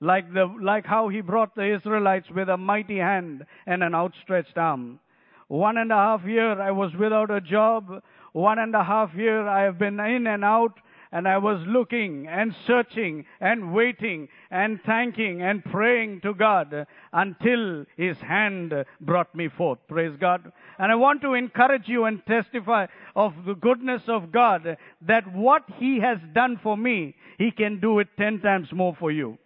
Like 0.00 0.32
the, 0.32 0.46
like 0.62 0.86
how 0.86 1.08
He 1.08 1.20
brought 1.20 1.54
the 1.54 1.74
Israelites 1.74 2.28
with 2.34 2.48
a 2.48 2.56
mighty 2.56 2.98
hand 2.98 3.44
and 3.66 3.82
an 3.82 3.94
outstretched 3.94 4.56
arm. 4.56 5.00
One 5.48 5.76
and 5.76 5.92
a 5.92 5.96
half 5.96 6.24
year 6.24 6.60
I 6.60 6.70
was 6.70 6.92
without 6.98 7.30
a 7.30 7.40
job. 7.40 8.02
One 8.32 8.58
and 8.58 8.74
a 8.74 8.84
half 8.84 9.14
year 9.14 9.46
I 9.46 9.62
have 9.64 9.78
been 9.78 10.00
in 10.00 10.26
and 10.26 10.44
out 10.44 10.78
and 11.14 11.28
I 11.28 11.38
was 11.38 11.60
looking 11.68 12.26
and 12.26 12.52
searching 12.66 13.24
and 13.40 13.72
waiting 13.72 14.28
and 14.50 14.80
thanking 14.84 15.42
and 15.42 15.64
praying 15.64 16.22
to 16.22 16.34
God 16.34 16.88
until 17.12 17.86
His 17.96 18.16
hand 18.18 18.74
brought 19.00 19.32
me 19.32 19.48
forth. 19.48 19.78
Praise 19.86 20.16
God. 20.20 20.50
And 20.76 20.90
I 20.90 20.96
want 20.96 21.22
to 21.22 21.34
encourage 21.34 21.86
you 21.86 22.06
and 22.06 22.20
testify 22.26 22.88
of 23.14 23.32
the 23.46 23.54
goodness 23.54 24.02
of 24.08 24.32
God 24.32 24.76
that 25.02 25.32
what 25.32 25.62
He 25.76 26.00
has 26.00 26.18
done 26.34 26.58
for 26.60 26.76
me, 26.76 27.14
He 27.38 27.52
can 27.52 27.78
do 27.78 28.00
it 28.00 28.08
ten 28.18 28.40
times 28.40 28.72
more 28.72 28.96
for 28.98 29.12
you. 29.12 29.38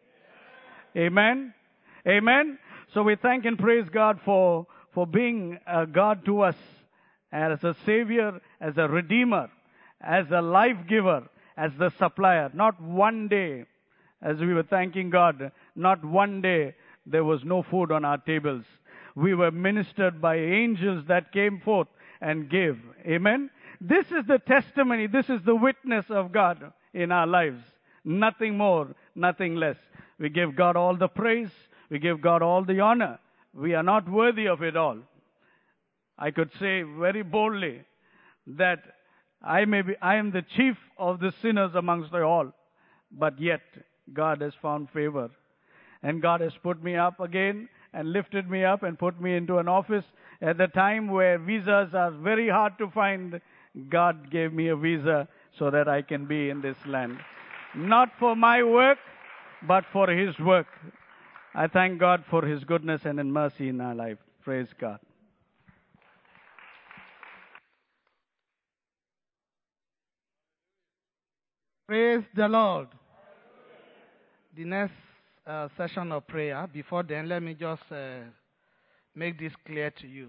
Amen. 0.97 1.53
Amen. 2.09 2.59
So 2.95 3.03
we 3.03 3.17
thank 3.17 3.45
and 3.45 3.59
praise 3.59 3.91
God 3.93 4.21
for, 4.25 4.67
for 4.95 5.07
being 5.07 5.59
a 5.67 5.87
God 5.87 6.25
to 6.25 6.41
us 6.41 6.57
as 7.31 7.63
a 7.63 7.77
Savior, 7.85 8.41
as 8.59 8.79
a 8.79 8.89
Redeemer, 8.89 9.51
as 10.01 10.25
a 10.31 10.41
life 10.41 10.79
giver, 10.89 11.29
as 11.59 11.73
the 11.79 11.91
supplier. 11.99 12.51
Not 12.55 12.81
one 12.81 13.29
day, 13.29 13.65
as 14.23 14.39
we 14.39 14.55
were 14.55 14.63
thanking 14.63 15.11
God, 15.11 15.51
not 15.75 16.05
one 16.05 16.41
day 16.41 16.75
there 17.05 17.25
was 17.25 17.41
no 17.45 17.63
food 17.63 17.91
on 17.91 18.05
our 18.05 18.19
tables. 18.19 18.65
We 19.17 19.35
were 19.35 19.51
ministered 19.51 20.23
by 20.23 20.37
angels 20.37 21.05
that 21.09 21.33
came 21.33 21.61
forth 21.65 21.89
and 22.21 22.49
gave. 22.49 22.79
Amen? 23.05 23.51
This 23.81 24.07
is 24.07 24.25
the 24.27 24.39
testimony, 24.39 25.09
this 25.09 25.29
is 25.29 25.41
the 25.45 25.57
witness 25.57 26.07
of 26.09 26.33
God 26.33 26.73
in 26.95 27.11
our 27.11 27.27
lives. 27.27 27.61
Nothing 28.05 28.57
more, 28.57 28.95
nothing 29.15 29.57
less. 29.57 29.77
We 30.19 30.29
give 30.29 30.57
God 30.57 30.77
all 30.77 30.97
the 30.97 31.09
praise, 31.09 31.51
we 31.91 31.99
give 31.99 32.21
God 32.21 32.43
all 32.43 32.65
the 32.65 32.81
honor. 32.81 33.19
We 33.53 33.75
are 33.75 33.83
not 33.83 34.09
worthy 34.09 34.47
of 34.47 34.63
it 34.63 34.77
all. 34.77 34.99
I 36.17 36.31
could 36.31 36.51
say 36.61 36.83
very 36.83 37.23
boldly 37.23 37.83
that 38.47 38.81
I 39.43 39.65
may 39.65 39.83
be, 39.83 39.95
I 40.03 40.17
am 40.17 40.31
the 40.31 40.43
chief 40.57 40.77
of 40.97 41.21
the 41.21 41.33
sinners 41.43 41.75
amongst 41.75 42.13
you 42.13 42.23
all, 42.23 42.53
but 43.13 43.41
yet 43.41 43.61
God 44.13 44.41
has 44.41 44.55
found 44.61 44.91
favor. 44.91 45.31
And 46.03 46.23
God 46.23 46.41
has 46.41 46.53
put 46.63 46.83
me 46.83 46.97
up 46.97 47.21
again 47.21 47.69
and 47.93 48.13
lifted 48.13 48.49
me 48.49 48.65
up 48.65 48.83
and 48.83 48.99
put 48.99 49.21
me 49.21 49.37
into 49.37 49.59
an 49.59 49.69
office 49.69 50.05
at 50.41 50.59
the 50.59 50.69
time 50.69 51.09
where 51.09 51.39
visas 51.39 51.95
are 51.95 52.11
very 52.11 52.49
hard 52.49 52.79
to 52.79 52.91
find. 52.91 53.41
God 53.89 54.31
gave 54.31 54.53
me 54.53 54.69
a 54.69 54.77
visa 54.77 55.29
so 55.59 55.71
that 55.71 55.89
I 55.89 56.03
can 56.03 56.27
be 56.27 56.51
in 56.51 56.61
this 56.61 56.77
land. 56.87 57.19
Not 57.75 58.11
for 58.19 58.37
my 58.37 58.63
work, 58.63 58.99
but 59.67 59.85
for 59.93 60.09
His 60.09 60.39
work. 60.39 60.67
I 61.55 61.67
thank 61.67 61.99
God 61.99 62.25
for 62.31 62.45
His 62.45 62.65
goodness 62.65 63.05
and 63.05 63.19
in 63.19 63.33
mercy 63.33 63.69
in 63.69 63.81
our 63.81 63.95
life. 63.95 64.19
Praise 64.43 64.69
God. 64.79 65.01
Praise 71.89 72.23
the 72.37 72.47
Lord. 72.47 72.89
The 74.55 74.65
next 74.67 74.93
uh, 75.47 75.69
session 75.75 76.13
of 76.13 76.27
prayer, 76.27 76.69
before 76.71 77.03
then, 77.03 77.27
let 77.31 77.43
me 77.43 77.55
just 77.55 77.81
uh, 77.91 78.25
make 79.15 79.39
this 79.39 79.55
clear 79.65 79.91
to 80.03 80.07
you. 80.07 80.29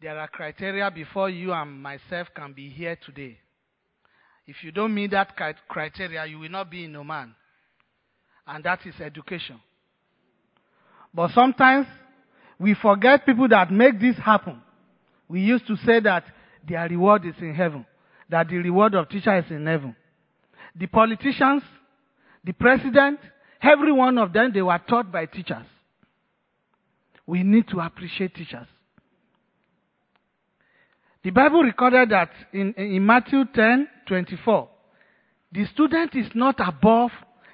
There 0.00 0.16
are 0.16 0.28
criteria 0.28 0.88
before 0.88 1.30
you 1.30 1.52
and 1.52 1.82
myself 1.82 2.28
can 2.32 2.52
be 2.52 2.68
here 2.68 2.96
today. 3.04 3.36
If 4.46 4.62
you 4.62 4.70
don't 4.70 4.94
meet 4.94 5.10
that 5.10 5.34
criteria, 5.68 6.24
you 6.26 6.38
will 6.38 6.48
not 6.48 6.70
be 6.70 6.84
in 6.84 6.94
Oman. 6.94 7.34
And 8.46 8.62
that 8.62 8.86
is 8.86 8.94
education. 9.00 9.60
But 11.12 11.32
sometimes 11.32 11.88
we 12.56 12.74
forget 12.80 13.26
people 13.26 13.48
that 13.48 13.72
make 13.72 13.98
this 14.00 14.16
happen. 14.16 14.62
We 15.28 15.40
used 15.40 15.66
to 15.66 15.76
say 15.78 15.98
that 16.04 16.22
their 16.68 16.88
reward 16.88 17.26
is 17.26 17.34
in 17.40 17.52
heaven, 17.52 17.84
that 18.30 18.48
the 18.48 18.58
reward 18.58 18.94
of 18.94 19.08
teacher 19.08 19.36
is 19.36 19.50
in 19.50 19.66
heaven 19.66 19.96
the 20.78 20.86
politicians, 20.86 21.62
the 22.44 22.52
president, 22.52 23.18
every 23.62 23.92
one 23.92 24.18
of 24.18 24.32
them, 24.32 24.52
they 24.52 24.62
were 24.62 24.80
taught 24.88 25.10
by 25.10 25.26
teachers. 25.26 25.66
We 27.26 27.42
need 27.42 27.68
to 27.68 27.80
appreciate 27.80 28.34
teachers. 28.34 28.66
The 31.24 31.30
Bible 31.30 31.62
recorded 31.62 32.10
that 32.10 32.30
in, 32.52 32.72
in 32.74 33.04
Matthew 33.04 33.44
10 33.52 33.88
24, 34.06 34.68
the 35.50 35.66
student 35.66 36.14
is 36.14 36.28
not 36.34 36.56
above 36.64 37.10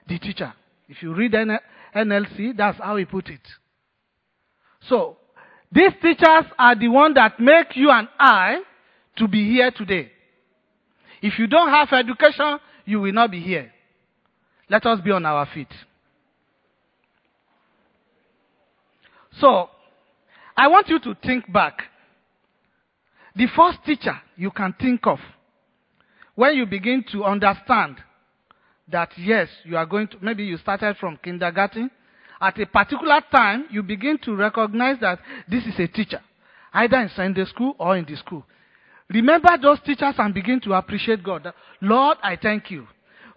the 0.07 0.19
teacher. 0.19 0.53
If 0.89 1.03
you 1.03 1.15
read 1.15 1.33
NLT, 1.33 2.57
that's 2.57 2.79
how 2.79 2.97
he 2.97 3.07
put 3.07 3.29
it. 3.29 3.41
So, 4.89 5.17
these 5.71 5.93
teachers 6.03 6.45
are 6.59 6.75
the 6.75 6.89
ones 6.89 7.15
that 7.15 7.41
make 7.41 7.75
you 7.77 7.91
and 7.91 8.09
I 8.19 8.59
to 9.17 9.27
be 9.27 9.51
here 9.51 9.71
today. 9.71 10.11
If 11.23 11.39
you 11.39 11.47
don't 11.47 11.71
have 11.71 11.89
education, 11.93 12.59
you 12.85 13.01
will 13.01 13.13
not 13.13 13.31
be 13.31 13.41
here. 13.41 13.73
Let 14.69 14.87
us 14.87 15.01
be 15.01 15.11
on 15.11 15.27
our 15.27 15.47
feet. 15.53 15.69
So, 19.41 19.69
I 20.57 20.69
want 20.69 20.89
you 20.89 20.99
to 21.01 21.15
think 21.23 21.51
back. 21.53 21.83
The 23.35 23.47
first 23.57 23.79
teacher 23.85 24.21
you 24.37 24.51
can 24.51 24.75
think 24.79 25.07
of 25.07 25.19
when 26.35 26.55
you 26.55 26.67
begin 26.67 27.05
to 27.13 27.25
understand 27.25 27.97
that 28.91 29.11
yes, 29.17 29.49
you 29.65 29.77
are 29.77 29.87
going 29.87 30.09
to, 30.09 30.17
maybe 30.21 30.45
you 30.45 30.57
started 30.59 30.97
from 30.99 31.19
kindergarten. 31.23 31.91
At 32.41 32.59
a 32.61 32.67
particular 32.67 33.23
time, 33.31 33.67
you 33.71 33.83
begin 33.83 34.19
to 34.25 34.35
recognize 34.35 34.97
that 35.01 35.21
this 35.49 35.65
is 35.65 35.79
a 35.79 35.87
teacher, 35.87 36.21
either 36.73 36.99
in 36.99 37.11
Sunday 37.15 37.45
school 37.45 37.75
or 37.79 37.97
in 37.97 38.05
the 38.05 38.17
school. 38.17 38.45
Remember 39.11 39.51
those 39.61 39.79
teachers 39.81 40.15
and 40.19 40.33
begin 40.33 40.61
to 40.61 40.73
appreciate 40.75 41.23
God. 41.23 41.53
Lord, 41.81 42.19
I 42.23 42.37
thank 42.37 42.71
you 42.71 42.87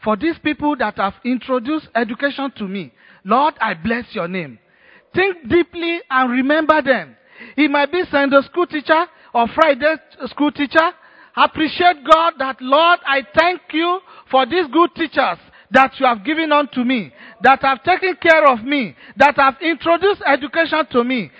for 0.04 0.16
these 0.16 0.38
people 0.44 0.76
that 0.78 0.98
have 0.98 1.14
introduced 1.24 1.88
education 1.96 2.52
to 2.58 2.68
me. 2.68 2.94
Lord, 3.24 3.56
I 3.60 3.74
bless 3.74 4.06
your 4.12 4.28
name. 4.28 4.60
Think 5.14 5.50
deeply 5.50 6.00
and 6.10 6.32
remember 6.32 6.82
them. 6.82 7.16
It 7.58 7.70
might 7.70 7.92
be 7.92 8.04
Sunday 8.12 8.42
school 8.44 8.68
teacher 8.68 9.06
or 9.34 9.48
Friday 9.54 9.96
school 10.28 10.52
teacher. 10.52 10.92
Appreciate 11.36 11.98
God 12.10 12.34
that, 12.40 12.62
Lord, 12.62 13.00
I 13.06 13.22
thank 13.38 13.62
you 13.74 14.00
for 14.32 14.46
these 14.46 14.68
good 14.72 14.94
teachers 14.96 15.38
that 15.72 16.00
you 16.00 16.06
have 16.06 16.24
given 16.24 16.52
unto 16.52 16.84
me, 16.84 17.12
that 17.42 17.62
have 17.62 17.84
taken 17.84 18.16
care 18.22 18.50
of 18.50 18.64
me, 18.64 18.96
that 19.18 19.36
have 19.36 19.56
introduced 19.62 20.22
education 20.26 20.86
to 20.92 21.04
me. 21.04 21.32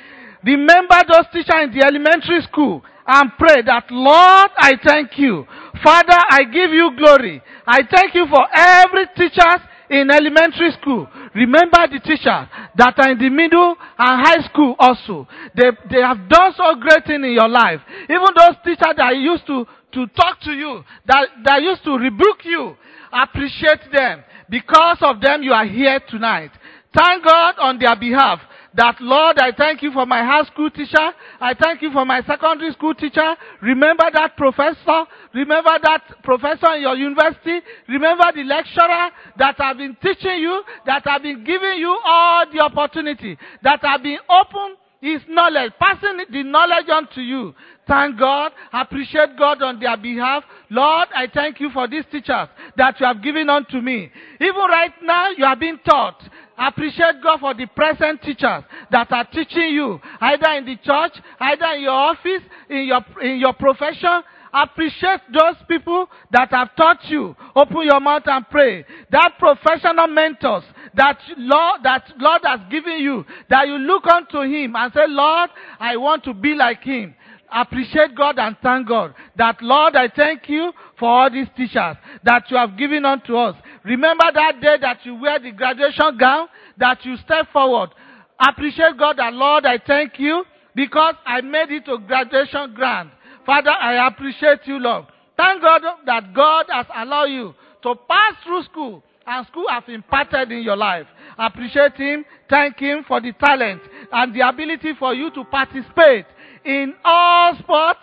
Remember 0.44 0.98
those 1.08 1.26
teachers 1.32 1.64
in 1.64 1.72
the 1.72 1.86
elementary 1.86 2.42
school 2.42 2.84
and 3.08 3.32
pray 3.38 3.62
that, 3.66 3.86
Lord, 3.92 4.50
I 4.58 4.74
thank 4.84 5.18
you. 5.18 5.46
Father, 5.84 6.18
I 6.30 6.44
give 6.46 6.72
you 6.72 6.92
glory. 6.98 7.42
I 7.68 7.82
thank 7.90 8.16
you 8.16 8.26
for 8.28 8.46
every 8.54 9.06
teachers 9.16 9.62
in 9.90 10.10
elementary 10.10 10.72
school. 10.82 11.08
Remember 11.36 11.86
the 11.86 12.00
teachers 12.00 12.50
that 12.76 12.94
are 12.98 13.12
in 13.12 13.20
the 13.20 13.30
middle 13.30 13.76
and 13.98 14.26
high 14.26 14.42
school 14.48 14.76
also. 14.80 15.28
They, 15.56 15.70
they 15.92 16.02
have 16.02 16.28
done 16.30 16.54
so 16.58 16.76
great 16.76 17.06
thing 17.06 17.24
in 17.24 17.34
your 17.34 17.50
life. 17.50 17.82
Even 18.10 18.34
those 18.36 18.58
teachers 18.64 18.96
that 18.98 19.16
used 19.18 19.46
to, 19.48 19.66
to 19.94 20.08
talk 20.18 20.40
to 20.42 20.52
you, 20.52 20.84
that, 21.06 21.28
that 21.44 21.62
used 21.62 21.84
to 21.84 21.92
rebuke 21.92 22.44
you, 22.44 22.76
appreciate 23.14 23.92
them. 23.92 24.24
Because 24.50 24.98
of 25.02 25.22
them, 25.22 25.44
you 25.44 25.54
are 25.54 25.66
here 25.66 26.00
tonight. 26.10 26.52
Thank 26.96 27.24
God 27.24 27.56
on 27.60 27.78
their 27.78 27.96
behalf 27.96 28.40
that 28.76 29.00
Lord, 29.00 29.38
I 29.40 29.52
thank 29.52 29.82
you 29.82 29.92
for 29.92 30.06
my 30.06 30.24
high 30.24 30.44
school 30.44 30.70
teacher. 30.70 31.12
I 31.40 31.54
thank 31.54 31.82
you 31.82 31.92
for 31.92 32.06
my 32.06 32.22
secondary 32.28 32.72
school 32.74 32.94
teacher. 32.94 33.36
Remember 33.62 34.04
that 34.14 34.36
professor. 34.36 35.06
Remember 35.34 35.72
that 35.84 36.24
professor 36.24 36.76
in 36.76 36.82
your 36.82 36.96
university. 36.96 37.60
Remember 37.88 38.26
the 38.36 38.44
lecturer 38.44 39.10
that 39.38 39.56
have 39.58 39.78
been 39.78 39.96
teaching 40.02 40.40
you, 40.40 40.64
that 40.86 41.04
have 41.06 41.24
been 41.24 41.44
giving 41.44 41.78
you 41.78 41.98
all 42.06 42.46
the 42.52 42.60
opportunity, 42.60 43.38
that 43.64 43.80
have 43.84 44.04
been 44.04 44.20
open 44.30 44.76
his 45.02 45.22
knowledge, 45.30 45.72
passing 45.80 46.18
the 46.32 46.44
knowledge 46.44 46.90
on 46.92 47.08
to 47.14 47.22
you. 47.22 47.54
Thank 47.88 48.18
God. 48.18 48.52
Appreciate 48.74 49.38
God 49.38 49.62
on 49.62 49.80
their 49.80 49.96
behalf. 49.98 50.44
Lord, 50.72 51.08
I 51.16 51.28
thank 51.32 51.60
you 51.60 51.70
for 51.70 51.88
these 51.88 52.06
teachers 52.12 52.48
that 52.76 53.00
you 53.00 53.06
have 53.06 53.22
given 53.22 53.50
unto 53.50 53.80
me. 53.80 54.12
Even 54.42 54.64
right 54.68 54.94
now, 55.04 55.30
you 55.38 55.46
are 55.46 55.56
being 55.56 55.78
taught. 55.88 56.20
Appreciate 56.58 57.22
God 57.22 57.40
for 57.40 57.54
the 57.54 57.66
present 57.68 58.22
teachers 58.22 58.64
that 58.92 59.12
are 59.12 59.26
teaching 59.26 59.70
you, 59.74 60.00
either 60.22 60.52
in 60.58 60.66
the 60.66 60.78
church, 60.78 61.14
either 61.40 61.66
in 61.76 61.82
your 61.82 61.92
office, 61.92 62.42
in 62.70 62.86
your, 62.86 63.02
in 63.22 63.40
your 63.40 63.54
profession. 63.54 64.22
Appreciate 64.54 65.20
those 65.34 65.56
people 65.68 66.08
that 66.32 66.50
have 66.52 66.74
taught 66.78 67.04
you. 67.10 67.36
Open 67.58 67.82
your 67.84 68.00
mouth 68.00 68.24
and 68.26 68.50
pray. 68.50 68.86
That 69.12 69.34
professional 69.38 70.08
mentors 70.08 70.64
that 70.96 71.20
Lord, 71.38 71.82
that 71.84 72.10
Lord 72.18 72.42
has 72.46 72.62
given 72.72 73.00
you, 73.00 73.26
that 73.50 73.68
you 73.68 73.78
look 73.78 74.06
unto 74.08 74.42
Him 74.42 74.78
and 74.78 74.94
say, 74.94 75.04
Lord, 75.10 75.50
I 75.78 75.98
want 75.98 76.24
to 76.24 76.34
be 76.34 76.54
like 76.56 76.84
Him 76.84 77.16
appreciate 77.52 78.16
God 78.16 78.38
and 78.40 78.58
thank 78.62 78.88
God 78.88 79.14
that 79.38 79.62
Lord, 79.62 79.96
I 79.96 80.10
thank 80.14 80.50
you 80.50 80.74
for 81.00 81.10
all 81.10 81.32
these 81.32 81.48
teachers 81.56 81.96
that 82.24 82.50
you 82.50 82.58
have 82.58 82.78
given 82.78 83.06
unto 83.06 83.38
us. 83.38 83.56
Remember 83.86 84.26
that 84.34 84.60
day 84.62 84.78
that 84.82 85.06
you 85.06 85.16
wear 85.16 85.40
the 85.40 85.52
graduation 85.52 86.18
gown, 86.18 86.48
that 86.78 87.06
you 87.06 87.18
step 87.18 87.52
forward. 87.54 87.92
Appreciate 88.40 88.98
God 88.98 89.18
that 89.18 89.34
Lord, 89.34 89.66
I 89.66 89.78
thank 89.78 90.20
you 90.20 90.44
because 90.74 91.16
I 91.26 91.42
made 91.42 91.72
it 91.72 91.86
to 91.86 92.00
graduation 92.00 92.74
grand. 92.74 93.12
Father, 93.46 93.70
I 93.70 94.08
appreciate 94.08 94.62
you, 94.66 94.80
Lord. 94.80 95.06
Thank 95.38 95.62
God 95.62 95.82
that 96.06 96.34
God 96.34 96.66
has 96.70 96.88
allowed 96.96 97.26
you 97.26 97.54
to 97.84 97.96
pass 98.10 98.34
through 98.44 98.64
school 98.64 99.04
and 99.28 99.46
school 99.48 99.66
has 99.70 99.84
imparted 99.88 100.52
in 100.52 100.64
your 100.64 100.76
life. 100.76 101.06
Appreciate 101.38 101.96
Him, 101.96 102.26
thank 102.50 102.78
Him 102.80 103.04
for 103.08 103.22
the 103.22 103.34
talent 103.34 103.82
and 104.12 104.34
the 104.34 104.48
ability 104.48 104.94
for 104.98 105.14
you 105.14 105.32
to 105.32 105.44
participate 105.46 106.26
in 106.64 106.94
all 107.04 107.56
sports, 107.60 108.00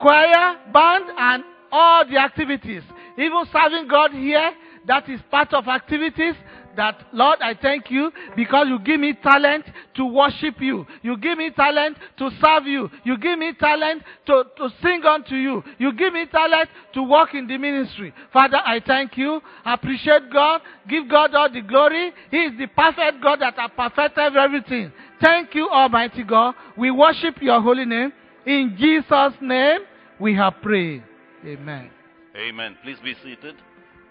choir, 0.00 0.56
band, 0.72 1.04
and 1.16 1.44
all 1.72 2.06
the 2.06 2.16
activities. 2.18 2.82
Even 3.18 3.44
serving 3.52 3.88
God 3.88 4.12
here, 4.12 4.52
that 4.86 5.08
is 5.08 5.20
part 5.30 5.52
of 5.52 5.68
activities 5.68 6.34
that, 6.76 7.02
Lord, 7.12 7.38
I 7.42 7.54
thank 7.54 7.90
you 7.90 8.12
because 8.36 8.66
you 8.68 8.78
give 8.78 9.00
me 9.00 9.14
talent 9.22 9.66
to 9.96 10.04
worship 10.04 10.60
you. 10.60 10.86
You 11.02 11.16
give 11.16 11.36
me 11.36 11.50
talent 11.50 11.98
to 12.18 12.30
serve 12.40 12.66
you. 12.66 12.88
You 13.04 13.18
give 13.18 13.38
me 13.38 13.52
talent 13.58 14.02
to, 14.26 14.44
to 14.56 14.68
sing 14.82 15.02
unto 15.04 15.34
you. 15.34 15.62
You 15.78 15.92
give 15.92 16.12
me 16.12 16.26
talent 16.26 16.70
to 16.94 17.02
work 17.02 17.34
in 17.34 17.46
the 17.46 17.58
ministry. 17.58 18.14
Father, 18.32 18.58
I 18.64 18.80
thank 18.86 19.16
you. 19.16 19.40
Appreciate 19.64 20.30
God. 20.32 20.60
Give 20.88 21.08
God 21.08 21.34
all 21.34 21.52
the 21.52 21.60
glory. 21.60 22.12
He 22.30 22.38
is 22.38 22.58
the 22.58 22.66
perfect 22.68 23.22
God 23.22 23.40
that 23.40 23.54
has 23.58 23.70
perfected 23.76 24.36
everything. 24.36 24.92
Thank 25.20 25.54
you, 25.54 25.68
Almighty 25.68 26.24
God. 26.24 26.54
We 26.76 26.90
worship 26.90 27.42
your 27.42 27.60
holy 27.60 27.84
name. 27.84 28.12
In 28.46 28.74
Jesus' 28.78 29.34
name, 29.42 29.80
we 30.18 30.34
have 30.34 30.54
prayed. 30.62 31.02
Amen. 31.44 31.90
Amen. 32.36 32.76
Please 32.82 32.98
be 33.02 33.14
seated. 33.22 33.56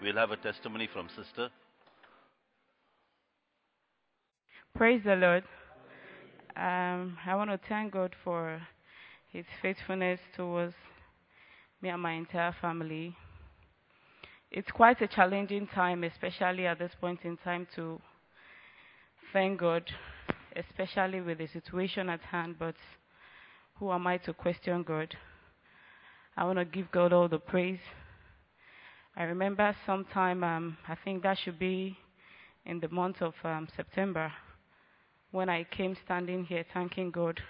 We'll 0.02 0.16
have 0.16 0.30
a 0.30 0.36
testimony 0.36 0.88
from 0.90 1.08
Sister. 1.10 1.50
Praise 4.74 5.02
the 5.04 5.14
Lord. 5.14 5.44
Um, 6.56 7.18
I 7.26 7.34
want 7.34 7.50
to 7.50 7.60
thank 7.68 7.92
God 7.92 8.14
for 8.24 8.62
His 9.30 9.44
faithfulness 9.60 10.18
towards 10.34 10.74
me 11.82 11.90
and 11.90 12.00
my 12.00 12.12
entire 12.12 12.54
family. 12.62 13.14
It's 14.50 14.70
quite 14.70 15.02
a 15.02 15.06
challenging 15.06 15.66
time, 15.66 16.02
especially 16.02 16.66
at 16.66 16.78
this 16.78 16.92
point 16.98 17.20
in 17.24 17.36
time, 17.36 17.66
to 17.76 18.00
thank 19.34 19.60
God, 19.60 19.84
especially 20.56 21.20
with 21.20 21.38
the 21.38 21.46
situation 21.48 22.08
at 22.08 22.22
hand. 22.22 22.56
But 22.58 22.76
who 23.74 23.92
am 23.92 24.06
I 24.06 24.16
to 24.16 24.32
question 24.32 24.82
God? 24.82 25.14
I 26.38 26.44
want 26.44 26.58
to 26.58 26.64
give 26.64 26.90
God 26.90 27.12
all 27.12 27.28
the 27.28 27.38
praise. 27.38 27.80
I 29.16 29.24
remember 29.24 29.74
sometime, 29.86 30.44
um, 30.44 30.78
I 30.86 30.94
think 30.94 31.22
that 31.22 31.38
should 31.38 31.58
be 31.58 31.98
in 32.64 32.80
the 32.80 32.88
month 32.88 33.20
of 33.20 33.34
um, 33.44 33.68
September, 33.76 34.32
when 35.32 35.48
I 35.48 35.64
came 35.64 35.96
standing 36.04 36.44
here 36.44 36.64
thanking 36.72 37.10
God 37.10 37.40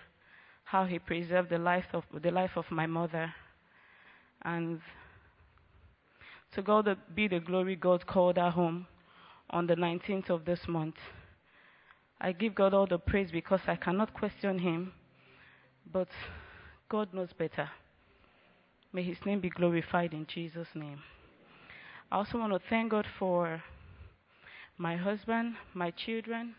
how 0.64 0.84
He 0.84 0.98
preserved 0.98 1.50
the 1.50 1.58
life 1.58 1.86
of 1.92 2.04
the 2.22 2.30
life 2.30 2.52
of 2.56 2.64
my 2.70 2.86
mother, 2.86 3.32
and 4.42 4.80
to 6.54 6.62
God 6.62 6.96
be 7.14 7.28
the 7.28 7.40
glory. 7.40 7.76
God 7.76 8.06
called 8.06 8.36
her 8.36 8.50
home 8.50 8.86
on 9.50 9.66
the 9.66 9.74
19th 9.74 10.30
of 10.30 10.44
this 10.44 10.60
month. 10.68 10.96
I 12.20 12.32
give 12.32 12.54
God 12.54 12.74
all 12.74 12.86
the 12.86 12.98
praise 12.98 13.30
because 13.30 13.60
I 13.66 13.76
cannot 13.76 14.14
question 14.14 14.58
Him, 14.58 14.92
but 15.92 16.08
God 16.88 17.12
knows 17.12 17.32
better. 17.36 17.68
May 18.92 19.02
His 19.02 19.18
name 19.24 19.40
be 19.40 19.50
glorified 19.50 20.14
in 20.14 20.26
Jesus' 20.26 20.68
name. 20.74 21.00
I 22.10 22.16
also 22.16 22.38
want 22.38 22.52
to 22.52 22.60
thank 22.68 22.90
God 22.90 23.06
for 23.18 23.62
my 24.78 24.96
husband, 24.96 25.54
my 25.74 25.92
children. 25.92 26.56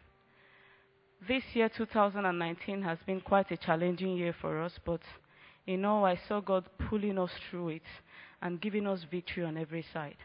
This 1.27 1.43
year, 1.53 1.69
2019, 1.69 2.81
has 2.83 2.97
been 3.05 3.19
quite 3.19 3.51
a 3.51 3.57
challenging 3.57 4.15
year 4.15 4.33
for 4.39 4.61
us, 4.61 4.79
but 4.85 5.01
in 5.67 5.83
all, 5.83 6.05
I 6.05 6.15
saw 6.27 6.39
God 6.39 6.63
pulling 6.89 7.19
us 7.19 7.31
through 7.49 7.69
it 7.69 7.83
and 8.41 8.61
giving 8.61 8.87
us 8.87 9.05
victory 9.11 9.43
on 9.43 9.57
every 9.57 9.85
side. 9.93 10.17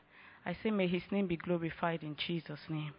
I 0.45 0.57
say, 0.63 0.71
may 0.71 0.87
His 0.87 1.03
name 1.11 1.27
be 1.27 1.37
glorified 1.37 2.03
in 2.03 2.15
Jesus' 2.17 2.61
name. 2.69 2.93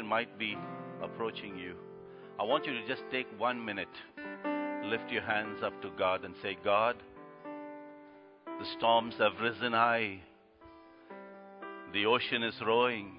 Situation 0.00 0.06
might 0.06 0.38
be 0.38 0.56
approaching 1.02 1.58
you. 1.58 1.74
I 2.38 2.44
want 2.44 2.66
you 2.66 2.72
to 2.72 2.86
just 2.86 3.02
take 3.10 3.26
one 3.38 3.64
minute, 3.64 3.88
lift 4.84 5.10
your 5.10 5.22
hands 5.22 5.62
up 5.62 5.80
to 5.82 5.90
God, 5.98 6.24
and 6.24 6.34
say, 6.42 6.56
God, 6.64 6.96
the 8.46 8.66
storms 8.78 9.14
have 9.18 9.32
risen 9.40 9.72
high, 9.72 10.20
the 11.92 12.06
ocean 12.06 12.42
is 12.42 12.54
roaring. 12.64 13.18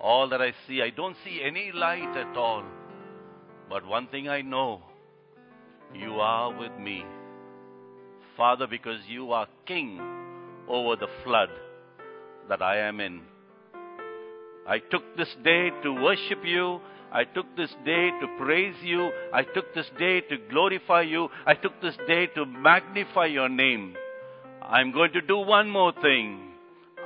All 0.00 0.28
that 0.28 0.40
I 0.40 0.52
see, 0.66 0.82
I 0.82 0.90
don't 0.90 1.16
see 1.24 1.40
any 1.44 1.70
light 1.72 2.16
at 2.16 2.36
all. 2.36 2.64
But 3.68 3.86
one 3.86 4.08
thing 4.08 4.28
I 4.28 4.42
know, 4.42 4.82
you 5.94 6.14
are 6.14 6.52
with 6.56 6.76
me. 6.78 7.04
Father, 8.36 8.66
because 8.66 9.00
you 9.08 9.32
are 9.32 9.46
king 9.66 10.00
over 10.68 10.96
the 10.96 11.08
flood 11.24 11.50
that 12.48 12.62
I 12.62 12.78
am 12.78 13.00
in. 13.00 13.31
I 14.72 14.78
took 14.78 15.02
this 15.18 15.28
day 15.44 15.70
to 15.82 15.92
worship 15.92 16.46
you. 16.46 16.80
I 17.12 17.24
took 17.24 17.44
this 17.58 17.74
day 17.84 18.08
to 18.20 18.26
praise 18.38 18.76
you. 18.82 19.10
I 19.30 19.42
took 19.42 19.74
this 19.74 19.90
day 19.98 20.22
to 20.22 20.38
glorify 20.50 21.02
you. 21.02 21.28
I 21.44 21.52
took 21.52 21.78
this 21.82 21.98
day 22.06 22.28
to 22.36 22.46
magnify 22.46 23.26
your 23.26 23.50
name. 23.50 23.94
I'm 24.62 24.90
going 24.92 25.12
to 25.12 25.20
do 25.20 25.36
one 25.36 25.68
more 25.68 25.92
thing. 25.92 26.52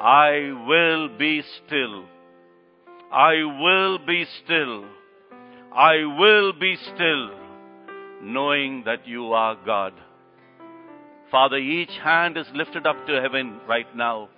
I 0.00 0.52
will 0.68 1.08
be 1.18 1.42
still. 1.56 2.04
I 3.10 3.34
will 3.60 3.98
be 3.98 4.24
still. 4.44 4.84
I 5.74 6.04
will 6.20 6.52
be 6.52 6.76
still, 6.94 7.30
knowing 8.22 8.84
that 8.84 9.08
you 9.08 9.32
are 9.32 9.56
God. 9.66 9.92
Father, 11.32 11.56
each 11.56 11.98
hand 12.04 12.36
is 12.36 12.46
lifted 12.54 12.86
up 12.86 13.08
to 13.08 13.20
heaven 13.20 13.58
right 13.66 13.96
now. 13.96 14.28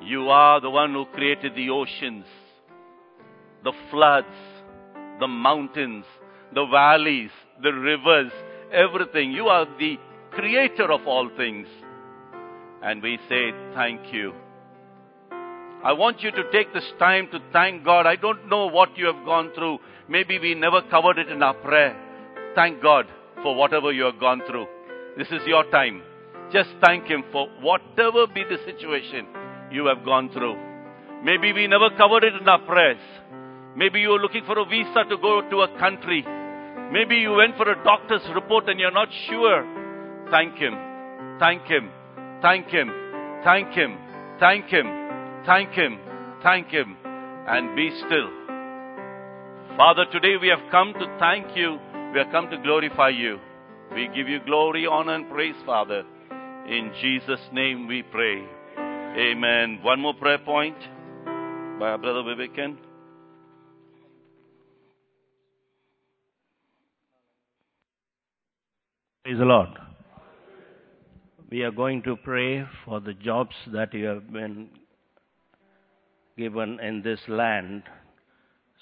You 0.00 0.28
are 0.28 0.60
the 0.60 0.70
one 0.70 0.92
who 0.92 1.06
created 1.06 1.54
the 1.54 1.70
oceans, 1.70 2.26
the 3.64 3.72
floods, 3.90 4.26
the 5.20 5.26
mountains, 5.26 6.04
the 6.54 6.66
valleys, 6.66 7.30
the 7.62 7.72
rivers, 7.72 8.30
everything. 8.72 9.32
You 9.32 9.46
are 9.48 9.66
the 9.78 9.98
creator 10.32 10.92
of 10.92 11.06
all 11.06 11.30
things. 11.36 11.66
And 12.82 13.02
we 13.02 13.18
say 13.28 13.52
thank 13.74 14.12
you. 14.12 14.34
I 15.82 15.92
want 15.92 16.22
you 16.22 16.30
to 16.30 16.50
take 16.52 16.72
this 16.72 16.92
time 16.98 17.28
to 17.32 17.40
thank 17.52 17.84
God. 17.84 18.06
I 18.06 18.16
don't 18.16 18.48
know 18.48 18.66
what 18.66 18.96
you 18.98 19.06
have 19.06 19.24
gone 19.24 19.50
through. 19.54 19.78
Maybe 20.08 20.38
we 20.38 20.54
never 20.54 20.82
covered 20.82 21.18
it 21.18 21.28
in 21.28 21.42
our 21.42 21.54
prayer. 21.54 21.96
Thank 22.54 22.82
God 22.82 23.06
for 23.42 23.54
whatever 23.54 23.92
you 23.92 24.04
have 24.04 24.20
gone 24.20 24.42
through. 24.46 24.66
This 25.16 25.28
is 25.28 25.46
your 25.46 25.68
time. 25.70 26.02
Just 26.52 26.70
thank 26.84 27.04
Him 27.06 27.24
for 27.32 27.48
whatever 27.60 28.26
be 28.26 28.44
the 28.44 28.58
situation 28.64 29.26
you 29.70 29.86
have 29.86 30.04
gone 30.04 30.30
through. 30.30 30.56
Maybe 31.24 31.52
we 31.52 31.66
never 31.66 31.90
covered 31.96 32.24
it 32.24 32.34
in 32.40 32.48
our 32.48 32.60
prayers. 32.60 33.00
Maybe 33.76 34.00
you 34.00 34.12
are 34.12 34.20
looking 34.20 34.44
for 34.46 34.58
a 34.58 34.64
visa 34.64 35.04
to 35.08 35.16
go 35.18 35.42
to 35.50 35.60
a 35.62 35.78
country. 35.78 36.24
Maybe 36.92 37.16
you 37.16 37.32
went 37.32 37.56
for 37.56 37.70
a 37.70 37.82
doctor's 37.84 38.22
report 38.34 38.68
and 38.68 38.78
you're 38.78 38.90
not 38.90 39.08
sure. 39.28 39.64
Thank 40.30 40.54
Him. 40.56 40.74
Thank 41.38 41.62
Him. 41.64 41.90
Thank 42.40 42.68
Him. 42.68 42.90
Thank 43.44 43.72
Him. 43.72 43.98
Thank 44.38 44.66
Him. 44.66 44.86
Thank 45.44 45.72
Him. 45.72 45.98
Thank 46.42 46.68
Him. 46.68 46.96
And 47.48 47.76
be 47.76 47.90
still. 48.06 48.30
Father, 49.76 50.06
today 50.10 50.36
we 50.40 50.48
have 50.48 50.70
come 50.70 50.94
to 50.94 51.16
thank 51.18 51.56
you. 51.56 51.78
We 52.12 52.18
have 52.18 52.32
come 52.32 52.48
to 52.50 52.58
glorify 52.58 53.10
you. 53.10 53.38
We 53.94 54.08
give 54.14 54.28
you 54.28 54.40
glory, 54.44 54.86
honor, 54.86 55.14
and 55.14 55.30
praise, 55.30 55.54
Father. 55.64 56.04
In 56.66 56.92
Jesus' 57.00 57.46
name 57.52 57.86
we 57.86 58.02
pray. 58.02 58.55
Amen. 59.16 59.78
One 59.82 60.00
more 60.00 60.14
prayer 60.14 60.38
point. 60.38 60.76
by 61.78 61.90
our 61.90 61.98
brother 61.98 62.22
Vivekan. 62.22 62.76
Praise 69.22 69.38
the 69.38 69.44
Lord. 69.44 69.68
We 71.50 71.62
are 71.62 71.70
going 71.70 72.02
to 72.04 72.16
pray 72.16 72.64
for 72.84 73.00
the 73.00 73.12
jobs 73.12 73.54
that 73.72 73.92
you 73.92 74.06
have 74.06 74.32
been 74.32 74.68
given 76.38 76.80
in 76.80 77.02
this 77.02 77.20
land 77.28 77.82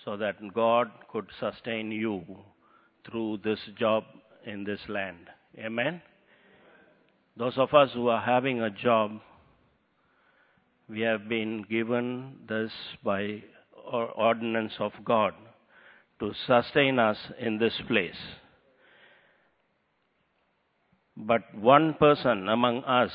so 0.05 0.17
that 0.17 0.37
God 0.55 0.91
could 1.11 1.27
sustain 1.41 1.91
you 1.91 2.23
through 3.11 3.39
this 3.45 3.59
job 3.79 4.05
in 4.47 4.65
this 4.65 4.81
land. 4.89 5.29
Amen. 5.59 6.01
Those 7.37 7.57
of 7.57 7.75
us 7.75 7.91
who 7.93 8.09
are 8.09 8.21
having 8.21 8.61
a 8.61 8.71
job, 8.71 9.21
we 10.89 11.01
have 11.01 11.29
been 11.29 11.63
given 11.63 12.37
this 12.49 12.73
by 13.03 13.43
or- 13.85 14.11
ordinance 14.11 14.75
of 14.79 14.93
God 15.05 15.35
to 16.21 16.33
sustain 16.47 16.99
us 16.99 17.19
in 17.39 17.59
this 17.59 17.81
place. 17.89 18.21
But 21.17 21.55
one 21.55 21.95
person 21.95 22.49
among 22.49 22.85
us 22.85 23.13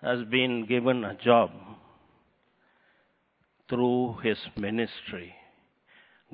has 0.00 0.24
been 0.24 0.66
given 0.66 1.04
a 1.04 1.14
job 1.14 1.50
through 3.68 4.18
his 4.22 4.38
ministry. 4.56 5.34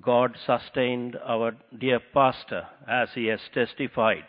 God 0.01 0.37
sustained 0.45 1.17
our 1.25 1.57
dear 1.77 2.01
pastor 2.13 2.67
as 2.87 3.09
he 3.15 3.27
has 3.27 3.41
testified. 3.53 4.25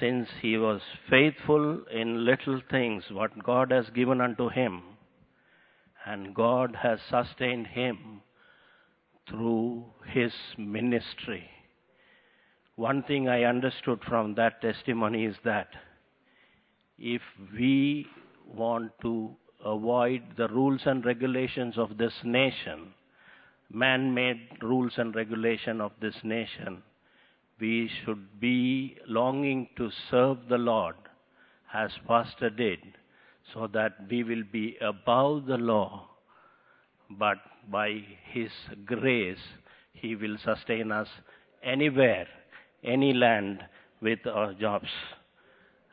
Since 0.00 0.28
he 0.40 0.56
was 0.56 0.80
faithful 1.08 1.84
in 1.86 2.24
little 2.24 2.60
things, 2.70 3.04
what 3.10 3.42
God 3.42 3.70
has 3.70 3.88
given 3.90 4.20
unto 4.20 4.48
him, 4.48 4.82
and 6.04 6.34
God 6.34 6.76
has 6.82 6.98
sustained 7.08 7.68
him 7.68 8.22
through 9.28 9.84
his 10.06 10.32
ministry. 10.58 11.48
One 12.76 13.02
thing 13.02 13.28
I 13.28 13.44
understood 13.44 14.00
from 14.08 14.34
that 14.34 14.60
testimony 14.60 15.26
is 15.26 15.36
that 15.44 15.68
if 16.98 17.22
we 17.52 18.06
want 18.46 18.92
to 19.02 19.36
avoid 19.64 20.22
the 20.36 20.48
rules 20.48 20.80
and 20.86 21.04
regulations 21.04 21.78
of 21.78 21.98
this 21.98 22.14
nation, 22.24 22.94
man 23.70 24.12
made 24.14 24.48
rules 24.62 24.92
and 24.96 25.14
regulation 25.14 25.80
of 25.80 25.92
this 26.00 26.16
nation, 26.24 26.82
we 27.62 27.88
should 27.88 28.40
be 28.40 28.96
longing 29.06 29.68
to 29.76 29.88
serve 30.10 30.38
the 30.48 30.58
Lord 30.58 30.96
as 31.72 31.92
Pastor 32.08 32.50
did, 32.50 32.80
so 33.54 33.68
that 33.72 33.92
we 34.10 34.24
will 34.24 34.42
be 34.52 34.76
above 34.80 35.46
the 35.46 35.58
law, 35.58 36.08
but 37.10 37.38
by 37.70 38.02
His 38.32 38.50
grace, 38.84 39.44
He 39.92 40.16
will 40.16 40.36
sustain 40.44 40.90
us 40.90 41.06
anywhere, 41.62 42.26
any 42.82 43.12
land 43.12 43.62
with 44.00 44.26
our 44.26 44.52
jobs. 44.54 44.88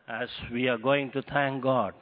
As 0.08 0.30
we 0.52 0.68
are 0.68 0.80
going 0.80 1.12
to 1.12 1.22
thank 1.22 1.62
God, 1.62 1.94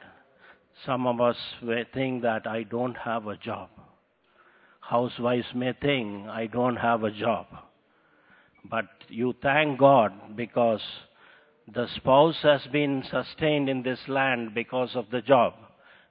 some 0.86 1.06
of 1.06 1.20
us 1.20 1.36
may 1.62 1.84
think 1.92 2.22
that 2.22 2.46
I 2.46 2.62
don't 2.62 2.96
have 2.96 3.26
a 3.26 3.36
job. 3.36 3.68
Housewives 4.80 5.54
may 5.54 5.74
think 5.74 6.26
I 6.26 6.46
don't 6.46 6.76
have 6.76 7.04
a 7.04 7.10
job. 7.10 7.46
But 8.64 8.86
you 9.08 9.34
thank 9.42 9.78
God 9.78 10.36
because 10.36 10.82
the 11.72 11.86
spouse 11.96 12.38
has 12.42 12.66
been 12.72 13.04
sustained 13.10 13.68
in 13.68 13.82
this 13.82 14.00
land 14.08 14.54
because 14.54 14.94
of 14.94 15.06
the 15.10 15.20
job. 15.20 15.54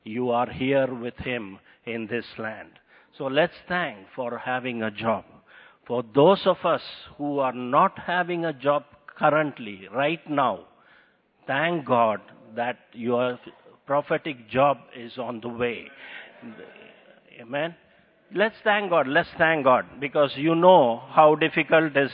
You 0.03 0.29
are 0.31 0.49
here 0.49 0.93
with 0.93 1.17
him 1.17 1.59
in 1.85 2.07
this 2.07 2.25
land. 2.37 2.69
So 3.17 3.25
let's 3.25 3.55
thank 3.67 4.07
for 4.15 4.37
having 4.37 4.83
a 4.83 4.91
job. 4.91 5.25
For 5.87 6.03
those 6.13 6.41
of 6.45 6.57
us 6.63 6.81
who 7.17 7.39
are 7.39 7.53
not 7.53 7.97
having 7.97 8.45
a 8.45 8.53
job 8.53 8.83
currently, 9.17 9.87
right 9.93 10.29
now, 10.29 10.65
thank 11.47 11.85
God 11.85 12.21
that 12.55 12.77
your 12.93 13.39
prophetic 13.85 14.49
job 14.49 14.77
is 14.95 15.17
on 15.17 15.39
the 15.41 15.49
way. 15.49 15.87
Amen. 17.39 17.75
Let's 18.35 18.57
thank 18.63 18.89
God. 18.89 19.07
Let's 19.07 19.29
thank 19.37 19.63
God 19.63 19.85
because 19.99 20.31
you 20.35 20.53
know 20.53 21.01
how 21.09 21.35
difficult 21.35 21.95
is 21.95 22.11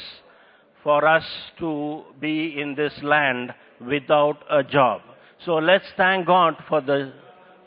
for 0.83 1.07
us 1.07 1.23
to 1.59 2.03
be 2.19 2.59
in 2.59 2.75
this 2.75 2.93
land 3.01 3.53
without 3.79 4.37
a 4.49 4.63
job. 4.63 5.01
So 5.45 5.55
let's 5.55 5.85
thank 5.97 6.27
God 6.27 6.55
for 6.67 6.81
the 6.81 7.13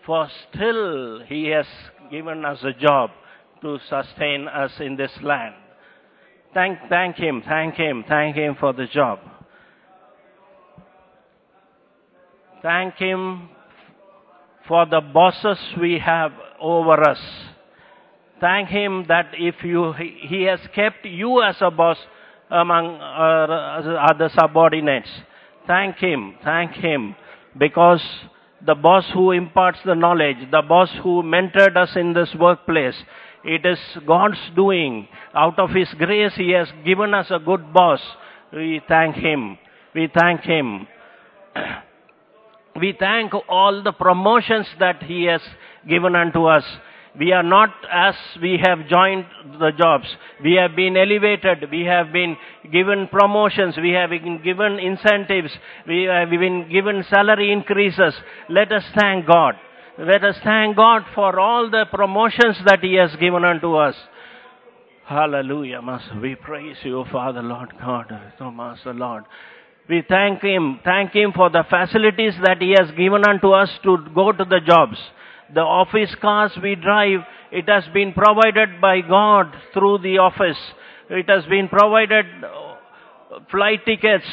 for 0.05 0.29
still 0.49 1.21
he 1.27 1.49
has 1.49 1.67
given 2.11 2.45
us 2.45 2.63
a 2.63 2.73
job 2.73 3.11
to 3.63 3.79
sustain 3.89 4.47
us 4.47 4.71
in 4.79 4.97
this 4.97 5.11
land. 5.23 5.55
Thank 6.55 6.79
thank 6.89 7.17
him, 7.17 7.43
thank 7.47 7.75
him, 7.75 8.05
thank 8.07 8.37
him 8.37 8.57
for 8.59 8.73
the 8.73 8.87
job. 8.87 9.19
Thank 12.63 12.95
him 12.95 13.51
for 14.67 14.87
the 14.87 15.01
bosses 15.01 15.59
we 15.81 15.99
have 15.99 16.33
over 16.61 17.01
us. 17.09 17.21
Thank 18.41 18.69
him 18.69 19.05
that 19.09 19.33
if 19.35 19.57
you, 19.63 19.93
he 19.93 20.43
has 20.45 20.61
kept 20.75 21.05
you 21.05 21.43
as 21.43 21.57
a 21.61 21.71
boss 21.71 21.97
among 22.51 22.97
uh, 22.97 24.07
other 24.11 24.31
subordinates. 24.39 25.09
Thank 25.67 25.97
him, 25.97 26.37
thank 26.45 26.73
him, 26.73 27.17
because 27.59 28.03
the 28.65 28.75
boss 28.75 29.05
who 29.13 29.33
imparts 29.33 29.79
the 29.85 29.95
knowledge, 29.95 30.37
the 30.51 30.63
boss 30.63 30.91
who 31.03 31.23
mentored 31.23 31.77
us 31.77 31.91
in 31.97 32.13
this 32.13 32.35
workplace, 32.39 32.97
it 33.47 33.65
is 33.65 33.79
God's 34.07 34.41
doing. 34.57 35.07
Out 35.33 35.59
of 35.59 35.71
His 35.71 35.89
grace, 35.97 36.33
He 36.35 36.51
has 36.51 36.69
given 36.85 37.15
us 37.15 37.27
a 37.31 37.39
good 37.39 37.73
boss. 37.73 38.01
We 38.53 38.81
thank 38.89 39.15
Him. 39.15 39.57
We 39.95 40.11
thank 40.13 40.43
Him. 40.43 40.87
We 42.79 42.95
thank 42.99 43.33
all 43.49 43.83
the 43.83 43.93
promotions 43.93 44.67
that 44.79 45.03
He 45.03 45.25
has 45.25 45.41
given 45.89 46.15
unto 46.15 46.45
us. 46.45 46.63
We 47.19 47.33
are 47.33 47.43
not 47.43 47.71
as 47.91 48.15
we 48.43 48.61
have 48.63 48.89
joined 48.89 49.25
the 49.59 49.71
jobs. 49.79 50.05
We 50.45 50.55
have 50.55 50.77
been 50.77 50.97
elevated. 50.97 51.71
We 51.71 51.85
have 51.85 52.13
been 52.13 52.37
given 52.71 53.09
promotions. 53.09 53.75
We 53.81 53.93
have 53.93 54.11
been 54.11 54.43
given 54.43 54.79
incentives. 54.79 55.51
We 55.87 56.05
have 56.05 56.29
been 56.29 56.69
given 56.71 57.05
salary 57.09 57.53
increases. 57.53 58.15
Let 58.51 58.71
us 58.71 58.85
thank 58.99 59.27
God. 59.27 59.55
Let 59.99 60.25
us 60.25 60.37
thank 60.45 60.77
God 60.77 61.05
for 61.15 61.41
all 61.41 61.71
the 61.71 61.87
promotions 61.91 62.59
that 62.67 62.81
He 62.83 62.95
has 62.97 63.17
given 63.17 63.45
unto 63.45 63.77
us. 63.77 63.95
Hallelujah, 65.07 65.81
Master. 65.81 66.21
We 66.21 66.35
praise 66.35 66.77
you, 66.83 67.05
Father, 67.11 67.43
Lord 67.43 67.73
God, 67.81 68.13
oh, 68.41 68.51
Master, 68.51 68.93
Lord. 68.93 69.25
We 69.89 70.05
thank 70.07 70.43
Him, 70.43 70.81
thank 70.85 71.13
Him 71.13 71.33
for 71.33 71.49
the 71.49 71.65
facilities 71.71 72.35
that 72.43 72.61
He 72.61 72.75
has 72.79 72.91
given 72.91 73.23
unto 73.27 73.53
us 73.53 73.71
to 73.85 73.99
go 74.15 74.33
to 74.33 74.45
the 74.45 74.61
jobs. 74.67 74.99
The 75.55 75.61
office 75.61 76.15
cars 76.21 76.53
we 76.63 76.75
drive, 76.75 77.21
it 77.53 77.69
has 77.69 77.85
been 77.95 78.13
provided 78.13 78.81
by 78.81 79.01
God 79.01 79.55
through 79.73 79.99
the 79.99 80.19
office. 80.19 80.59
It 81.09 81.29
has 81.29 81.45
been 81.47 81.69
provided 81.69 82.27
uh, 82.43 82.77
flight 83.51 83.85
tickets 83.87 84.27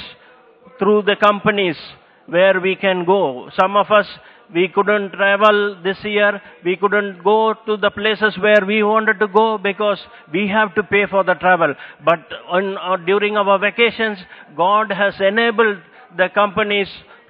through 0.80 1.04
the 1.04 1.16
companies 1.16 1.78
where 2.26 2.60
we 2.60 2.76
can 2.76 3.06
go. 3.06 3.50
Some 3.60 3.76
of 3.76 3.92
us, 3.92 4.08
we 4.54 4.68
couldn't 4.68 5.12
travel 5.12 5.82
this 5.84 5.98
year. 6.04 6.42
We 6.66 6.78
couldn't 6.78 7.24
go 7.24 7.54
to 7.66 7.78
the 7.78 7.92
places 7.92 8.38
where 8.40 8.66
we 8.66 8.82
wanted 8.82 9.20
to 9.20 9.28
go 9.28 9.58
because 9.58 10.00
we 10.32 10.48
have 10.48 10.74
to 10.76 10.84
pay 10.84 11.06
for 11.06 11.24
the 11.24 11.36
travel. 11.36 11.76
But 12.04 12.20
on, 12.48 12.78
uh, 12.78 12.98
during 13.06 13.38
our 13.38 13.60
vacations, 13.60 14.18
God 14.58 14.92
has 14.92 15.14
enabled 15.20 15.78
the 16.18 16.30
companies 16.34 16.88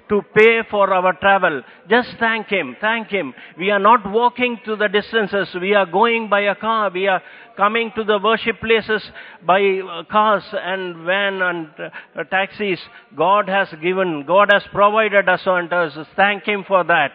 to 0.08 0.22
pay 0.34 0.60
for 0.70 0.92
our 0.92 1.14
travel. 1.14 1.62
Just 1.88 2.10
thank 2.18 2.48
Him, 2.48 2.76
thank 2.80 3.08
Him. 3.08 3.34
We 3.58 3.70
are 3.70 3.78
not 3.78 4.10
walking 4.10 4.58
to 4.66 4.76
the 4.76 4.88
distances. 4.88 5.48
We 5.60 5.74
are 5.74 5.86
going 5.86 6.28
by 6.28 6.42
a 6.42 6.54
car. 6.54 6.90
We 6.92 7.06
are 7.06 7.22
coming 7.56 7.92
to 7.96 8.04
the 8.04 8.18
worship 8.22 8.60
places 8.60 9.02
by 9.46 9.60
uh, 9.60 10.04
cars 10.10 10.44
and 10.52 11.04
van 11.06 11.40
and 11.42 11.68
uh, 11.78 12.24
taxis. 12.24 12.80
God 13.16 13.48
has 13.48 13.68
given, 13.82 14.24
God 14.26 14.50
has 14.52 14.62
provided 14.72 15.28
us 15.28 15.42
on 15.46 15.72
us. 15.72 15.96
Thank 16.16 16.44
Him 16.44 16.64
for 16.66 16.84
that. 16.84 17.12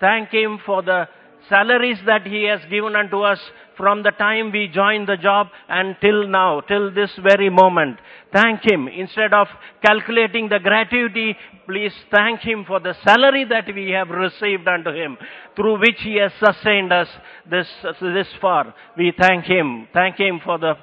Thank 0.00 0.30
Him 0.30 0.58
for 0.64 0.82
the 0.82 1.08
salaries 1.48 1.98
that 2.06 2.26
He 2.26 2.44
has 2.44 2.60
given 2.70 2.96
unto 2.96 3.20
us 3.20 3.38
from 3.76 4.02
the 4.02 4.10
time 4.12 4.52
we 4.52 4.68
joined 4.68 5.08
the 5.08 5.16
job 5.16 5.48
until 5.68 6.26
now, 6.26 6.60
till 6.60 6.92
this 6.92 7.10
very 7.22 7.50
moment. 7.50 7.98
Thank 8.32 8.60
Him. 8.64 8.88
Instead 8.88 9.32
of 9.34 9.46
calculating 9.84 10.48
the 10.48 10.58
gratuity, 10.58 11.36
please 11.66 11.92
thank 12.10 12.40
Him 12.40 12.64
for 12.66 12.80
the 12.80 12.94
salary 13.04 13.44
that 13.44 13.66
we 13.74 13.90
have 13.90 14.08
received 14.08 14.66
unto 14.66 14.90
Him, 14.90 15.18
through 15.54 15.80
which 15.80 16.00
He 16.00 16.18
has 16.20 16.32
sustained 16.44 16.92
us 16.92 17.08
this, 17.50 17.68
this 18.00 18.28
far. 18.40 18.74
We 18.96 19.12
thank 19.18 19.44
Him. 19.44 19.88
Thank 19.92 20.18
Him 20.18 20.40
for 20.44 20.58
the 20.58 20.74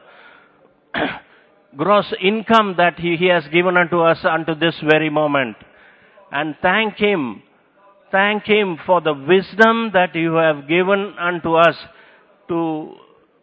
gross 1.78 2.14
income 2.22 2.76
that 2.78 3.00
he, 3.00 3.16
he 3.16 3.28
has 3.28 3.48
given 3.52 3.78
unto 3.78 4.00
us 4.02 4.20
unto 4.24 4.56
this 4.56 4.76
very 4.88 5.10
moment. 5.10 5.58
And 6.32 6.56
thank 6.62 6.98
Him 6.98 7.44
Thank 8.14 8.44
Him 8.44 8.78
for 8.86 9.02
the 9.02 9.16
wisdom 9.16 9.90
that 9.94 10.14
you 10.14 10.34
have 10.36 10.68
given 10.68 11.16
unto 11.20 11.56
us 11.56 11.76
to 12.48 12.94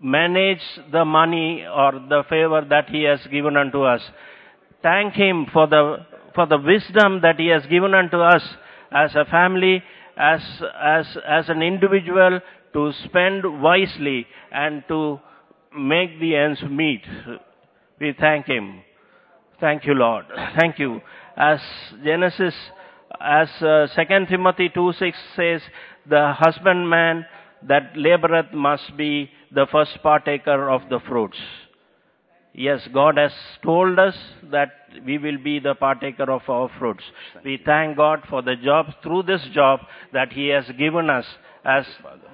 manage 0.01 0.63
the 0.93 1.05
money 1.05 1.67
or 1.67 1.91
the 1.91 2.23
favor 2.29 2.65
that 2.71 2.89
He 2.89 3.03
has 3.03 3.19
given 3.33 3.57
unto 3.57 3.83
us. 3.83 4.01
Thank 4.81 5.15
Him 5.15 5.47
for 5.53 5.67
the, 5.67 6.07
for 6.37 6.47
the 6.47 6.59
wisdom 6.59 7.21
that 7.23 7.35
He 7.41 7.49
has 7.49 7.67
given 7.67 7.95
unto 7.95 8.19
us 8.21 8.43
as 8.93 9.13
a 9.17 9.25
family, 9.25 9.83
as, 10.17 10.41
as, 10.81 11.19
as 11.29 11.49
an 11.49 11.63
individual 11.63 12.39
to 12.73 12.93
spend 13.07 13.61
wisely 13.61 14.25
and 14.53 14.85
to 14.87 15.19
make 15.77 16.21
the 16.21 16.37
ends 16.37 16.63
meet. 16.71 17.03
We 18.01 18.15
thank 18.21 18.47
Him. 18.47 18.83
Thank 19.59 19.85
you, 19.85 19.95
Lord. 19.95 20.27
Thank 20.57 20.79
you. 20.79 21.01
As 21.37 21.59
Genesis, 22.05 22.55
as 23.21 23.49
uh, 23.61 23.87
2 23.95 24.27
Timothy 24.29 24.71
2 24.73 24.93
6 24.99 25.19
says, 25.37 25.61
the 26.09 26.33
husbandman 26.37 27.27
that 27.69 27.95
laboreth 27.95 28.53
must 28.53 28.97
be 28.97 29.31
the 29.53 29.67
first 29.71 29.99
partaker 30.03 30.71
of 30.71 30.83
the 30.89 31.01
fruits. 31.01 31.37
Yes, 32.53 32.81
God 32.93 33.17
has 33.17 33.33
told 33.63 33.99
us 33.99 34.15
that 34.51 34.71
we 35.05 35.19
will 35.19 35.39
be 35.39 35.61
the 35.61 35.75
partaker 35.75 36.31
of 36.31 36.43
our 36.49 36.69
fruits. 36.79 37.05
We 37.45 37.61
thank 37.65 37.97
God 37.97 38.23
for 38.29 38.43
the 38.43 38.57
job, 38.57 38.87
through 39.03 39.25
this 39.25 39.43
job 39.55 39.81
that 40.13 40.33
He 40.33 40.49
has 40.49 40.65
given 40.77 41.11
us 41.11 41.27
as 41.65 41.85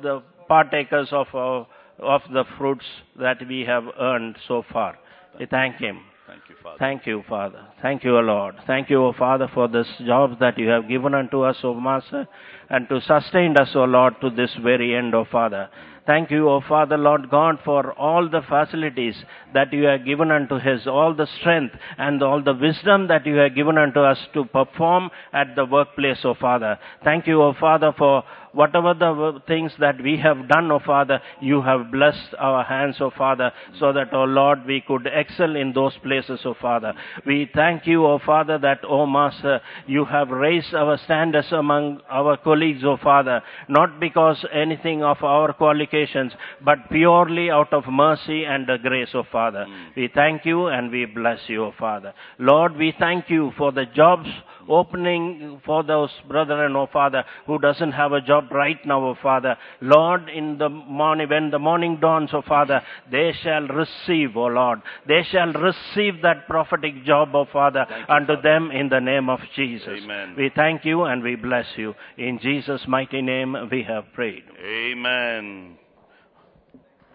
the 0.03 0.23
partakers 0.49 1.09
of 1.13 1.27
our, 1.35 1.67
of 1.99 2.23
the 2.33 2.45
fruits 2.57 2.87
that 3.19 3.47
we 3.47 3.63
have 3.67 3.85
earned 3.99 4.37
so 4.49 4.65
far. 4.73 4.99
We 5.39 5.47
thank 5.47 5.77
Him. 5.77 6.01
Thank 6.27 6.43
you, 6.49 6.57
Father. 6.61 6.79
Thank 6.79 7.07
you, 7.07 7.25
Father. 7.29 7.67
Thank 7.81 8.05
you, 8.05 8.13
Lord. 8.19 8.57
Thank 8.67 8.91
you, 8.91 9.05
O 9.05 9.13
Father, 9.13 9.49
for 9.55 9.69
this 9.69 9.87
job 10.05 10.41
that 10.41 10.59
you 10.59 10.69
have 10.69 10.89
given 10.89 11.15
unto 11.15 11.43
us, 11.43 11.57
O 11.63 11.75
Master, 11.75 12.27
and 12.69 12.89
to 12.89 13.01
sustain 13.01 13.57
us, 13.57 13.71
O 13.77 13.85
Lord, 13.85 14.15
to 14.21 14.31
this 14.31 14.51
very 14.61 14.97
end, 14.97 15.15
O 15.15 15.25
Father. 15.25 15.69
Thank 16.05 16.31
you, 16.31 16.49
O 16.49 16.61
Father, 16.61 16.97
Lord 16.97 17.31
God, 17.31 17.59
for 17.65 17.93
all 17.93 18.29
the 18.29 18.43
facilities 18.49 19.17
that 19.55 19.73
you 19.73 19.85
have 19.85 20.05
given 20.05 20.31
unto 20.31 20.59
His, 20.59 20.87
all 20.87 21.15
the 21.15 21.27
strength 21.41 21.75
and 21.99 22.23
all 22.23 22.43
the 22.43 22.55
wisdom 22.55 23.09
that 23.09 23.27
you 23.27 23.37
have 23.37 23.55
given 23.55 23.79
unto 23.79 24.01
us 24.01 24.19
to 24.35 24.45
perform 24.45 25.11
at 25.33 25.55
the 25.57 25.65
workplace, 25.65 26.19
O 26.25 26.35
Father. 26.35 26.79
Thank 27.05 27.27
you, 27.27 27.43
O 27.43 27.55
Father, 27.55 27.93
for 27.97 28.23
whatever 28.57 28.95
the 28.95 29.41
things 29.47 29.71
that 29.79 30.01
we 30.03 30.17
have 30.17 30.49
done, 30.49 30.71
O 30.73 30.79
Father, 30.79 31.21
you 31.41 31.61
have 31.63 31.93
blessed 31.93 32.35
our 32.39 32.65
hands, 32.65 32.97
O 33.01 33.11
Father, 33.11 33.53
so 33.79 33.93
that, 33.93 34.13
O 34.15 34.25
Lord, 34.25 34.65
we 34.67 34.81
could 34.81 35.07
excel 35.07 35.55
in 35.57 35.73
those 35.75 35.97
places, 36.03 36.41
O 36.45 36.55
Father. 36.55 36.95
We 37.27 37.51
thank 37.55 37.87
you, 37.87 38.07
O 38.07 38.19
Father, 38.19 38.59
that, 38.59 38.81
O 38.89 39.07
Master, 39.07 39.61
you 39.87 40.07
have 40.07 40.31
raised 40.31 40.75
our 40.75 40.99
standards 41.05 41.53
among 41.53 42.01
our 42.11 42.37
colleagues, 42.39 42.83
O 42.85 42.97
Father, 42.97 43.43
not 43.69 44.01
because 44.01 44.45
anything 44.53 45.03
of 45.03 45.23
our 45.23 45.53
qualifications, 45.53 46.33
but 46.65 46.79
purely 46.91 47.51
out 47.51 47.73
of 47.73 47.85
mercy 47.89 48.45
and 48.45 48.67
the 48.67 48.79
grace, 48.79 49.11
O 49.15 49.23
Father. 49.31 49.67
Mm. 49.69 49.97
We 49.97 50.09
thank 50.15 50.47
you 50.47 50.69
and 50.69 50.91
we 50.91 51.05
bless 51.05 51.41
you, 51.49 51.65
O 51.65 51.73
Father. 51.79 52.15
Lord, 52.39 52.77
we 52.77 52.95
thank 52.99 53.29
you 53.29 53.53
for 53.59 53.71
the 53.71 53.85
jobs 53.85 54.29
opening 54.69 55.61
for 55.65 55.83
those 55.83 56.11
brethren, 56.29 56.77
O 56.77 56.83
oh, 56.83 56.89
Father, 56.93 57.25
who 57.47 57.59
doesn't 57.59 57.93
have 57.93 58.13
a 58.13 58.21
job 58.21 58.51
right 58.51 58.79
now, 58.85 59.05
O 59.05 59.15
Father. 59.23 59.57
Lord, 59.81 60.29
in 60.29 60.59
the 60.59 60.69
morning, 60.69 61.29
when 61.29 61.51
the 61.51 61.59
morning 61.59 61.99
dawns, 62.01 62.31
O 62.33 62.43
Father, 62.43 62.83
they 63.11 63.33
shall 63.43 63.67
receive, 63.69 64.37
O 64.37 64.47
Lord. 64.47 64.83
They 65.07 65.23
shall 65.31 65.53
receive 65.53 66.23
that 66.23 66.47
prophetic 66.47 67.05
job, 67.05 67.35
O 67.35 67.47
Father, 67.53 67.87
unto 68.09 68.41
them 68.41 68.71
in 68.71 68.89
the 68.89 69.01
name 69.01 69.29
of 69.29 69.41
Jesus. 69.55 70.01
Amen. 70.03 70.35
We 70.37 70.51
thank 70.55 70.85
you 70.85 71.05
and 71.05 71.23
we 71.23 71.37
bless 71.37 71.67
you. 71.77 71.95
In 72.19 72.39
Jesus' 72.41 72.83
mighty 72.87 73.23
name 73.23 73.57
we 73.71 73.83
have 73.83 74.13
prayed. 74.13 74.45
Amen. 74.65 75.79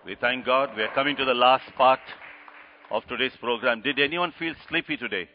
We 0.06 0.16
thank 0.20 0.46
God. 0.46 0.72
We 0.76 0.84
are 0.84 0.94
coming 0.94 1.16
to 1.18 1.26
the 1.26 1.34
last 1.34 1.66
part 1.78 2.00
of 2.90 3.04
today's 3.08 3.36
program. 3.40 3.82
Did 3.82 4.00
anyone 4.00 4.34
feel 4.38 4.54
sleepy 4.68 4.98
today? 4.98 5.30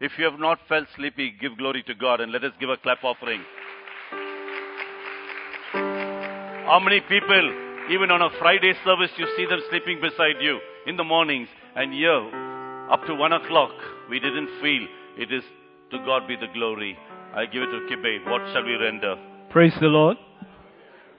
If 0.00 0.12
you 0.18 0.24
have 0.24 0.40
not 0.40 0.58
felt 0.68 0.88
sleepy, 0.96 1.34
give 1.40 1.56
glory 1.56 1.82
to 1.84 1.94
God 1.94 2.20
and 2.20 2.32
let 2.32 2.42
us 2.42 2.52
give 2.58 2.68
a 2.68 2.76
clap 2.76 3.04
offering. 3.04 3.42
How 5.72 6.80
many 6.82 7.00
people, 7.00 7.86
even 7.90 8.10
on 8.10 8.20
a 8.20 8.30
Friday 8.38 8.72
service, 8.84 9.10
you 9.16 9.26
see 9.36 9.46
them 9.46 9.60
sleeping 9.70 10.00
beside 10.00 10.40
you 10.40 10.58
in 10.86 10.96
the 10.96 11.04
mornings, 11.04 11.48
and 11.76 11.92
here, 11.92 12.90
up 12.90 13.06
to 13.06 13.14
one 13.14 13.32
o'clock, 13.32 13.70
we 14.10 14.18
didn't 14.18 14.48
feel 14.60 14.86
it 15.16 15.32
is 15.32 15.44
to 15.90 15.98
God 15.98 16.26
be 16.26 16.36
the 16.36 16.52
glory. 16.52 16.98
I 17.32 17.46
give 17.46 17.62
it 17.62 17.66
to 17.66 17.86
Kibe. 17.88 18.28
What 18.28 18.42
shall 18.52 18.64
we 18.64 18.74
render? 18.74 19.16
Praise 19.50 19.74
the 19.80 19.86
Lord. 19.86 20.16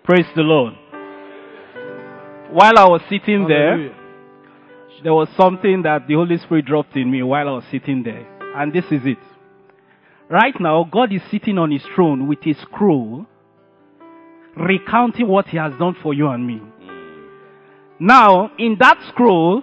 Praise 0.03 0.26
the 0.35 0.41
Lord. 0.41 0.73
While 2.52 2.77
I 2.77 2.85
was 2.85 3.02
sitting 3.10 3.47
there, 3.47 3.91
there 5.03 5.14
was 5.14 5.30
something 5.38 5.81
that 5.84 6.07
the 6.07 6.15
Holy 6.15 6.38
Spirit 6.38 6.65
dropped 6.65 6.95
in 6.95 7.10
me 7.10 7.23
while 7.23 7.47
I 7.47 7.52
was 7.52 7.64
sitting 7.72 8.03
there. 8.03 8.35
And 8.56 8.72
this 8.72 8.86
is 8.86 9.02
it. 9.06 9.18
Right 10.30 10.53
now, 10.60 10.88
God 10.90 11.11
is 11.11 11.22
sitting 11.30 11.57
on 11.57 11.72
his 11.72 11.84
throne 11.94 12.27
with 12.27 12.40
his 12.41 12.57
scroll, 12.57 13.26
recounting 14.56 15.27
what 15.27 15.48
he 15.48 15.57
has 15.57 15.73
done 15.77 15.95
for 16.02 16.14
you 16.14 16.30
and 16.30 16.48
me. 16.48 16.61
Mm. 16.82 17.30
Now, 17.99 18.52
in 18.57 18.77
that 18.80 18.98
scroll, 19.10 19.61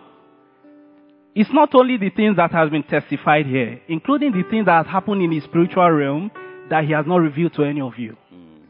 it's 1.34 1.50
not 1.52 1.74
only 1.74 1.96
the 1.96 2.10
things 2.10 2.36
that 2.36 2.52
has 2.52 2.68
been 2.68 2.82
testified 2.82 3.46
here, 3.46 3.80
including 3.88 4.32
the 4.32 4.42
things 4.50 4.66
that 4.66 4.84
has 4.84 4.92
happened 4.92 5.22
in 5.22 5.30
the 5.30 5.40
spiritual 5.40 5.90
realm 5.90 6.30
that 6.68 6.84
he 6.84 6.92
has 6.92 7.06
not 7.06 7.16
revealed 7.16 7.54
to 7.54 7.64
any 7.64 7.80
of 7.80 7.98
you. 7.98 8.16
Mm. 8.32 8.64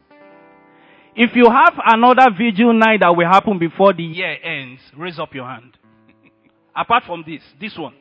If 1.15 1.35
you 1.35 1.49
have 1.49 1.73
another 1.85 2.31
vigil 2.35 2.73
night 2.73 3.01
that 3.01 3.15
will 3.15 3.27
happen 3.27 3.59
before 3.59 3.93
the 3.93 4.03
year 4.03 4.37
ends, 4.41 4.81
raise 4.97 5.19
up 5.19 5.35
your 5.35 5.45
hand. 5.45 5.77
Apart 6.75 7.03
from 7.05 7.25
this, 7.27 7.41
this 7.59 7.77
one. 7.77 7.93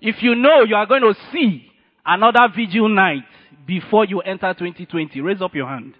If 0.00 0.16
you 0.22 0.34
know 0.34 0.62
you 0.66 0.76
are 0.76 0.86
going 0.86 1.02
to 1.02 1.14
see 1.32 1.70
another 2.04 2.48
vigil 2.54 2.88
night 2.88 3.24
before 3.66 4.04
you 4.04 4.20
enter 4.20 4.54
2020, 4.54 5.20
raise 5.20 5.42
up 5.42 5.54
your 5.54 5.68
hand. 5.68 5.94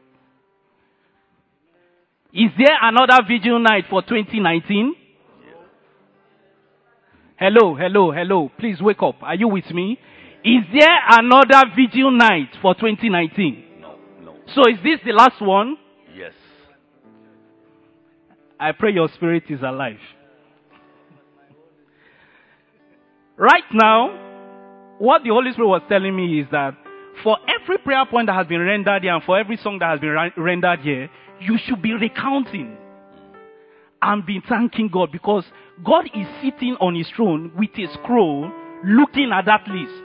Is 2.33 2.51
there 2.59 2.77
another 2.81 3.25
vigil 3.27 3.59
night 3.59 3.85
for 3.91 4.03
2019? 4.03 4.95
Hello, 7.37 7.75
hello, 7.75 8.13
hello. 8.13 8.51
Please 8.59 8.81
wake 8.81 9.03
up. 9.03 9.23
Are 9.23 9.35
you 9.35 9.49
with 9.49 9.71
me? 9.71 9.99
Is 10.45 10.65
there 10.73 10.99
another 11.11 11.71
vigil 11.77 12.11
night 12.11 12.51
for 12.61 12.75
2019? 12.75 13.65
No, 13.81 13.97
no. 14.25 14.37
So 14.55 14.63
is 14.71 14.79
this 14.83 15.01
the 15.05 15.13
last 15.13 15.41
one? 15.41 15.77
Yes. 16.15 16.33
I 18.59 18.73
pray 18.73 18.93
your 18.93 19.09
spirit 19.15 19.45
is 19.51 19.61
alive. 19.63 19.99
Right 23.39 23.63
now, 23.73 24.97
what 24.99 25.23
the 25.23 25.31
Holy 25.31 25.53
Spirit 25.53 25.69
was 25.69 25.83
telling 25.89 26.15
me 26.17 26.41
is 26.41 26.49
that 26.51 26.75
for 27.23 27.39
every 27.47 27.79
prayer 27.79 28.05
point 28.05 28.27
that 28.27 28.35
has 28.35 28.49
been 28.49 28.61
rendered 28.61 29.03
here 29.03 29.15
and 29.15 29.23
for 29.23 29.39
every 29.39 29.57
song 29.57 29.79
that 29.79 29.91
has 29.91 30.01
been 30.01 30.11
ra- 30.11 30.31
rendered 30.37 30.81
here, 30.81 31.09
you 31.41 31.57
should 31.65 31.81
be 31.81 31.93
recounting 31.93 32.77
and 34.03 34.27
be 34.27 34.41
thanking 34.49 34.89
God 34.89 35.13
because 35.13 35.45
God 35.85 36.07
is 36.07 36.27
sitting 36.43 36.77
on 36.81 36.97
his 36.97 37.09
throne 37.15 37.53
with 37.57 37.71
a 37.79 37.87
scroll 37.95 38.51
looking 38.85 39.31
at 39.33 39.45
that 39.45 39.69
list. 39.69 40.03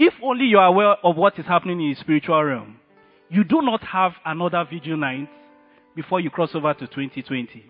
If 0.00 0.14
only 0.20 0.46
you 0.46 0.58
are 0.58 0.66
aware 0.66 0.96
of 1.04 1.16
what 1.16 1.38
is 1.38 1.46
happening 1.46 1.80
in 1.80 1.90
the 1.90 2.00
spiritual 2.00 2.42
realm, 2.42 2.80
you 3.28 3.44
do 3.44 3.62
not 3.62 3.84
have 3.84 4.14
another 4.24 4.66
vigil 4.68 4.96
night 4.96 5.28
before 5.94 6.18
you 6.18 6.30
cross 6.30 6.50
over 6.54 6.74
to 6.74 6.88
2020. 6.88 7.64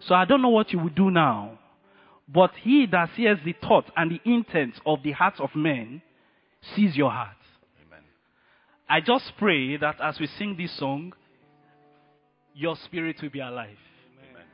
So 0.00 0.14
I 0.14 0.26
don't 0.26 0.42
know 0.42 0.50
what 0.50 0.72
you 0.74 0.78
will 0.78 0.90
do 0.90 1.10
now, 1.10 1.58
but 2.28 2.50
he 2.62 2.86
that 2.86 3.10
sees 3.16 3.36
the 3.44 3.54
thoughts 3.66 3.90
and 3.96 4.10
the 4.10 4.20
intents 4.24 4.80
of 4.84 5.02
the 5.02 5.12
hearts 5.12 5.40
of 5.40 5.54
men 5.54 6.02
sees 6.74 6.96
your 6.96 7.10
heart. 7.10 7.36
Amen. 7.86 8.02
I 8.88 9.00
just 9.00 9.32
pray 9.38 9.76
that 9.76 10.00
as 10.02 10.18
we 10.18 10.26
sing 10.26 10.56
this 10.58 10.76
song, 10.76 11.12
your 12.54 12.76
spirit 12.84 13.16
will 13.22 13.30
be 13.30 13.40
alive. 13.40 13.76
Amen. 14.30 14.44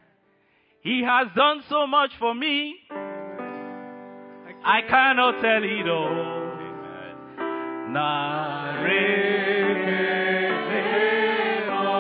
He 0.83 1.03
has 1.03 1.29
done 1.35 1.63
so 1.69 1.87
much 1.87 2.11
for 2.19 2.35
me. 2.35 2.77
I 4.65 4.83
cannot 4.89 5.41
tell 5.41 5.63
it 5.63 5.89
all. 5.89 6.43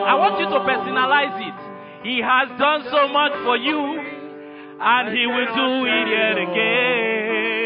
I 0.05 0.15
want 0.17 0.39
you 0.41 0.47
to 0.47 0.61
personalize 0.61 1.41
it. 1.41 1.55
He 2.07 2.21
has 2.21 2.49
done 2.59 2.85
so 2.91 3.09
much 3.09 3.33
for 3.45 3.57
you, 3.57 4.12
and 4.85 5.17
he 5.17 5.27
will 5.27 5.47
do 5.55 5.87
it 5.87 6.09
yet 6.11 6.39
again. 6.39 7.63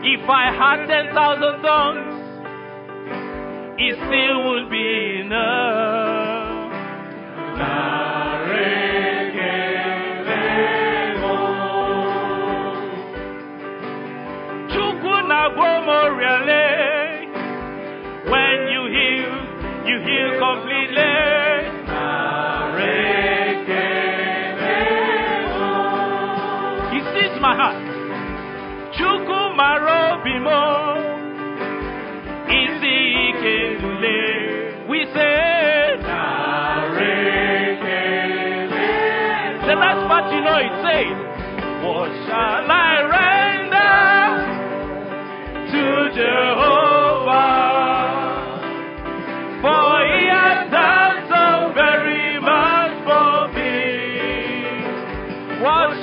If 0.00 0.30
I 0.30 0.52
had 0.52 0.86
10,000 0.86 1.62
tongues, 1.62 2.14
it 3.78 3.94
still 3.96 4.44
would 4.50 4.70
be 4.70 5.20
enough. 5.22 6.07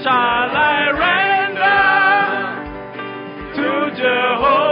Shall 0.06 0.56
I 0.56 0.92
render 0.92 1.72
to 3.56 3.96
Jehovah? 3.96 4.65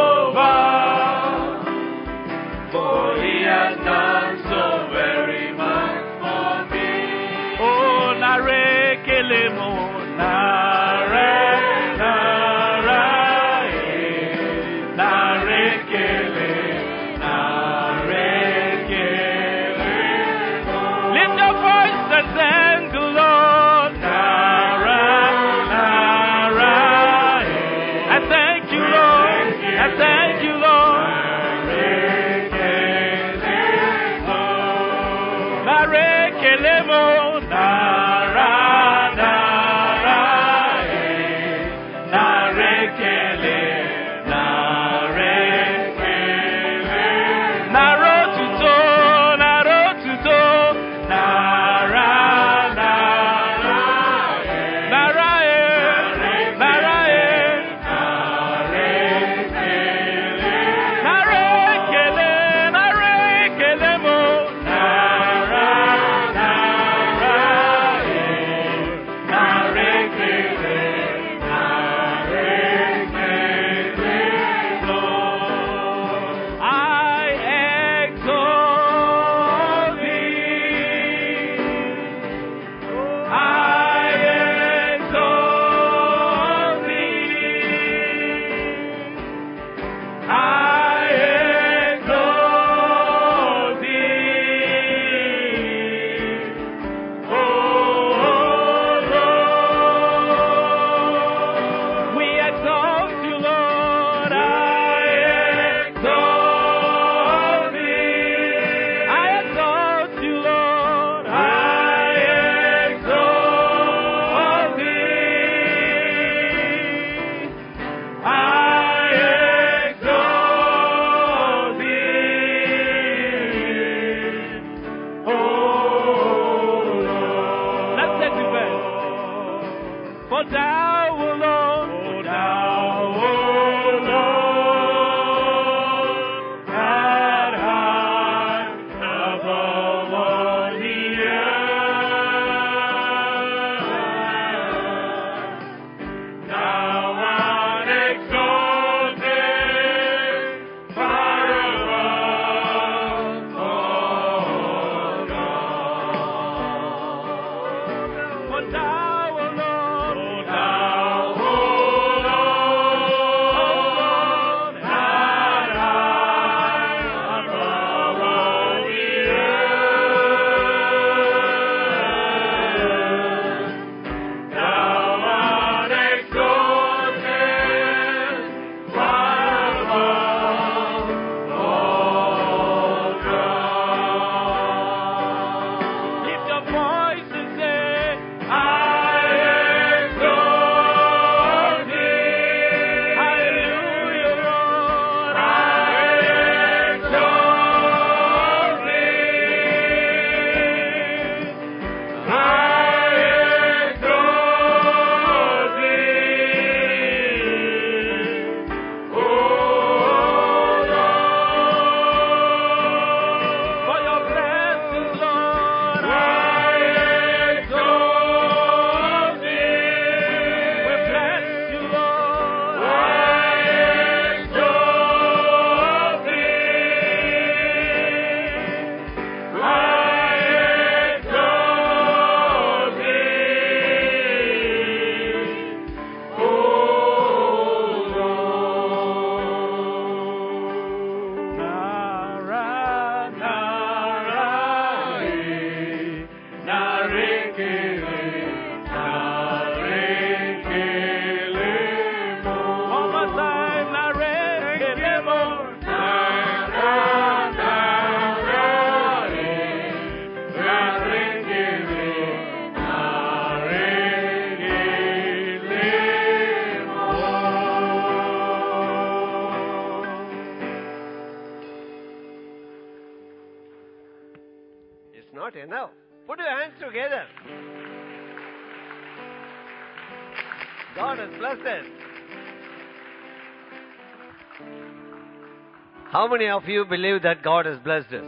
Many 286.34 286.50
of 286.50 286.68
you 286.68 286.86
believe 286.86 287.22
that 287.24 287.44
God 287.44 287.66
has 287.66 287.78
blessed 287.80 288.14
us? 288.14 288.26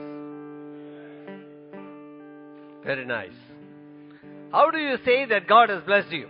Very 2.86 3.06
nice. 3.06 3.38
How 4.52 4.72
do 4.72 4.78
you 4.78 4.98
say 5.04 5.26
that 5.26 5.48
God 5.48 5.70
has 5.70 5.84
blessed 5.84 6.12
you? 6.12 6.30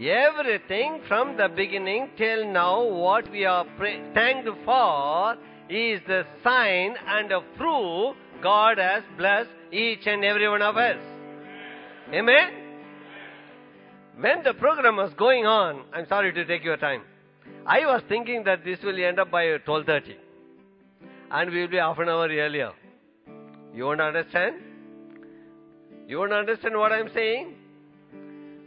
Everything 0.00 1.00
from 1.08 1.36
the 1.36 1.48
beginning 1.48 2.10
till 2.16 2.46
now, 2.52 2.84
what 2.84 3.30
we 3.32 3.44
are 3.44 3.66
thanked 4.14 4.48
for 4.64 5.34
is 5.68 6.00
the 6.06 6.24
sign 6.44 6.94
and 7.06 7.32
a 7.32 7.40
proof 7.56 8.16
God 8.42 8.78
has 8.78 9.02
blessed 9.16 9.50
each 9.72 10.06
and 10.06 10.24
every 10.24 10.48
one 10.48 10.62
of 10.62 10.76
us. 10.76 10.98
Amen? 12.12 12.50
When 14.20 14.42
the 14.44 14.54
program 14.54 14.96
was 14.96 15.12
going 15.14 15.46
on, 15.46 15.82
I'm 15.92 16.06
sorry 16.06 16.32
to 16.32 16.44
take 16.44 16.62
your 16.62 16.76
time. 16.76 17.02
I 17.76 17.80
was 17.84 18.02
thinking 18.08 18.44
that 18.44 18.64
this 18.64 18.82
will 18.82 18.98
end 19.08 19.20
up 19.20 19.30
by 19.30 19.42
12:30, 19.64 20.14
and 21.30 21.50
we 21.50 21.60
will 21.60 21.72
be 21.74 21.76
half 21.76 21.98
an 22.04 22.08
hour 22.12 22.28
earlier. 22.44 22.70
You 23.74 23.84
won't 23.88 24.00
understand? 24.00 24.62
You 26.06 26.18
won't 26.20 26.32
understand 26.32 26.78
what 26.82 26.92
I'm 26.92 27.10
saying? 27.18 27.52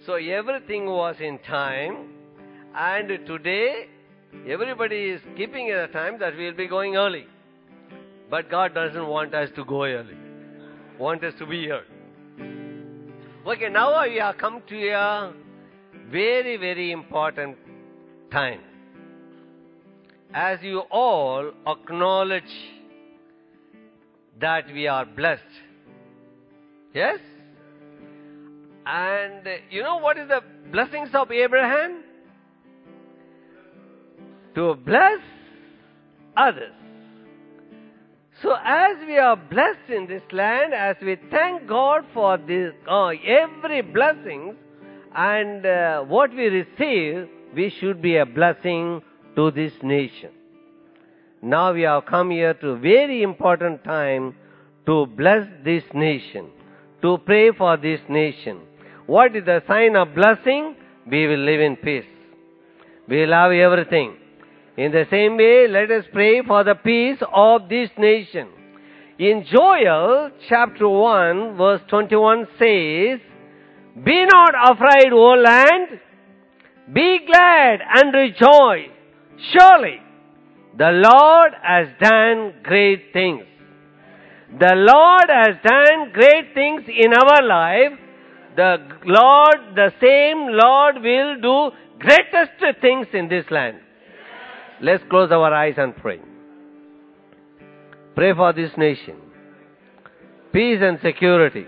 So 0.06 0.20
everything 0.38 0.86
was 0.86 1.16
in 1.32 1.40
time, 1.50 1.98
and 2.76 3.18
today 3.32 3.88
everybody 4.58 5.02
is 5.16 5.28
keeping 5.36 5.74
it 5.74 5.84
a 5.88 5.90
time 6.00 6.20
that 6.20 6.38
we'll 6.38 6.58
be 6.64 6.68
going 6.78 6.96
early. 6.96 7.26
But 8.30 8.52
God 8.56 8.76
doesn't 8.76 9.08
want 9.18 9.34
us 9.44 9.50
to 9.56 9.66
go 9.76 9.84
early. 9.84 10.18
Want 11.00 11.24
us 11.24 11.34
to 11.44 11.48
be 11.58 11.62
here. 11.62 11.86
Okay, 13.48 13.70
now 13.70 13.88
we 14.04 14.18
have 14.18 14.38
come 14.38 14.62
to 14.74 14.90
a 14.90 15.34
very, 16.18 16.58
very 16.58 16.92
important 16.92 17.58
time. 18.32 18.62
As 20.34 20.60
you 20.62 20.80
all 20.92 21.52
acknowledge 21.68 22.44
that 24.40 24.72
we 24.74 24.88
are 24.88 25.06
blessed. 25.06 25.44
Yes? 26.94 27.20
And 28.86 29.46
you 29.70 29.84
know 29.84 29.98
what 29.98 30.18
is 30.18 30.28
the 30.28 30.42
blessings 30.72 31.10
of 31.14 31.32
Abraham? 31.32 32.04
To 34.56 34.76
bless 34.76 35.20
others. 36.36 36.74
So 38.42 38.56
as 38.64 38.98
we 39.06 39.18
are 39.18 39.36
blessed 39.36 39.90
in 39.90 40.08
this 40.08 40.24
land, 40.32 40.74
as 40.74 40.96
we 41.02 41.18
thank 41.30 41.68
God 41.68 42.06
for 42.14 42.38
this, 42.38 42.74
uh, 42.90 43.10
every 43.10 43.82
blessing 43.82 44.56
and 45.14 45.66
uh, 45.66 46.02
what 46.02 46.32
we 46.32 46.46
receive, 46.46 47.30
we 47.54 47.72
should 47.80 48.02
be 48.02 48.18
a 48.18 48.26
blessing 48.26 49.02
to 49.36 49.52
this 49.52 49.74
nation. 49.82 50.32
Now 51.42 51.74
we 51.74 51.82
have 51.82 52.06
come 52.06 52.32
here 52.32 52.54
to 52.54 52.70
a 52.70 52.78
very 52.78 53.24
important 53.24 53.84
time 53.84 54.36
to 54.86 55.06
bless 55.06 55.48
this 55.64 55.84
nation, 55.94 56.50
to 57.02 57.18
pray 57.26 57.52
for 57.52 57.78
this 57.78 58.00
nation. 58.10 58.62
What 59.08 59.36
is 59.36 59.46
the 59.46 59.64
sign 59.68 59.96
of 59.96 60.14
blessing? 60.14 60.76
We 61.10 61.28
will 61.28 61.40
live 61.40 61.62
in 61.62 61.76
peace. 61.78 62.06
We 63.08 63.22
will 63.22 63.34
have 63.34 63.52
everything. 63.52 64.18
In 64.78 64.92
the 64.92 65.06
same 65.10 65.38
way, 65.38 65.68
let 65.68 65.92
us 65.92 66.06
pray 66.14 66.44
for 66.44 66.64
the 66.64 66.76
peace 66.76 67.18
of 67.34 67.68
this 67.68 67.90
nation. 67.98 68.48
In 69.20 69.46
Joel 69.52 70.32
chapter 70.48 70.88
1 70.88 71.58
verse 71.58 71.82
21 71.90 72.48
says, 72.58 73.20
Be 74.04 74.26
not 74.26 74.72
afraid, 74.72 75.12
O 75.12 75.34
land, 75.34 76.00
be 76.94 77.20
glad 77.28 77.80
and 77.96 78.14
rejoice. 78.14 78.90
Surely 79.52 80.00
the 80.78 80.92
Lord 80.92 81.54
has 81.62 81.88
done 82.00 82.54
great 82.64 83.12
things. 83.14 83.44
The 84.60 84.74
Lord 84.76 85.30
has 85.30 85.56
done 85.64 86.12
great 86.14 86.54
things 86.54 86.84
in 86.88 87.14
our 87.14 87.42
life. 87.44 88.00
The 88.56 88.78
Lord, 89.06 89.76
the 89.76 89.92
same 90.02 90.48
Lord 90.50 90.96
will 91.02 91.42
do 91.42 91.76
greatest 92.00 92.82
things 92.82 93.08
in 93.14 93.30
this 93.30 93.46
land. 93.50 93.78
Let's 94.82 95.04
close 95.10 95.32
our 95.32 95.54
eyes 95.54 95.76
and 95.78 95.96
pray. 95.96 96.20
Pray 98.16 98.34
for 98.34 98.52
this 98.52 98.72
nation. 98.78 99.18
Peace 100.52 100.80
and 100.82 101.00
security. 101.02 101.66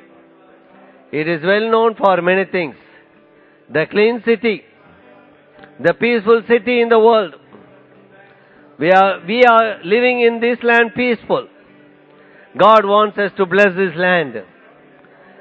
It 1.12 1.28
is 1.28 1.42
well 1.44 1.72
known 1.72 1.96
for 1.96 2.22
many 2.22 2.46
things. 2.46 2.76
The 3.72 3.86
clean 3.90 4.22
city, 4.26 4.64
the 5.80 5.94
peaceful 5.94 6.42
city 6.48 6.82
in 6.82 6.90
the 6.90 7.00
world. 7.00 7.36
We 8.80 8.92
are, 8.92 9.26
we 9.26 9.44
are 9.44 9.84
living 9.84 10.22
in 10.22 10.40
this 10.40 10.58
land 10.64 10.92
peaceful. 10.96 11.48
God 12.58 12.86
wants 12.86 13.18
us 13.18 13.32
to 13.38 13.46
bless 13.46 13.76
this 13.76 13.96
land. 13.96 14.34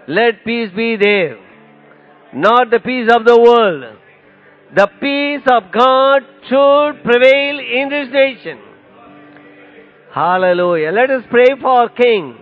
Let 0.09 0.45
peace 0.45 0.71
be 0.75 0.97
there. 1.01 1.39
Not 2.35 2.71
the 2.71 2.81
peace 2.81 3.11
of 3.15 3.25
the 3.25 3.39
world. 3.39 3.99
The 4.75 4.89
peace 5.01 5.47
of 5.51 5.71
God 5.73 6.23
should 6.49 7.05
prevail 7.05 7.59
in 7.59 7.89
this 7.91 8.09
nation. 8.13 8.59
Hallelujah. 10.15 10.91
Let 10.93 11.11
us 11.11 11.25
pray 11.31 11.49
for 11.61 11.69
our 11.69 11.89
King. 11.91 12.37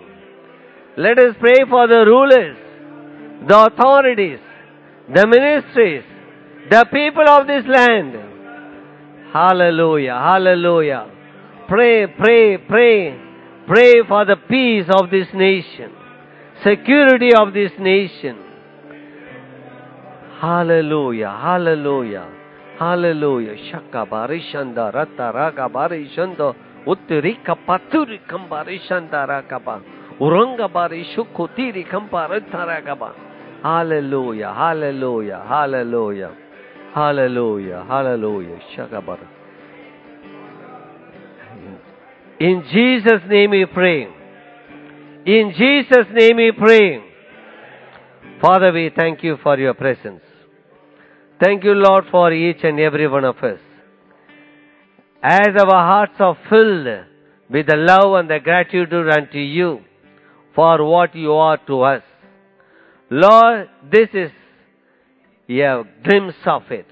Let 0.97 1.19
us 1.19 1.35
pray 1.41 1.65
for 1.69 1.87
the 1.87 2.05
rulers, 2.07 2.57
the 3.49 3.67
authorities, 3.67 4.39
the 5.13 5.27
ministries, 5.27 6.05
the 6.71 6.85
people 6.93 7.29
of 7.29 7.47
this 7.47 7.65
land. 7.67 8.30
Hallelujah. 9.33 10.15
Hallelujah. 10.15 11.07
Pray, 11.69 12.07
pray, 12.07 12.59
pray. 12.59 13.31
Pray 13.67 14.03
for 14.09 14.25
the 14.25 14.35
peace 14.49 14.87
of 14.99 15.11
this 15.11 15.29
nation, 15.33 15.93
security 16.65 17.31
of 17.33 17.53
this 17.55 17.71
nation. 17.79 18.37
Hallelujah, 20.41 21.31
hallelujah, 21.31 22.27
hallelujah. 22.81 23.55
Shaka 23.71 24.07
barishanda 24.11 24.93
rata 24.93 25.31
raga 25.33 25.69
barishanda 25.69 26.53
uttirika 26.85 27.55
paturi 27.65 28.19
kambarishanda 28.27 29.25
rakaba. 29.29 29.81
Uranga 30.19 30.67
barishu 30.69 31.25
kutiri 31.27 31.85
kambarata 31.85 32.67
ragaba. 32.67 33.13
Hallelujah, 33.63 34.53
hallelujah, 34.53 35.45
hallelujah, 35.47 36.31
hallelujah, 36.95 37.85
hallelujah. 37.87 38.59
Shaka 38.75 39.01
bar. 39.01 39.19
In 42.41 42.65
Jesus' 42.73 43.23
name 43.29 43.51
we 43.51 43.67
pray. 43.67 44.09
In 45.27 45.53
Jesus' 45.57 46.07
name 46.15 46.37
we 46.37 46.53
pray. 46.59 47.03
Father, 48.41 48.73
we 48.73 48.91
thank 48.97 49.23
you 49.23 49.37
for 49.43 49.59
your 49.59 49.75
presence. 49.75 50.23
Thank 51.43 51.65
you, 51.65 51.73
Lord, 51.73 52.05
for 52.11 52.33
each 52.33 52.63
and 52.63 52.81
every 52.81 53.07
one 53.09 53.25
of 53.25 53.37
us. 53.37 53.61
As 55.23 55.49
our 55.59 55.85
hearts 55.91 56.15
are 56.19 56.39
filled 56.49 56.87
with 57.51 57.67
the 57.67 57.77
love 57.77 58.15
and 58.15 58.31
the 58.31 58.39
gratitude 58.43 58.93
unto 58.93 59.39
you 59.39 59.81
for 60.55 60.83
what 60.85 61.15
you 61.15 61.33
are 61.33 61.59
to 61.67 61.83
us. 61.83 62.03
Lord, 63.11 63.69
this 63.91 64.09
is 64.15 64.31
a 65.59 65.83
glimpse 66.05 66.37
of 66.47 66.63
it. 66.71 66.87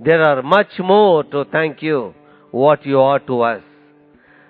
There 0.00 0.22
are 0.22 0.42
much 0.42 0.78
more 0.78 1.22
to 1.24 1.44
thank 1.52 1.82
you 1.82 2.14
what 2.50 2.84
you 2.84 3.00
are 3.00 3.20
to 3.20 3.42
us. 3.42 3.62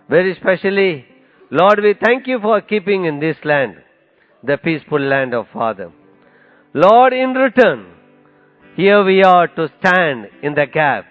Very 0.09 0.35
specially, 0.41 1.05
Lord, 1.51 1.81
we 1.83 1.95
thank 2.05 2.27
you 2.27 2.39
for 2.41 2.61
keeping 2.61 3.05
in 3.05 3.21
this 3.21 3.37
land, 3.45 3.77
the 4.43 4.57
peaceful 4.57 5.01
land 5.01 5.35
of 5.35 5.47
Father. 5.53 5.93
Lord, 6.73 7.13
in 7.13 7.35
return, 7.35 7.93
here 8.77 9.05
we 9.05 9.23
are 9.23 9.49
to 9.49 9.69
stand 9.81 10.29
in 10.43 10.55
the 10.55 10.67
gap, 10.67 11.05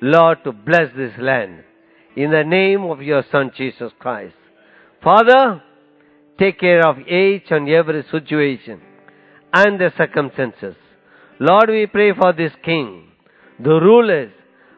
Lord, 0.00 0.38
to 0.44 0.52
bless 0.52 0.94
this 0.96 1.12
land 1.18 1.64
in 2.16 2.30
the 2.30 2.44
name 2.44 2.84
of 2.84 3.02
your 3.02 3.24
Son 3.30 3.50
Jesus 3.56 3.92
Christ. 3.98 4.34
Father, 5.02 5.62
take 6.38 6.60
care 6.60 6.86
of 6.86 7.00
each 7.00 7.50
and 7.50 7.68
every 7.68 8.04
situation 8.10 8.80
and 9.52 9.80
the 9.80 9.92
circumstances. 9.96 10.76
Lord, 11.44 11.70
we 11.70 11.86
pray 11.86 12.12
for 12.14 12.32
this 12.32 12.52
king, 12.64 13.08
the 13.58 13.80
rulers, 13.80 14.30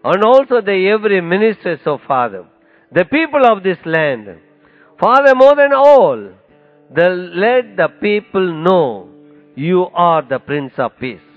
and 0.03 0.25
also 0.25 0.63
the 0.63 0.89
every 0.89 1.21
ministers 1.21 1.81
of 1.85 2.01
Father, 2.09 2.47
the 2.91 3.05
people 3.05 3.45
of 3.45 3.63
this 3.63 3.77
land. 3.85 4.29
Father, 4.99 5.35
more 5.35 5.55
than 5.57 5.75
all, 5.75 6.31
the, 6.95 7.09
let 7.35 7.77
the 7.77 7.89
people 8.01 8.65
know 8.65 9.11
you 9.55 9.89
are 9.93 10.23
the 10.27 10.39
Prince 10.39 10.73
of 10.79 10.93
Peace. 10.99 11.29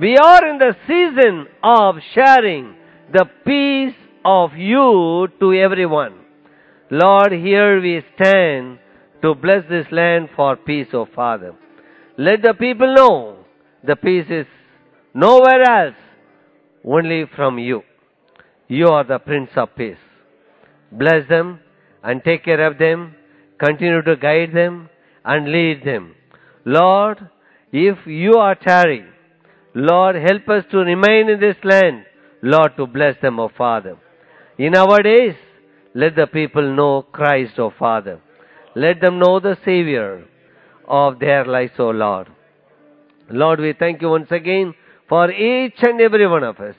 We 0.00 0.16
are 0.16 0.46
in 0.48 0.58
the 0.58 0.76
season 0.86 1.48
of 1.64 1.96
sharing 2.14 2.76
the 3.12 3.24
peace 3.44 3.96
of 4.24 4.52
you 4.54 5.26
to 5.40 5.52
everyone. 5.52 6.14
Lord, 6.92 7.32
here 7.32 7.80
we 7.80 8.04
stand 8.14 8.78
to 9.20 9.34
bless 9.34 9.64
this 9.68 9.86
land 9.90 10.28
for 10.36 10.54
peace, 10.54 10.86
O 10.92 11.08
Father. 11.12 11.56
Let 12.16 12.42
the 12.42 12.54
people 12.54 12.94
know 12.94 13.37
the 13.84 13.96
peace 13.96 14.26
is 14.28 14.46
nowhere 15.14 15.62
else, 15.62 15.96
only 16.84 17.24
from 17.36 17.58
you. 17.58 17.82
You 18.68 18.88
are 18.88 19.04
the 19.04 19.18
Prince 19.18 19.50
of 19.56 19.74
Peace. 19.76 19.96
Bless 20.92 21.28
them 21.28 21.60
and 22.02 22.22
take 22.24 22.44
care 22.44 22.66
of 22.66 22.78
them. 22.78 23.14
Continue 23.58 24.02
to 24.02 24.16
guide 24.16 24.52
them 24.52 24.88
and 25.24 25.50
lead 25.50 25.84
them. 25.84 26.14
Lord, 26.64 27.28
if 27.72 28.06
you 28.06 28.34
are 28.34 28.54
tarry, 28.54 29.04
Lord, 29.74 30.16
help 30.16 30.48
us 30.48 30.64
to 30.70 30.78
remain 30.78 31.28
in 31.28 31.40
this 31.40 31.56
land. 31.62 32.04
Lord, 32.42 32.76
to 32.76 32.86
bless 32.86 33.20
them, 33.20 33.38
O 33.40 33.48
Father. 33.56 33.96
In 34.58 34.76
our 34.76 35.02
days, 35.02 35.34
let 35.94 36.16
the 36.16 36.26
people 36.26 36.74
know 36.74 37.02
Christ, 37.02 37.58
O 37.58 37.72
Father. 37.78 38.20
Let 38.74 39.00
them 39.00 39.18
know 39.18 39.40
the 39.40 39.56
Savior 39.64 40.24
of 40.86 41.18
their 41.18 41.44
lives, 41.44 41.72
O 41.78 41.90
Lord. 41.90 42.28
Lord, 43.30 43.60
we 43.60 43.74
thank 43.78 44.00
you 44.02 44.10
once 44.10 44.30
again 44.30 44.74
for 45.08 45.30
each 45.30 45.76
and 45.82 46.00
every 46.00 46.26
one 46.26 46.44
of 46.44 46.58
us. 46.58 46.74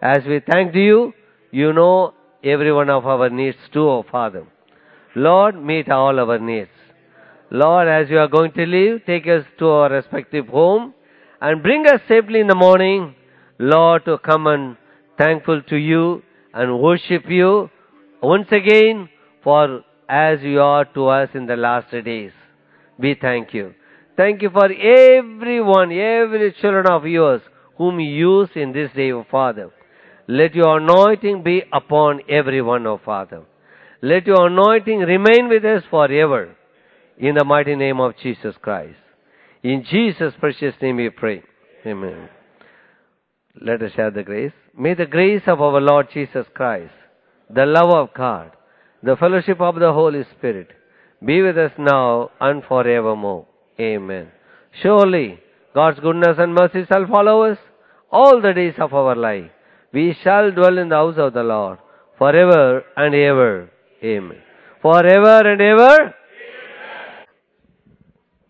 As 0.00 0.24
we 0.26 0.40
thank 0.40 0.74
you, 0.74 1.12
you 1.50 1.72
know 1.72 2.14
every 2.42 2.72
one 2.72 2.90
of 2.90 3.06
our 3.06 3.30
needs 3.30 3.56
too, 3.72 3.88
O 3.88 4.04
Father. 4.10 4.46
Lord, 5.14 5.62
meet 5.62 5.90
all 5.90 6.18
our 6.18 6.38
needs. 6.38 6.70
Lord, 7.50 7.86
as 7.86 8.08
you 8.08 8.18
are 8.18 8.28
going 8.28 8.52
to 8.52 8.64
leave, 8.64 9.04
take 9.04 9.26
us 9.26 9.44
to 9.58 9.68
our 9.68 9.90
respective 9.90 10.48
home 10.48 10.94
and 11.40 11.62
bring 11.62 11.86
us 11.86 12.00
safely 12.08 12.40
in 12.40 12.46
the 12.46 12.54
morning, 12.54 13.14
Lord, 13.58 14.04
to 14.06 14.18
come 14.18 14.46
and 14.46 14.76
thankful 15.18 15.62
to 15.62 15.76
you 15.76 16.22
and 16.54 16.80
worship 16.80 17.24
you 17.28 17.70
once 18.22 18.48
again 18.50 19.08
for 19.44 19.82
as 20.08 20.40
you 20.42 20.60
are 20.60 20.84
to 20.94 21.06
us 21.08 21.28
in 21.34 21.46
the 21.46 21.56
last 21.56 21.90
days. 21.90 22.32
We 22.98 23.16
thank 23.20 23.52
you. 23.52 23.74
Thank 24.16 24.42
you 24.42 24.50
for 24.50 24.70
everyone, 24.70 25.90
every 25.90 26.54
children 26.60 26.86
of 26.90 27.06
yours 27.06 27.40
whom 27.78 27.98
you 27.98 28.10
use 28.10 28.50
in 28.54 28.72
this 28.72 28.90
day, 28.94 29.10
O 29.12 29.24
Father. 29.30 29.70
Let 30.28 30.54
your 30.54 30.78
anointing 30.78 31.42
be 31.42 31.62
upon 31.72 32.20
everyone, 32.28 32.86
O 32.86 33.00
Father. 33.02 33.42
Let 34.02 34.26
your 34.26 34.48
anointing 34.48 35.00
remain 35.00 35.48
with 35.48 35.64
us 35.64 35.82
forever. 35.90 36.54
In 37.18 37.36
the 37.36 37.44
mighty 37.44 37.74
name 37.74 38.00
of 38.00 38.14
Jesus 38.22 38.54
Christ. 38.60 38.98
In 39.62 39.84
Jesus' 39.88 40.34
precious 40.38 40.74
name 40.82 40.96
we 40.96 41.08
pray. 41.08 41.42
Amen. 41.86 42.28
Let 43.60 43.82
us 43.82 43.92
share 43.94 44.10
the 44.10 44.22
grace. 44.22 44.52
May 44.76 44.94
the 44.94 45.06
grace 45.06 45.42
of 45.46 45.60
our 45.60 45.80
Lord 45.80 46.08
Jesus 46.12 46.46
Christ, 46.54 46.92
the 47.48 47.66
love 47.66 47.90
of 47.90 48.14
God, 48.14 48.52
the 49.02 49.16
fellowship 49.16 49.60
of 49.60 49.76
the 49.76 49.92
Holy 49.92 50.24
Spirit 50.36 50.68
be 51.24 51.42
with 51.42 51.56
us 51.56 51.72
now 51.78 52.30
and 52.40 52.62
forevermore. 52.64 53.46
Amen. 53.80 54.30
Surely 54.82 55.40
God's 55.74 56.00
goodness 56.00 56.36
and 56.38 56.54
mercy 56.54 56.84
shall 56.86 57.06
follow 57.06 57.42
us 57.44 57.58
all 58.10 58.40
the 58.40 58.52
days 58.52 58.74
of 58.78 58.92
our 58.92 59.14
life. 59.14 59.50
We 59.92 60.16
shall 60.22 60.50
dwell 60.50 60.78
in 60.78 60.88
the 60.88 60.96
house 60.96 61.16
of 61.18 61.32
the 61.32 61.42
Lord 61.42 61.78
forever 62.18 62.84
and 62.96 63.14
ever. 63.14 63.70
Amen. 64.02 64.38
Forever 64.80 65.52
and 65.52 65.60
ever. 65.60 66.14